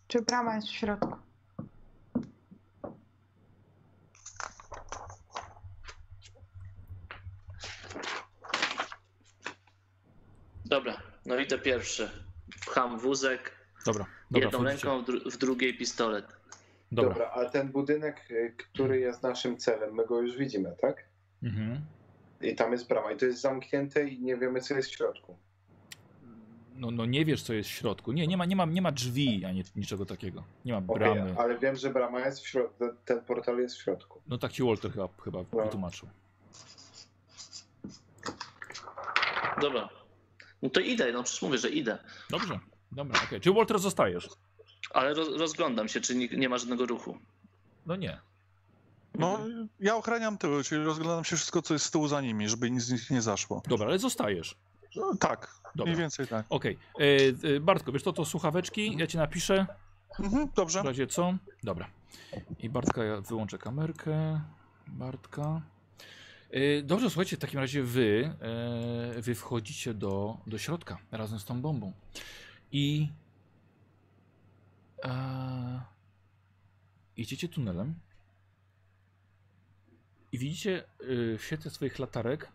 [0.08, 1.31] czy brama jest w środku?
[10.72, 12.10] Dobra, no idę pierwszy.
[12.66, 13.52] Pcham wózek,
[13.86, 14.88] Dobra, dobra, jedną wchodzicie.
[14.88, 16.26] ręką, w, dru- w drugiej pistolet.
[16.92, 17.10] Dobra.
[17.14, 21.06] Dobra, a ten budynek, y, który jest naszym celem, my go już widzimy, tak?
[21.44, 21.82] Mhm.
[22.42, 25.38] I tam jest brama i to jest zamknięte i nie wiemy, co jest w środku.
[26.76, 28.12] No, no nie wiesz, co jest w środku.
[28.12, 30.44] Nie, nie ma, nie ma, nie ma drzwi, ani niczego takiego.
[30.66, 31.36] Nie ma bramy.
[31.38, 34.22] ale wiem, że brama jest w środku, ten portal jest w środku.
[34.28, 35.64] No tak ci Walter chyba, chyba No.
[35.64, 36.10] wytłumaczył.
[39.62, 39.90] Dobra.
[40.62, 41.98] No to idę, no przecież mówię, że idę.
[42.30, 42.60] Dobrze,
[42.92, 43.42] dobra, okej.
[43.42, 44.30] Czy Walter zostajesz?
[44.94, 47.18] Ale roz, rozglądam się, czy nie, nie ma żadnego ruchu.
[47.86, 48.20] No nie.
[49.16, 49.40] No,
[49.80, 52.84] ja ochraniam tyły, czyli rozglądam się wszystko, co jest z tyłu za nimi, żeby nic
[52.84, 53.62] z nich nie zaszło.
[53.68, 54.56] Dobra, ale zostajesz.
[54.96, 55.86] No, tak, Dobra.
[55.92, 56.46] mniej więcej tak.
[56.50, 56.78] Okej.
[57.00, 59.68] E, e, Bartko, wiesz to, to słuchaweczki, ja ci napiszę,
[60.20, 60.84] Mhm, w dobrze.
[60.84, 61.34] razie co.
[61.64, 61.88] Dobra.
[62.60, 64.42] I Bartka, ja wyłączę kamerkę.
[64.88, 65.62] Bartka.
[66.52, 68.34] E, dobrze, słuchajcie, w takim razie wy,
[69.18, 71.94] e, wy wchodzicie do, do środka razem z tą bombą.
[72.72, 73.08] I
[75.04, 75.82] e,
[77.18, 77.96] idziecie tunelem
[80.32, 82.52] i widzicie e, w świetle swoich latarek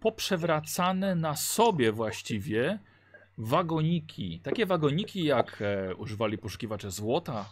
[0.00, 2.78] poprzewracane na sobie właściwie
[3.38, 4.40] wagoniki.
[4.40, 5.62] Takie wagoniki jak
[5.96, 7.50] używali poszukiwacze złota,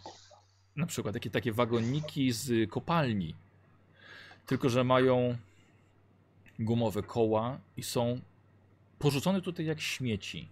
[0.76, 3.34] na przykład takie, takie wagoniki z kopalni.
[4.49, 5.36] Tylko, że mają
[6.59, 8.20] gumowe koła i są
[8.99, 10.49] porzucone tutaj jak śmieci.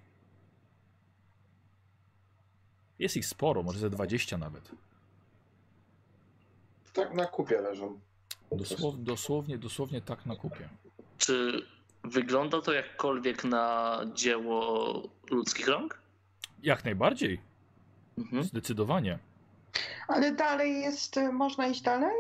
[2.98, 4.70] Jest ich sporo, może ze 20 nawet.
[6.92, 8.00] Tak na kupie leżą.
[8.52, 10.68] Dosłow, dosłownie, dosłownie tak na kupie.
[11.18, 11.66] Czy
[12.04, 15.98] wygląda to jakkolwiek na dzieło ludzkich rąk?
[16.62, 17.40] Jak najbardziej,
[18.18, 18.44] Mhm.
[18.44, 19.18] zdecydowanie.
[20.08, 22.14] Ale dalej jest, y, można iść dalej?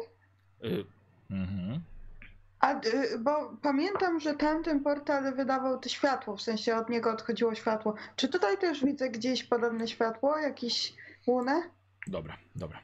[1.30, 1.80] Mhm.
[2.60, 7.54] A, y, bo pamiętam, że tamten portal wydawał to światło, w sensie od niego odchodziło
[7.54, 7.94] światło.
[8.16, 10.94] Czy tutaj też widzę gdzieś podobne światło, jakieś
[11.26, 11.62] łunę?
[12.06, 12.80] Dobra, dobra.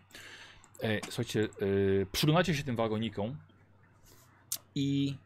[0.83, 3.37] E, słuchajcie, e, przyglądacie się tym wagonikom
[4.75, 5.17] i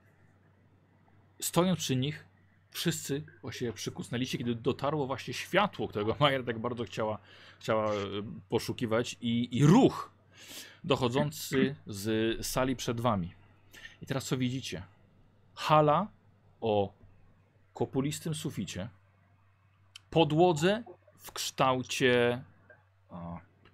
[1.40, 2.24] stojąc przy nich,
[2.70, 7.18] wszyscy właściwie przykusnęliście, kiedy dotarło właśnie światło, którego Majer tak bardzo chciała,
[7.60, 7.96] chciała e,
[8.48, 10.15] poszukiwać i, i ruch
[10.84, 13.34] dochodzący z sali przed wami.
[14.02, 14.82] I teraz co widzicie?
[15.54, 16.06] Hala
[16.60, 16.92] o
[17.74, 18.88] kopulistym suficie,
[20.10, 20.82] podłodze
[21.18, 22.42] w kształcie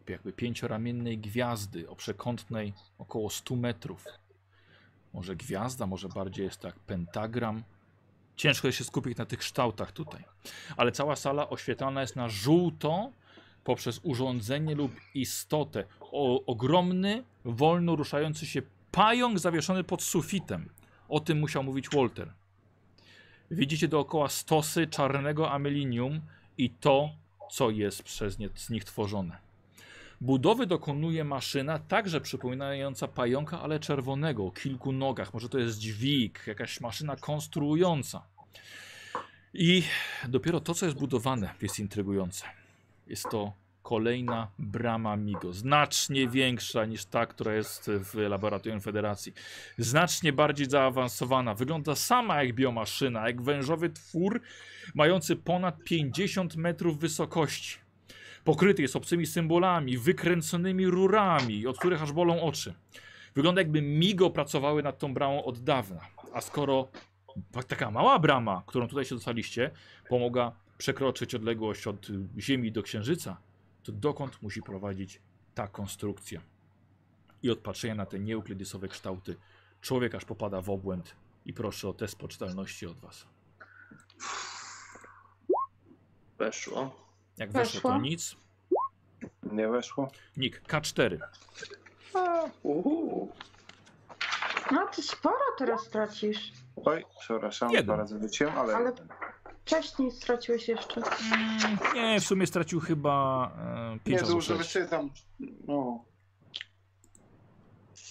[0.08, 4.05] jakby pięcioramiennej gwiazdy o przekątnej około 100 metrów.
[5.15, 7.62] Może gwiazda, może bardziej jest tak pentagram.
[8.36, 10.24] Ciężko jest się skupić na tych kształtach tutaj.
[10.76, 13.12] Ale cała sala oświetlana jest na żółto
[13.65, 15.84] poprzez urządzenie lub istotę.
[16.00, 20.68] O, ogromny, wolno ruszający się pająk zawieszony pod sufitem.
[21.08, 22.32] O tym musiał mówić Walter.
[23.50, 26.20] Widzicie dookoła stosy czarnego amelinium
[26.58, 27.10] i to,
[27.50, 29.39] co jest przez nie, z nich tworzone.
[30.20, 35.34] Budowy dokonuje maszyna także przypominająca pająka, ale czerwonego, o kilku nogach.
[35.34, 38.23] Może to jest dźwig, jakaś maszyna konstruująca.
[39.55, 39.82] I
[40.28, 42.61] dopiero to, co jest budowane, jest intrygujące.
[43.12, 49.32] Jest to kolejna brama Migo, znacznie większa niż ta, która jest w laboratorium Federacji.
[49.78, 51.55] Znacznie bardziej zaawansowana.
[51.55, 54.41] Wygląda sama jak biomaszyna, jak wężowy twór
[54.94, 57.78] mający ponad 50 metrów wysokości.
[58.44, 62.74] Pokryty jest obcymi symbolami, wykręconymi rurami, od których aż bolą oczy.
[63.34, 66.00] Wygląda jakby Migo pracowały nad tą bramą od dawna.
[66.32, 66.89] A skoro
[67.68, 69.70] taka mała brama, którą tutaj się dostaliście,
[70.08, 73.36] pomogła przekroczyć odległość od y, Ziemi do Księżyca,
[73.83, 75.20] to dokąd musi prowadzić
[75.55, 76.41] ta konstrukcja.
[77.43, 79.36] I od patrzenia na te nieuklidysowe kształty,
[79.81, 81.15] człowiek aż popada w obłęd
[81.47, 83.27] i proszę o test poczytalności od was.
[86.39, 87.07] Weszło.
[87.36, 88.01] Jak weszło, to Weszło.
[88.02, 88.36] nic.
[89.43, 90.11] Nie weszło?
[90.36, 91.19] Nick, K4.
[92.62, 93.33] Uhu.
[94.73, 96.52] No ty sporo teraz tracisz.
[96.85, 97.85] Oj, przepraszam, Jeden.
[97.85, 98.93] dwa razy wróciłem, ale, Ale-
[99.65, 101.02] Wcześniej straciłeś jeszcze.
[101.94, 103.47] Nie, w sumie stracił chyba
[103.94, 104.74] e, 5 nie albo dużo, 6.
[104.74, 105.10] wiecie tam,
[105.68, 106.05] no.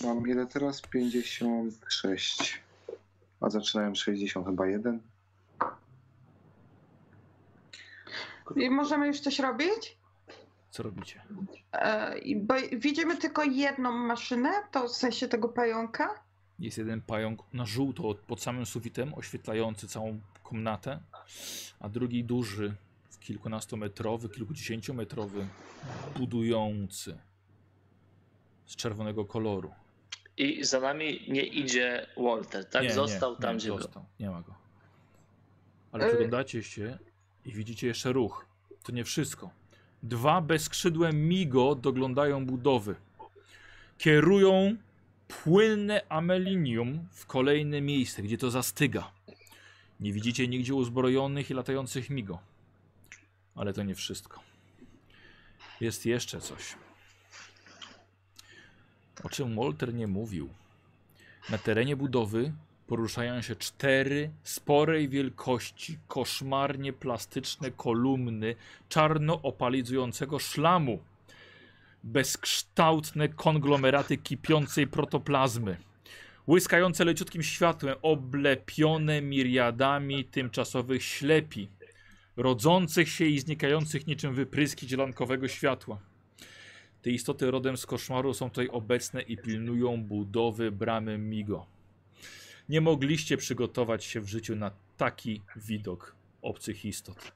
[0.03, 0.81] Mam ile teraz?
[0.81, 2.61] 56.
[3.41, 5.01] A zaczynałem 60 chyba jeden.
[8.55, 9.97] I możemy już coś robić?
[10.71, 11.21] Co robicie?
[11.71, 16.09] E, bo widzimy tylko jedną maszynę, to w sensie tego pająka.
[16.59, 20.99] Jest jeden pająk na żółto pod samym sufitem, oświetlający całą komnatę,
[21.80, 22.74] a drugi duży,
[23.19, 25.48] kilkunastometrowy, kilkudziesięciometrowy,
[26.18, 27.18] budujący,
[28.66, 29.72] z czerwonego koloru.
[30.38, 32.84] I za nami nie idzie Walter, tak?
[32.84, 33.77] Nie, Został nie, tam, nie, gdzie był.
[33.77, 34.06] został.
[34.19, 34.56] Nie ma go.
[35.92, 36.98] Ale przyglądacie się
[37.45, 38.45] i widzicie jeszcze ruch.
[38.84, 39.50] To nie wszystko.
[40.03, 42.95] Dwa bezskrzydłe migo doglądają budowy.
[43.98, 44.76] Kierują
[45.27, 49.11] płynne amelinium w kolejne miejsce, gdzie to zastyga.
[50.01, 52.39] Nie widzicie nigdzie uzbrojonych i latających migo.
[53.55, 54.39] Ale to nie wszystko.
[55.81, 56.75] Jest jeszcze coś.
[59.23, 60.49] O czym Walter nie mówił.
[61.49, 62.53] Na terenie budowy
[62.88, 68.55] poruszają się cztery sporej wielkości, koszmarnie plastyczne kolumny
[68.89, 70.99] czarno-opalizującego szlamu.
[72.03, 75.77] Bezkształtne konglomeraty kipiącej protoplazmy.
[76.51, 81.69] Łyskające leciutkim światłem, oblepione miriadami tymczasowych ślepi,
[82.38, 85.99] rodzących się i znikających niczym wypryski zielankowego światła.
[87.01, 91.65] Te istoty rodem z koszmaru są tutaj obecne i pilnują budowy bramy Migo.
[92.69, 97.31] Nie mogliście przygotować się w życiu na taki widok obcych istot.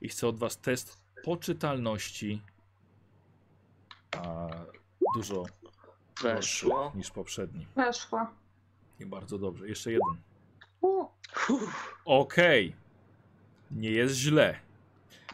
[0.00, 2.42] I chcę od was test poczytalności,
[4.10, 4.48] a
[5.16, 5.44] dużo
[6.22, 6.92] Weszło.
[6.94, 7.66] niż poprzedni.
[7.76, 8.26] Weszło.
[9.00, 9.68] I bardzo dobrze.
[9.68, 10.16] Jeszcze jeden.
[12.04, 12.76] Okej.
[13.70, 14.58] Nie jest źle.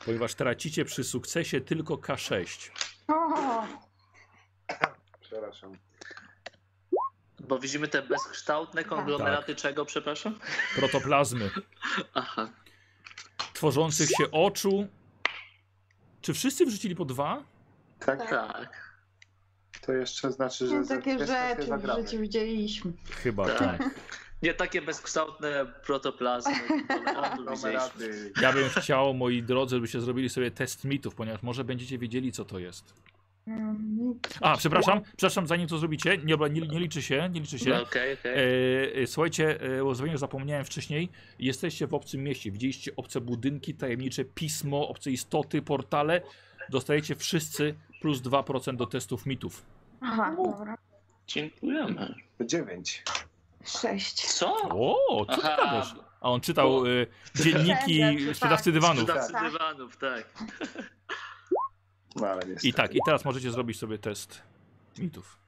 [0.04, 2.70] Ponieważ tracicie przy sukcesie tylko K6.
[3.08, 3.66] o,
[5.20, 5.72] Przepraszam.
[7.48, 10.38] Bo widzimy te bezkształtne konglomeraty czego, przepraszam?
[10.76, 11.50] Protoplazmy.
[12.14, 12.48] Aha.
[13.54, 14.86] Tworzących się oczu.
[16.22, 17.42] Czy wszyscy wrzucili po dwa?
[17.98, 18.89] Tak, Tak.
[19.90, 22.92] To jeszcze znaczy, że nie za takie rzeczy w życiu widzieliśmy.
[23.10, 23.58] Chyba tak.
[23.58, 23.90] Tak.
[24.42, 26.52] Nie takie bezkształtne protoplazmy.
[28.42, 32.44] Ja bym chciał, moi drodzy, żebyście zrobili sobie test mitów, ponieważ może będziecie wiedzieli, co
[32.44, 32.94] to jest.
[33.46, 37.70] Mm, A, przepraszam, przepraszam, zanim to zrobicie, nie, nie, nie liczy się, nie liczy się.
[37.70, 38.32] No, Okej, okej.
[38.32, 39.58] E, e, słuchajcie,
[40.14, 41.08] e, zapomniałem wcześniej.
[41.38, 42.50] Jesteście w obcym mieście.
[42.50, 46.22] Widzieliście obce budynki, tajemnicze pismo, obce istoty, portale.
[46.70, 49.62] Dostajecie wszyscy plus 2% do testów mitów.
[50.00, 50.76] Aha, dobra.
[51.26, 52.14] Dziękujemy.
[52.40, 53.02] Dziewięć.
[53.64, 54.32] Sześć.
[54.32, 54.54] Co?
[54.62, 55.56] O, co ty Aha.
[55.56, 55.94] gadasz?
[56.20, 56.88] A on czytał e,
[57.34, 59.02] dzienniki Wszędzie, sprzedawcy dywanów.
[59.02, 59.52] Sprzedawcy Tak.
[59.52, 60.24] dywanów, tak.
[62.16, 62.68] No ale niestety.
[62.68, 64.42] I tak, i teraz możecie zrobić sobie test
[64.98, 65.38] mitów.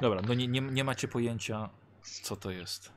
[0.00, 1.68] Dobra, no nie, nie, nie macie pojęcia,
[2.22, 2.92] co to jest.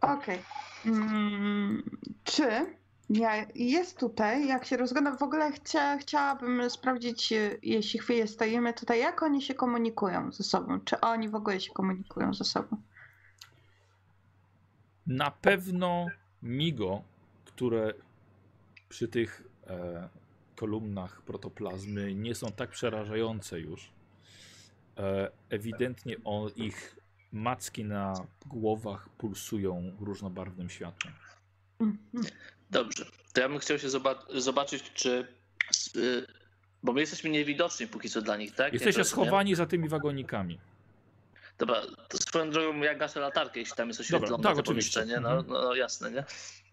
[0.00, 0.42] Okej.
[0.86, 2.76] Mm, czy
[3.12, 8.72] ja, jest tutaj, jak się rozglądam, w ogóle chcia, chciałabym sprawdzić, e, jeśli chwilę stoimy
[8.74, 10.80] tutaj, jak oni się komunikują ze sobą?
[10.80, 12.76] Czy oni w ogóle się komunikują ze sobą?
[15.06, 16.06] Na pewno
[16.42, 17.02] Migo,
[17.44, 17.94] które
[18.88, 20.08] przy tych e,
[20.56, 23.90] kolumnach protoplazmy nie są tak przerażające już.
[24.98, 26.98] E, ewidentnie o, ich
[27.32, 28.14] macki na
[28.46, 31.14] głowach pulsują różnobarwnym światłem.
[31.80, 32.24] Mhm.
[32.70, 33.01] Dobrze.
[33.32, 35.26] To ja bym chciał się zoba- zobaczyć, czy.
[35.96, 36.26] y,
[36.84, 38.72] Bo my jesteśmy niewidoczni póki co dla nich, tak?
[38.72, 40.58] Jesteście schowani za tymi wagonikami.
[41.58, 45.00] Dobra, to swoją drogą ja gaszę latarkę, jeśli tam jest oświetlone tak, to oczywiście.
[45.00, 45.20] pomieszczenie.
[45.20, 45.46] No, Mhm.
[45.62, 46.24] no jasne, nie?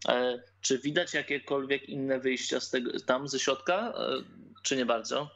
[0.08, 4.10] E, czy widać jakiekolwiek inne wyjścia z tego, tam ze środka, e,
[4.64, 5.30] czy nie bardzo?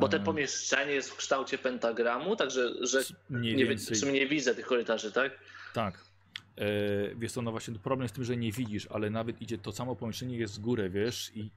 [0.00, 2.98] Bo te E, pomieszczenie jest w kształcie pentagramu, także że
[3.30, 5.32] nie, w sumie nie widzę tych korytarzy, tak?
[5.74, 5.98] Tak.
[6.58, 6.64] E,
[7.14, 9.96] wiesz co, no właśnie problem z tym, że nie widzisz, ale nawet idzie to samo
[9.96, 11.50] pomieszczenie jest z górę, wiesz, i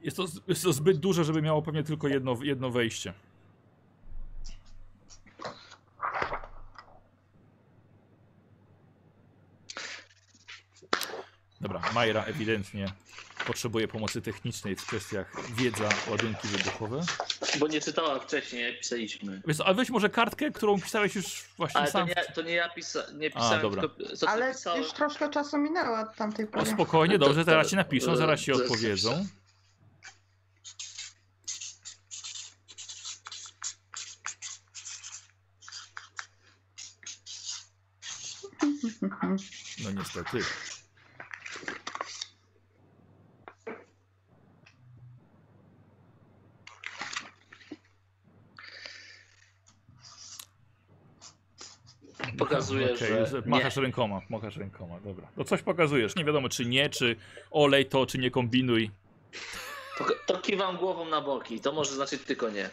[0.00, 3.12] jest to, jest to zbyt duże, żeby miało pewnie tylko jedno, jedno wejście.
[11.60, 12.86] Dobra, Majra ewidentnie
[13.46, 17.00] potrzebuje pomocy technicznej w kwestiach wiedza, ładunki wybuchowe.
[17.58, 19.42] Bo nie czytała wcześniej, jak pisaliśmy.
[19.46, 22.08] Wiesz, a weź może kartkę, którą pisałeś już właśnie Ale to sam.
[22.08, 23.82] nie, to nie ja pisa, nie pisałem, dobra.
[23.88, 24.82] tylko co Ale pisałem.
[24.82, 26.66] już troszkę czasu minęło od tamtej O, pory.
[26.70, 29.26] spokojnie, To- dobrze, to- zaraz ci napiszą, zaraz ci to odpowiedzą.
[39.84, 40.38] No niestety.
[52.48, 53.40] Pokazuje, Okej, że już nie.
[53.46, 55.26] machasz rękoma, machasz rękoma, dobra.
[55.36, 57.16] No coś pokazujesz, nie wiadomo czy nie, czy
[57.50, 58.90] olej to, czy nie kombinuj.
[59.98, 62.70] To, to kiwam głową na boki, to może znaczyć tylko nie.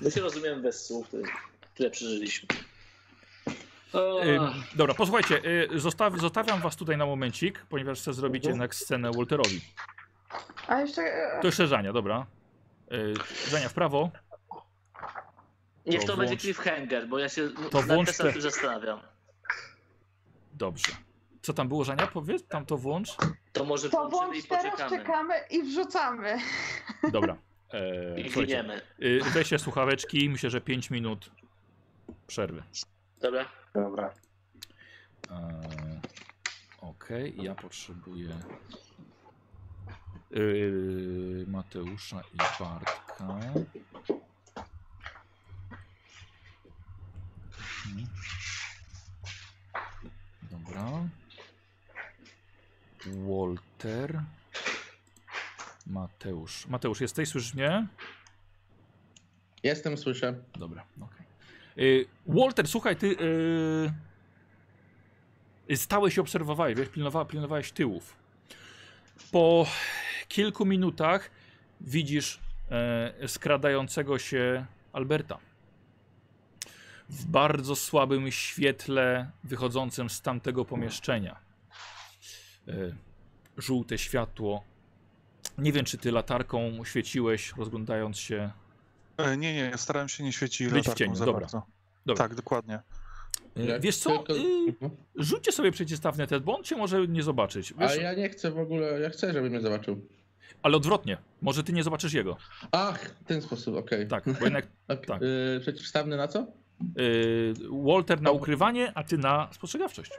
[0.00, 1.28] My się rozumiemy bez słów, które-
[1.74, 2.48] które przeżyliśmy.
[4.24, 5.40] Ym, dobra, posłuchajcie,
[5.74, 8.54] y, zostaw, zostawiam was tutaj na momencik, ponieważ chcę zrobić Mhm.
[8.54, 9.60] jednak scenę Walterowi.
[10.68, 11.02] A jeszcze...
[11.02, 12.26] e, To jeszcze Żania, dobra.
[12.92, 13.14] Y,
[13.50, 14.10] Żania w prawo.
[15.86, 19.00] Niech to to będzie włącz- cliffhanger, bo ja się to na włącz te- zastanawiam.
[20.52, 20.92] Dobrze.
[21.42, 22.06] Co tam było, Żania?
[22.06, 23.16] Powiedz, tam to włącz.
[23.52, 24.98] To może To włączymy i włącz teraz, poczekamy.
[24.98, 26.38] czekamy i wrzucamy.
[27.12, 27.36] Dobra.
[27.72, 28.80] E, I giniemy.
[29.02, 31.30] y, weźcie słuchaweczki, myślę, że 5 minut
[32.26, 32.62] przerwy.
[33.20, 33.44] Dobra?
[33.74, 34.14] Dobra.
[35.30, 35.60] E,
[36.80, 38.28] Okej, ja potrzebuję
[40.30, 43.40] yy, Mateusza i Bartka.
[50.50, 51.08] Dobra.
[53.06, 54.22] Walter.
[55.86, 56.66] Mateusz.
[56.66, 57.28] Mateusz, jesteś?
[57.28, 57.86] Słyszysz mnie?
[59.62, 60.34] Jestem, słyszę.
[60.58, 61.26] Dobra, okej.
[61.78, 63.16] Y, Walter, słuchaj, ty
[65.68, 68.16] yy, stałeś i obserwowałeś, wiesz, pilnowa, pilnowałeś tyłów.
[69.32, 69.66] Po
[70.28, 71.30] kilku minutach
[71.80, 72.40] widzisz
[72.70, 75.38] e, skradającego się Alberta.
[77.08, 81.36] W bardzo słabym świetle wychodzącym z tamtego pomieszczenia.
[82.68, 82.72] E,
[83.58, 84.64] żółte światło.
[85.58, 88.50] Nie wiem, czy ty latarką świeciłeś, rozglądając się.
[89.16, 91.40] E, Nie, nie, starałem się nie świecić Być w latarką cieniu, za dobra.
[91.40, 91.62] bardzo.
[92.06, 92.24] Dobra.
[92.24, 92.80] Tak, dokładnie.
[93.56, 94.24] E, Wiesz co?
[94.30, 94.74] Y.
[95.16, 97.74] Rzućcie sobie przeciwstawny test, bo on cię może nie zobaczyć.
[97.78, 100.08] Wiesz, Ale ja nie chcę w ogóle, ja chcę, żeby mnie zobaczył.
[100.62, 101.18] Ale odwrotnie.
[101.42, 102.36] Może ty nie zobaczysz jego.
[102.72, 104.08] Ach, w ten sposób, okej.
[104.08, 105.22] Tak, bo jednak Ok, tak.
[105.22, 106.46] y, przeciwstawny na co?
[106.98, 110.10] Y, Walter na ukrywanie, a ty na spostrzegawczość.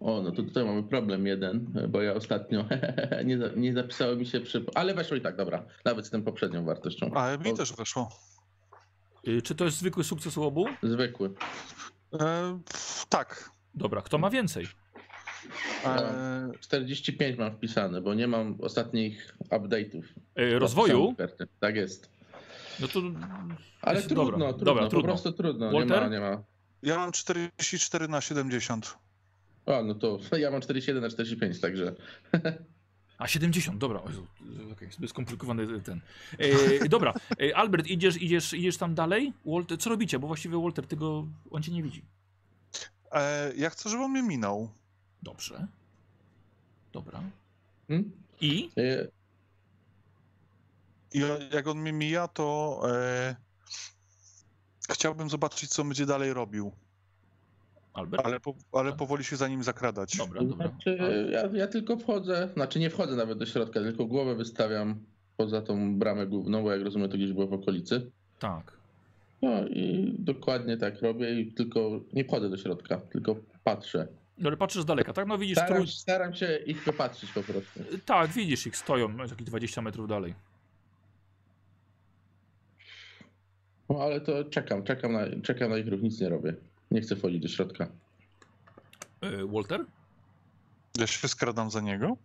[0.00, 2.64] O, no to tutaj mamy problem jeden, bo ja ostatnio
[3.24, 4.64] nie, za- nie zapisało mi się przy...
[4.74, 5.64] Ale weszło i tak, dobra.
[5.84, 7.10] Nawet z tą poprzednią wartością.
[7.14, 8.08] Ale mi O, też weszło.
[9.28, 10.66] Y, czy to jest zwykły sukces u obu?
[10.82, 11.30] Zwykły.
[12.20, 12.58] E,
[13.08, 13.50] tak.
[13.74, 14.66] Dobra, kto ma więcej?
[15.84, 20.02] E, 45 mam wpisane, bo nie mam ostatnich update'ów.
[20.40, 21.14] Y, rozwoju?
[21.18, 21.46] Karty.
[21.60, 22.10] Tak jest.
[22.80, 23.00] No to.
[23.82, 25.08] Ale Jest- trudno, dobra, trudno, dobra, po trudno.
[25.08, 25.72] prostu trudno.
[25.72, 26.00] Nie Walter?
[26.02, 26.42] ma, nie ma.
[26.82, 28.96] ja mam 44 na 70.
[29.66, 31.94] O, no to ja mam 41 na 45, także
[33.18, 34.02] A 70, dobra.
[34.06, 34.26] Jezu,
[34.68, 36.00] y, okej, zbyt skomplikowany ten.
[36.40, 39.32] Y, dobra, y, Albert, idziesz, idziesz, idziesz tam dalej?
[39.46, 40.18] Walter, co robicie?
[40.18, 41.26] Bo właściwie Walter tego.
[41.50, 42.02] On cię nie widzi.
[43.12, 44.70] E, ja chcę, żeby on mnie minął.
[45.22, 45.66] Dobrze.
[46.92, 47.20] Dobra.
[47.88, 48.10] hmm?
[48.40, 48.70] I?
[51.14, 51.22] I
[51.52, 53.36] jak on mnie mija, to e,
[54.90, 56.72] chciałbym zobaczyć, co będzie dalej robił.
[57.92, 58.26] Albert?
[58.26, 60.16] Ale, po, ale powoli się za nim zakradać.
[60.16, 60.68] Dobra, dobra.
[60.68, 60.98] Znaczy,
[61.32, 65.04] ja, ja tylko wchodzę, znaczy nie wchodzę nawet do środka, tylko głowę wystawiam
[65.36, 68.10] poza tą bramę główną, bo jak rozumiem, to gdzieś było w okolicy.
[68.38, 68.72] Tak.
[69.42, 74.08] No i dokładnie tak robię i tylko nie wchodzę do środka, tylko patrzę.
[74.38, 75.26] Dobra, patrzysz z daleka, tak?
[75.26, 75.86] No widzisz Staram, trój...
[75.86, 77.80] staram się ich popatrzeć po prostu.
[78.04, 80.34] Tak, widzisz ich, stoją no, jakieś 20 metrów dalej.
[83.90, 86.54] No ale to czekam, czekam na, czekam na ich ruch, nic nie robię.
[86.90, 87.88] Nie chcę wchodzić do środka.
[89.24, 89.84] Y, Walter?
[90.98, 92.16] Ja się skradam za niego.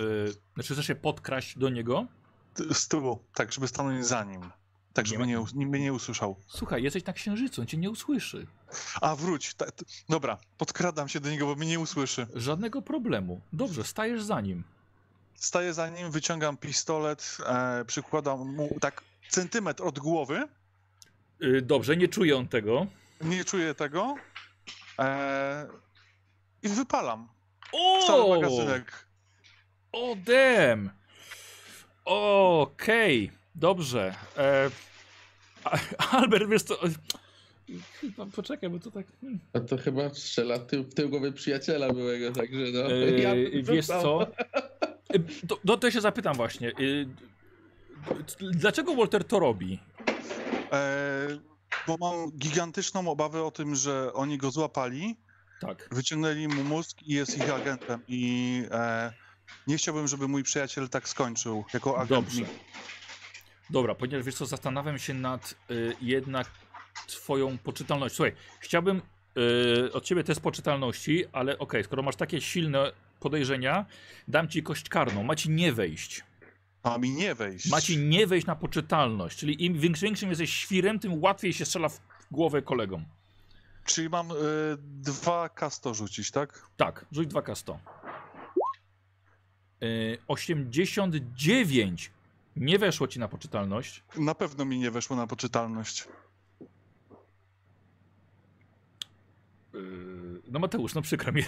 [0.00, 2.06] Y, znaczy chcesz się podkraść do niego?
[2.72, 4.40] Z tyłu, tak, żeby stanąć za nim.
[4.92, 6.36] Tak, żeby nie, us- mnie nie usłyszał.
[6.46, 8.46] Słuchaj, jesteś na księżycu, on cię nie usłyszy.
[9.00, 9.54] A, wróć.
[9.54, 12.26] Ta, t- dobra, podkradam się do niego, bo mnie nie usłyszy.
[12.34, 13.40] Żadnego problemu.
[13.52, 14.64] Dobrze, stajesz za nim.
[15.34, 20.48] Staję za nim, wyciągam pistolet, e, przykładam mu tak centymetr od głowy.
[21.42, 22.86] Y, dobrze, nie czuje on tego.
[23.20, 24.14] Nie czuję tego.
[24.98, 25.66] E,
[26.62, 27.28] I wypalam.
[28.06, 28.28] Cały O!
[28.40, 29.06] magazynek.
[29.92, 30.90] O, damn!
[32.04, 34.14] Okej, dobrze.
[34.38, 34.70] E,
[35.64, 35.78] a-
[36.16, 36.78] Albert, wiesz co,
[38.00, 39.06] chyba, poczekaj, bo to tak...
[39.20, 39.38] Hmm.
[39.52, 42.92] A to chyba strzela tył, w tył głowy przyjaciela byłego, także no.
[42.92, 43.30] Eee, ja
[43.62, 44.26] wiesz co?
[45.08, 46.68] E, To, to, to się zapytam właśnie.
[46.68, 46.72] E,
[48.40, 49.78] Dlaczego Walter to robi?
[50.72, 51.28] E,
[51.86, 55.16] bo mam gigantyczną obawę o tym, że oni go złapali,
[55.60, 55.88] Tak.
[55.92, 58.00] wyciągnęli mu mózg i jest ich agentem.
[58.08, 59.12] I e,
[59.66, 62.08] nie chciałbym, żeby mój przyjaciel tak skończył jako agent.
[62.08, 62.42] Dobrze.
[63.70, 66.50] Dobra, ponieważ wiesz co, zastanawiam się nad y, jednak
[67.06, 68.16] twoją poczytalnością.
[68.16, 69.02] Słuchaj, chciałbym
[69.86, 73.86] y, od ciebie test poczytalności, ale okej, skoro masz takie silne podejrzenia,
[74.28, 75.22] dam ci kość karną.
[75.22, 76.24] Ma ci nie wejść.
[76.82, 77.70] A mi nie wejść.
[77.70, 79.38] Ma ci nie wejść na poczytalność.
[79.38, 83.04] Czyli im większym, jesteś świrem, tym łatwiej się strzela w głowę kolegom.
[83.84, 84.34] Czyli mam e,
[84.78, 86.66] dwa kasto rzucić, tak?
[86.76, 87.76] Tak, rzuć 2K100.
[89.82, 92.10] Y, 89
[92.56, 94.02] nie weszło ci na poczytalność.
[94.16, 96.08] Na pewno mi nie weszło na poczytalność.
[99.74, 101.42] Yy, No Mateusz, no przykro mi.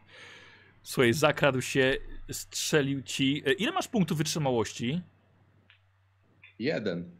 [0.82, 1.96] Słuchaj, zakradł się,
[2.32, 3.42] strzelił ci.
[3.46, 5.00] E, Ile masz punktów wytrzymałości?
[6.58, 7.10] Jeden.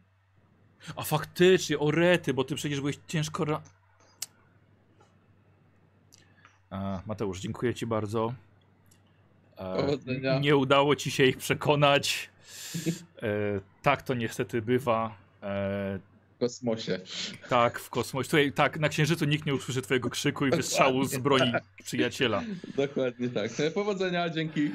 [0.95, 3.61] A faktycznie, o rety, bo ty przecież byłeś ciężko ra...
[6.69, 8.33] A, Mateusz, dziękuję ci bardzo.
[9.57, 12.29] E, nie udało ci się ich przekonać.
[13.21, 13.29] E,
[13.81, 15.17] tak to niestety bywa.
[15.43, 15.99] E,
[16.37, 16.99] kosmosie.
[17.49, 18.29] tak, w kosmosie.
[18.29, 21.51] Tutaj, tak, na księżycu nikt nie usłyszy twojego krzyku i wystrzału z broni
[21.83, 22.43] przyjaciela.
[22.75, 23.59] Dokładnie tak.
[23.59, 24.71] E, Powodzenia, dzięki.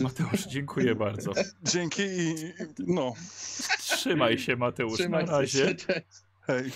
[0.00, 1.32] Mateusz, dziękuję bardzo.
[1.62, 2.34] Dzięki i
[2.78, 3.12] no,
[3.78, 5.58] Trzymaj się, Mateusz, Trzymaj na razie.
[5.68, 5.74] się.
[5.74, 6.04] Cześć.
[6.46, 6.72] hej.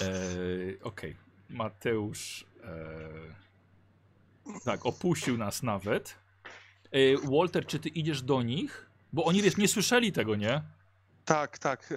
[0.00, 1.16] Eee, Okej,
[1.50, 6.14] Mateusz eee, tak, opuścił nas nawet.
[6.92, 8.86] Eee, Walter, czy ty idziesz do nich?
[9.12, 10.62] Bo oni, wiesz, nie słyszeli tego, nie?
[11.28, 11.92] Tak, tak.
[11.92, 11.96] e,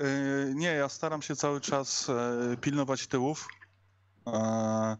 [0.55, 3.47] Nie, ja staram się cały czas e, pilnować tyłów.
[4.27, 4.97] E,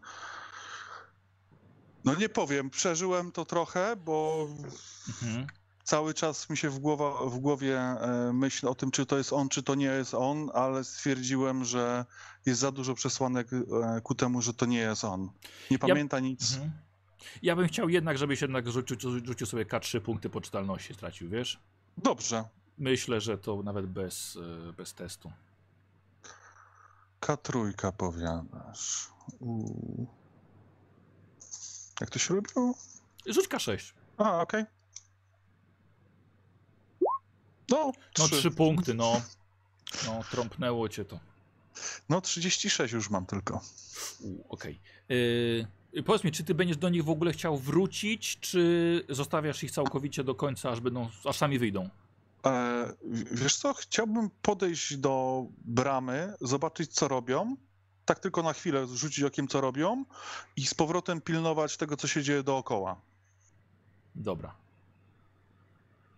[2.04, 4.46] No nie powiem, przeżyłem to trochę, bo
[5.22, 5.46] Mhm.
[5.84, 7.80] cały czas mi się w, głowa, w głowie
[8.32, 12.04] myśl o tym, czy to jest on, czy to nie jest on, ale stwierdziłem, że
[12.46, 13.48] jest za dużo przesłanek
[14.02, 15.30] ku temu, że to nie jest on.
[15.70, 16.52] Nie pamięta nic.
[16.52, 16.72] Mhm.
[17.42, 18.96] Ja bym chciał jednak, żebyś jednak rzucił,
[19.26, 21.60] rzucił sobie K3 punkty poczytalności stracił, wiesz?
[21.98, 22.44] Dobrze.
[22.78, 25.32] Myślę, że to nawet bez, e, bez testu.
[27.20, 29.08] K3 powiadasz.
[32.00, 32.74] Jak to się robiło?
[33.26, 33.92] Rzuć K6.
[34.18, 34.64] A, okej.
[37.70, 38.36] No, No trzy.
[38.38, 39.22] trzy punkty, no.
[40.06, 41.20] No, trąpnęło cię to.
[42.08, 43.60] No 36 już mam tylko.
[44.48, 44.80] Okej.
[45.92, 49.70] Yy, powiedz mi, czy ty będziesz do nich w ogóle chciał wrócić, czy zostawiasz ich
[49.70, 51.88] całkowicie do końca, aż będą, aż sami wyjdą?
[52.46, 52.92] E,
[53.32, 57.56] wiesz co, chciałbym podejść do bramy, zobaczyć co robią.
[58.04, 60.04] Tak tylko na chwilę rzucić okiem co robią
[60.56, 62.96] i z powrotem pilnować tego, co się dzieje dookoła.
[64.14, 64.54] Dobra.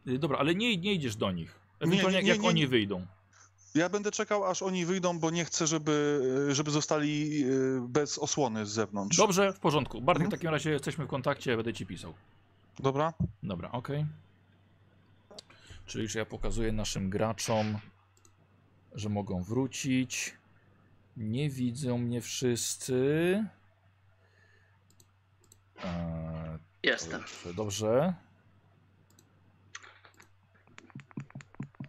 [0.07, 1.55] Yy, dobra, ale nie, nie idziesz do nich.
[1.81, 2.69] Ewentualnie nie, jak nie, oni nie.
[2.69, 3.07] wyjdą.
[3.75, 6.21] Ja będę czekał, aż oni wyjdą, bo nie chcę, żeby,
[6.53, 7.47] żeby zostali e,
[7.89, 9.17] bez osłony z zewnątrz.
[9.17, 10.01] Dobrze, w porządku.
[10.01, 10.31] Bartek, Mhm.
[10.31, 12.15] w takim razie jesteśmy w kontakcie, będę ci pisał.
[12.79, 13.13] Dobra?
[13.43, 14.07] Dobra, okej.
[15.87, 17.79] Czyli, że ja pokazuję naszym graczom,
[18.95, 20.35] że mogą wrócić.
[21.17, 23.45] Nie widzą mnie wszyscy.
[25.85, 27.21] Eee, Jestem.
[27.21, 28.15] Dobrze, dobrze.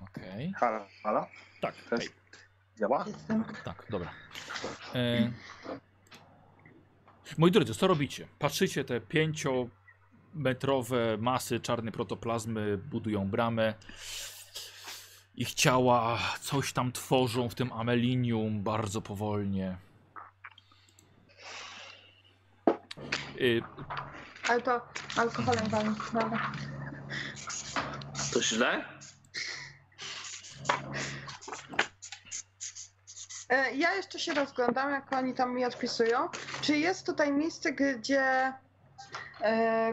[0.01, 0.53] Okej.
[0.53, 1.27] Halo, halo?
[1.61, 1.75] Tak,
[2.79, 3.05] działa?
[3.07, 3.43] Jestem.
[3.63, 4.11] tak, dobra.
[4.95, 5.31] E...
[7.37, 8.27] Moi drodzy, co robicie?
[8.39, 9.01] Patrzycie te
[10.45, 13.73] pięciometrowe masy czarnej protoplazmy, budują bramę.
[15.35, 19.77] Ich ciała coś tam tworzą w tym amelinium bardzo powolnie.
[23.41, 23.61] Y,
[24.49, 24.81] Ale to
[25.17, 25.95] alkoholem wam.
[28.33, 28.85] To źle?
[33.49, 36.29] E, Ja jeszcze się rozglądam, jak oni tam mi odpisują.
[36.61, 38.53] Czy jest tutaj miejsce, gdzie,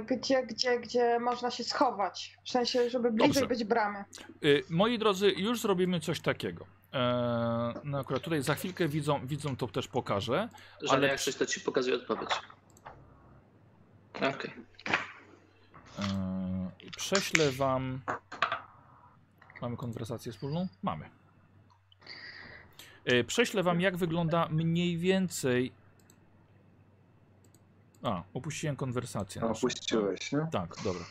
[0.06, 2.38] gdzie, gdzie, gdzie można się schować?
[2.44, 3.46] W sensie, żeby bliżej Dobrze.
[3.46, 4.04] być bramy.
[4.44, 6.66] Y, Moi drodzy, już zrobimy coś takiego.
[6.92, 10.48] Eee, no akurat tutaj za chwilkę widzą, widzą to też pokażę.
[10.82, 12.30] Że Ale- jak coś to ci pokazuje odpowiedź.
[14.16, 14.52] Okej.
[15.98, 18.00] Eee, prześlę wam.
[19.62, 20.68] Mamy konwersację wspólną?
[20.82, 21.10] Mamy.
[23.26, 25.72] Prześlę wam, jak wygląda mniej więcej.
[28.02, 29.40] A, opuściłem konwersację.
[29.40, 29.52] Naszą.
[29.52, 30.46] Opuściłeś, nie?
[30.52, 31.04] Tak, dobra.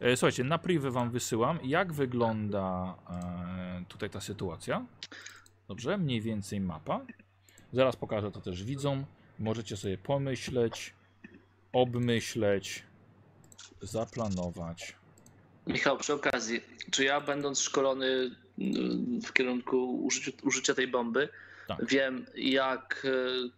[0.00, 4.86] E, Słuchajcie, na privy wam wysyłam, jak wygląda e, tutaj ta sytuacja.
[5.68, 7.00] Dobrze, mniej więcej mapa.
[7.72, 9.04] Zaraz pokażę to też widzom.
[9.38, 10.94] Możecie sobie pomyśleć,
[11.72, 12.82] obmyśleć,
[13.82, 14.96] zaplanować.
[15.66, 21.28] Michał, przy okazji, czy ja będąc szkolony mm, w kierunku użycia, użycia tej bomby,
[21.68, 21.86] Tak.
[21.86, 23.50] wiem jak e,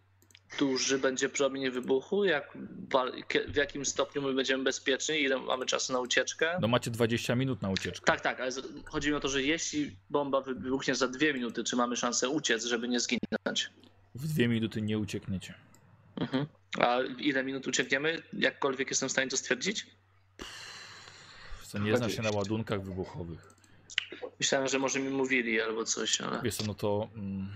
[0.59, 2.57] duży będzie promień wybuchu, jak,
[3.47, 6.57] w jakim stopniu my będziemy bezpieczni, ile mamy czasu na ucieczkę?
[6.61, 8.05] No macie 20 minut na ucieczkę.
[8.05, 8.51] Tak, tak, ale
[8.85, 12.65] chodzi mi o to, że jeśli bomba wybuchnie za dwie minuty, czy mamy szansę uciec,
[12.65, 13.69] żeby nie zginąć?
[14.15, 15.53] W dwie minuty nie uciekniecie.
[16.15, 16.45] Mhm.
[16.79, 18.21] A ile minut uciekniemy?
[18.33, 19.87] Jakkolwiek jestem w stanie to stwierdzić?
[21.63, 23.55] Co nie zna się na ładunkach wybuchowych.
[24.39, 26.41] Myślałem, że może mi mówili albo coś, ale...
[26.41, 27.09] Wiesz co, no to...
[27.15, 27.47] Mm,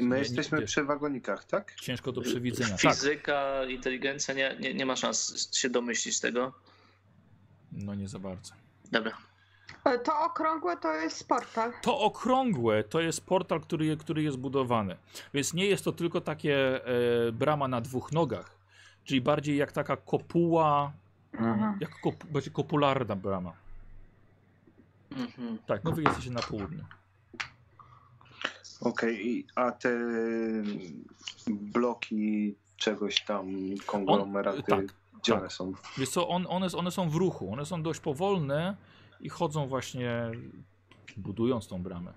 [0.00, 1.74] my jesteśmy przy wagonikach, tak?
[1.74, 2.70] ciężko do przewidzenia.
[2.70, 6.52] Tak, Fizyka, inteligencja, nie, nie, nie ma szans się domyślić tego.
[7.72, 8.54] no nie za bardzo.
[8.92, 9.12] Dobra.
[10.04, 11.72] To okrągłe to jest portal.
[11.82, 14.96] To okrągłe to jest portal, który, który jest budowany.
[15.34, 16.84] Więc nie jest to tylko takie
[17.28, 18.56] e, brama na dwóch nogach,
[19.04, 20.92] czyli bardziej jak taka kopuła,
[21.32, 21.78] Mhm.
[21.80, 23.52] jak kop, bardziej kopularna brama.
[25.16, 25.58] Mhm.
[25.66, 26.84] Tak, no wy jesteście na południu.
[28.84, 29.90] Okej, i a te
[31.50, 33.46] bloki czegoś tam,
[33.86, 34.84] konglomeraty, tak,
[35.22, 35.40] gdzie tak.
[35.40, 35.72] one są?
[35.98, 38.76] Wiesz co, on, one, one są w ruchu, one są dość powolne
[39.20, 40.30] i chodzą właśnie
[41.16, 42.12] budując tą bramę.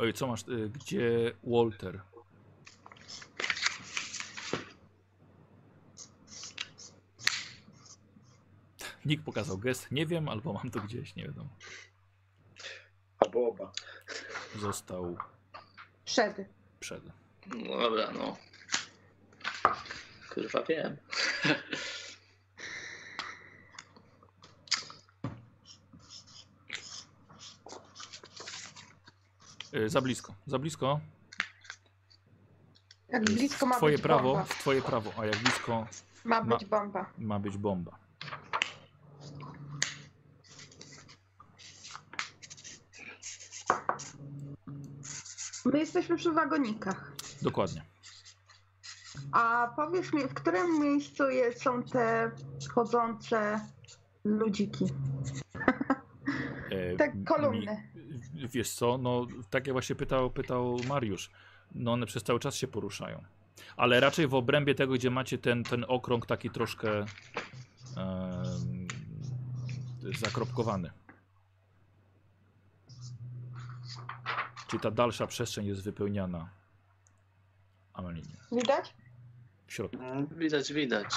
[0.00, 0.48] Oj, co masz?
[0.48, 2.00] y, Gdzie Walter?
[9.04, 11.48] Nikt pokazał gest, nie wiem, albo mam to gdzieś, nie wiadomo.
[13.18, 13.72] Albo oba.
[14.58, 15.16] Został
[16.04, 16.36] Przed.
[16.80, 17.02] przed.
[17.46, 18.36] No dobra, no.
[20.34, 20.96] Kurwa wiem.
[29.74, 31.00] Y, Za blisko, za blisko.
[33.08, 34.44] Jak blisko ma Twoje być prawo, bomba.
[34.44, 35.86] w twoje prawo, a jak blisko
[36.24, 37.06] Ma ma- być bomba.
[37.18, 37.98] ma być bomba.
[45.64, 47.12] My jesteśmy przy wagonikach.
[47.42, 47.82] Dokładnie.
[49.32, 52.30] A powiedz mi, w którym miejscu jest, są te
[52.74, 53.60] chodzące
[54.24, 54.86] ludziki?
[56.70, 57.90] E, Te mi- kolumny.
[58.34, 61.30] Wiesz co, no tak jak właśnie pytał, pytał Mariusz,
[61.74, 63.24] no one przez cały czas się poruszają.
[63.76, 67.04] Ale raczej w obrębie tego, gdzie macie ten, ten okrąg taki troszkę
[70.18, 70.90] zakropkowany.
[74.68, 76.48] Czyli ta dalsza przestrzeń jest wypełniana
[77.92, 78.94] amalinią Widać?
[79.66, 79.98] w środku.
[80.30, 81.14] Widać, widać.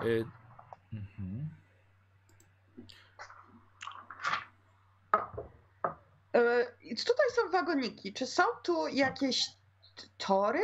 [0.00, 0.24] E,
[0.92, 1.50] mhm.
[6.40, 8.12] E, i Tutaj są wagoniki.
[8.12, 9.46] Czy są tu jakieś
[10.18, 10.60] tory?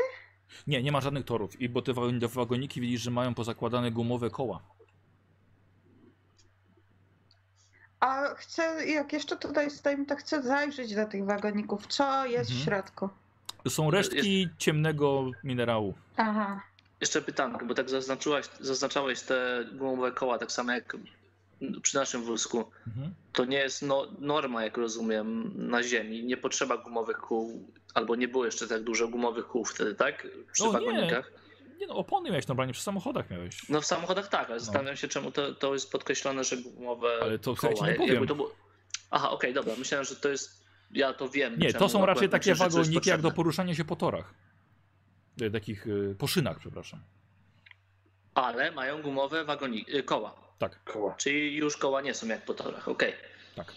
[0.67, 3.91] Nie, nie ma żadnych torów, i bo te wa- te wagoniki widzisz, że mają pozakładane
[3.91, 4.61] gumowe koła.
[8.01, 11.87] A chcę, jak jeszcze tutaj stoimy, to chcę zajrzeć do tych wagoników.
[11.87, 12.65] Co jest w Mhm.
[12.65, 13.09] środku?
[13.69, 15.95] Są resztki ciemnego minerału.
[16.17, 16.61] Aha.
[17.01, 20.97] Jeszcze pytanko, bo tak zaznaczyłaś, zaznaczałeś te gumowe koła, tak samo jak
[21.83, 22.65] przy naszym wózku.
[22.87, 23.15] Mhm.
[23.33, 26.25] To nie jest no, norma, jak rozumiem, na ziemi.
[26.25, 30.27] Nie potrzeba gumowych kół, albo nie było jeszcze tak dużo gumowych kół wtedy, tak?
[30.53, 30.73] Przy O nie.
[30.73, 31.33] wagonikach.
[31.81, 33.69] Nie no, opony miałeś normalnie, przy samochodach miałeś.
[33.69, 37.39] No w samochodach tak, ale zastanawiam się, czemu to, to jest podkreślone, że gumowe Ale
[37.39, 37.87] to koła.
[37.89, 38.27] ja nie powiem.
[38.27, 38.53] było...
[39.11, 39.75] Aha, okej, dobra.
[39.79, 40.67] Myślałem, że to jest...
[40.91, 41.59] Ja to wiem.
[41.59, 44.35] Nie, to są raczej takie to jest wagoniki jak do poruszania się po torach.
[45.41, 47.01] E, Takich y, po szynach, przepraszam.
[48.35, 50.46] Ale mają gumowe wagoniki, y, koła.
[50.59, 51.15] Tak, Koła.
[51.15, 53.15] Czyli już koła nie są jak po torach, okej.
[53.57, 53.73] tak.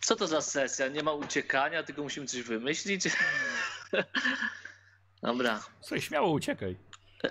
[0.00, 0.88] Co to za sesja?
[0.88, 3.04] Nie ma uciekania, tylko musimy coś wymyślić?
[5.22, 5.60] Dobra.
[5.80, 6.76] Słuchaj, śmiało uciekaj.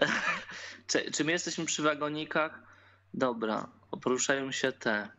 [0.88, 2.60] Czy, czy my jesteśmy przy wagonikach?
[3.14, 3.68] Dobra.
[4.02, 5.10] Poruszają się te.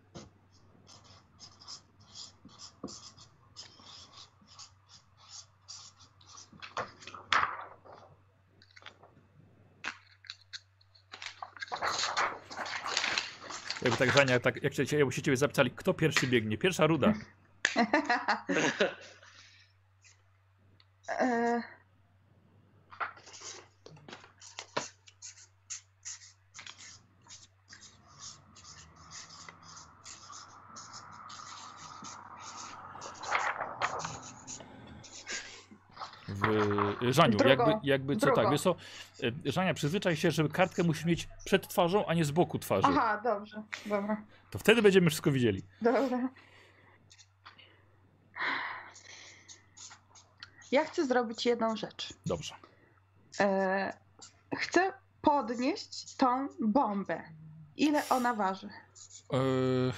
[13.87, 14.75] Jakby tak Żania, tak, jak,
[15.13, 16.59] się ciebie zapytali, kto pierwszy biegnie?
[16.59, 17.13] Pierwsza ruda.
[21.09, 21.63] E,
[36.29, 37.49] W, Żaniu, Drugą.
[37.69, 38.75] jakby, jakby co tak, wiesz co,
[39.23, 42.87] y, Żania, przyzwyczaj się, żeby kartkę musisz mieć przed twarzą, a nie z boku twarzy.
[42.91, 45.63] Aha, dobrze, dobra, To wtedy będziemy wszystko widzieli.
[45.83, 46.29] dobra.
[50.73, 52.15] Ja chcę zrobić jedną rzecz.
[52.27, 52.55] Dobrze.
[53.41, 53.93] E,
[54.57, 57.23] chcę podnieść tą bombę.
[57.77, 58.69] Ile ona waży?
[59.33, 59.93] Yy,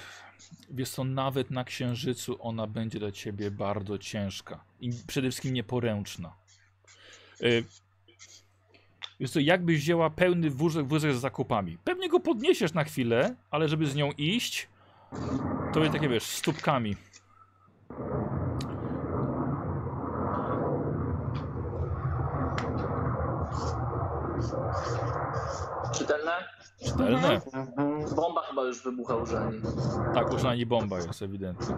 [0.69, 6.33] wiesz co, nawet na księżycu ona będzie dla ciebie bardzo ciężka i przede wszystkim nieporęczna.
[7.41, 7.63] Yy,
[9.19, 11.77] wiesz co, jakbyś wzięła pełny wózek, wózek z zakupami.
[11.83, 14.69] Pewnie go podniesiesz na chwilę, ale żeby z nią iść,
[15.73, 16.95] to będzie takie wiesz, stópkami.
[25.93, 26.31] Czytelne?
[26.85, 27.41] Czytelne?
[27.53, 28.15] Mhm.
[28.15, 29.61] Bomba chyba już wybucha u Żani.
[30.13, 31.75] Tak, już na niej bomba jest, ewidentnie.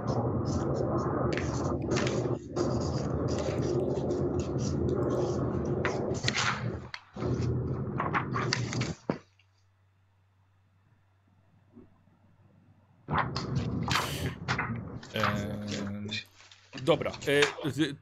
[16.84, 17.12] Dobra.
[17.12, 17.96] E, z-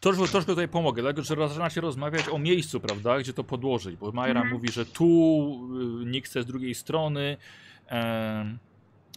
[0.00, 4.12] troszkę, troszkę tutaj pomogę, dlatego że zaczynacie rozmawiać o miejscu, prawda, gdzie to podłożyć, bo
[4.12, 4.54] Majra Mhm.
[4.54, 5.04] mówi, że tu,
[6.02, 7.36] y, nikt chce z drugiej strony.
[7.86, 8.58] Em,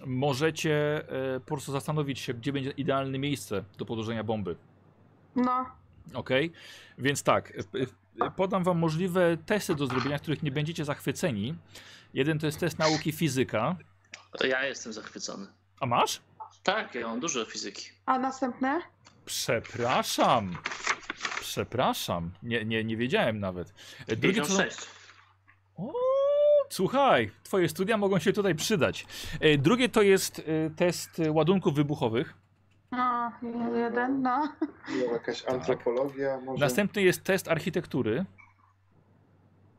[0.06, 1.04] możecie
[1.36, 4.56] e, po prostu zastanowić się, gdzie będzie idealne miejsce do podłożenia bomby.
[5.36, 5.66] No,
[6.14, 6.30] Ok?
[6.98, 7.54] Więc tak,
[8.22, 11.56] e, e, podam wam możliwe testy do zrobienia, których nie będziecie zachwyceni.
[12.14, 13.76] Jeden to jest test nauki fizyka.
[14.48, 15.48] Ja jestem zachwycony.
[15.80, 16.22] A masz?
[16.64, 17.90] Tak, ja mam dużo fizyki.
[18.06, 18.82] a następne?
[19.26, 20.58] Przepraszam.
[21.42, 22.32] Przepraszam.
[22.44, 23.74] Nie, nie, nie wiedziałem nawet.
[24.08, 24.88] E, Drugie to, 56.
[25.78, 25.94] O,
[26.70, 29.06] słuchaj, twoje studia mogą się tutaj przydać.
[29.40, 30.44] E, Drugie to jest e,
[30.76, 32.34] test ładunków wybuchowych.
[32.92, 33.32] No,
[33.76, 34.54] jeden, no.
[35.14, 36.66] Jakaś antropologia może?
[36.66, 38.26] Następny jest test architektury.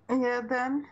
[0.09, 0.85] Jeden.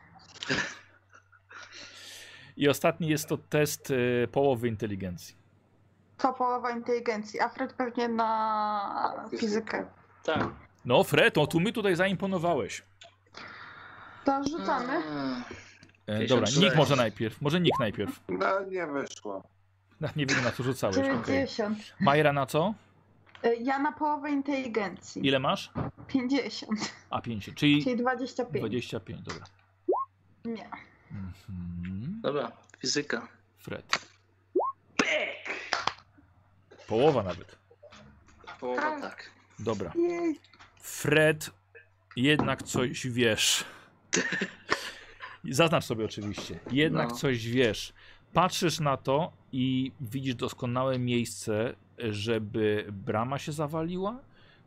[2.57, 3.93] I ostatni jest to test
[4.33, 5.36] połowy inteligencji.
[6.19, 9.87] To połowa inteligencji, a Fred pewnie na fizykę.
[10.25, 10.49] Tak.
[10.85, 12.83] No, Fred, no tu mi tutaj zaimponowałeś.
[14.25, 14.93] To rzucamy.
[16.07, 16.27] E, 54.
[16.29, 17.41] dobra, Nick może najpierw.
[17.43, 18.21] Może Nick najpierw.
[18.29, 19.43] No nie wyszło.
[20.01, 20.97] Na- Nie wiem na co rzucałeś.
[20.97, 21.25] okej.
[21.27, 21.79] 90.
[22.01, 22.75] Majra na co?
[23.45, 25.27] Y, Ja na połowę inteligencji.
[25.27, 25.71] Ile masz?
[26.09, 26.93] 50.
[27.11, 28.61] A 5, czyli Czyli 25.
[28.61, 29.45] 25, dobra.
[30.45, 30.69] Nie.
[31.13, 32.21] Mhm.
[32.23, 33.29] Dobra, fizyka.
[33.59, 33.99] Fred.
[36.89, 37.59] Połowa nawet.
[38.61, 39.31] Połowa tak.
[39.59, 39.93] Dobra.
[39.97, 40.39] Jej.
[40.81, 41.51] Fred,
[42.17, 43.65] jednak coś wiesz.
[45.51, 46.59] Zaznacz sobie oczywiście.
[46.71, 47.15] Jednak No.
[47.15, 47.93] coś wiesz.
[48.33, 54.19] Patrzysz na to i widzisz doskonałe miejsce, żeby brama się zawaliła,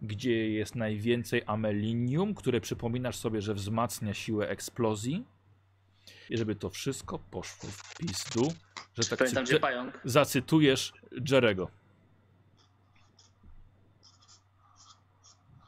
[0.02, 5.26] gdzie jest najwięcej amelinium, które przypominasz sobie, że wzmacnia siłę eksplozji.
[6.30, 8.54] I żeby to wszystko poszło w pizdu,
[8.98, 10.00] że tak Pamiętam, cytu- gdzie pająk.
[10.06, 10.94] zacytujesz
[11.32, 11.70] Jerego.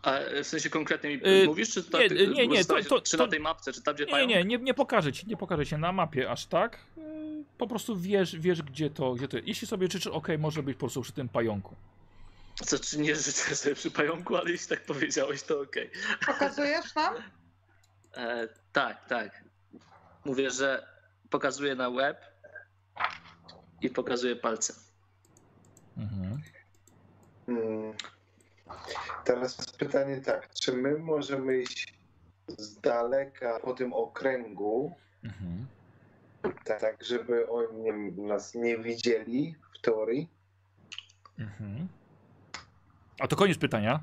[0.04, 3.18] A w sensie konkretnie mi Y, mówisz, czy to, nie, nie, nie, to- to- czy
[3.18, 5.66] to- na tej mapce, czy tam, gdzie Nie, nie, nie, nie pokażę ci, nie pokażę
[5.66, 6.78] ci na mapie aż tak.
[6.98, 7.04] Yy,
[7.58, 9.38] Po prostu wiesz, wiesz gdzie to, gdzie to.
[9.46, 11.76] Jeśli sobie życzysz, ok, może być po prostu przy tym pająku.
[12.66, 15.90] Co, czy nie życzę sobie przy pająku, ale jeśli tak powiedziałeś, to okej.
[16.26, 17.16] Pokazujesz nam?
[18.18, 19.44] E, Tak, tak.
[20.26, 20.88] Mówię, że
[21.30, 22.18] pokazuję na web
[23.82, 24.76] i pokazuję palcem.
[25.98, 26.42] Mhm.
[27.46, 27.94] Hmm.
[29.26, 31.94] Teraz pytanie tak, czy my możemy iść
[32.48, 35.68] z daleka po tym okręgu, Mhm.
[36.66, 37.94] tak, tak żeby oni nie,
[38.28, 40.30] nas nie widzieli w teorii?
[41.40, 41.88] Mhm.
[43.20, 44.00] A to koniec pytania.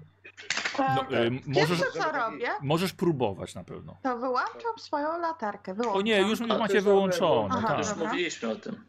[0.79, 1.13] No, Tak.
[1.13, 3.97] y, możesz, Pierwsze co robię, możesz próbować na pewno.
[4.03, 5.75] to wyłączam swoją latarkę.
[5.75, 5.99] Wyłączam.
[5.99, 7.55] O nie, już A, macie wyłączone.
[7.59, 7.79] Aha, Tak.
[7.79, 8.85] Już mówiliśmy o tym.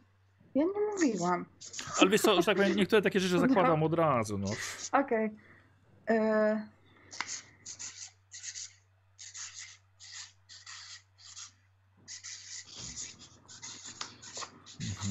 [0.55, 1.45] Ja nie mówiłam.
[2.01, 4.37] Ale wiesz co, że tak niektóre takie rzeczy zakładam od razu.
[4.37, 4.47] No.
[4.91, 5.29] Okej.
[6.09, 6.67] E,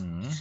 [0.02, 0.32] Mhm.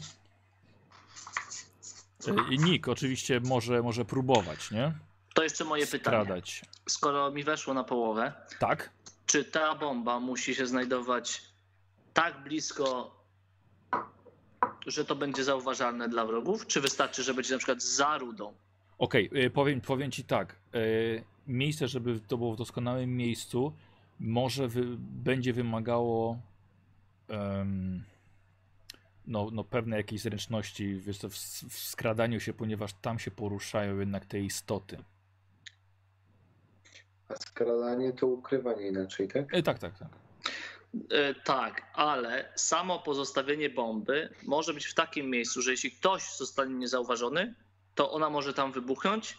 [2.52, 4.94] Y, Nick oczywiście może, może próbować, nie?
[5.34, 6.18] To jeszcze moje pytanie.
[6.24, 6.62] Skradać.
[6.90, 8.90] Skoro mi weszło na połowę, Tak?
[9.26, 11.42] czy ta bomba musi się znajdować
[12.14, 13.18] tak blisko
[14.88, 16.68] że to będzie zauważalne dla wrogów?
[16.68, 18.54] Czy wystarczy, że będzie na przykład za rudą?
[18.98, 20.56] Okej, y, powiem, powiem ci tak.
[20.76, 23.74] y, Miejsce, żeby to było w doskonałym miejscu,
[24.20, 26.40] może wy, będzie wymagało
[27.30, 28.04] em,
[29.28, 31.34] no, no pewne jakieś zręczności wiesz, w,
[31.70, 34.98] w skradaniu się, ponieważ tam się poruszają jednak te istoty.
[37.30, 39.54] A skradanie to ukrywanie inaczej, tak?
[39.54, 40.10] E, tak, tak, tak.
[41.12, 46.76] E, tak, ale samo pozostawienie bomby może być w takim miejscu, że jeśli ktoś zostanie
[46.76, 47.54] niezauważony,
[47.98, 49.38] to ona może tam wybuchnąć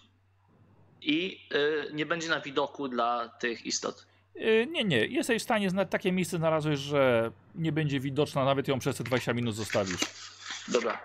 [1.03, 1.41] i
[1.89, 4.07] e, nie będzie na widoku dla tych istot.
[4.37, 5.07] Y, Nie, nie.
[5.07, 9.05] Jesteś w stanie, zna- takie miejsce znalazłeś, że nie będzie widoczna, nawet ją przez te
[9.05, 10.01] 20 minut zostawisz.
[10.69, 11.01] Dobra.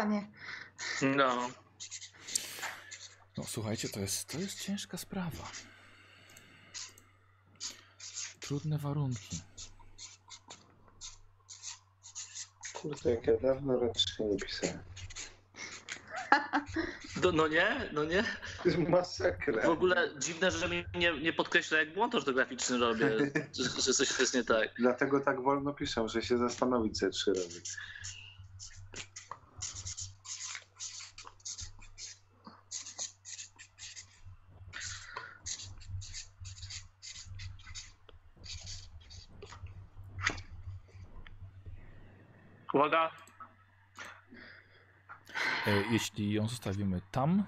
[0.00, 0.26] Pracowanie.
[1.02, 1.50] No.
[3.36, 5.50] No słuchajcie, to jest, to jest ciężka sprawa.
[8.40, 9.40] Trudne warunki.
[12.72, 14.78] Kurde, jak ja dawno raczej nie pisałem.
[17.22, 18.22] No, no nie, no nie.
[18.62, 19.62] To jest masakra.
[19.62, 23.10] W ogóle dziwne, że mi nie, nie podkreśla, jak błąd ortograficzny robię,
[23.52, 24.68] że, że coś jest nie tak.
[24.78, 27.60] Dlatego tak wolno piszę, że się zastanowić ze trzy razy.
[42.80, 43.10] Uwaga.
[45.66, 47.44] E, jeśli ją zostawimy tam,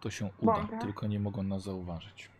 [0.00, 2.30] to się uda, tylko nie mogą nas zauważyć.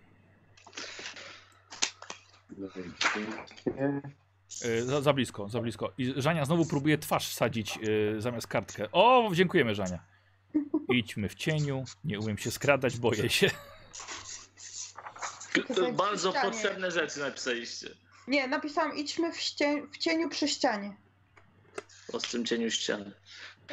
[4.62, 5.92] E, za, za blisko, za blisko.
[5.98, 7.78] I Żania znowu próbuje twarz wsadzić
[8.16, 8.88] e, zamiast kartkę.
[8.92, 10.04] O, dziękujemy Żania.
[10.88, 13.50] Idźmy w cieniu, nie umiem się skradać, boję się.
[15.76, 16.50] To Bardzo ścianie.
[16.50, 17.88] potrzebne rzeczy napisaliście.
[18.28, 20.96] Nie, napisałam idźmy w, ście, w cieniu przy ścianie.
[22.10, 23.12] W ostrym cieniu ściany.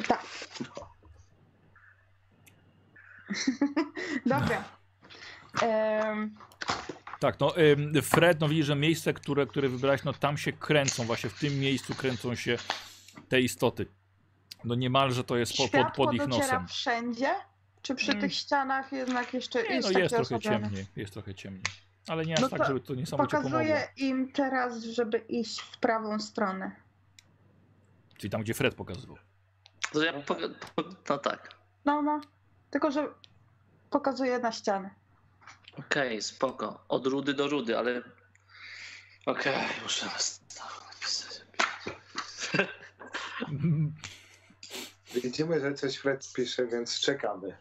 [0.08, 0.26] Tak.
[4.26, 4.64] Dobra.
[5.62, 6.34] Em,
[7.20, 7.54] Tak, no
[8.02, 11.60] Fred, no widzisz, że miejsce, które, które wybrałeś, no tam się kręcą, właśnie w tym
[11.60, 12.58] miejscu kręcą się
[13.28, 13.86] te istoty.
[14.64, 16.68] No niemalże to jest po, pod, pod ich nosem.
[16.68, 17.34] wszędzie?
[17.82, 18.20] Czy przy Mm.
[18.20, 21.62] tych ścianach jednak jeszcze Nie, jest no takie jest trochę ciemniej, jest trochę ciemniej.
[22.08, 23.50] Ale nie aż No tak, to żeby to niesamowicie pomogło.
[23.58, 26.72] Pokazuję im teraz, żeby iść w prawą stronę.
[28.18, 29.16] Czyli tam, gdzie Fred pokazywał.
[29.92, 30.34] To ja po,
[30.74, 31.54] po, no tak.
[31.84, 32.20] No, no.
[32.70, 33.08] Tylko, że
[33.90, 34.90] pokazuję na ścianę.
[35.78, 36.84] Okej, spoko.
[36.88, 38.02] Od rudy do rudy, ale.
[39.26, 41.42] Okej, muszę napisać.
[45.14, 47.56] Widzimy, że coś Fred pisze, więc czekamy.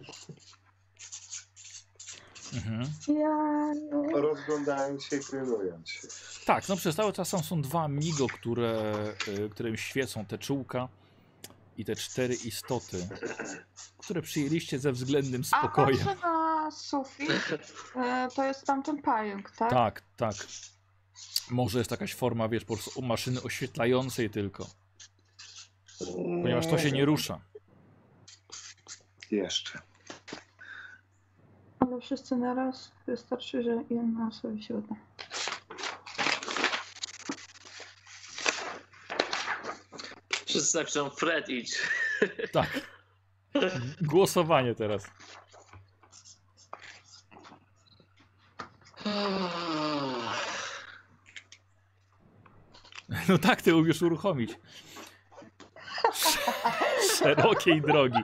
[2.53, 2.89] Mhm.
[3.07, 3.73] Ja...
[4.21, 6.07] Rozglądając się i pilnując się.
[6.47, 8.93] Tak, no przez cały czas tam są dwa migo, które,
[9.27, 10.87] y, którym świecą te czułka
[11.77, 13.07] i te cztery istoty,
[13.97, 15.97] które przyjęliście ze względnym A spokojem.
[16.05, 17.29] patrzę na sufit.
[17.95, 19.69] E, To jest tamten pająk, tak?
[19.69, 20.35] Tak, tak.
[21.51, 24.67] Może jest jakaś forma, wiesz, po prostu maszyny oświetlającej tylko,
[26.43, 27.39] ponieważ to się nie rusza.
[29.31, 29.79] Jeszcze.
[31.79, 34.95] Ale wszyscy naraz wystarczy, że jedna sobie się uda.
[40.57, 41.77] Wszyscy napiszą Fred idź.
[42.51, 42.81] Tak.
[44.01, 45.03] Głosowanie teraz.
[53.29, 54.59] No tak, ty umiesz uruchomić.
[57.17, 58.23] Szerokiej drogi.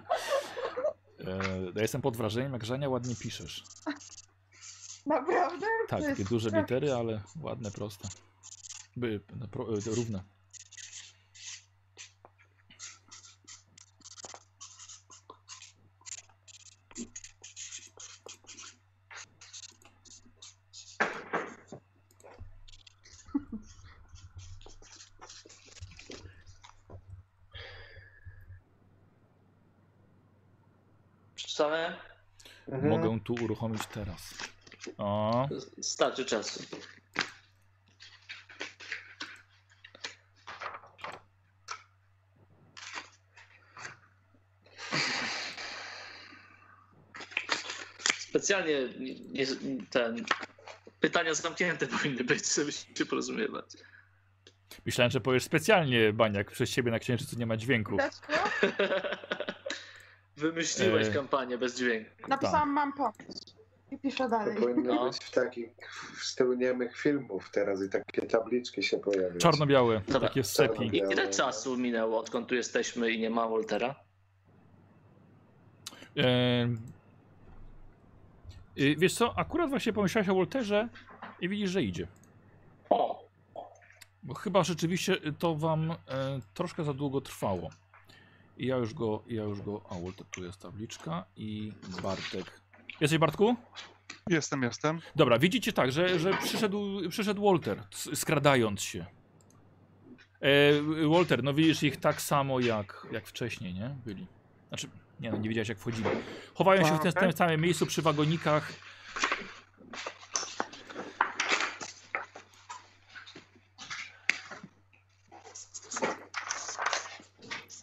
[1.20, 1.40] E,
[1.76, 3.64] ja jestem pod wrażeniem, jak Żania ładnie piszesz.
[5.06, 5.68] Naprawdę?
[5.88, 8.08] Tak, takie duże litery, ale ładne, proste.
[8.98, 10.24] By, no, pro, e, równe.
[31.36, 31.94] Przeczytałem?
[32.68, 32.90] Mhm.
[32.90, 34.34] Mogę tu uruchomić teraz.
[34.98, 35.43] O,
[35.82, 36.64] Starczy czasu.
[48.20, 48.80] Specjalnie
[49.32, 49.46] nie,
[49.90, 50.26] ten
[51.00, 53.66] pytania zamknięte powinny być, żeby się porozumiewać.
[54.86, 57.98] Myślałem, że powiesz specjalnie, Baniak, przez ciebie na księżycu nie ma dźwięku.
[60.38, 61.12] Wymyśliłeś E.
[61.12, 62.30] kampanię bez dźwięku.
[62.30, 63.43] Napisałam, mam pomysł.
[63.94, 64.58] I piszę To dalej.
[64.62, 65.06] powinno No.
[65.06, 65.70] być w takich
[66.20, 69.38] w stylu niemych filmów teraz i takie tabliczki się pojawiają.
[69.38, 70.28] Czarno-białe, Dobra.
[70.28, 70.84] takie w sepi.
[70.84, 73.96] I ile czasu minęło, odkąd tu jesteśmy i nie ma Waltera?
[76.16, 76.82] Em,
[78.80, 80.88] y, wiesz co, akurat właśnie pomyślałeś o Wolterze
[81.42, 82.08] i widzisz, że idzie.
[82.90, 83.24] O!
[84.24, 85.96] Bo chyba rzeczywiście to wam e,
[86.54, 87.70] troszkę za długo trwało.
[88.58, 91.74] I ja już go, ja już go, a Walter tu jest tabliczka i
[92.04, 92.63] Bartek.
[93.02, 93.56] Jesteś Bartku?
[94.30, 95.02] Jestem, jestem.
[95.16, 99.06] Dobra, widzicie tak, że, że przyszedł, przyszedł Walter, skradając się.
[100.42, 103.96] E, Walter, no widzisz ich tak samo jak, jak wcześniej, nie?
[104.06, 104.28] Byli.
[104.68, 104.90] Znaczy,
[105.20, 106.10] nie no, nie wiedziałeś jak wchodzili.
[106.54, 108.74] Chowają się w tym, tym samym miejscu przy wagonikach.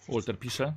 [0.08, 0.74] Walter pisze.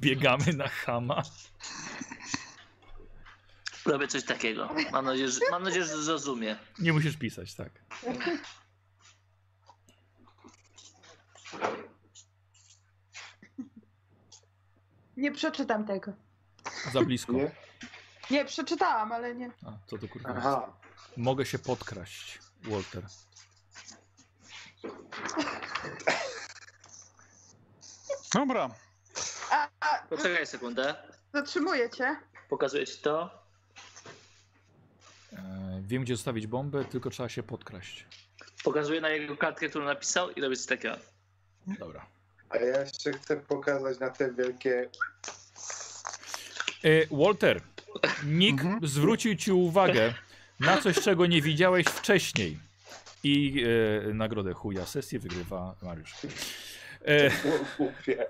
[0.00, 1.22] Wbiegamy na Hama.
[3.86, 4.68] Robię coś takiego.
[4.92, 6.56] Mam nadzieję, że, mam nadzieję, że zrozumie.
[6.78, 7.70] Nie musisz pisać, tak.
[15.16, 16.12] Nie przeczytam tego.
[16.92, 17.32] Za blisko.
[17.32, 17.50] Nie?
[18.30, 19.50] Nie, przeczytałam, ale nie.
[19.66, 20.46] A, co to kurwa jest?
[20.46, 20.72] Aha.
[21.16, 23.06] Mogę się podkraść, Walter.
[28.34, 28.70] Dobra.
[30.10, 30.94] Poczekaj sekundę.
[31.34, 32.16] zatrzymuję cię.
[32.48, 33.30] Pokazuję ci to.
[35.32, 38.06] E, wiem, gdzie zostawić bombę, tylko trzeba się podkraść.
[38.64, 40.96] Pokazuję na jego kartkę, którą napisał i robię coś takiego.
[41.66, 42.06] Dobra.
[42.50, 44.88] A ja jeszcze chcę pokazać na te wielkie.
[46.84, 47.60] E, Walter,
[48.24, 48.86] Nick Mhm.
[48.88, 50.14] zwrócił ci uwagę
[50.60, 52.58] na coś, czego nie widziałeś wcześniej.
[53.22, 53.64] I
[54.10, 56.14] e, nagrodę chuja sesję wygrywa Mariusz.
[57.04, 57.30] E,
[57.78, 58.26] Głupie.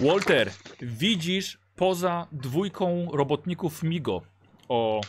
[0.00, 4.22] Walter, widzisz poza dwójką robotników Migo
[4.68, 5.00] o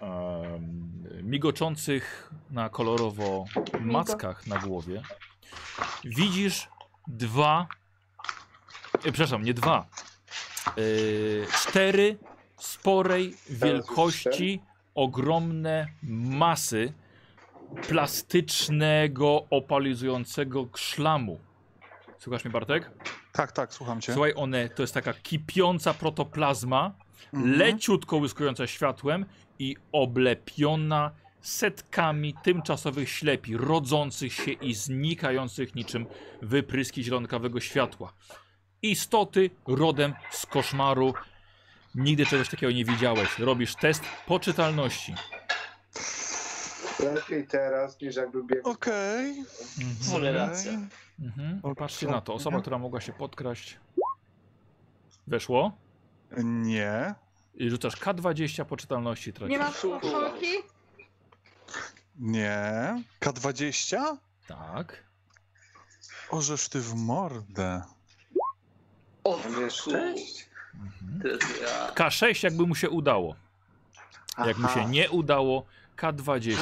[0.00, 3.44] em, migoczących na kolorowo
[3.80, 5.02] mackach na głowie.
[6.04, 6.68] Widzisz
[7.06, 7.66] dwa,
[8.94, 9.86] e, przepraszam, nie dwa,
[10.66, 10.72] e,
[11.52, 12.18] cztery
[12.56, 14.62] sporej wielkości,
[14.94, 16.92] ogromne masy
[17.88, 21.40] plastycznego, opalizującego szlamu.
[22.18, 22.90] Słuchasz mnie, Bartek?
[23.36, 24.12] Tak, tak, słucham cię.
[24.12, 26.92] Słuchaj, one to jest taka kipiąca protoplazma,
[27.34, 27.58] Mhm.
[27.58, 29.26] leciutko łyskująca światłem
[29.58, 36.06] i oblepiona setkami tymczasowych ślepi, rodzących się i znikających niczym
[36.42, 38.12] wypryski zielonkawego światła.
[38.82, 41.14] Istoty rodem z koszmaru.
[41.94, 43.38] Nigdy czegoś takiego nie widziałeś.
[43.38, 45.14] Robisz test poczytalności.
[47.00, 48.70] Lepiej teraz niż jakby biegł.
[48.70, 49.44] Okej.
[50.00, 50.88] Wolę rację.
[51.20, 51.60] Mhm.
[51.62, 52.34] O, Patrzcie na to.
[52.34, 52.62] Osoba, mhm.
[52.62, 53.78] która mogła się podkraść.
[55.26, 55.72] Weszło.
[56.44, 57.14] Nie.
[57.54, 59.32] I rzucasz K20 poczytalności.
[59.32, 59.52] Tracisz.
[59.52, 60.52] Nie masz koszulki?
[62.18, 63.02] Nie.
[63.20, 64.16] K20?
[64.46, 65.04] Tak.
[66.30, 67.82] Ożeż ty w mordę.
[69.24, 70.50] O, nie szczęść?
[70.74, 71.20] Mhm.
[71.22, 71.92] Teraz ja.
[71.94, 73.36] K6 jakby mu się udało.
[74.46, 75.66] Jak mu się nie udało,
[75.96, 76.56] K20.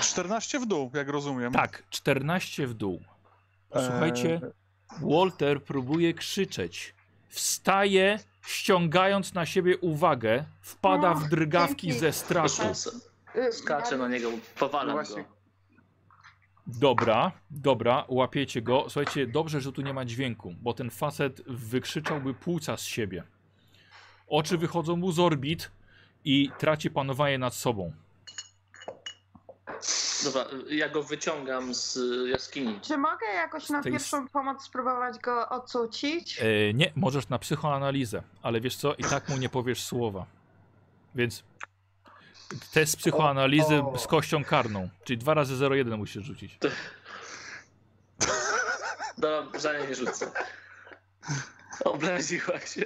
[0.00, 1.52] 14 w dół, jak rozumiem.
[1.52, 3.02] Tak, 14 w dół.
[3.70, 4.50] Słuchajcie, Eee,
[5.10, 6.94] Walter próbuje krzyczeć.
[7.28, 12.00] Wstaje, ściągając na siebie uwagę, wpada w drgawki dzięki.
[12.00, 12.62] ze strachu.
[13.52, 15.24] Skaczę na niego, powalam go.
[16.66, 18.84] Dobra, dobra, łapiecie go.
[18.88, 23.22] Słuchajcie, dobrze, że tu nie ma dźwięku, bo ten facet wykrzyczałby płuca z siebie.
[24.28, 25.70] Oczy wychodzą mu z orbit
[26.24, 27.92] i traci panowanie nad sobą.
[30.24, 32.80] Dobra, ja go wyciągam z jaskini.
[32.80, 36.40] Czy mogę jakoś na tej pierwszą pomoc spróbować go ocucić?
[36.40, 40.26] E, nie, możesz na psychoanalizę, ale wiesz co, i tak mu nie powiesz słowa.
[41.14, 41.42] Więc
[42.72, 43.98] test psychoanalizy O, o.
[43.98, 46.58] z kością karną, czyli 2 razy 0,1 musisz rzucić.
[49.18, 50.30] Dobra, za nie nie rzucę.
[51.84, 52.84] Obraziła się.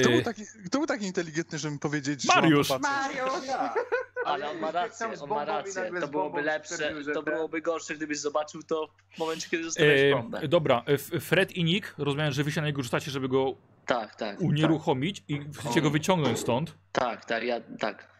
[0.00, 2.68] Kto był, E, taki, kto był taki inteligentny, żeby mi powiedzieć, Mariusz.
[2.68, 2.78] że?
[2.78, 3.46] Mariusz!
[3.46, 3.74] Ja.
[4.24, 5.90] Ale on ma rację, on ma rację.
[6.00, 10.48] To byłoby lepsze, to byłoby gorsze, gdybyś zobaczył to w momencie, kiedy zostawiasz bombę.
[10.48, 13.54] dobra, e, Fred i Nick, rozumiem, że wy się na niego rzucacie, żeby go
[13.86, 14.40] Tak, tak.
[14.40, 16.74] unieruchomić i chcecie go wyciągnąć stąd.
[16.92, 18.10] Tak, tak, ja tak.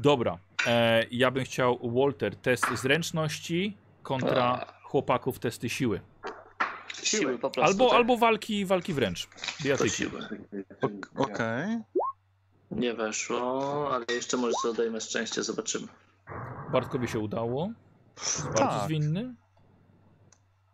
[0.00, 6.00] Dobra, e, ja bym chciał Walter, test zręczności kontra chłopaków testy siły.
[7.02, 7.70] Siły po prostu.
[7.72, 7.96] Albo, tak?
[7.96, 9.26] albo walki, walki wręcz.
[9.26, 9.90] To Bijatyki.
[9.90, 10.20] siły.
[12.70, 15.86] Nie weszło, ale jeszcze może sobie odejmę szczęście, zobaczymy.
[16.72, 17.70] Bartkowi się udało.
[18.18, 18.84] Jest bardzo Tak.
[18.84, 19.34] zwinny.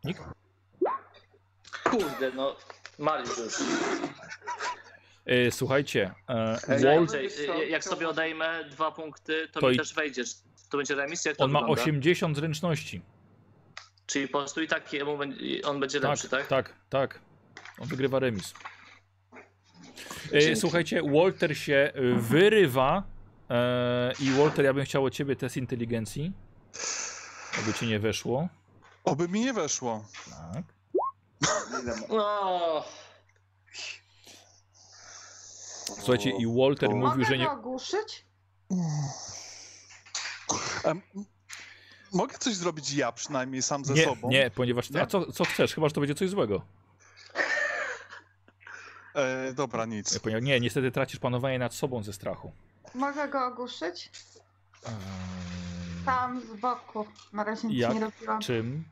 [0.04, 0.22] Nikt?
[1.84, 2.56] Kurde, no.
[2.98, 3.54] Mariusz już.
[5.26, 7.26] E, słuchajcie, e, Ej, Wall, Inaczej,
[7.62, 10.24] y, jak sobie odejmę dwa punkty, to, To mi i- też wejdzie.
[10.70, 11.24] To będzie remis?
[11.24, 11.82] Jak to on ma wygląda?
[11.82, 13.02] 80 zręczności.
[14.06, 15.18] Czyli po prostu i tak jemu
[15.64, 16.46] on będzie Tak, lepszy, tak?
[16.46, 17.20] tak, tak.
[17.78, 18.54] On wygrywa remis.
[20.32, 20.60] E, Dzięki.
[20.60, 23.02] słuchajcie, Walter się e, wyrywa.
[23.50, 26.32] E, I Walter, ja bym chciał od ciebie test inteligencji.
[27.58, 28.48] Aby ci nie weszło.
[29.04, 30.04] Oby mi nie weszło.
[30.30, 30.62] Tak.
[32.08, 32.84] No,
[35.84, 36.92] Słuchajcie, i Walter o.
[36.92, 37.44] mówił, Mogę że nie.
[37.44, 38.24] go ogłuszyć?
[40.84, 41.02] Em,
[42.12, 44.28] mogę coś zrobić ja przynajmniej sam ze Nie, sobą?
[44.28, 44.90] nie, ponieważ.
[44.90, 45.02] Nie?
[45.02, 45.74] A co, co chcesz?
[45.74, 46.62] Chyba, że to będzie coś złego.
[49.16, 50.20] E, dobra, nic.
[50.42, 52.52] Nie, niestety tracisz panowanie nad sobą ze strachu.
[52.94, 54.10] Mogę go ogłuszyć?
[54.86, 54.92] Eee,
[56.06, 57.06] Tam z boku.
[57.32, 57.94] Na razie nic Jak?
[57.94, 58.40] nie robiłam.
[58.40, 58.84] czym?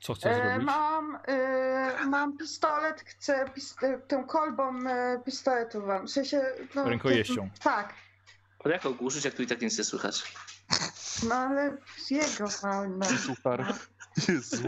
[0.00, 0.66] Co chcesz E, zrobić?
[0.66, 6.06] mam, e, mam pistolet, chcę pis e, tą kolbą e, pistoletu wam.
[6.06, 6.42] W sensie.
[6.74, 7.50] No, Rękojeścią.
[7.62, 7.94] Tak.
[8.64, 10.22] ale jak ogłuszyć, jak tu i tak nic nie słychać?
[11.28, 13.06] No ale z jego walnę.
[13.06, 13.74] Super.
[14.28, 14.62] Jezu.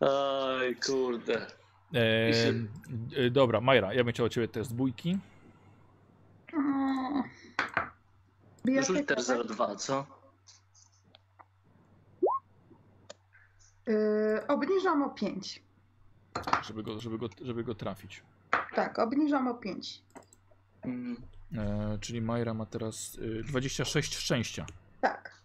[0.00, 1.46] Oj, kurde.
[1.94, 5.18] E, dobra, Majra, ja bym chciał od ciebie test bójki.
[6.52, 7.22] Mm.
[8.64, 9.46] Rzuć Bijatyka, też tak?
[9.46, 10.06] 02, co?
[13.88, 15.62] Y, obniżam o 5.
[16.62, 18.22] Żeby go, żeby go, żeby go trafić.
[18.74, 20.02] Tak, obniżam o 5.
[20.82, 21.16] Mm,
[21.58, 24.66] Eee, czyli Majra ma teraz y, 26 szczęścia.
[25.00, 25.42] Tak.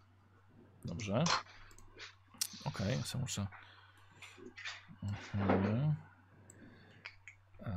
[0.85, 1.23] Dobrze.
[2.65, 3.47] Okej, okay, ja muszę.
[5.33, 5.95] Mhm.
[7.67, 7.73] Eee,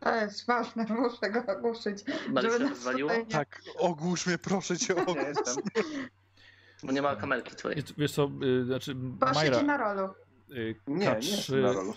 [0.00, 2.04] To jest ważne, muszę go ogłuszyć.
[2.04, 3.10] Się nas wywaliło?
[3.10, 5.16] tutaj nie- Tak, ogłusz mnie, proszę cię, Nie ogłusz.
[5.26, 5.56] jestem.
[6.82, 7.76] Bo nie ma kamerki twojej.
[7.76, 10.14] jest- wiesz co, y, znaczy Bo Majra, siedzi na rolu.
[10.50, 11.94] y, Nie, nie na K3, rolu.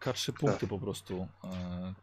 [0.00, 1.26] K3 punkty po prostu.
[1.44, 1.94] Eee,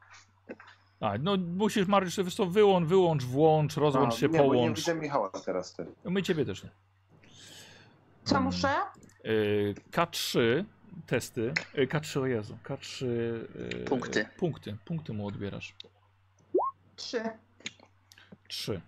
[1.02, 4.78] a, no musisz Mariusz, wiesz co, wyłącz, wyłącz, włącz, rozłącz się, nie, bo nie połącz.
[4.80, 5.74] widzę Michała teraz.
[5.74, 5.86] Ty.
[6.06, 6.66] No My ciebie też.
[8.24, 8.44] Co Mm.
[8.44, 8.70] muszę?
[9.26, 10.64] Y, K3
[11.08, 11.54] testy.
[11.78, 12.58] y, K3, o Jezu.
[12.64, 14.26] K3 y, Punkty.
[14.38, 14.78] Punkty.
[14.86, 15.76] Punkty mu odbierasz.
[16.96, 17.22] 3.
[18.48, 18.82] 3.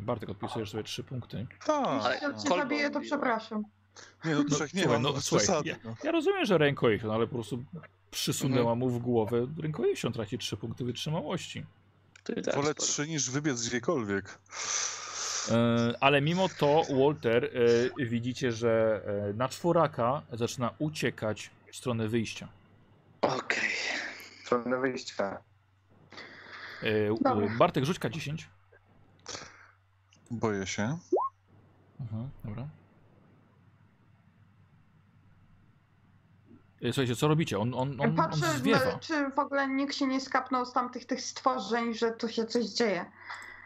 [0.00, 1.46] Bartek, odpisujesz sobie 3 punkty.
[1.66, 2.22] Tak.
[2.22, 3.64] Jak cię zabiję, to przepraszam.
[4.24, 5.68] Nie, no trzech nie słuchaj, mam, no, no, słuchaj, przesady.
[5.68, 5.94] ja- no.
[6.04, 7.64] Ja rozumiem, że rękojeść, no ale po prostu
[8.10, 8.78] przysunęła Mhm.
[8.78, 11.66] mu w głowę rękojeścią, traci 3 punkty wytrzymałości.
[12.44, 14.38] Tak Wolę trzy niż wybiec gdziekolwiek.
[15.48, 17.44] E, ale mimo to, Walter,
[18.00, 22.48] e, widzicie, że e, na czworaka zaczyna uciekać w stronę wyjścia.
[23.20, 23.70] Okej.
[24.44, 25.42] Stronę wyjścia.
[26.82, 27.46] E, Dobra.
[27.46, 28.42] e, Bartek, rzuć K10.
[30.30, 30.98] Boję się.
[32.00, 32.66] Mhm, dobra.
[36.86, 37.58] Słuchajcie, co robicie?
[37.58, 38.78] On, on, on, on Patrzę, zwiewa.
[38.96, 42.44] w- czy w ogóle nikt się nie skapnął z tamtych tych stworzeń, że tu się
[42.46, 43.04] coś dzieje.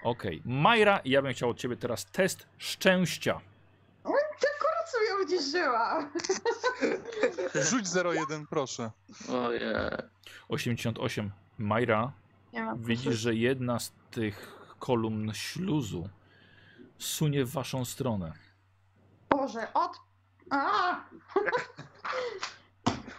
[0.05, 0.42] Okej.
[0.44, 3.41] Majra, ja bym chciał od ciebie teraz test szczęścia.
[4.94, 6.10] Co mnie uciszyła?
[7.70, 8.91] Rzuć 0,1, proszę.
[9.33, 9.62] Ojej.
[10.49, 11.31] 88.
[11.58, 12.12] Majra,
[12.76, 16.08] widzisz, że jedna z tych kolumn śluzu
[16.99, 18.33] sunie w waszą stronę.
[19.31, 20.00] Boże, od...
[20.50, 21.00] A!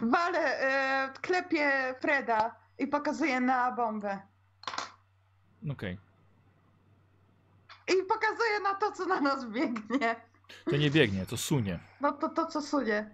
[0.00, 4.18] Walę, e, klepię Freda i pokazuję na bombę.
[5.70, 5.98] Okej.
[7.88, 10.16] I pokazuję na to, co na nas biegnie.
[10.64, 11.78] To nie biegnie, to sunie.
[12.00, 13.10] No to to, co sunie.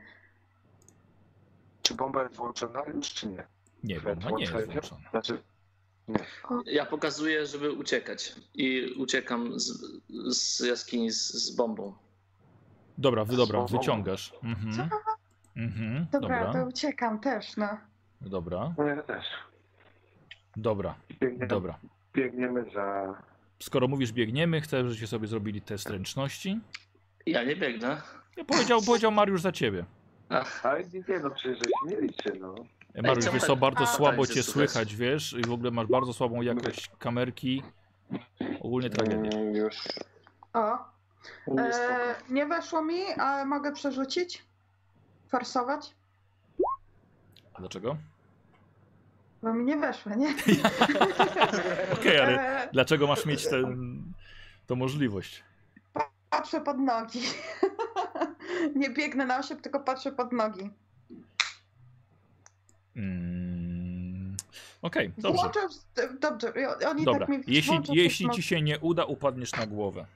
[1.82, 3.46] Czy bomba jest włączona już, czy nie?
[3.84, 5.10] Nie, bomba nie jest włączona.
[5.10, 5.42] Znaczy,
[6.66, 8.34] Ja pokazuję, żeby uciekać.
[8.54, 9.82] I uciekam z,
[10.36, 11.94] z jaskini z, z bombą.
[12.98, 14.34] Dobra, wy, dobra, wyciągasz.
[14.42, 14.90] Mhm.
[15.56, 16.06] Mhm.
[16.12, 17.68] Dobra, to Dobra, uciekam też, no.
[18.20, 19.24] dobra, no ja też.
[20.56, 21.78] dobra, Biegniemy, dobra.
[22.14, 23.14] biegniemy za...
[23.62, 26.60] Skoro mówisz biegniemy, chcę, żebyście sobie zrobili test ręczności.
[27.26, 28.02] Ja nie biegnę.
[28.36, 29.84] Ja powiedział, powiedział Mariusz za ciebie.
[30.28, 31.58] Ach, Ale nie, no przecież
[32.00, 32.54] liczy, no.
[33.02, 34.70] Mariusz, czemu wiesz tak- co, bardzo a, słabo tak cię słychać?
[34.70, 37.62] słychać, wiesz, i w ogóle masz bardzo słabą jakość kamerki.
[38.60, 39.30] Ogólnie tragedia.
[39.40, 39.76] Mm, już.
[40.54, 40.78] O,
[41.46, 44.42] Nie e, nie weszło mi, ale mogę przerzucić?
[45.28, 45.94] Forsować?
[47.54, 47.96] A dlaczego?
[49.42, 50.28] Bo mi nie weszło, nie?
[51.94, 53.76] Okej, ale E, dlaczego masz mieć tę
[54.66, 55.42] tą możliwość?
[56.30, 57.20] patrzę pod nogi.
[58.76, 60.70] Nie biegnę na osiep, tylko patrzę pod nogi.
[62.96, 64.36] Mm,
[64.82, 65.42] Okej, dobrze.
[65.42, 65.68] Włączam,
[66.20, 66.52] dobrze,
[66.88, 70.06] oni Dobra, tak mi jeśli, jeśli ci się nie uda, upadniesz na głowę.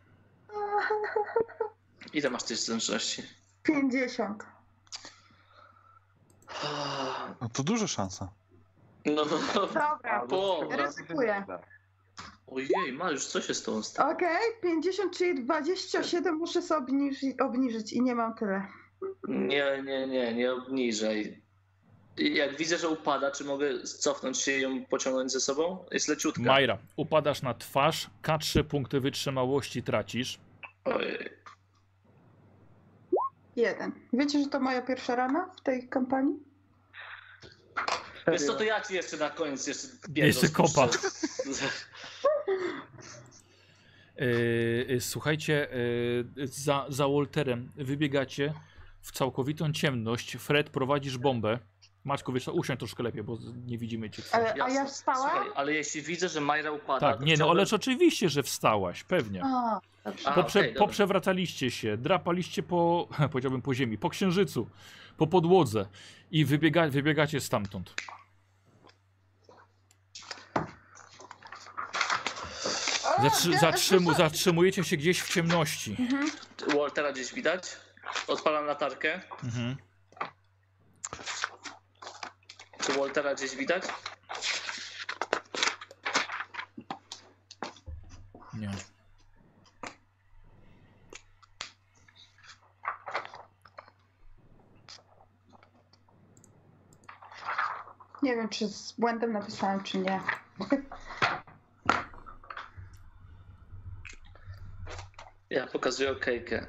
[2.13, 3.23] Ile masz tej zręczności?
[3.63, 4.45] 50.
[7.41, 8.29] No to duża szansa.
[9.07, 9.67] No, no, no.
[9.67, 11.45] Dobra, Bo, ryzykuję.
[12.47, 14.13] ojej, Mariusz, co się z tą stało?
[14.13, 18.67] Okej, 50, czyli 27 muszę sobie obniżyć, obniżyć i nie mam tyle.
[19.29, 21.43] Nie, nie, nie, nie obniżaj.
[22.17, 25.85] Jak widzę, że upada, czy mogę cofnąć się i ją pociągnąć ze sobą?
[25.91, 26.43] Jest leciutka.
[26.43, 30.39] Majra, upadasz na twarz, K3 punkty wytrzymałości tracisz.
[30.85, 31.29] Ojej.
[33.57, 33.93] Jeden.
[34.13, 36.35] Wiecie, że to moja pierwsza rana w tej kampanii?
[38.29, 40.89] Wiesz co, to ja ci jeszcze na koniec jeszcze Jeszcze kopa.
[44.17, 45.69] Yy, yy, słuchajcie,
[46.37, 48.55] yy, za, za Walterem wybiegacie
[49.01, 50.37] w całkowitą ciemność.
[50.37, 51.59] Fred, prowadzisz bombę.
[52.05, 54.23] Maćku, wiesz co, usiądź troszkę lepiej, bo nie widzimy cię.
[54.33, 55.31] Ale, a ja wstałam?
[55.31, 59.05] Słuchaj, ale jeśli widzę, że Majra upada, Tak, nie no, chciałbym- ależ oczywiście, że wstałaś,
[59.05, 59.43] pewnie.
[59.45, 60.29] A, dobrze.
[60.29, 60.87] A, Poprze, okej, dobra.
[60.87, 64.69] poprzewracaliście się, drapaliście po, powiedziałbym po ziemi, po księżycu,
[65.17, 65.87] po podłodze
[66.31, 67.95] i wybiega, wybiegacie stamtąd.
[73.23, 75.97] Zatrzy, zatrzymu, zatrzymujecie się gdzieś w ciemności.
[75.99, 76.31] Mhm.
[76.77, 77.77] Waltera gdzieś widać?
[78.27, 79.21] Odpalam latarkę.
[79.45, 79.77] Mhm.
[82.81, 83.85] Czy Waltera gdzieś widać?
[88.55, 88.71] Nie.
[98.23, 100.21] Nie wiem, czy z błędem napisałem, czy nie.
[105.57, 106.67] Ja pokazuję okejkę.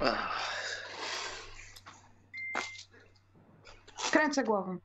[0.00, 0.58] Ach,
[4.12, 4.78] Kręcę głową.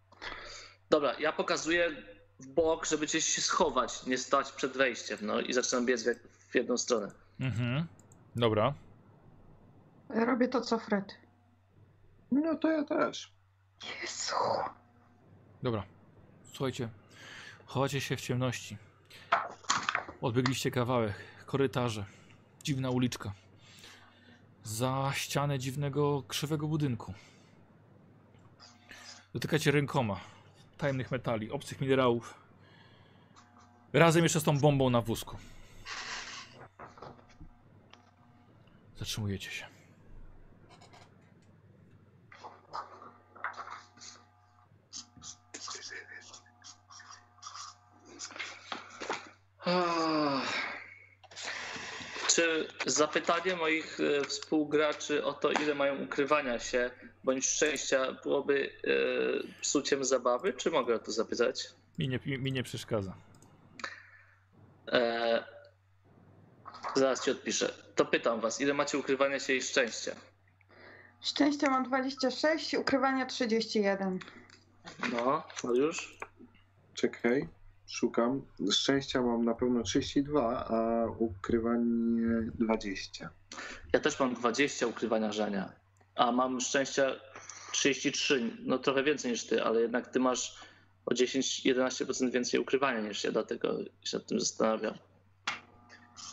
[0.89, 1.91] Dobra, ja pokazuję
[2.39, 6.15] w bok, żeby gdzieś się schować, nie stać przed wejściem, no i zaczynam biec w,
[6.51, 7.11] w jedną stronę.
[7.39, 7.87] Mhm.
[8.35, 8.73] Dobra.
[10.09, 11.15] Robię to, co Fred.
[12.31, 13.33] No to ja też.
[14.01, 14.35] Jezu.
[15.63, 15.83] Dobra.
[16.53, 16.89] Słuchajcie,
[17.65, 18.77] chowacie się w ciemności.
[20.21, 21.13] Odbiegliście kawałek,
[21.45, 22.05] korytarze,
[22.63, 23.33] dziwna uliczka.
[24.63, 27.13] Za ścianę dziwnego, krzywego budynku.
[29.33, 30.19] Dotykacie rękoma
[30.77, 32.33] tajemnych metali, obcych minerałów.
[33.93, 35.37] Razem jeszcze z tą bombą na wózku.
[38.97, 39.65] Zatrzymujecie się.
[49.65, 50.32] Ach.
[52.43, 56.91] Czy zapytanie moich e, współgraczy o to, ile mają ukrywania się
[57.23, 61.69] bądź szczęścia, byłoby e, psuciem zabawy, czy mogę o to zapytać?
[61.99, 63.15] Mi nie, mi nie przeszkadza.
[64.87, 65.43] E,
[66.95, 67.73] zaraz ci odpiszę.
[67.95, 70.15] To pytam was, ile macie ukrywania się i szczęścia?
[71.21, 74.19] Szczęścia mam 26, ukrywania 31.
[75.11, 76.17] No, no już?
[76.93, 77.47] Czekaj,
[77.93, 78.41] szukam.
[78.71, 83.29] Szczęścia mam na pewno 32, a ukrywanie 20.
[83.93, 85.71] Ja też mam 20 ukrywania żania,
[86.15, 87.11] a mam szczęścia
[87.71, 90.55] 33, no trochę więcej niż ty, ale jednak ty masz
[91.05, 94.97] o 10-11% więcej ukrywania niż ja, dlatego się nad tym zastanawiam.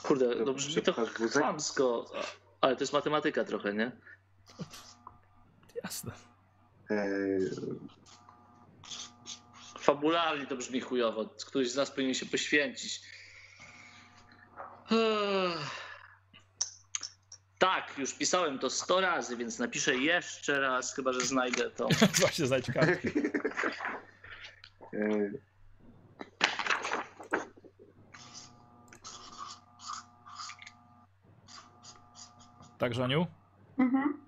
[0.02, 0.92] Kurde, no brzmi to
[1.32, 2.12] chamsko,
[2.60, 3.92] ale to jest matematyka trochę, nie?
[5.84, 6.12] Jasne.
[6.90, 7.50] Eee,
[9.80, 13.00] Fabularnie to brzmi chujowo, któryś z nas powinien się poświęcić.
[17.58, 21.88] Tak, już pisałem to 100 razy, więc napiszę jeszcze raz, chyba że znajdę to.
[22.20, 23.10] Właśnie znajdź kartki.
[32.78, 33.26] Tak, Żaniu?
[33.78, 34.20] Mhm.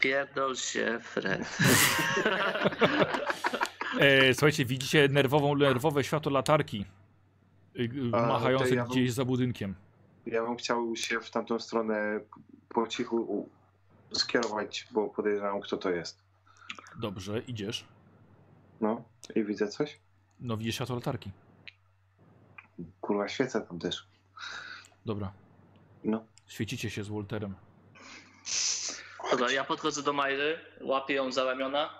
[0.00, 1.42] Pierdol się, Fred.
[4.00, 6.84] E, słuchajcie, widzicie nerwową, nerwowe światło latarki
[7.78, 9.74] y, A, machające ja bym- gdzieś za budynkiem.
[10.26, 12.20] ja bym chciał się w tamtą stronę
[12.68, 13.48] po cichu
[14.12, 16.22] skierować, bo podejrzewam, kto to jest.
[17.00, 17.84] Dobrze, idziesz.
[18.80, 19.04] No
[19.34, 19.98] i widzę coś.
[20.40, 21.30] No widzisz światło latarki.
[23.00, 24.06] Kurwa, świecę tam też.
[25.06, 25.32] Dobra.
[26.04, 26.24] No.
[26.46, 27.54] Świecicie się z Walterem.
[29.30, 31.90] Dobra, ja podchodzę do Majry, łapię ją za ramiona.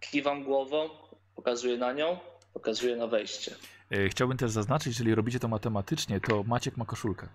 [0.00, 0.90] kiwam głową,
[1.36, 2.18] pokazuję na nią,
[2.54, 3.54] pokazuję na wejście.
[3.90, 7.28] E, Chciałbym też zaznaczyć, jeżeli robicie to matematycznie, to Maciek ma koszulkę.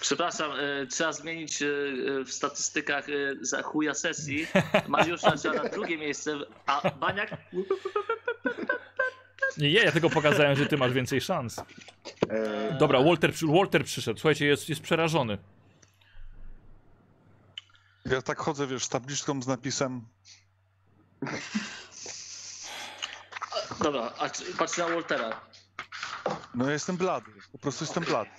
[0.00, 4.46] Przepraszam, e, trzeba zmienić e, e, w statystykach e, za chuja sesji.
[4.88, 6.36] Mariusza trzeba na drugie miejsce,
[6.66, 7.30] a Baniak
[9.58, 11.58] Nie, nie, ja tylko pokazałem, że ty masz więcej szans.
[12.28, 14.20] E, Dobra, Walter, Walter przyszedł.
[14.20, 15.38] Słuchajcie, jest, jest przerażony.
[18.06, 20.06] Ja tak chodzę, wiesz, z tabliczką z napisem
[23.82, 25.40] Dobra, a czy- patrz na Waltera.
[26.54, 28.30] No ja jestem blady, po prostu jestem blady.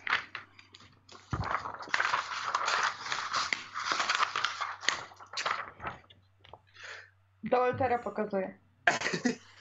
[7.44, 8.58] Do Waltera pokazuję.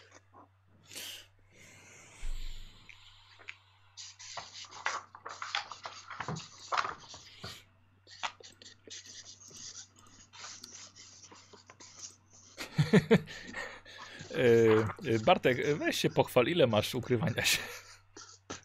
[15.24, 17.58] Bartek, weź się pochwal, ile masz ukrywania się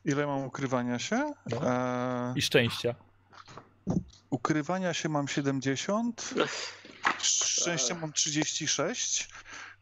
[0.06, 1.34] Ile mam ukrywania się?
[1.50, 1.58] No.
[1.64, 2.96] Eee, i szczęścia.
[4.30, 6.34] ukrywania się mam 70,
[7.22, 9.30] szczęścia mam 36.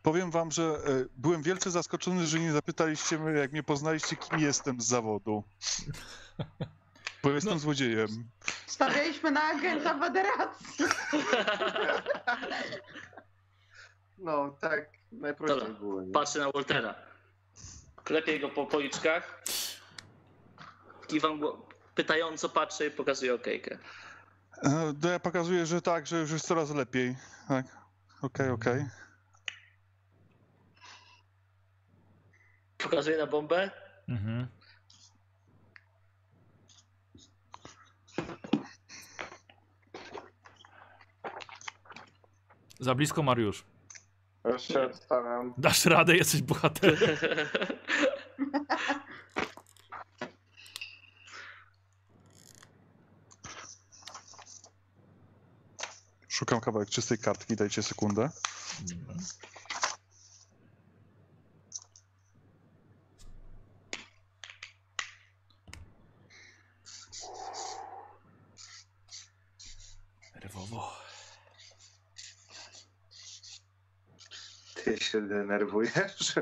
[0.04, 0.78] Powiem wam, że e,
[1.18, 5.44] byłem wielce zaskoczony, że nie zapytaliście mnie, jak mnie poznaliście, kim jestem z zawodu.
[7.24, 8.08] Bo jestem złodziejem.
[8.68, 10.86] Stawialiśmy na agenta Federacji.
[14.18, 16.02] No, tak najprościej Dobra, było.
[16.02, 16.12] Nie?
[16.12, 16.96] Patrzę na Waltera.
[18.04, 19.44] Klepię go po policzkach.
[21.08, 23.78] Kiwam go, pytająco patrzę i pokazuję okejkę.
[25.02, 27.16] To ja pokazuję, że tak, że już jest coraz lepiej.
[27.48, 27.66] Tak.
[28.22, 28.86] Okej, okej.
[32.78, 33.72] Pokazuję na bombę.
[34.10, 34.48] Mhm.
[42.80, 43.77] Za blisko Mariusz.
[44.48, 45.54] Już się odstawiam.
[45.58, 47.18] Dasz radę, jesteś bohaterem.
[56.28, 58.30] Szukam kawałek czystej kartki, dajcie sekundę.
[70.36, 70.92] Nerwowo.
[74.84, 76.36] Ty się denerwujesz?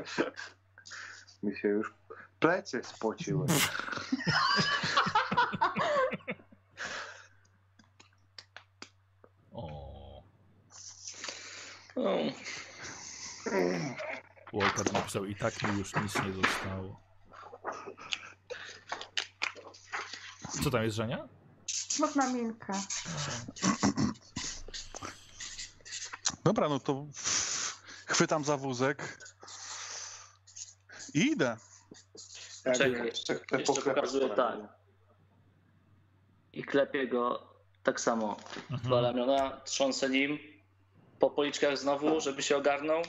[1.42, 1.94] Mi się już
[2.40, 3.46] plecie spociły.
[9.52, 10.22] O.
[11.96, 12.16] O,
[14.52, 17.00] Walter napisał i tak mi już nic nie zostało.
[20.64, 21.28] Co tam jest, Żenia?
[21.66, 22.72] Smutna minka.
[26.44, 27.06] Dobra, no to
[28.16, 29.18] chwytam za wózek
[31.14, 31.56] i idę.
[32.64, 33.34] Ja Czekaj, jeszcze
[33.84, 34.56] pokazuję po tak.
[36.52, 37.46] I klepię go
[37.82, 38.36] tak samo.
[38.70, 39.04] Dwa Mhm.
[39.04, 40.38] ramiona, trząsę nim.
[41.18, 43.02] Po policzkach znowu, żeby się ogarnął.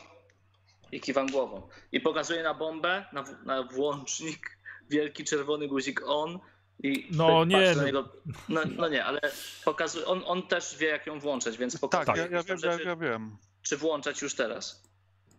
[0.92, 1.70] I kiwam głową.
[1.92, 4.58] I pokazuję na bombę, na, w- na włącznik.
[4.90, 6.40] Wielki czerwony guzik on.
[6.84, 7.84] I No patrzę nie, Na no.
[7.86, 8.10] niego,
[8.50, 9.20] no, no nie, ale
[9.66, 12.58] pokazuje, on, on też wie, jak ją włączać, więc pokazuje, Tak, ja, ja, wiem, tam
[12.72, 13.38] ja, rzeczy, ja wiem.
[13.62, 14.87] czy włączać już teraz.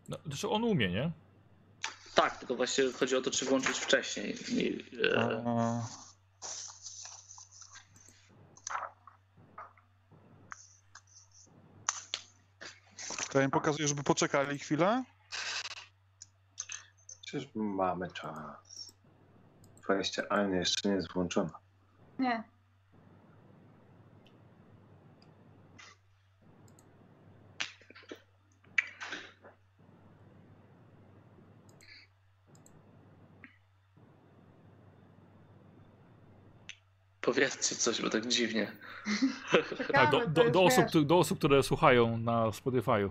[0.09, 1.11] No, znaczy on umie, nie?
[2.15, 4.37] Tak, tylko właśnie chodzi o to, czy włączyć wcześniej.
[4.55, 5.87] I, e, A...
[13.33, 15.05] To ja im pokazuję, żeby poczekali chwilę.
[17.27, 18.93] Przecież mamy czas.
[19.85, 21.51] 20, a nie, jeszcze nie jest włączona.
[22.19, 22.58] Nie.
[37.33, 38.73] Powiedzcie coś, bo tak dziwnie.
[39.53, 41.05] Tak, do, Czekamy, to do, do, osób, wiesz.
[41.05, 43.11] do osób, które słuchają na Spotify'u.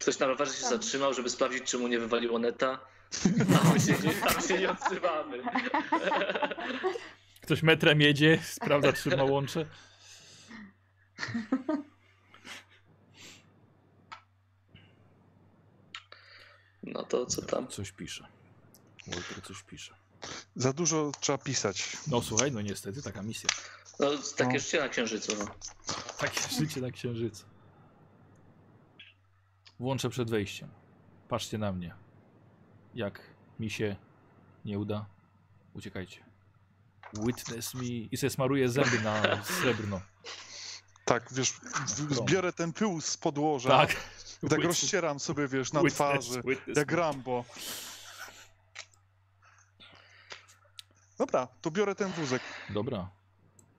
[0.00, 0.70] Ktoś na rowerze się Tak.
[0.70, 2.78] zatrzymał, żeby sprawdzić, czy mu nie wywaliło neta.
[3.62, 5.42] Tam się nie, tam się nie odzywamy.
[7.42, 9.66] Ktoś metrem jedzie, sprawdza, czy ma łącze.
[16.82, 17.68] No to co tam?
[17.68, 18.28] Coś pisze.
[19.10, 19.94] Walter coś pisze.
[20.56, 21.96] Za dużo trzeba pisać.
[22.06, 23.50] No słuchaj, no niestety taka misja.
[24.00, 24.06] No
[24.36, 24.58] takie No.
[24.58, 25.32] życie na księżycu.
[25.38, 25.46] No.
[26.18, 27.44] Takie życie na księżycu.
[29.80, 30.68] Włączę przed wejściem.
[31.28, 31.94] Patrzcie na mnie.
[32.94, 33.20] Jak
[33.60, 33.96] mi się
[34.64, 35.06] nie uda,
[35.74, 36.24] uciekajcie.
[37.26, 40.00] Witness me i se smaruje zęby na srebrno.
[41.04, 41.52] Tak, wiesz,
[42.10, 43.68] zbiorę ten pył z podłoża.
[43.70, 43.96] Tak.
[44.42, 46.42] I tak rozcieram sobie, wiesz, na witness- twarzy.
[46.44, 46.96] witness Jak me.
[46.96, 47.44] Rambo.
[51.18, 52.42] Dobra, to biorę ten wózek.
[52.70, 53.08] Dobra.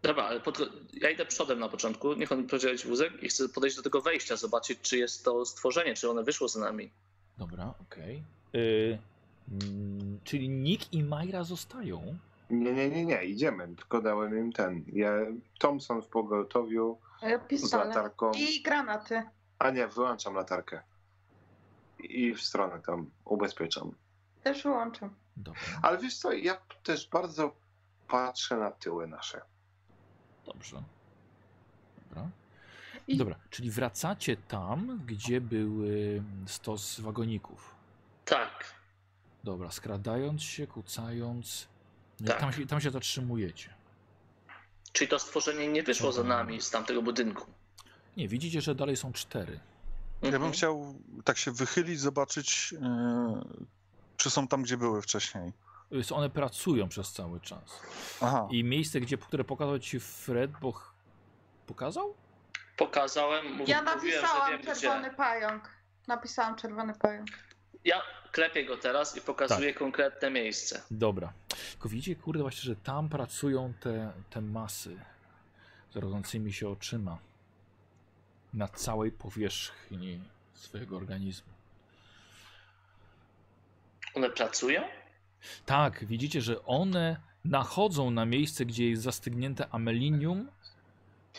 [0.01, 0.59] Dobra, ale pod...
[0.93, 4.35] ja idę przodem na początku, niech on prowadzi wózek i chcę podejść do tego wejścia,
[4.35, 6.92] zobaczyć, czy jest to stworzenie, czy one wyszło za nami.
[7.38, 8.24] Dobra, okej.
[8.56, 9.00] Y,
[9.51, 12.18] mm, czyli Nick i Majra zostają.
[12.50, 14.84] Nie, nie, nie, nie, idziemy, tylko dałem im ten.
[14.93, 15.11] Ja,
[15.59, 18.32] Thompson w pogotowiu E, z latarką.
[18.32, 19.24] I granaty.
[19.59, 20.82] A nie, wyłączam latarkę.
[22.00, 23.92] I w stronę tam ubezpieczam.
[24.43, 25.09] Też wyłączam.
[25.40, 27.56] Dobra, Ale wiesz co, ja też bardzo
[28.08, 29.42] patrzę na tyły nasze.
[30.45, 30.84] dobrze.
[32.09, 32.30] Dobra.
[33.08, 37.76] I- Dobra, czyli wracacie tam, gdzie był y, stos wagoników.
[38.26, 38.80] Tak,
[39.43, 41.68] Dobra, skradając się, kucając.
[42.19, 42.40] Nie, Tak.
[42.40, 43.74] Tam, się, tam się zatrzymujecie.
[44.92, 47.45] czyli to stworzenie nie wyszło za nami z tamtego budynku.
[48.18, 49.59] Nie, widzicie, że dalej są cztery.
[50.22, 50.51] Ja bym Mhm.
[50.53, 52.80] chciał tak się wychylić, zobaczyć, yy,
[54.19, 55.53] czy są tam, gdzie były wcześniej.
[56.14, 57.81] One pracują przez cały czas.
[58.22, 60.73] Aha, I miejsce, gdzie, które pokazał ci Fred, bo
[61.67, 62.14] pokazał?
[62.77, 65.17] Pokazałem, mów, Ja napisałam wiem czerwony gdzie.
[65.17, 65.69] pająk.
[66.07, 67.27] Napisałam czerwony pająk.
[67.85, 69.80] Ja klepię go teraz i pokazuję Tak.
[69.80, 70.81] konkretne miejsce.
[70.91, 71.33] Dobra.
[71.72, 74.99] Tylko widzicie, kurde, właśnie, że tam pracują te, te masy
[75.93, 77.17] z rodzącymi się oczyma
[78.53, 80.19] na całej powierzchni
[80.53, 81.53] swojego organizmu.
[84.15, 84.81] One pracują?
[85.65, 90.47] Tak, widzicie, że one nachodzą na miejsce, gdzie jest zastygnięte amelinium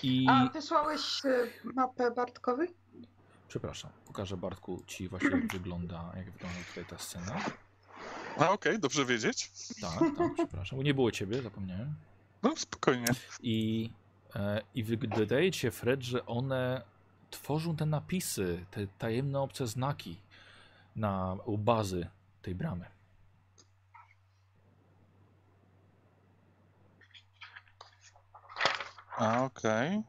[0.03, 0.27] i...
[0.29, 2.67] A wysłałeś y, mapę Bartkowi?
[3.49, 7.41] Przepraszam, pokażę Bartku ci właśnie jak wygląda, jak wygląda tutaj ta scena.
[8.39, 9.51] A, okej, dobrze wiedzieć.
[9.81, 11.95] Tak, tak, przepraszam, bo nie było ciebie, zapomniałem.
[12.43, 13.07] No spokojnie.
[13.43, 13.91] I,
[14.35, 16.83] e, i wydaje ci się, Fred, że one
[17.31, 20.17] tworzą te napisy, te tajemne obce znaki
[20.97, 22.07] na u bazy
[22.43, 22.91] tej bramy.
[29.17, 30.03] A, okej.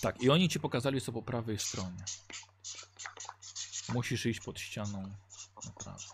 [0.00, 2.04] Tak, i oni ci pokazali co po prawej stronie.
[3.94, 5.02] Musisz iść pod ścianą
[5.64, 6.13] na prawo.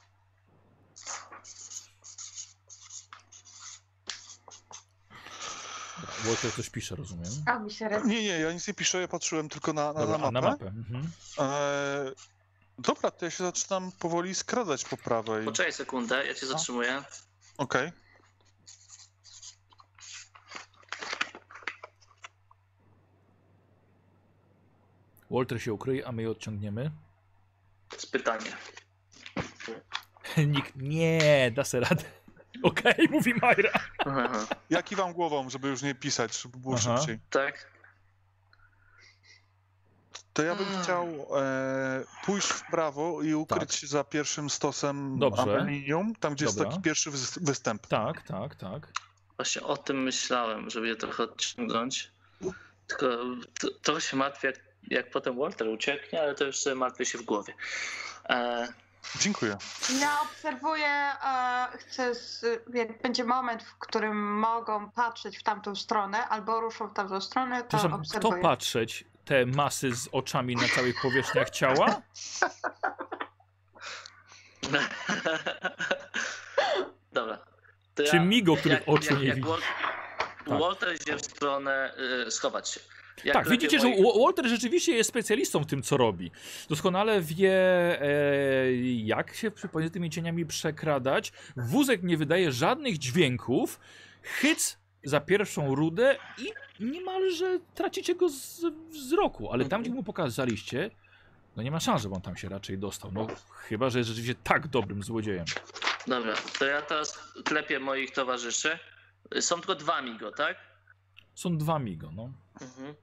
[6.24, 7.30] Walter coś pisze, rozumiem.
[7.46, 7.88] A mi się.
[8.04, 10.32] Nie, nie, ja nic nie piszę, ja patrzyłem tylko na, na, Dobra, na mapę.
[10.32, 10.66] na mapę.
[10.66, 11.10] Mhm.
[11.38, 12.12] Eee,
[12.78, 15.44] dobra, to ja się zaczynam powoli skradać po prawej.
[15.44, 17.02] Poczekaj sekundę, ja cię zatrzymuję.
[17.58, 17.92] Okej.
[25.30, 26.90] Walter się ukryje, a my je odciągniemy.
[27.88, 28.50] To jest pytanie.
[30.46, 32.04] Nikt, nie, da se radę.
[32.70, 33.70] Okej, mówi Majra.
[34.70, 36.96] Ja kiwam głową, żeby już nie pisać, żeby było Aha.
[36.98, 37.18] szybciej.
[37.30, 37.70] Tak?
[40.32, 40.82] To ja bym Hmm.
[40.84, 41.06] chciał
[41.38, 43.72] e, pójść w prawo i ukryć Tak.
[43.78, 45.42] się za pierwszym stosem Dobrze.
[45.42, 46.62] amelinium, tam gdzie Dobra.
[46.64, 47.86] jest taki pierwszy wys- występ.
[47.86, 48.88] Tak, tak, tak.
[49.36, 52.10] Właśnie o tym myślałem, żeby je trochę odciągnąć.
[52.86, 53.06] Tylko
[53.60, 57.18] to, trochę się martwię, jak, jak potem Walter ucieknie, ale to już sobie martwię się
[57.18, 57.54] w głowie.
[58.28, 58.68] E,
[59.20, 59.56] Dziękuję.
[60.00, 60.88] Ja obserwuję,
[61.20, 66.88] a chcę, z, jak będzie moment, w którym mogą patrzeć w tamtą stronę, albo ruszą
[66.88, 68.42] w tamtą stronę, to Przepraszam, kto obserwuję.
[68.42, 71.86] patrzeć te masy z oczami na całych powierzchniach ciała?
[77.12, 77.38] Dobra.
[77.94, 79.48] To Czy Migo, których jak- oczu jak- nie jak widzi?
[80.46, 80.60] Tak.
[80.60, 81.94] Walter idzie w stronę
[82.26, 82.80] y, schować się.
[83.24, 86.30] Jak tak, widzicie, że moich- Walter rzeczywiście jest specjalistą w tym, co robi.
[86.68, 87.52] Doskonale wie,
[88.02, 91.32] e, jak się przy- tymi cieniami przekradać.
[91.56, 93.80] Wózek nie wydaje żadnych dźwięków.
[94.22, 96.52] Hyc za pierwszą rudę i
[96.84, 99.52] niemalże tracicie go z wzroku.
[99.52, 100.90] Ale tam, gdzie mu pokazaliście,
[101.56, 103.12] no nie ma szans, żeby on tam się raczej dostał.
[103.12, 105.44] No, chyba, że jest rzeczywiście tak dobrym złodziejem.
[106.06, 108.78] Dobra, to ja teraz klepię moich towarzyszy.
[109.40, 110.56] Są tylko dwa Migo, tak?
[111.34, 112.32] Są dwa migo, no.
[112.60, 112.94] Mhm.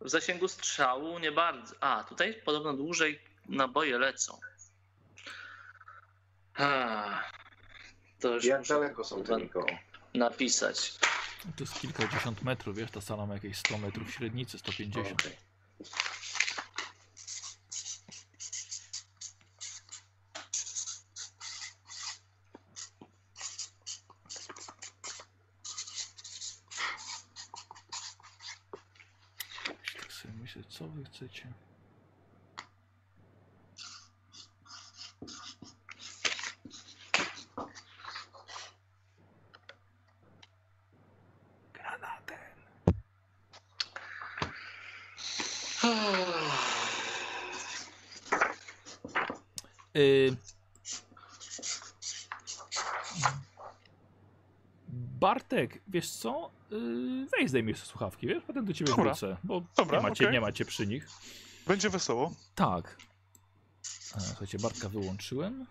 [0.00, 1.74] W zasięgu strzału nie bardzo.
[1.80, 4.38] A, tutaj podobno dłużej naboje lecą.
[6.54, 7.22] A,
[8.20, 9.36] to już Jak muszę daleko są te
[10.14, 10.98] napisać.
[11.56, 15.12] To jest kilkadziesiąt metrów, wiesz, ta sala ma jakieś 100 metrów średnicy, 150.
[15.12, 15.36] Okej.
[30.00, 31.52] Tak sobie myślę, co wy chcecie?
[49.98, 50.36] Y...
[55.20, 56.50] Bartek, wiesz co?
[56.70, 58.42] Yy, weź zdejmij słuchawki, wiesz?
[58.46, 59.04] Potem do ciebie Dobra.
[59.04, 60.32] wrócę, bo Dobra, nie, macie, okej.
[60.34, 61.08] nie macie przy nich.
[61.66, 62.32] Będzie wesoło.
[62.54, 62.96] Tak.
[64.16, 65.66] E, Słuchajcie, Bartka wyłączyłem.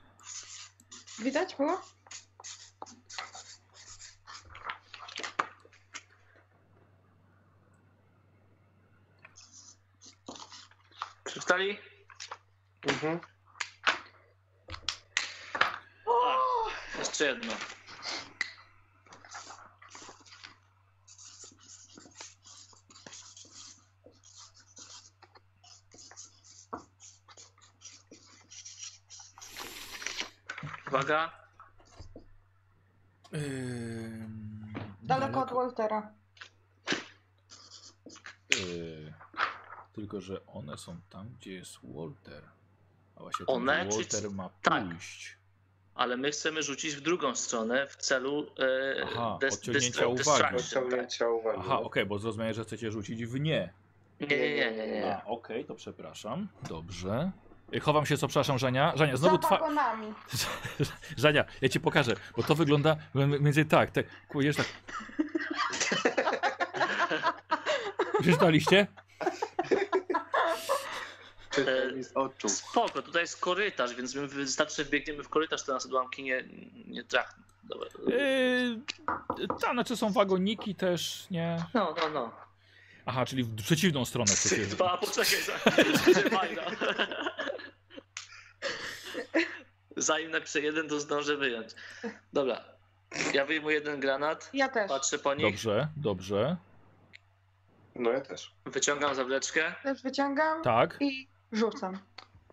[1.20, 1.82] Widać było?
[11.24, 11.78] Przeczytali?
[12.84, 13.20] Mhm.
[17.00, 17.54] Jeszcze jedno.
[31.08, 31.32] Uwaga.
[33.34, 36.11] Ym, Daleko od Waltera.
[38.50, 39.14] Yy,
[39.94, 42.44] tylko, że one są tam, gdzie jest Walter.
[43.16, 44.84] A właśnie tam, One, gdzie czy- Walter ma tak.
[44.90, 45.38] pójść.
[45.95, 50.18] Ale my chcemy rzucić w drugą stronę w celu e, Aha, des- odciągnięcia uwagi.
[50.18, 50.60] distraction, tak.
[50.60, 51.60] Odciągnięcia uwagi.
[51.61, 53.74] Aha, okej, bo zrozumiałem, że chcecie rzucić w nie.
[54.19, 55.16] Nie, nie, nie, nie, nie.
[55.18, 56.48] A, okej, to przepraszam.
[56.69, 57.32] Dobrze.
[57.82, 58.94] Chowam się, co przepraszam, Żania.
[58.96, 59.50] Żania, znowu twa...
[59.50, 60.14] wagonami.
[61.18, 64.66] Żania, ja ci pokażę, bo to wygląda mniej więcej tak, tak, kujesz tak.
[68.22, 68.88] Przeczytaliście?
[72.16, 72.50] Oczu.
[72.50, 76.44] Spoko, tutaj jest korytarz, więc my wystarczy, że biegniemy w korytarz, to nas odłamki nie,
[76.88, 77.44] nie trafną.
[77.64, 77.90] Dobra.
[78.08, 78.80] Yy,
[79.62, 81.64] tam, znaczy są wagoniki też, nie?
[81.74, 82.32] No, no, no.
[83.06, 84.32] Aha, czyli w przeciwną stronę.
[84.70, 85.54] Dwa, poczekaj, za-.
[89.98, 91.68] Zanim napiszę jeden, to zdążę wyjąć.
[92.34, 92.62] Dobra.
[93.34, 94.90] Ja wyjmuję jeden granat, Ja też.
[94.90, 96.58] patrzę po nich, Dobrze, dobrze.
[97.96, 98.52] No ja też.
[98.66, 99.76] wyciągam zawleczkę.
[99.84, 100.98] Też wyciągam Tak.
[101.02, 101.98] i rzucam.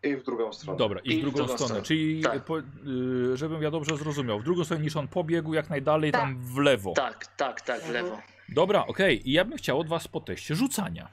[0.02, 0.78] I w drugą stronę.
[0.78, 1.68] Dobra, i w I w drugą drugą stronę.
[1.68, 1.83] stronę.
[1.86, 2.44] Czyli, Tak.
[2.44, 2.62] po, y,
[3.36, 6.20] żebym ja dobrze zrozumiał, w drugą stronę niż on pobiegł, jak najdalej Tak.
[6.20, 6.93] tam w lewo.
[6.93, 8.20] Tak, tak, tak, w lewo.
[8.49, 9.28] Dobra, okej.
[9.28, 11.09] I ja bym chciał od was po teście rzucania.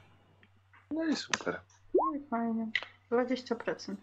[0.90, 1.60] No i super.
[1.94, 2.66] No i fajnie.
[3.10, 3.94] 20%.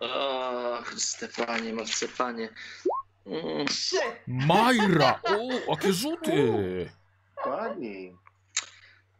[0.00, 2.48] O, Stefanie, Marcepanie.
[3.26, 3.66] Mm!
[4.26, 5.20] Majra!
[5.24, 6.52] O, jakie rzuty!
[7.44, 8.16] Pani.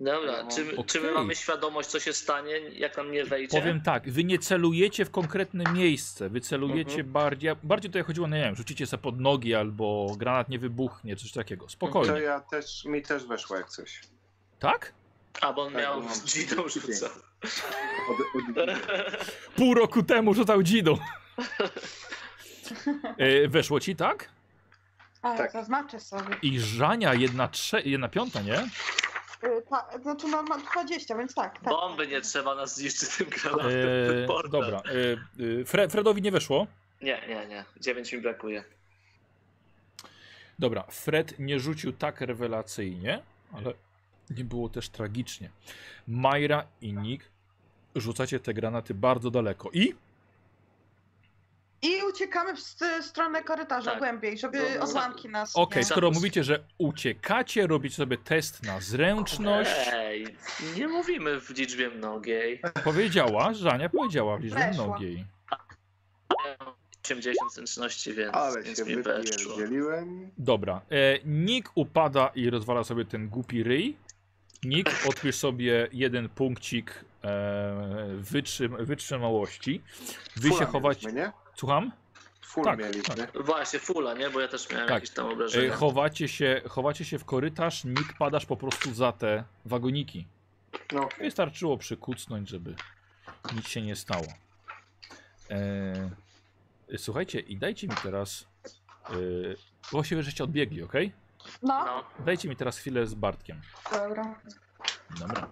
[0.00, 3.60] Dobra, No, czy, czy my mamy świadomość, co się stanie, jak nam nie wejdzie?
[3.60, 7.12] Powiem tak, wy nie celujecie w konkretne miejsce, wy celujecie Mhm.
[7.12, 11.16] bardziej, bardziej tutaj chodziło, no nie wiem, rzucicie sobie pod nogi albo granat nie wybuchnie,
[11.16, 11.64] coś takiego.
[11.64, 12.20] To Spokojnie.
[12.20, 14.00] ja też, mi też weszło jak coś.
[14.58, 14.92] Tak?
[15.40, 16.02] A, bo on Tak, miał
[16.34, 17.10] Giną rzucał.
[17.42, 18.20] Od,
[18.68, 18.78] od,
[19.56, 20.98] Pół roku temu rzucał dzidą.
[23.18, 24.28] E, Weszło ci, tak?
[25.22, 25.52] A, Tak.
[25.52, 26.36] zaznaczę sobie.
[26.42, 28.58] I Żania jedna, trze, jedna piąta, nie?
[29.44, 31.54] Y, ta, znaczy no ma 20, więc tak.
[31.54, 31.62] tak.
[31.64, 33.70] Bomby nie trzeba nas zniszczyć tym granatem.
[34.24, 34.50] E, Portal.
[34.60, 34.78] dobra.
[34.78, 36.66] E, e, Fre, Fredowi nie weszło.
[37.02, 37.64] Nie, nie, nie.
[37.80, 38.64] Dziewięć mi brakuje.
[40.58, 43.72] Dobra, Fred nie rzucił tak rewelacyjnie, ale
[44.30, 45.50] nie było też tragicznie.
[46.08, 47.24] Majra i Nick
[47.94, 49.70] rzucacie te granaty bardzo daleko.
[49.72, 49.94] I
[51.82, 53.98] I uciekamy w st- stronę korytarza Tak.
[53.98, 55.84] głębiej, żeby odłamki nas okej, nie...
[55.86, 59.70] skoro mówicie, że uciekacie, robicie sobie test na zręczność.
[59.92, 60.26] Ej,
[60.76, 62.60] nie mówimy w liczbie mnogiej.
[62.84, 64.86] Powiedziała, Żania powiedziała w liczbie Weszło.
[64.86, 65.24] mnogiej.
[67.04, 68.84] 80 zręczności, więc, ale więc się
[70.06, 70.28] mi.
[70.38, 73.96] Dobra, e, Nick upada i rozwala sobie ten głupi ryj.
[74.64, 79.82] Nick, odpisz sobie jeden punkcik e, wytrzym, wytrzymałości.
[80.36, 81.06] Wy Fula się chowacie...
[81.06, 81.32] mieliśmy, nie?
[81.54, 81.92] Słucham?
[82.42, 83.14] Full Tak, mieliśmy.
[83.44, 84.30] Właśnie, fula, nie?
[84.30, 84.94] Bo ja też miałem Tak.
[84.94, 85.74] jakieś tam E, obrażenia.
[85.76, 90.26] chowacie, się, chowacie się w korytarz, Nick padasz po prostu za te wagoniki.
[90.92, 91.24] No, okej.
[91.24, 92.74] Wystarczyło przykucnąć, żeby
[93.54, 94.26] nic się nie stało.
[95.50, 96.10] E,
[96.98, 98.46] słuchajcie, i dajcie mi teraz.
[99.10, 99.14] E,
[99.90, 100.92] właściwie żeście odbiegli, ok?
[101.62, 103.60] No, No, Dajcie mi teraz chwilę z Bartkiem.
[103.92, 104.40] dobra.
[105.20, 105.48] Dobra.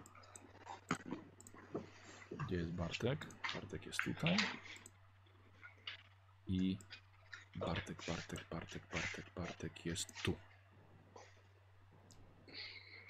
[2.46, 3.26] Gdzie jest Bartek?
[3.54, 4.36] Bartek jest tutaj.
[6.48, 6.78] I
[7.56, 10.34] Bartek, Bartek, Bartek, Bartek, Bartek jest tu.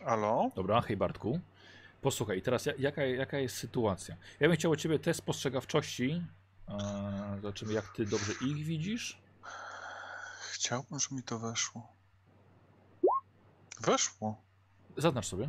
[0.05, 0.51] Halo?
[0.57, 1.41] Dobra, hej Bartku.
[2.03, 4.17] Posłuchaj, teraz ja- jaka, jaka jest sytuacja?
[4.41, 6.23] Ja bym chciał od ciebie test spostrzegawczości.
[6.69, 9.19] Eee, zobaczymy, jak ty dobrze ich widzisz.
[10.53, 11.96] Chciałbym, żeby mi to weszło.
[13.81, 14.43] Weszło.
[14.97, 15.49] Zaznacz sobie.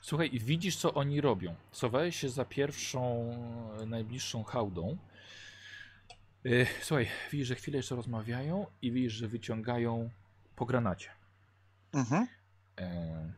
[0.00, 1.54] Słuchaj, widzisz, co oni robią.
[1.72, 3.30] Schowałeś się za pierwszą,
[3.80, 4.96] e, najbliższą hałdą.
[6.44, 10.10] Yy, słuchaj, widzisz, że chwilę jeszcze rozmawiają i widzisz, że wyciągają
[10.56, 11.10] po granacie.
[11.92, 12.26] Mhm.
[12.78, 13.32] E,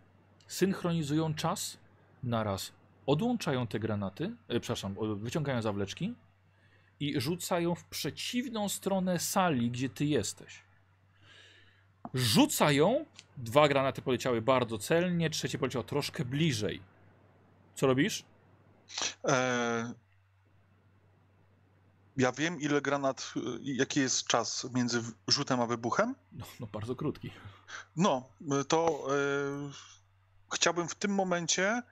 [0.47, 1.79] synchronizują czas,
[2.23, 2.73] naraz
[3.07, 6.15] odłączają te granaty, e, przepraszam, wyciągają zawleczki
[7.01, 10.63] i rzucają w przeciwną stronę sali, gdzie ty jesteś.
[12.15, 13.05] Rzucają,
[13.37, 16.83] dwa granaty poleciały bardzo celnie, trzecie poleciało troszkę bliżej.
[17.75, 18.25] Co robisz?
[19.25, 19.95] E,
[22.17, 26.15] ja wiem, ile granat, y, jaki jest czas między rzutem a wybuchem.
[26.33, 27.33] No, no bardzo krótki.
[27.97, 28.29] No,
[28.61, 29.71] y, to e,
[30.55, 31.83] chciałbym w tym momencie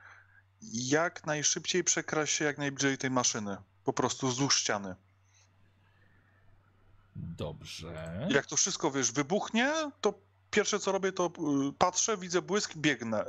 [0.72, 3.56] jak najszybciej przekraść się jak najbliżej tej maszyny.
[3.84, 4.94] Po prostu wzdłuż ściany.
[7.20, 8.26] Dobrze.
[8.30, 10.14] Jak to wszystko, wiesz, wybuchnie, to
[10.50, 13.26] pierwsze co robię, to y, patrzę, widzę błysk, biegnę, y,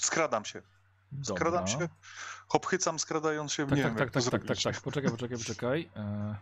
[0.00, 0.62] skradam się.
[1.22, 1.80] Skradam Dobra.
[1.80, 1.88] się,
[2.48, 4.80] hopchycam skradając się, Tak, nie tak, wiem, tak, tak, tak, tak, tak.
[4.80, 5.88] Poczekaj, poczekaj, poczekaj.
[5.96, 6.34] E...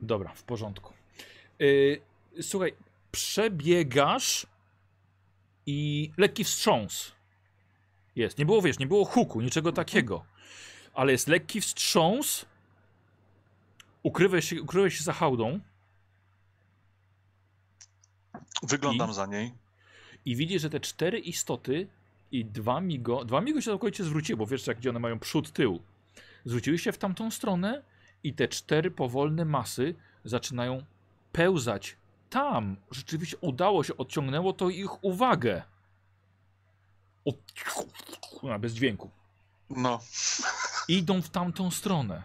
[0.00, 0.92] Dobra, w porządku.
[1.60, 2.74] E, Słuchaj,
[3.12, 4.46] przebiegasz
[5.66, 7.12] i lekki wstrząs.
[8.16, 8.38] Jest.
[8.38, 10.24] Nie było, wiesz, nie było huku, niczego takiego.
[10.94, 12.46] Ale jest lekki wstrząs.
[14.02, 15.60] Ukryłeś się, ukryłeś się za hałdą
[18.62, 19.14] Wyglądam I?
[19.14, 19.52] za niej.
[20.24, 21.88] i widzisz, że te cztery istoty
[22.32, 25.52] i dwa migo, dwa migo się całkowicie zwróciły, bo wiesz, jak gdzie one mają przód,
[25.52, 25.82] tył.
[26.44, 27.82] Zwróciły się w tamtą stronę
[28.24, 29.94] i te cztery powolne masy
[30.24, 30.84] zaczynają
[31.32, 31.96] pełzać
[32.30, 32.76] tam.
[32.90, 35.62] Rzeczywiście udało się, odciągnęło to ich uwagę.
[37.24, 37.32] O,
[38.58, 39.10] bez dźwięku.
[39.70, 40.00] No.
[40.88, 42.22] Idą w tamtą stronę.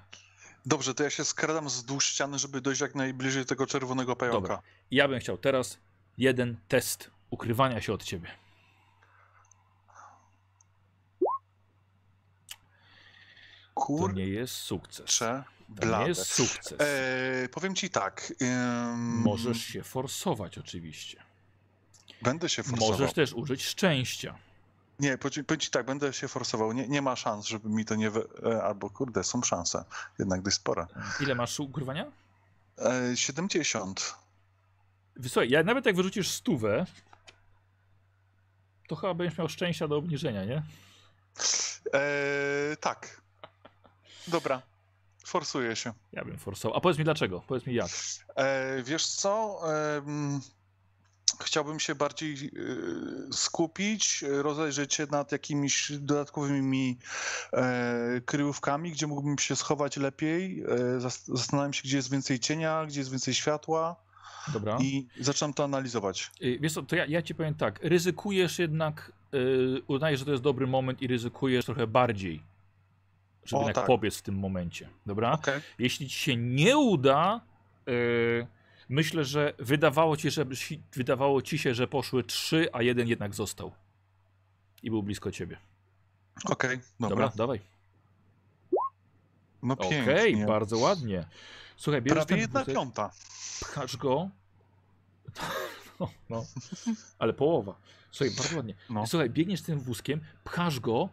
[0.65, 4.41] Dobrze, to ja się skradam wzdłuż ściany, żeby dojść jak najbliżej tego czerwonego pająka.
[4.41, 4.61] Dobra.
[4.91, 5.77] Ja bym chciał teraz
[6.17, 8.29] jeden test ukrywania się od ciebie.
[13.75, 15.19] To Kurczę, nie jest sukces.
[15.81, 16.77] To nie jest sukces.
[16.81, 18.33] E, powiem ci tak.
[18.41, 21.23] ym, Możesz się forsować oczywiście.
[22.21, 22.91] Będę się forsował.
[22.91, 24.35] Możesz też użyć szczęścia.
[25.03, 26.73] Nie, powiem ci tak, będę się forsował.
[26.73, 28.09] Nie, nie ma szans, żeby mi to nie...
[28.09, 28.27] Wy...
[28.45, 29.85] e, Albo kurde, są szanse.
[30.19, 30.87] Jednak dość spore.
[31.19, 32.11] Ile masz ukrywania?
[32.77, 34.15] E, 70.
[35.23, 36.85] Słuchaj, ja nawet jak wyrzucisz stówę,
[38.87, 40.63] to chyba będziesz miał szczęścia do obniżenia, nie?
[41.93, 43.21] E, tak.
[44.27, 44.61] Dobra.
[45.25, 45.93] Forsuję się.
[46.11, 46.77] Ja bym forsował.
[46.77, 47.41] A powiedz mi dlaczego?
[47.47, 47.89] Powiedz mi jak.
[48.35, 49.59] E, wiesz co?
[49.97, 50.41] Em,
[51.43, 56.97] chciałbym się bardziej e, skupić, rozejrzeć się nad jakimiś dodatkowymi
[57.53, 60.63] e, kryjówkami, gdzie mógłbym się schować lepiej.
[60.63, 63.95] E, zas- zastanawiam się, gdzie jest więcej cienia, gdzie jest więcej światła
[64.53, 64.77] Dobra.
[64.81, 66.31] i zaczynam to analizować.
[66.59, 67.79] Wiesz co, to ja, ja ci powiem tak.
[67.83, 72.41] Ryzykujesz jednak, yy, uznajesz, że to jest dobry moment i ryzykujesz trochę bardziej,
[73.45, 73.85] żeby O, jednak tak.
[73.85, 74.89] pobiec w tym momencie.
[75.05, 75.31] Dobra?
[75.31, 75.61] Okej.
[75.79, 77.41] Jeśli ci się nie uda,
[77.85, 78.47] yy,
[78.89, 80.45] myślę, że wydawało ci, że,
[80.93, 83.71] wydawało ci się, że poszły trzy, a jeden jednak został.
[84.83, 85.57] I był blisko ciebie.
[86.45, 87.31] Okej, Dobra, dobra.
[87.35, 87.59] dawaj.
[89.63, 90.45] No Okej, pięknie.
[90.45, 91.25] bardzo ładnie.
[91.77, 93.11] Słuchaj, bierzesz Prawie jedna piąta.
[93.61, 94.29] pchasz go.
[95.99, 96.45] No, no,
[97.19, 97.75] ale połowa.
[98.11, 98.73] Słuchaj, bardzo ładnie.
[98.89, 99.07] No.
[99.07, 101.09] Słuchaj, biegniesz tym wózkiem, pchasz go,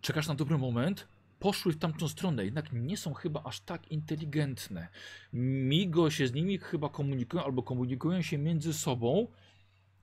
[0.00, 1.08] czekasz na dobry moment,
[1.40, 4.88] poszły w tamtą stronę, jednak nie są chyba aż tak inteligentne.
[5.32, 9.26] Migo się z nimi chyba komunikują, albo komunikują się między sobą.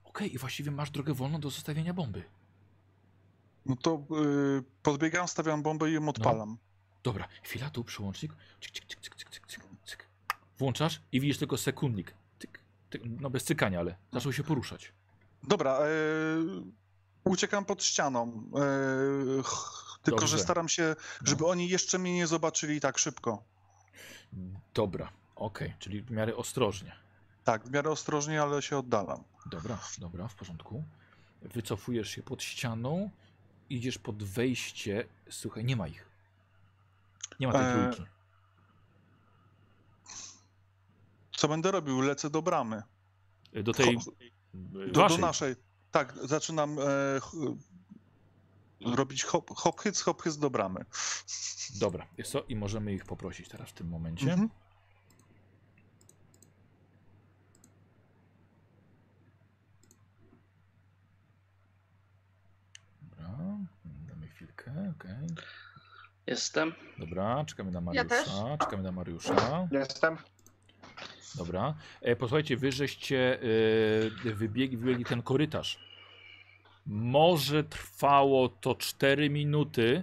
[0.04, 2.22] Okej, i właściwie masz drogę wolną do zostawienia bomby.
[3.66, 4.02] No to
[4.58, 6.58] y, podbiegam, stawiam bombę i ją odpalam.
[7.02, 8.32] Dobra, chwila tu, przełącznik.
[8.60, 10.06] Cyk, cyk, cyk, cyk, cyk, cyk, cyk.
[10.58, 12.14] Włączasz i widzisz tylko sekundnik.
[12.38, 12.60] Tyk,
[12.90, 14.92] tyk, no bez cykania, ale zaczął się poruszać.
[15.42, 15.88] Dobra, e,
[17.28, 18.42] uciekam pod ścianą.
[19.44, 20.36] Ch- tylko, Dobrze.
[20.36, 21.48] że staram się, żeby No.
[21.48, 23.42] oni jeszcze mnie nie zobaczyli tak szybko.
[24.74, 26.96] Dobra, okej, czyli w miarę ostrożnie.
[27.44, 29.24] Tak, w miarę ostrożnie, ale się oddalam.
[29.46, 30.84] Dobra, dobra, w porządku.
[31.42, 33.10] Wycofujesz się pod ścianą,
[33.70, 35.04] idziesz pod wejście.
[35.30, 36.06] Słuchaj, nie ma ich.
[37.40, 38.02] Nie ma tej E, trójki.
[41.36, 42.00] Co będę robił?
[42.00, 42.82] Lecę do bramy.
[43.52, 43.98] Do tej.
[44.54, 45.56] Do, Do, do naszej.
[45.98, 46.82] Tak, zaczynam e,
[47.20, 47.56] ch-
[48.96, 50.84] robić hop, hop hyc, hop do bramy.
[51.80, 52.42] Dobra, jest co?
[52.48, 54.32] I możemy ich poprosić teraz w tym momencie.
[54.32, 54.48] Mhm.
[63.02, 63.28] Dobra,
[64.08, 65.26] damy chwilkę, okej.
[66.26, 66.72] Jestem.
[66.98, 68.26] Dobra, czekamy na Ja też.
[68.28, 68.58] Mariusza.
[68.58, 69.68] czekamy na Mariusza.
[69.72, 70.16] Jestem.
[71.34, 71.74] Dobra.
[72.00, 73.40] E, posłuchajcie, wy żeście
[74.26, 75.87] e, wybiegli, wybiegli ten korytarz.
[76.88, 80.02] Może trwało to 4 minuty,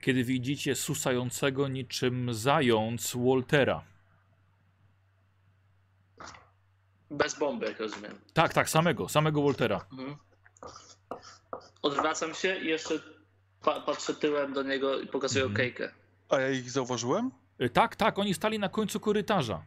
[0.00, 3.84] kiedy widzicie susającego niczym zając Waltera.
[7.10, 8.18] Bez bomby, jak rozumiem.
[8.34, 9.86] Tak, tak, samego, samego Waltera.
[9.92, 10.16] Mhm.
[11.82, 12.94] odwracam się i jeszcze
[13.62, 15.54] pa patrzę tyłem do niego i pokazuję Mhm.
[15.56, 15.92] okejkę.
[16.28, 17.30] A ja ich zauważyłem?
[17.62, 19.62] Y, Tak, tak, oni stali na końcu korytarza.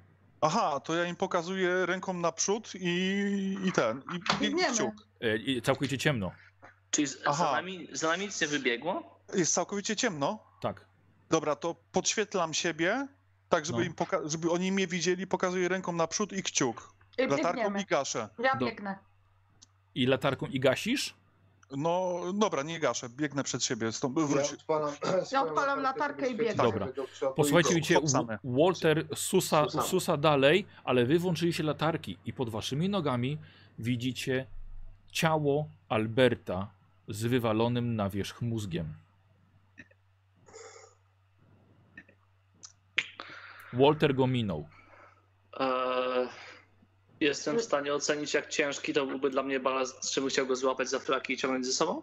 [0.45, 4.01] Aha, to ja im pokazuję ręką naprzód i, i ten,
[4.41, 4.93] i, i, kciuk.
[5.24, 6.32] Y, i Całkowicie ciemno.
[6.91, 9.19] Czyli z, za, nami, za nami nic nie wybiegło?
[9.33, 10.40] Jest całkowicie ciemno.
[10.61, 10.85] Tak.
[11.30, 13.07] Dobra, to podświetlam siebie,
[13.49, 13.85] tak żeby, No.
[13.85, 16.93] im poka- żeby oni mnie widzieli, pokazuję ręką naprzód i kciuk.
[17.17, 17.82] I Latarką biegniemy.
[17.82, 18.30] i gaszę.
[18.40, 18.99] Ja Do- biegnę.
[19.95, 21.14] I latarką i gasisz?
[21.71, 23.91] No dobra, nie gaszę, biegnę przed siebie.
[23.91, 24.53] Stąd, Ja wróć.
[24.53, 24.93] odpalam,
[25.31, 26.63] Ja odpalam latarkę i biegnę.
[26.63, 26.87] Dobra.
[27.35, 27.99] Posłuchajcie, widzicie,
[28.43, 33.37] Walter susa, susa dalej, ale wy włączyliście latarki i pod waszymi nogami
[33.79, 34.45] widzicie
[35.11, 36.67] ciało Alberta
[37.07, 38.93] z wywalonym na wierzch mózgiem.
[43.73, 44.67] Walter go minął.
[45.59, 46.27] Eee,
[47.25, 50.89] jestem w stanie ocenić, jak ciężki to byłby dla mnie balast, żebym chciał go złapać
[50.89, 52.01] za flaki i ciągnąć ze sobą?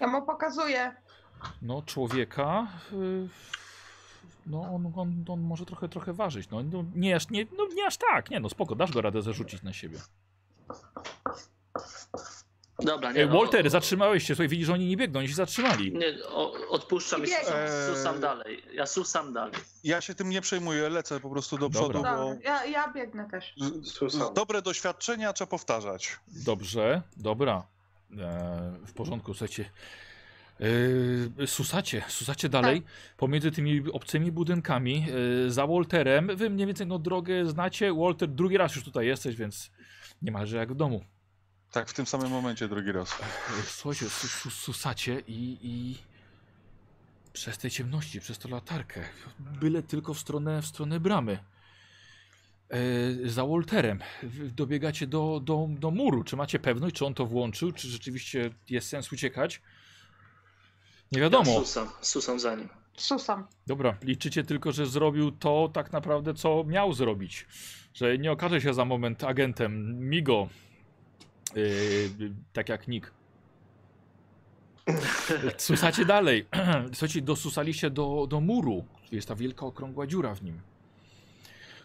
[0.00, 0.94] Ja mu pokazuję.
[1.62, 2.66] No, człowieka.
[2.92, 3.28] y,
[4.46, 6.50] No, on, on, on może trochę, trochę ważyć.
[6.50, 8.30] No, no, nie, aż, nie, no, nie aż tak.
[8.30, 9.98] Nie, no spoko, dasz go radę zarzucić na siebie.
[12.84, 14.34] Dobra, nie Ej, no, Walter, zatrzymałeś się.
[14.34, 15.92] Słuchaj, widzisz, że oni nie biegną, oni się zatrzymali.
[15.92, 17.40] Nie, o, odpuszczam i Biegam.
[17.44, 18.62] susam, susam dalej.
[18.72, 19.54] Ja susam dalej.
[19.84, 21.80] Ja się tym nie przejmuję, lecę po prostu do Dobra.
[21.80, 23.54] przodu, Dobra, bo ja, ja biegnę też.
[23.84, 24.34] Susam.
[24.34, 26.16] dobre doświadczenia trzeba powtarzać.
[26.28, 27.66] Dobrze, dobra.
[28.18, 29.70] E, w porządku, słuchajcie.
[31.40, 32.82] E, susacie, susacie dalej
[33.16, 35.06] pomiędzy tymi obcymi budynkami
[35.46, 36.36] e, za Walterem.
[36.36, 37.94] Wy mniej więcej no, drogę znacie.
[37.94, 39.70] Walter, drugi raz już tutaj jesteś, więc
[40.22, 41.04] niemalże jak w domu.
[41.70, 43.18] Tak, w tym samym momencie drugi raz.
[43.66, 45.98] Słuchajcie, su, su, susacie i, i
[47.32, 49.04] przez tej ciemności, przez tą latarkę,
[49.38, 51.38] byle tylko w stronę, w stronę bramy.
[52.70, 56.24] E, za Walterem Wy dobiegacie do, do, do muru.
[56.24, 59.62] Czy macie pewność, czy on to włączył, czy rzeczywiście jest sens uciekać?
[61.12, 61.52] Nie wiadomo.
[61.52, 62.68] Ja susam, susam za nim.
[62.96, 63.46] Susam.
[63.66, 67.46] Dobra, liczycie tylko, że zrobił to tak naprawdę, co miał zrobić.
[67.94, 70.48] Że nie okaże się za moment agentem Migo.
[71.54, 73.12] Yy, tak jak Nick.
[75.58, 76.46] Susacie dalej.
[76.92, 78.84] Słuchajcie, dosusaliście do, do muru.
[79.12, 80.60] Jest ta wielka okrągła dziura w nim.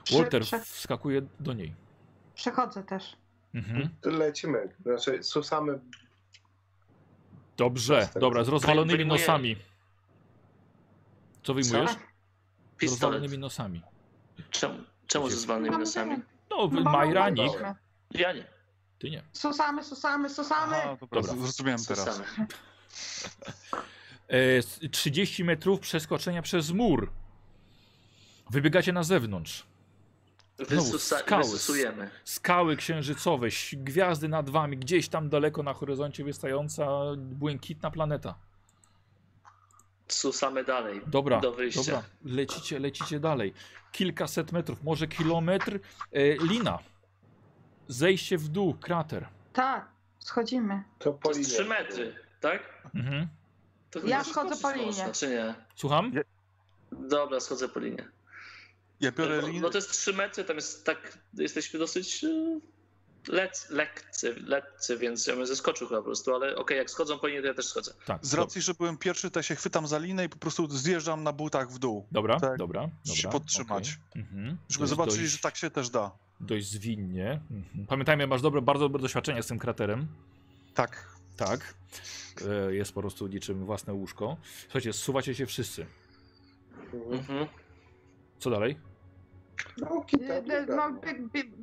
[0.04, 1.74] Prze- Walter prze- wskakuje do niej.
[2.36, 3.16] Przechodzę też.
[3.54, 3.90] Mhm.
[4.06, 4.70] Lecimy.
[4.84, 5.80] Znaczy, susamy.
[7.58, 9.56] Dobrze, dobra, z rozwalonymi Wyjmuję- nosami.
[11.44, 11.92] Co wyjmujesz?
[11.92, 11.98] Co?
[12.88, 13.82] Z rozwalonymi nosami.
[14.52, 16.16] Czemu, czemu ze zwalnymi Mamy nosami?
[16.50, 17.76] No, No, Majra, mamy Nick, tyle.
[18.12, 18.46] Ja nie.
[19.00, 19.24] Ty nie.
[19.34, 20.76] Susamy, susamy, susamy.
[20.76, 21.36] Aha, dobra, Dobra.
[21.38, 22.06] zrozumiałem teraz.
[22.06, 22.48] Susamy.
[24.30, 27.12] E, s- 30 metrów przeskoczenia przez mur.
[28.50, 29.66] Wybiegacie na zewnątrz.
[30.58, 31.46] Znowu Wysusa, skały.
[32.24, 38.36] Skały księżycowe, gwiazdy nad wami, gdzieś tam daleko na horyzoncie wystająca błękitna planeta.
[40.08, 41.02] Susamy dalej.
[41.08, 41.82] Dobra, Do wyjścia.
[41.82, 43.54] dobra, lecicie, lecicie dalej.
[43.92, 45.80] Kilkaset metrów, może kilometr.
[46.12, 46.80] E, lina.
[47.88, 49.28] Zejście w dół, krater.
[49.54, 49.88] Tak,
[50.20, 50.84] schodzimy.
[51.00, 51.54] To To po jest linie.
[51.54, 52.62] 3 metry, tak?
[52.96, 53.28] Mhm.
[53.92, 54.86] To Ja schodzę po linie.
[54.86, 55.56] Można, czy nie?
[55.76, 56.12] Słucham?
[56.92, 58.08] Dobra, schodzę po linie.
[59.00, 59.62] Ja biorę Bo, linię.
[59.62, 62.60] bo to jest 3 metry, tam jest tak, jesteśmy dosyć y,
[63.28, 67.28] lec, lekcy, lekcy, więc ja bym zeskoczył chyba po prostu, ale okej, jak schodzą po
[67.28, 67.94] linie, to ja też schodzę.
[68.06, 68.26] Tak.
[68.26, 71.24] Z racji, że byłem pierwszy, to ja się chwytam za linę i po prostu zjeżdżam
[71.24, 72.06] na butach w dół.
[72.12, 72.58] Dobra, Tak.
[72.58, 73.32] dobra, Się dobra.
[73.32, 73.98] podtrzymać.
[74.12, 74.22] okej.
[74.22, 74.58] Mhm.
[74.70, 76.12] Żeby Dość- zobaczyli, dość- że tak się też da.
[76.40, 77.42] Dość zwinnie.
[77.52, 77.88] Mhm.
[77.88, 80.08] Pamiętajmy, masz dobre, bardzo dobre doświadczenie z tym kraterem.
[80.74, 81.16] Tak.
[81.38, 81.74] Tak.
[82.70, 84.38] E, Jest po prostu niczym własne łóżko.
[84.64, 85.86] Słuchajcie, zsuwacie się wszyscy.
[87.12, 87.48] Mhm.
[88.40, 88.78] Co dalej?
[89.78, 90.18] No, Y,
[90.54, 91.02] y, No,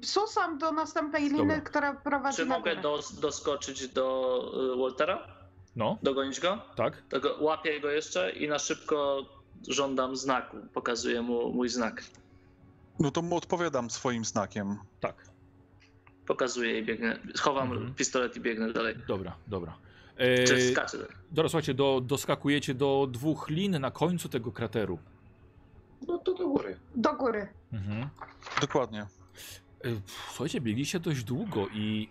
[0.02, 1.60] susam do następnej liny, Dobra.
[1.60, 2.76] która prowadzi Czy na mogę
[3.20, 5.28] doskoczyć do Waltera?
[5.76, 6.58] No, Dogonić go?
[6.76, 7.02] tak?
[7.08, 9.26] To go, łapię go jeszcze i na szybko
[9.68, 10.56] żądam znaku.
[10.74, 12.04] Pokazuję mu mój znak.
[12.98, 14.78] No to mu odpowiadam swoim znakiem.
[15.00, 15.14] Tak.
[16.26, 17.18] Pokazuję i biegnę.
[17.40, 17.94] Chowam Mhm.
[17.94, 18.96] pistolet i biegnę dalej.
[19.08, 19.78] Dobra, dobra.
[20.16, 21.12] E, Czy skaczę dalej.
[21.32, 24.98] dobra, słuchajcie, do, doskakujecie do dwóch lin na końcu tego krateru.
[26.08, 26.78] No to do góry.
[26.94, 27.48] Do góry.
[27.72, 28.08] Mhm.
[28.60, 29.00] Dokładnie.
[29.02, 29.06] E,
[30.28, 32.08] Słuchajcie, biegliście dość długo i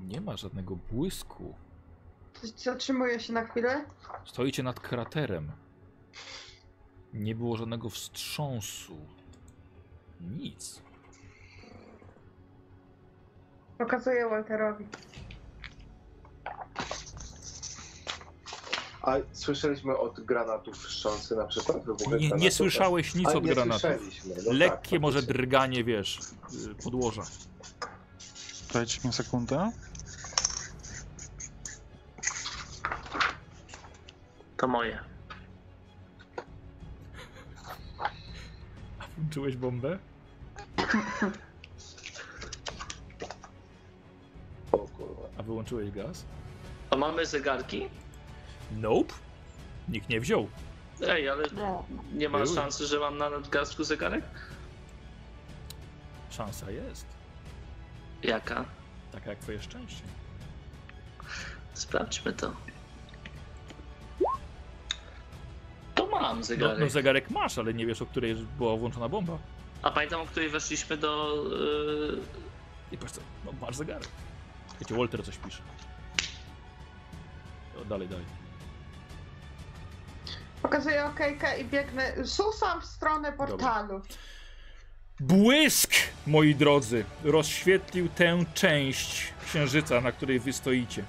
[0.00, 1.54] nie ma żadnego błysku.
[2.56, 3.84] Zatrzymuję się na chwilę.
[4.24, 5.52] Stoicie nad kraterem.
[7.14, 8.96] Nie było żadnego wstrząsu.
[10.22, 10.82] Nic.
[13.78, 14.86] Pokazuję Walterowi.
[19.02, 21.76] A słyszeliśmy od granatów wszczący na przykład?
[21.86, 22.52] Nie, nie granatów?
[22.52, 23.90] słyszałeś nic A, od nie granatów.
[24.46, 26.20] No Lekkie tak, może drganie, wiesz,
[26.70, 27.22] y, podłoża.
[28.72, 29.70] Dajcie mi sekundę.
[34.56, 34.98] To moje.
[38.98, 39.98] A włączyłeś bombę?
[44.72, 45.28] O kurwa.
[45.38, 46.24] A wyłączyłeś gaz?
[46.90, 47.88] A mamy zegarki?
[48.76, 49.14] Nope.
[49.88, 50.48] Nikt nie wziął.
[51.08, 51.84] Ej, ale No.
[52.14, 52.54] nie ma Były.
[52.54, 54.24] szansy, że mam na nadgarstku zegarek?
[56.30, 57.06] Szansa jest.
[58.22, 58.64] Jaka?
[59.12, 60.02] Taka jak twoje szczęście.
[61.74, 62.52] Sprawdźmy to.
[65.94, 66.78] To mam No, zegarek.
[66.80, 69.38] no zegarek masz, ale nie wiesz, o której była włączona bomba.
[69.82, 71.34] A pamiętam, o której weszliśmy do...
[71.50, 72.18] Yy...
[72.92, 74.08] I patrz co, no masz zegarek.
[74.80, 75.62] Wiecie, Walter coś pisze.
[77.82, 78.24] O, dalej, dalej.
[80.62, 82.26] Pokazuję okejkę i biegnę.
[82.26, 84.02] Susam w stronę portalu.
[85.20, 85.94] Błysk,
[86.26, 91.04] moi drodzy, rozświetlił tę część księżyca, na której wy stoicie.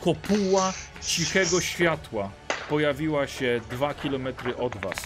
[0.00, 2.30] Kopuła cichego światła
[2.68, 4.98] pojawiła się dwa kilometry od was.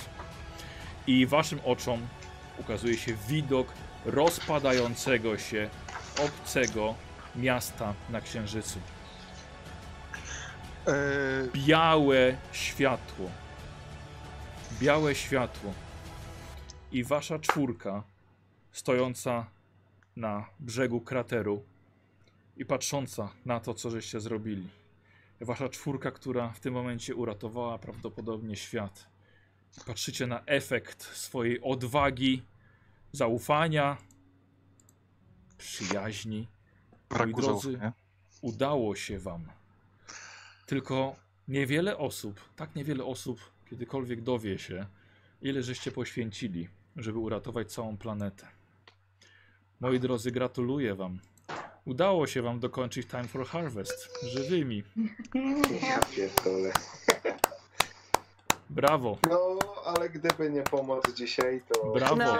[1.07, 2.07] I waszym oczom
[2.58, 3.68] ukazuje się widok
[4.05, 5.70] rozpadającego się
[6.24, 6.94] obcego
[7.36, 8.78] miasta na księżycu.
[10.86, 10.92] E,
[11.52, 13.31] białe światło.
[14.81, 15.73] Białe światło.
[16.92, 18.02] I wasza czwórka
[18.73, 19.47] stojąca
[20.16, 21.65] na brzegu krateru
[22.57, 24.68] i patrząca na to, co żeście zrobili.
[25.41, 29.14] Wasza czwórka, która w tym momencie uratowała prawdopodobnie świat.
[29.86, 32.43] Patrzycie na efekt swojej odwagi,
[33.12, 33.97] zaufania,
[35.59, 36.49] przyjaźni.
[37.11, 37.93] braku drodzy, zaufania.
[38.41, 39.47] udało się wam.
[40.67, 41.17] Tylko
[41.49, 44.86] niewiele osób, tak niewiele osób kiedykolwiek dowie się,
[45.43, 48.47] ile żeście poświęcili, żeby uratować całą planetę.
[49.81, 51.20] Moi drodzy, gratuluję wam.
[51.85, 54.83] Udało się wam dokończyć Time for Harvest żywymi.
[55.83, 56.73] Ja pierdolę.
[58.75, 61.86] Brawo, No, ale gdyby nie pomoc dzisiaj, to...
[61.93, 62.17] brawo.
[62.17, 62.36] No.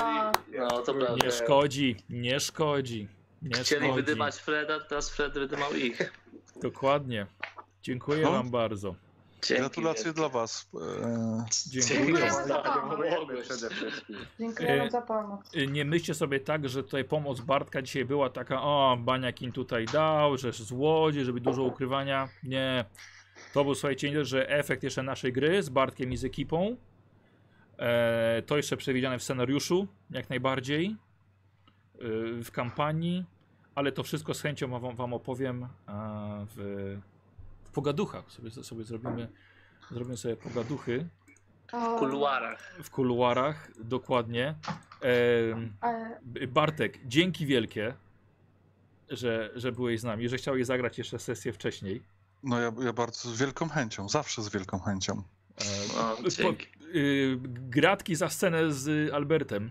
[0.59, 1.25] No, to prawda.
[1.27, 3.09] Nie szkodzi, nie szkodzi.
[3.43, 4.03] Nie Chcieli szkodzi.
[4.03, 6.13] wydymać Freda, teraz Fred wydymał ich.
[6.63, 7.27] Dokładnie.
[7.83, 8.33] Dziękuję No.
[8.33, 8.95] wam bardzo.
[9.43, 10.21] Dzięki Gratulacje wielkie.
[10.21, 10.69] dla was.
[10.75, 11.97] E, Dziękuję.
[12.07, 13.59] Dziękujemy za pomoc.
[14.41, 15.41] Dziękujemy E, za pomoc.
[15.69, 19.87] Nie myślcie sobie tak, że tutaj pomoc Bartka dzisiaj była taka, o, Baniak im tutaj
[19.87, 22.29] dał, że złodziej, żeby dużo ukrywania.
[22.43, 22.85] Nie.
[23.55, 26.77] To był, słuchajcie, nie że efekt jeszcze naszej gry z Bartkiem i z ekipą.
[27.79, 30.87] E, to jeszcze przewidziane w scenariuszu, jak najbardziej.
[30.87, 30.97] E,
[32.43, 33.25] w kampanii,
[33.75, 36.57] ale to wszystko z chęcią wam, wam opowiem a, w,
[37.65, 38.31] w pogaduchach.
[38.33, 39.29] Sobie, sobie zrobimy,
[39.91, 41.09] zrobimy sobie pogaduchy
[41.69, 42.75] W kuluarach.
[42.83, 44.55] w kuluarach, dokładnie.
[46.23, 47.95] B- Bartek, dzięki wielkie,
[49.09, 52.03] że, że byłeś z nami, że chciałeś zagrać jeszcze sesję wcześniej.
[52.45, 55.23] No ja, ja bardzo z wielką chęcią, zawsze z wielką chęcią.
[56.23, 56.67] Po- dzięki.
[56.95, 59.71] y, gratki za scenę z Albertem.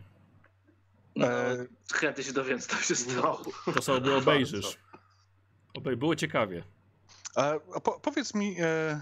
[1.15, 3.41] No, E, chętnie się dowiem, co tam się stało.
[3.75, 4.77] To sobie obejrzysz.
[5.73, 6.63] Obej było ciekawie.
[7.37, 9.01] E, po, powiedz mi e,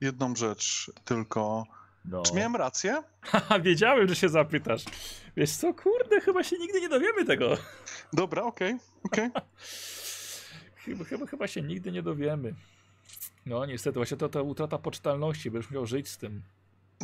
[0.00, 1.64] jedną rzecz tylko.
[2.04, 2.22] No.
[2.22, 3.02] Czy miałem rację?
[3.20, 4.84] Haha, wiedziałem, że się zapytasz.
[5.36, 7.56] Wiesz co, kurde, chyba się nigdy nie dowiemy tego.
[8.12, 9.30] Dobra, okej, okej.
[10.84, 12.54] Chyba, chyba, chyba się nigdy nie dowiemy.
[13.46, 16.42] No niestety, właśnie to ta utrata poczytalności, będziesz musiał żyć z tym.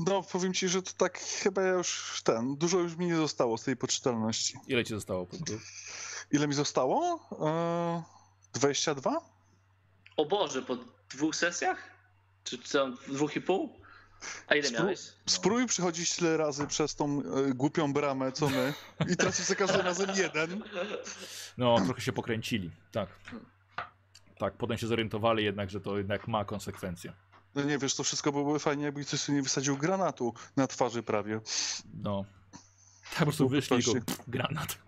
[0.06, 3.58] No powiem ci, że to tak chyba ja już ten, dużo już mi nie zostało
[3.58, 4.54] z tej poczytalności.
[4.66, 5.62] Ile ci zostało punktów?
[6.30, 7.20] Ile mi zostało?
[7.40, 8.02] E,
[8.52, 9.20] 22?
[10.16, 10.76] O Boże, po
[11.10, 11.90] dwóch sesjach?
[12.44, 13.80] Czy co, dwóch i pół?
[14.46, 15.00] A ile Spró- miałeś?
[15.26, 18.74] Spróbuj przechodzić tyle razy przez tą e, głupią bramę, co my
[19.08, 20.62] i tracisz za każdym razem jeden.
[21.58, 23.08] No, trochę się pokręcili, tak.
[24.40, 27.12] Tak, potem się zorientowali jednak, że to jednak ma konsekwencje.
[27.54, 31.02] No nie wiesz, to wszystko byłoby fajnie, jakby ktoś sobie nie wysadził granatu na twarzy
[31.02, 31.40] prawie.
[32.02, 32.24] No.
[33.10, 34.78] Tak po prostu wyszli i go pff, granat.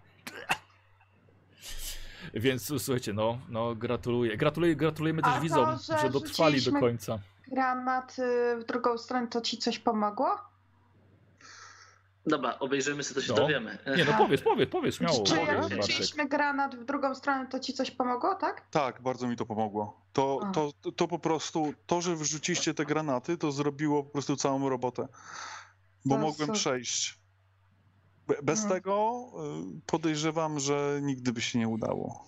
[2.35, 4.37] Więc słuchajcie, no, no gratuluję.
[4.37, 7.19] Gratuluję, gratulujemy też to, widzom, że że dotrwali do końca.
[7.49, 10.52] granat y, w drugą stronę, to ci coś pomogło?
[12.27, 13.39] Dobra, obejrzymy sobie, to się No.
[13.41, 13.79] dowiemy.
[13.97, 15.23] Nie no powiedz, powiedz, powiedz, śmiało.
[15.25, 18.67] Czy jak rzuciliśmy granat w drugą stronę, to ci coś pomogło, tak?
[18.71, 20.01] Tak, bardzo mi to pomogło.
[20.13, 20.51] To, A.
[20.51, 25.09] to, to po prostu, to, że wrzuciliście te granaty, to zrobiło po prostu całą robotę.
[26.05, 27.19] Bo To mogłem przejść.
[28.27, 28.81] Be- Bez Mhm.
[28.81, 29.25] tego
[29.77, 32.25] y, podejrzewam, że nigdy by się nie udało.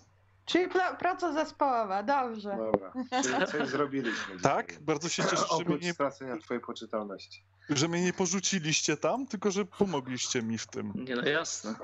[0.46, 2.56] Czyli pra- praca zespołowa, dobrze.
[2.56, 2.92] Dobra,
[3.22, 4.40] czyli coś zrobiliśmy.
[4.42, 4.66] Tak?
[4.70, 4.82] dzisiaj.
[4.84, 7.44] Bardzo się cieszę, że mnie, nie, stracenia twojej poczytalności.
[7.70, 10.92] że mnie nie porzuciliście tam, tylko że pomogliście mi w tym.
[10.94, 11.74] Nie no, jasne.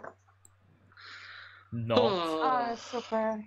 [1.72, 1.94] No.
[2.02, 3.38] O, Ale super.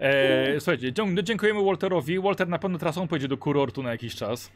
[0.00, 2.20] E, słuchajcie, dzie- dziękujemy Walterowi.
[2.20, 4.50] Walter na pewno trasą pojedzie do kurortu na jakiś czas.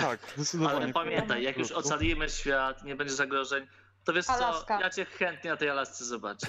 [0.00, 0.76] Tak, zdecydowanie.
[0.76, 3.66] Ale pamiętaj, jak już ocalimy świat, nie będzie zagrożeń,
[4.04, 4.80] to wiesz co, Alaska.
[4.80, 6.46] ja cię chętnie na tej Alasce zobaczę.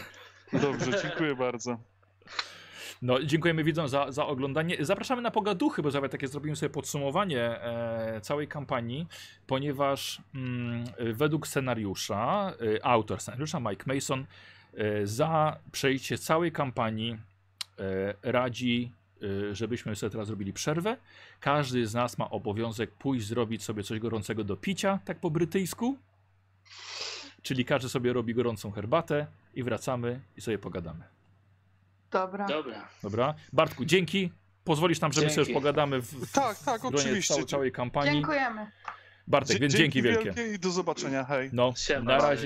[0.53, 1.77] Dobrze, dziękuję bardzo.
[3.01, 4.77] No, dziękujemy widzom za, za oglądanie.
[4.79, 9.07] Zapraszamy na pogaduchy, bo sobie takie zrobimy sobie podsumowanie e, całej kampanii,
[9.47, 14.25] ponieważ mm, według scenariusza, e, autor scenariusza Mike Mason
[14.73, 17.17] e, za przejście całej kampanii
[17.79, 18.91] e, radzi,
[19.51, 20.97] e, żebyśmy sobie teraz zrobili przerwę.
[21.39, 25.97] Każdy z nas ma obowiązek pójść zrobić sobie coś gorącego do picia, tak po brytyjsku.
[27.47, 31.03] Czyli każdy sobie robi gorącą herbatę i wracamy i sobie pogadamy.
[32.11, 32.47] Dobra.
[32.47, 32.89] Dobra.
[33.03, 33.33] Dobra.
[33.53, 34.31] Bartku, dzięki.
[34.63, 35.51] Pozwolisz nam, że my sobie Dzięki.
[35.51, 37.33] już pogadamy w, w, Tak, tak, w oczywiście.
[37.33, 38.11] całej, całej kampanii.
[38.13, 38.71] Dziękujemy.
[39.27, 40.23] Bartek, więc dzięki wielkie.
[40.23, 41.49] wielkie i do zobaczenia, hej.
[41.53, 42.01] No, Siema.
[42.05, 42.43] na razie.